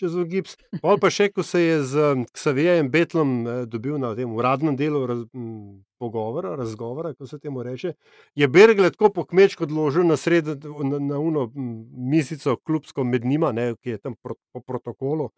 čez 0.00 0.16
gips. 0.30 0.56
Pol 0.80 0.98
pa 1.00 1.10
še, 1.12 1.28
ko 1.34 1.44
se 1.46 1.60
je 1.60 1.76
z 1.84 2.08
Ksavijem 2.32 2.88
Betlom 2.92 3.30
eh, 3.44 3.60
dobil 3.70 4.00
na 4.00 4.14
tem 4.16 4.32
uradnem 4.32 4.78
delu 4.78 5.04
raz, 5.08 5.22
m, 5.36 5.82
pogovora, 6.00 6.54
razgovora, 6.56 7.12
kako 7.12 7.28
se 7.28 7.38
temu 7.38 7.64
reče, 7.66 7.94
je 8.34 8.48
Bergle 8.48 8.90
tako 8.94 9.12
po 9.20 9.26
kmečko 9.28 9.68
odložil 9.68 10.06
na 10.08 10.16
sred, 10.16 10.48
na, 10.48 10.98
na 10.98 11.20
uno 11.20 11.50
misico, 11.54 12.56
klubsko 12.56 13.04
med 13.04 13.28
njima, 13.28 13.52
ne, 13.52 13.74
ki 13.76 13.96
je 13.96 14.04
tam 14.08 14.16
pro, 14.22 14.38
po 14.54 14.64
protokolu. 14.64 15.30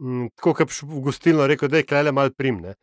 M, 0.00 0.28
tako 0.36 0.56
kot 0.60 0.80
v 0.82 1.04
gostilno 1.08 1.46
rekel, 1.48 1.72
da 1.72 1.80
je 1.80 1.88
klele 1.88 2.12
mal 2.12 2.34
primne. 2.36 2.76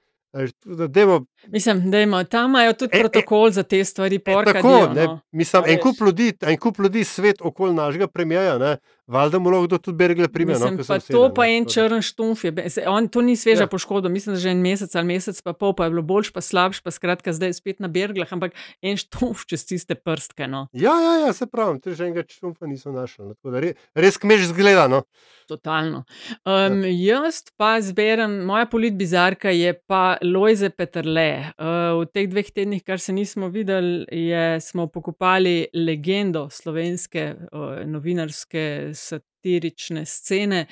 Dejmo, 0.90 1.26
mislim, 1.48 1.92
da 1.92 2.00
ima 2.00 2.24
tam 2.24 2.54
tudi 2.80 2.98
e, 2.98 3.00
protokol 3.00 3.48
e, 3.48 3.52
za 3.52 3.64
te 3.64 3.84
stvari. 3.86 4.16
E, 4.16 4.20
tako, 4.54 4.94
ne, 4.96 5.06
no. 5.06 5.20
mislim, 5.32 5.64
en 5.68 5.80
kup, 5.80 5.96
ljudi, 6.06 6.34
en 6.42 6.58
kup 6.58 6.80
ljudi, 6.80 7.04
svet 7.04 7.42
okoli 7.42 7.74
našega 7.74 8.08
premijeja, 8.08 8.78
valjda 9.08 9.40
mu 9.40 9.52
lahko 9.54 9.78
tudi 9.78 9.98
bergle 9.98 10.28
prime. 10.32 10.58
No, 10.60 10.72
pa 10.88 11.00
to 11.00 11.24
pa 11.36 11.48
en 11.48 11.66
črn 11.70 12.04
štumf 12.06 12.44
je. 12.46 12.54
On, 12.88 13.08
to 13.08 13.22
ni 13.26 13.36
sveža 13.36 13.66
ja. 13.66 13.72
poškodba, 13.72 14.10
mislim, 14.10 14.36
da 14.36 14.42
že 14.42 14.54
en 14.54 14.62
mesec 14.64 14.96
ali 14.96 15.14
mesec 15.14 15.42
pa 15.42 15.54
pol, 15.54 15.76
pa 15.78 15.88
je 15.88 15.96
bilo 15.96 16.06
boljš, 16.06 16.32
pa 16.36 16.42
slabš, 16.42 16.82
pa 16.86 16.92
skratka 16.92 17.34
zdaj 17.34 17.54
spet 17.60 17.82
na 17.84 17.92
berglah, 17.92 18.30
ampak 18.34 18.58
en 18.82 18.98
štumf 18.98 19.46
čez 19.50 19.66
tiste 19.68 19.96
prstke. 19.96 20.48
No. 20.48 20.68
Ja, 20.74 20.96
ja, 21.02 21.14
ja, 21.26 21.34
se 21.34 21.48
pravi, 21.48 21.80
te 21.84 21.96
že 21.96 22.10
enega 22.10 22.26
štumfa 22.28 22.70
niso 22.70 22.94
našli. 22.96 23.32
No, 23.32 23.60
res, 23.60 23.78
res 23.96 24.20
kmež 24.22 24.50
zgleda. 24.54 24.88
No. 24.92 25.04
Totalno. 25.52 26.06
Um, 26.46 26.84
ja. 26.88 27.22
Jaz 27.22 27.44
pa 27.60 27.76
zberem, 27.84 28.46
moja 28.48 28.66
politbizarka 28.72 29.52
je 29.52 29.74
pa 29.88 30.16
Lojze 30.24 30.70
Petrle. 30.72 31.52
Uh, 31.58 32.00
v 32.02 32.08
teh 32.14 32.30
dveh 32.32 32.52
tednih, 32.56 32.84
kar 32.88 33.02
se 33.04 33.14
nismo 33.14 33.50
videli, 33.52 34.06
je, 34.08 34.62
smo 34.64 34.88
pokopali 34.88 35.68
legendo 35.76 36.48
slovenske 36.52 37.26
uh, 37.52 37.82
novinarske 37.88 38.91
satirične 38.96 40.06
scene, 40.06 40.66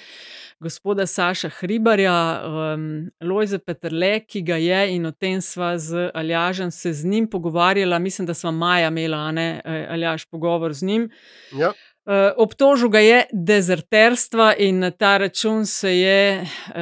gospoda 0.59 1.05
Saša 1.05 1.49
Hribarja, 1.49 2.41
um, 2.45 3.09
Lojze 3.21 3.59
Petrle, 3.59 4.19
ki 4.19 4.41
ga 4.41 4.55
je 4.55 4.81
in 4.95 5.05
o 5.05 5.11
tem 5.11 5.41
sva 5.41 5.77
z 5.77 6.11
Aljažem 6.13 6.71
se 6.71 6.93
z 6.93 7.05
njim 7.05 7.29
pogovarjala. 7.29 7.99
Mislim, 7.99 8.27
da 8.27 8.33
sva 8.33 8.51
maja 8.51 8.87
imela, 8.87 9.31
ne 9.31 9.61
Aljaš, 9.89 10.25
pogovor 10.25 10.73
z 10.73 10.83
njim. 10.83 11.09
Ja. 11.51 11.73
Uh, 12.09 12.33
obtožil 12.37 12.89
ga 12.89 12.99
je 12.99 13.25
dezerterstva 13.33 14.53
in 14.57 14.79
na 14.79 14.91
ta 14.91 15.17
račun 15.17 15.65
se 15.65 15.97
je 15.99 16.41
uh, 16.41 16.77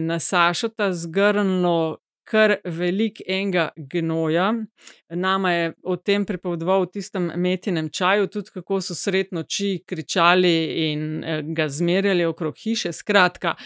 na 0.00 0.18
Sašota 0.18 0.92
zgrnilo 0.92 1.98
kar 2.30 2.56
velik 2.64 3.20
enega 3.26 3.68
gnoja. 3.76 4.54
Nama 5.08 5.52
je 5.52 5.72
o 5.82 5.96
tem 5.96 6.24
pripovedoval 6.26 6.86
v 6.86 6.92
tistem 6.94 7.30
metinem 7.36 7.90
čaju, 7.90 8.28
tudi 8.30 8.54
kako 8.54 8.80
so 8.80 8.94
sred 8.94 9.32
noči 9.34 9.80
kričali 9.86 10.54
in 10.90 11.24
eh, 11.24 11.42
ga 11.42 11.68
zmerjali 11.68 12.24
okrog 12.24 12.54
hiše. 12.58 12.92
Skratka, 12.92 13.56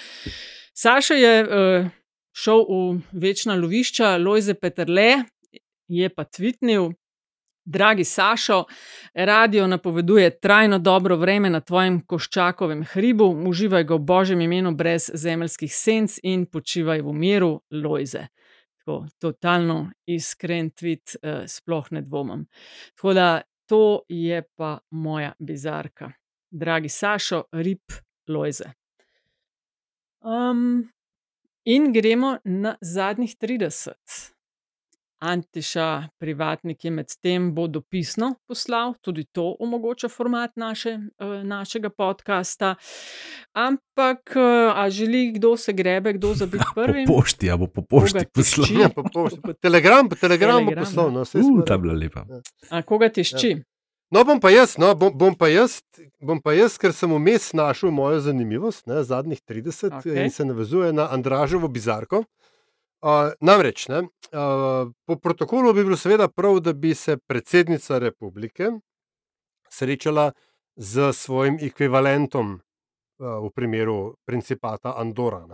Saša 0.75 1.15
je 1.15 1.35
uh, 1.45 1.87
šel 2.35 2.65
v 2.67 3.01
večna 3.12 3.55
lovišča, 3.55 4.17
Lojze 4.17 4.55
Petrle 4.55 5.25
je 5.89 6.09
pa 6.09 6.25
tvitnil. 6.25 6.91
Dragi 7.65 8.05
Sašo, 8.05 8.65
radio 9.15 9.67
napoveduje 9.67 10.41
trajno 10.41 10.79
dobro 10.79 11.17
vreme 11.17 11.51
na 11.51 11.61
tvojem 11.61 12.03
koščakovem 12.07 12.83
hribu, 12.93 13.31
uživaj 13.49 13.85
ga 13.85 13.95
v 13.95 14.05
božjem 14.05 14.41
imenu 14.41 14.75
brez 14.77 15.09
zemeljskih 15.15 15.73
senc 15.73 16.19
in 16.23 16.45
počivaj 16.45 17.01
v 17.01 17.12
miru, 17.12 17.53
Lojze 17.71 18.27
tako 18.85 19.07
totalno 19.18 19.91
iskren 20.07 20.70
tvit, 20.70 21.16
uh, 21.22 21.47
sploh 21.49 21.87
ne 21.91 22.03
dvomim. 22.03 22.47
Tako 22.97 23.14
da 23.14 23.43
to 23.66 24.03
je 24.09 24.43
pa 24.57 24.78
moja 24.91 25.32
bizarka, 25.39 26.12
dragi 26.51 26.89
Sašo, 26.89 27.45
rip 27.53 27.93
Lojze. 28.28 28.64
Um, 30.20 30.93
in 31.64 31.93
gremo 31.93 32.39
na 32.45 32.76
zadnjih 32.80 33.37
30. 33.41 34.34
Antiša, 35.25 36.09
privatnik 36.18 36.85
je 36.85 36.91
medtem 36.91 37.55
bo 37.55 37.66
dopisno 37.66 38.35
poslal, 38.49 38.95
tudi 39.01 39.25
to 39.25 39.57
omogoča 39.61 40.09
format 40.09 40.57
naše, 40.57 40.91
eh, 40.91 41.45
našega 41.45 41.91
podcasta. 41.91 42.75
Ampak, 43.53 44.37
eh, 44.37 44.72
a 44.75 44.91
želi 44.91 45.33
kdo 45.33 45.57
se 45.57 45.72
grebe, 45.72 46.12
kdo 46.12 46.35
za 46.35 46.47
biti 46.47 46.64
prvi? 46.77 47.07
Po 47.07 47.16
pošti, 47.16 47.51
a 47.51 47.57
bo 47.57 47.66
po 47.66 47.83
pošti 47.83 48.27
poslal. 48.35 48.81
Ja, 48.81 48.89
po 48.89 49.03
pošti. 49.12 49.41
Telegram, 49.62 50.09
telegram 50.20 50.66
bo 50.66 50.72
poslal, 50.77 51.12
no, 51.12 51.25
vse 51.25 51.41
skupaj. 51.41 51.66
Ta 51.66 51.79
bila 51.79 51.95
lepa. 51.95 52.27
Ja. 52.29 52.41
A 52.70 52.83
koga 52.83 53.09
tišči? 53.09 53.51
Ja. 53.51 53.59
No, 54.11 54.25
bom 54.25 54.41
pa 54.41 54.51
jaz, 54.51 54.77
no, 54.79 54.93
bom, 54.95 55.11
bom, 55.18 55.35
pa 55.35 55.49
jaz, 55.49 55.81
bom 56.20 56.39
pa 56.39 56.53
jaz, 56.53 56.77
ker 56.79 56.93
sem 56.93 57.11
vmes 57.11 57.53
našel 57.57 57.91
mojo 57.91 58.20
zanimivost, 58.20 58.85
ne, 58.87 59.01
zadnjih 59.03 59.41
30 59.49 59.91
okay. 59.91 60.25
in 60.25 60.31
se 60.31 60.45
navezuje 60.45 60.93
na 60.93 61.09
Andražovo 61.11 61.68
bizarko. 61.68 62.18
Uh, 62.18 62.43
namreč, 63.40 63.88
ne, 63.88 63.98
uh, 63.98 64.90
po 65.07 65.16
protokolu 65.16 65.74
bi 65.74 65.84
bilo 65.84 65.96
seveda 65.96 66.28
prav, 66.28 66.61
da 66.61 66.72
bi 66.72 66.94
se 66.94 67.16
predsednica 67.16 67.98
republike 67.98 68.70
srečala 69.70 70.32
z 70.76 71.12
svojim 71.12 71.59
ekvivalentom 71.61 72.55
uh, 72.55 73.26
v 73.44 73.50
primeru 73.55 74.16
principata 74.24 74.94
Andora. 74.96 75.44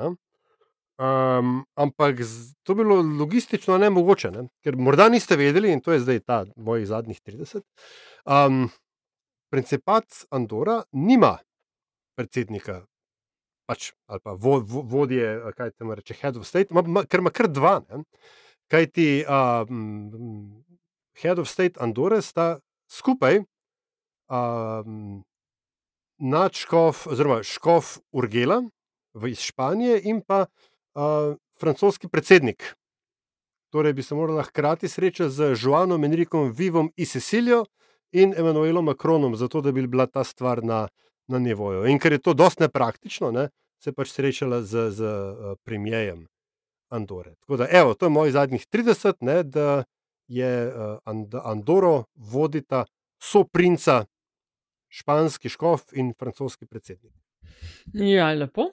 Um, 1.00 1.64
ampak 1.74 2.20
to 2.62 2.74
bi 2.74 2.84
bilo 2.84 3.02
logistično 3.02 3.78
ne 3.78 3.90
mogoče, 3.90 4.30
ne? 4.30 4.48
ker 4.62 4.76
morda 4.76 5.08
niste 5.08 5.36
vedeli, 5.36 5.72
in 5.72 5.80
to 5.80 5.92
je 5.92 6.00
zdaj 6.00 6.20
ta 6.20 6.44
mojih 6.56 6.86
zadnjih 6.86 7.20
30. 7.26 7.64
Um, 8.26 8.68
principat 9.50 10.04
Andora 10.30 10.82
nima 10.92 11.38
predsednika 12.16 12.84
pač, 13.70 13.92
ali 14.10 14.18
pa 14.18 14.34
vo, 14.34 14.58
vo, 14.66 14.82
vodje, 14.82 15.30
kaj 15.54 15.70
te 15.78 15.86
reče, 15.86 16.18
head 16.18 16.40
of 16.40 16.46
state, 16.48 16.74
ma, 16.74 16.82
ma, 16.82 17.04
ker 17.06 17.22
ima 17.22 17.30
kar 17.30 17.46
dva. 17.46 17.78
Ne? 17.86 18.02
Kaj 18.70 18.90
ti 18.90 19.08
um, 19.22 20.64
head 21.22 21.38
of 21.38 21.46
state 21.50 21.78
Andore 21.82 22.18
sta 22.22 22.58
skupaj 22.90 23.44
um, 24.30 25.22
nadškof, 26.18 27.06
oziroma 27.14 27.44
škof 27.46 27.98
Urgela 28.10 28.60
v 29.14 29.34
Španiji 29.34 30.02
in 30.10 30.20
pa 30.26 30.44
uh, 30.46 31.34
francoski 31.60 32.10
predsednik. 32.10 32.74
Torej 33.70 33.94
bi 33.94 34.02
se 34.02 34.18
morala 34.18 34.42
hkrati 34.42 34.90
srečati 34.90 35.30
z 35.30 35.54
Joanom 35.54 36.04
Enrikom 36.04 36.50
Vivom 36.50 36.90
iz 36.96 37.12
Sicilijo 37.14 37.64
in 38.10 38.34
Emanuelom 38.34 38.84
Macronom, 38.84 39.36
zato 39.38 39.60
da 39.62 39.72
bi 39.72 39.86
bila 39.86 40.06
ta 40.10 40.24
stvar 40.26 40.64
na, 40.64 40.88
na 41.30 41.38
nivoju. 41.38 41.86
In 41.88 41.98
ker 42.02 42.12
je 42.16 42.22
to 42.22 42.34
dosti 42.34 42.66
nepraktično, 42.66 43.30
ne, 43.34 43.48
se 43.80 43.94
pač 43.96 44.12
srečala 44.12 44.60
z, 44.62 44.90
z 44.90 45.00
uh, 45.06 45.54
premijejem 45.64 46.26
Andore. 46.90 47.34
Tako 47.40 47.56
da, 47.62 47.68
evo, 47.70 47.94
to 47.94 48.06
je 48.06 48.10
moj 48.10 48.34
zadnjih 48.34 48.66
30, 48.66 49.22
ne, 49.24 49.42
da 49.42 49.84
je 50.30 50.72
And 51.04 51.34
Andoro 51.34 52.04
vodita 52.14 52.84
so 53.22 53.44
princa, 53.44 54.04
španski 54.88 55.48
škof 55.48 55.92
in 55.92 56.14
francoski 56.18 56.66
predsednik. 56.66 57.14
Ja, 57.92 58.32
lepo. 58.34 58.70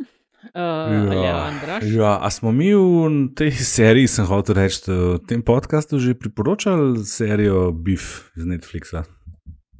Uh, 0.54 1.14
ja, 1.14 1.52
ja, 1.82 2.20
a 2.22 2.30
smo 2.30 2.52
mi 2.52 2.70
v 2.74 3.34
tej 3.36 3.52
seriji, 3.52 4.08
sem 4.08 4.26
hotel 4.30 4.56
reči, 4.56 4.86
v 4.86 5.18
tem 5.26 5.42
podkastu 5.42 5.98
že 5.98 6.14
priporočali 6.14 7.02
serijo 7.02 7.74
Beef 7.74 8.30
iz 8.38 8.46
Netflixa? 8.46 9.04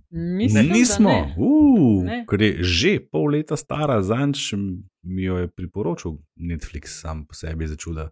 Mislim, 0.10 0.68
ne, 0.68 0.74
nismo, 0.74 1.12
uh, 1.38 2.06
ker 2.30 2.42
je 2.42 2.64
že 2.64 2.92
pol 3.12 3.34
leta 3.36 3.58
stara, 3.60 4.00
zanč 4.02 4.54
mi 5.04 5.28
jo 5.28 5.36
je 5.42 5.50
priporočil 5.52 6.16
Netflix, 6.40 7.02
sam 7.02 7.26
po 7.28 7.36
sebi 7.36 7.68
za 7.68 7.76
čuda. 7.76 8.10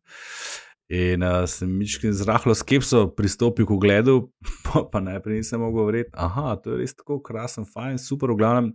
In 0.92 1.24
uh, 1.24 1.48
sem 1.48 1.72
mičkin 1.72 2.14
z 2.14 2.28
rahlo 2.28 2.54
skepso 2.54 3.08
pristopil 3.16 3.66
k 3.66 3.72
ogledu, 3.72 4.30
pa, 4.68 4.84
pa 4.84 5.00
najprej 5.00 5.40
nisem 5.40 5.64
mogel 5.64 5.88
verjeti, 5.88 6.12
da 6.12 6.60
je 6.66 6.78
res 6.84 6.96
tako 7.00 7.22
krasen, 7.24 7.64
fajn, 7.64 7.98
super, 7.98 8.36
v 8.36 8.40
glavnem, 8.44 8.68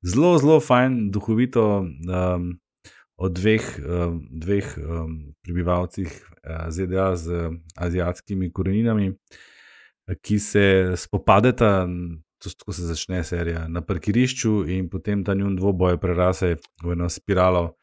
zelo, 0.00 0.38
zelo 0.40 0.60
fajn, 0.60 1.10
duhovito. 1.12 1.84
Um, 2.08 2.56
o 3.16 3.30
dveh, 3.32 3.64
um, 3.80 4.20
dveh 4.28 4.66
um, 4.76 5.12
prebivalcih 5.40 6.10
uh, 6.44 6.68
ZDA 6.68 7.16
z 7.16 7.48
azijskimi 7.80 8.50
koreninami, 8.52 9.14
ki 10.20 10.36
se 10.38 10.66
spopadeta, 11.00 11.88
tako 12.54 12.72
se 12.72 12.86
začne 12.86 13.24
serija, 13.24 13.66
na 13.68 13.82
parkirišču 13.82 14.66
in 14.70 14.90
potem 14.92 15.24
ta 15.24 15.34
njun 15.34 15.56
dvoboj 15.56 15.98
prerase 15.98 16.56
v 16.84 16.92
eno 16.92 17.08
spiralo 17.10 17.74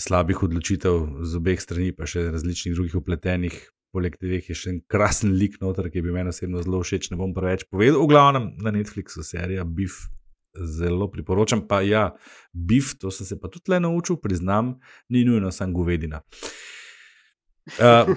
slabih 0.00 0.42
odločitev 0.42 1.20
z 1.26 1.36
obeh 1.36 1.60
strani, 1.60 1.92
pa 1.92 2.08
še 2.08 2.30
različnih 2.32 2.74
drugih 2.74 2.96
upletenih. 3.02 3.58
Poleg 3.90 4.16
tega 4.22 4.38
je 4.38 4.54
še 4.54 4.70
en 4.70 4.80
krasen 4.86 5.34
lik 5.34 5.58
noter, 5.60 5.90
ki 5.90 6.00
bi 6.00 6.14
meni 6.14 6.30
osebno 6.30 6.62
zelo 6.62 6.80
všeč. 6.80 7.10
Ne 7.10 7.18
bom 7.18 7.34
preveč 7.34 7.66
povedal, 7.66 7.98
v 7.98 8.08
glavnem 8.12 8.50
na 8.62 8.70
Netflixu 8.72 9.26
serija 9.26 9.66
Beef 9.66 10.06
zelo 10.54 11.10
priporočam. 11.10 11.66
Pa 11.66 11.82
ja, 11.82 12.12
Beef, 12.54 12.94
to 13.02 13.10
sem 13.10 13.26
se 13.26 13.36
pa 13.36 13.50
tudi 13.50 13.74
le 13.74 13.82
naučil, 13.82 14.22
priznam, 14.22 14.78
ni 15.10 15.26
nujno 15.26 15.50
samo 15.50 15.82
govedina. 15.82 16.22
Uh, 16.22 16.79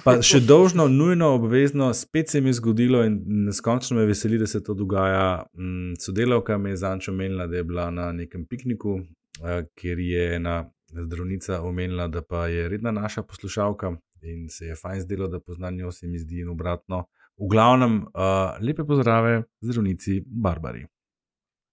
pa 0.04 0.16
še 0.22 0.40
dolžno, 0.40 0.88
nujno, 0.88 1.34
obvezno, 1.38 1.92
spet 1.94 2.30
se 2.30 2.42
mi 2.42 2.50
je 2.50 2.60
zgodilo 2.60 3.04
in 3.06 3.20
neskončno 3.48 3.98
me 3.98 4.06
veseli, 4.06 4.38
da 4.38 4.48
se 4.48 4.64
to 4.64 4.74
dogaja. 4.74 5.44
Mm, 5.58 5.98
sodelavka 6.00 6.58
mi 6.58 6.74
je 6.74 6.78
zanč 6.78 7.10
omenila, 7.10 7.48
da 7.48 7.58
je 7.58 7.64
bila 7.64 7.90
na 7.92 8.12
nekem 8.12 8.46
pikniku, 8.46 8.96
uh, 9.00 9.66
kjer 9.76 10.00
je 10.00 10.36
ena 10.36 10.64
zdravnica 10.94 11.62
omenila, 11.62 12.08
da 12.08 12.22
pa 12.22 12.48
je 12.48 12.70
redna 12.70 12.92
naša 12.92 13.24
poslušalka 13.24 13.96
in 14.22 14.48
se 14.50 14.66
je 14.66 14.76
fajn 14.76 15.02
zdelo, 15.02 15.28
da 15.28 15.40
pozna 15.40 15.70
njo, 15.70 15.92
se 15.92 16.08
mi 16.08 16.20
zdi 16.20 16.40
in 16.42 16.50
obratno. 16.50 17.06
V 17.38 17.50
glavnem, 17.50 17.98
uh, 18.14 18.56
lepe 18.62 18.86
pozdrave 18.86 19.44
zdravnici 19.62 20.22
Barbari. 20.26 20.86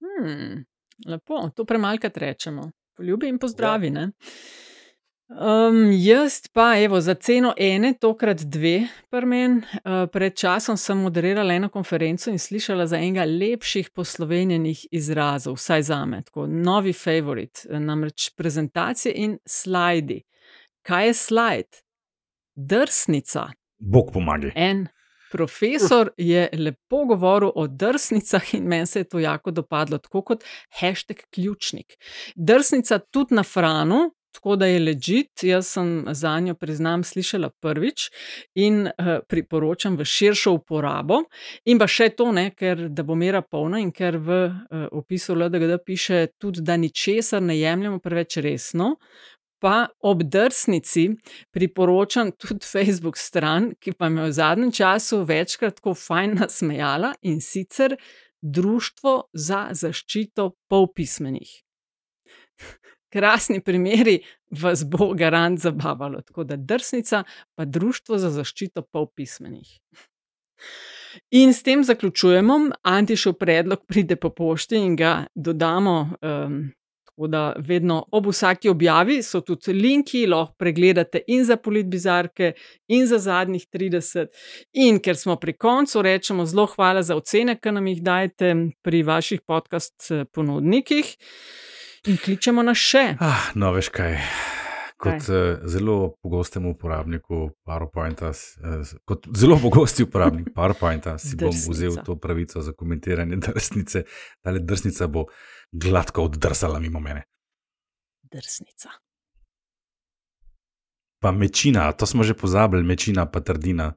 Hmm, 0.01 0.65
lepo, 1.07 1.51
to 1.55 1.65
premalkrat 1.65 2.16
rečemo. 2.16 2.70
Ljubi 2.98 3.28
in 3.28 3.39
pozdravi. 3.39 3.93
Ja. 3.94 4.09
Um, 5.31 5.93
jaz 5.93 6.48
pa, 6.52 6.78
evo, 6.78 7.01
za 7.01 7.15
ceno 7.15 7.52
ene, 7.57 7.93
tokrat 8.01 8.40
dve, 8.40 8.89
prmen. 9.11 9.52
Uh, 9.59 10.09
pred 10.11 10.35
časom 10.35 10.77
sem 10.77 10.98
moderirala 10.98 11.55
eno 11.55 11.69
konferenco 11.69 12.31
in 12.31 12.39
slišala 12.39 12.86
za 12.86 12.98
enega 12.98 13.24
lepših 13.24 13.93
poslovenjenih 13.94 14.86
izrazov, 14.90 15.55
vsaj 15.55 15.82
za 15.82 16.01
me, 16.07 16.23
tako 16.27 16.48
novi 16.51 16.93
favorit, 16.93 17.62
namreč 17.70 18.32
prezentacije 18.35 19.15
in 19.15 19.39
slajdi. 19.47 20.19
Kaj 20.82 21.07
je 21.07 21.15
slajd? 21.15 21.82
Drsnica. 22.57 23.47
Bog 23.78 24.11
pomaga. 24.12 24.51
En 24.55 24.89
profesor 25.31 26.11
je 26.16 26.48
lepo 26.52 27.05
govoril 27.05 27.52
o 27.55 27.66
drsnicah 27.66 28.55
in 28.55 28.66
meni 28.66 28.86
se 28.86 29.01
je 29.01 29.09
to 29.09 29.19
jako 29.19 29.51
dopadlo, 29.51 29.98
tako 29.98 30.23
kot 30.23 30.44
hashtag 30.81 31.16
ključnik. 31.31 31.94
Drsnica 32.35 32.98
tudi 32.98 33.35
na 33.35 33.43
franu, 33.43 34.11
tako 34.32 34.57
da 34.57 34.66
je 34.66 34.78
ležit. 34.81 35.43
Jaz 35.43 35.69
sem 35.74 36.05
za 36.12 36.40
njo, 36.40 36.55
priznam, 36.55 37.05
slišala 37.05 37.51
prvič 37.61 38.11
in 38.55 38.86
uh, 38.86 39.19
priporočam 39.28 39.97
v 39.97 40.05
širšo 40.05 40.52
uporabo. 40.59 41.23
In 41.65 41.78
pa 41.78 41.89
še 41.90 42.11
to, 42.16 42.31
ne, 42.32 42.51
ker 42.57 42.89
da 42.89 43.05
bo 43.07 43.16
mera 43.19 43.43
polna 43.43 43.81
in 43.82 43.93
ker 43.93 44.19
v 44.19 44.40
uh, 44.47 44.86
opisu 45.01 45.36
LDGD 45.36 45.81
piše 45.86 46.27
tudi, 46.39 46.65
da 46.65 46.77
ničesar 46.77 47.43
ne 47.43 47.59
jemljemo 47.59 47.98
preveč 47.98 48.40
resno. 48.44 48.97
Pa 49.61 49.90
ob 50.09 50.23
drsnici 50.24 51.11
priporočam 51.52 52.32
tudi 52.32 52.65
Facebook 52.65 53.19
stran, 53.20 53.74
ki 53.77 53.93
pa 53.93 54.09
me 54.09 54.24
je 54.24 54.31
v 54.31 54.36
zadnjem 54.39 54.73
času 54.73 55.20
večkrat 55.28 55.77
tako 55.82 55.94
fajn 55.94 56.39
nasmejala 56.40 57.15
in 57.23 57.43
sicer 57.44 57.98
Društvo 58.40 59.12
za 59.36 59.66
zaščito 59.77 60.55
polpismenih 60.73 61.59
krasni 63.12 63.61
primeri 63.61 64.19
vas 64.51 64.85
bo 64.85 65.12
garant 65.15 65.61
zabavalo. 65.61 66.23
Tako 66.23 66.45
da 66.45 66.57
drsnica, 66.57 67.24
pa 67.55 67.65
Društvo 67.65 68.19
za 68.19 68.31
zaščito 68.31 68.82
polpismenih. 68.82 69.78
In 71.31 71.55
s 71.55 71.62
tem 71.62 71.85
zaključujemo. 71.85 72.59
Antišov 72.82 73.39
predlog 73.39 73.87
pride 73.87 74.16
po 74.16 74.31
pošti 74.31 74.77
in 74.77 74.97
ga 74.97 75.24
dodamo. 75.35 76.11
Um, 76.23 76.70
Tako 77.20 77.28
da 77.28 77.55
vedno 77.59 78.05
ob 78.12 78.27
vsaki 78.27 78.69
objavi 78.69 79.23
so 79.23 79.41
tudi 79.41 79.73
linki, 79.73 80.23
lahko 80.27 80.55
pregledate 80.59 81.20
in 81.27 81.45
za 81.45 81.57
politbizarke, 81.57 82.53
in 82.89 83.07
za 83.07 83.19
zadnjih 83.19 83.66
30. 83.73 84.27
In 84.73 84.99
ker 85.05 85.16
smo 85.16 85.37
pri 85.37 85.53
koncu, 85.53 86.03
rečemo 86.03 86.47
zelo 86.47 86.65
hvala 86.66 87.03
za 87.03 87.16
ocene, 87.16 87.59
ki 87.61 87.73
nam 87.77 87.87
jih 87.87 88.01
dajete 88.03 88.55
pri 88.82 89.03
vaših 89.03 89.41
podcast 89.47 90.11
eh, 90.11 90.24
ponudnikih. 90.32 91.16
In 92.09 92.17
kličemo 92.17 92.63
na 92.65 92.73
še. 92.73 93.17
Ah, 93.21 93.51
no, 93.61 93.75
veš 93.77 93.91
kaj. 93.93 94.15
Kot 95.01 95.21
kaj? 95.21 95.29
Uh, 95.29 95.67
zelo 95.69 95.97
pogostemu 96.25 96.73
uporabniku 96.73 97.51
PowerPointa, 97.69 98.31
uh, 98.33 98.93
kot 99.05 99.29
zelo 99.37 99.59
pogosti 99.61 100.07
uporabnik 100.09 100.49
PowerPointa, 100.57 101.19
si 101.21 101.37
bom 101.41 101.53
vzel 101.53 101.99
to 102.05 102.17
pravico 102.21 102.63
za 102.65 102.73
komentiranje 102.73 103.37
drsnice. 103.45 104.05
Ta 104.41 104.55
drsnica 104.57 105.09
bo 105.13 105.27
gladko 105.73 106.25
oddrsala 106.31 106.81
mimo 106.81 107.01
mene. 107.05 107.27
Drsnica. 108.33 108.97
Pa 111.21 111.35
mečina, 111.37 111.91
to 111.93 112.09
smo 112.09 112.25
že 112.25 112.33
pozabili, 112.33 112.81
mečina 112.87 113.27
pa 113.29 113.45
trdina. 113.45 113.93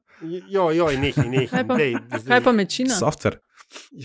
Jo, 0.52 0.68
jo, 0.76 0.90
nekaj, 0.92 1.24
nekaj. 1.24 1.48
Kaj 1.48 1.64
pa, 1.68 1.76
dej, 1.80 1.96
kaj 2.28 2.44
pa 2.44 2.52
mečina? 2.52 2.92
Software. 2.92 3.40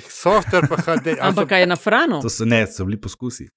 Software 0.08 0.72
pa 0.72 0.80
HD. 0.80 1.20
Ampak 1.20 1.52
kaj 1.52 1.68
je 1.68 1.68
na 1.68 1.76
frano? 1.76 2.22
To 2.24 2.32
so, 2.32 2.48
ne, 2.48 2.64
so 2.68 2.88
bili 2.88 2.96
poskusi. 3.02 3.50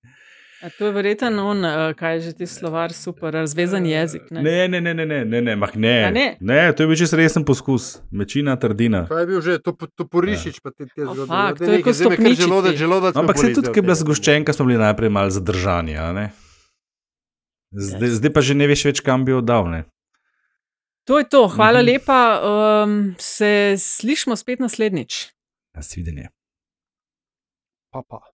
A 0.63 0.71
to 0.71 0.87
je 0.87 0.93
verjeten 0.93 1.39
on, 1.39 1.65
eh, 1.65 1.95
kaj 1.99 2.15
je 2.15 2.21
že 2.21 2.33
ti 2.33 2.47
slovar, 2.47 2.93
super, 2.93 3.35
eh, 3.35 3.41
razvezan 3.41 3.87
jezik. 3.87 4.31
Ne, 4.31 4.43
ne, 4.43 4.69
ne, 4.69 4.81
ne, 4.81 4.95
ne, 4.95 5.07
ne, 5.07 5.25
ne, 5.25 5.41
ne, 5.43 5.57
mah, 5.57 5.75
ne. 5.77 6.05
A 6.05 6.11
ne. 6.11 6.37
ne 6.41 6.73
to 6.73 6.83
je 6.83 6.87
bil 6.87 6.97
čest 6.97 7.13
resen 7.19 7.45
poskus, 7.45 7.99
mečina, 8.11 8.55
trdina. 8.57 9.07
To 9.11 9.19
je 9.19 9.27
bil 9.27 9.41
že 9.41 9.59
to, 9.59 9.75
to 9.75 10.07
porišič, 10.07 10.55
ja. 10.55 10.63
pa 10.63 10.71
te, 10.71 10.87
te 10.87 11.03
zgodbe. 11.03 11.27
Fakt, 11.27 11.61
no. 11.61 11.67
to 11.67 11.73
je 11.73 11.83
kot 11.83 11.95
stopnički. 11.99 12.43
Želodac, 12.47 12.77
želodac 12.79 13.17
Ampak 13.17 13.39
se 13.39 13.53
tudi, 13.55 13.75
ker 13.75 13.83
je 13.83 13.87
bila 13.91 13.99
zgoščenka, 13.99 14.51
no. 14.51 14.55
smo 14.55 14.67
bili 14.71 14.79
najprej 14.79 15.11
malo 15.11 15.31
zadržani, 15.35 15.99
a 15.99 16.13
ne? 16.15 16.27
Zdaj, 17.75 18.23
zdaj 18.23 18.31
pa 18.31 18.41
že 18.41 18.55
ne 18.55 18.67
veš 18.71 18.87
več, 18.87 19.03
kam 19.03 19.27
bi 19.27 19.35
oddal, 19.35 19.67
ne? 19.67 19.83
To 21.11 21.19
je 21.19 21.27
to, 21.27 21.49
hvala 21.51 21.83
mhm. 21.83 21.87
lepa. 21.91 22.21
Um, 22.39 23.15
se 23.19 23.75
slišmo 23.79 24.39
spet 24.39 24.63
naslednjič. 24.63 25.35
Nasvidenje. 25.75 26.31
Pa 27.91 28.07
pa. 28.07 28.32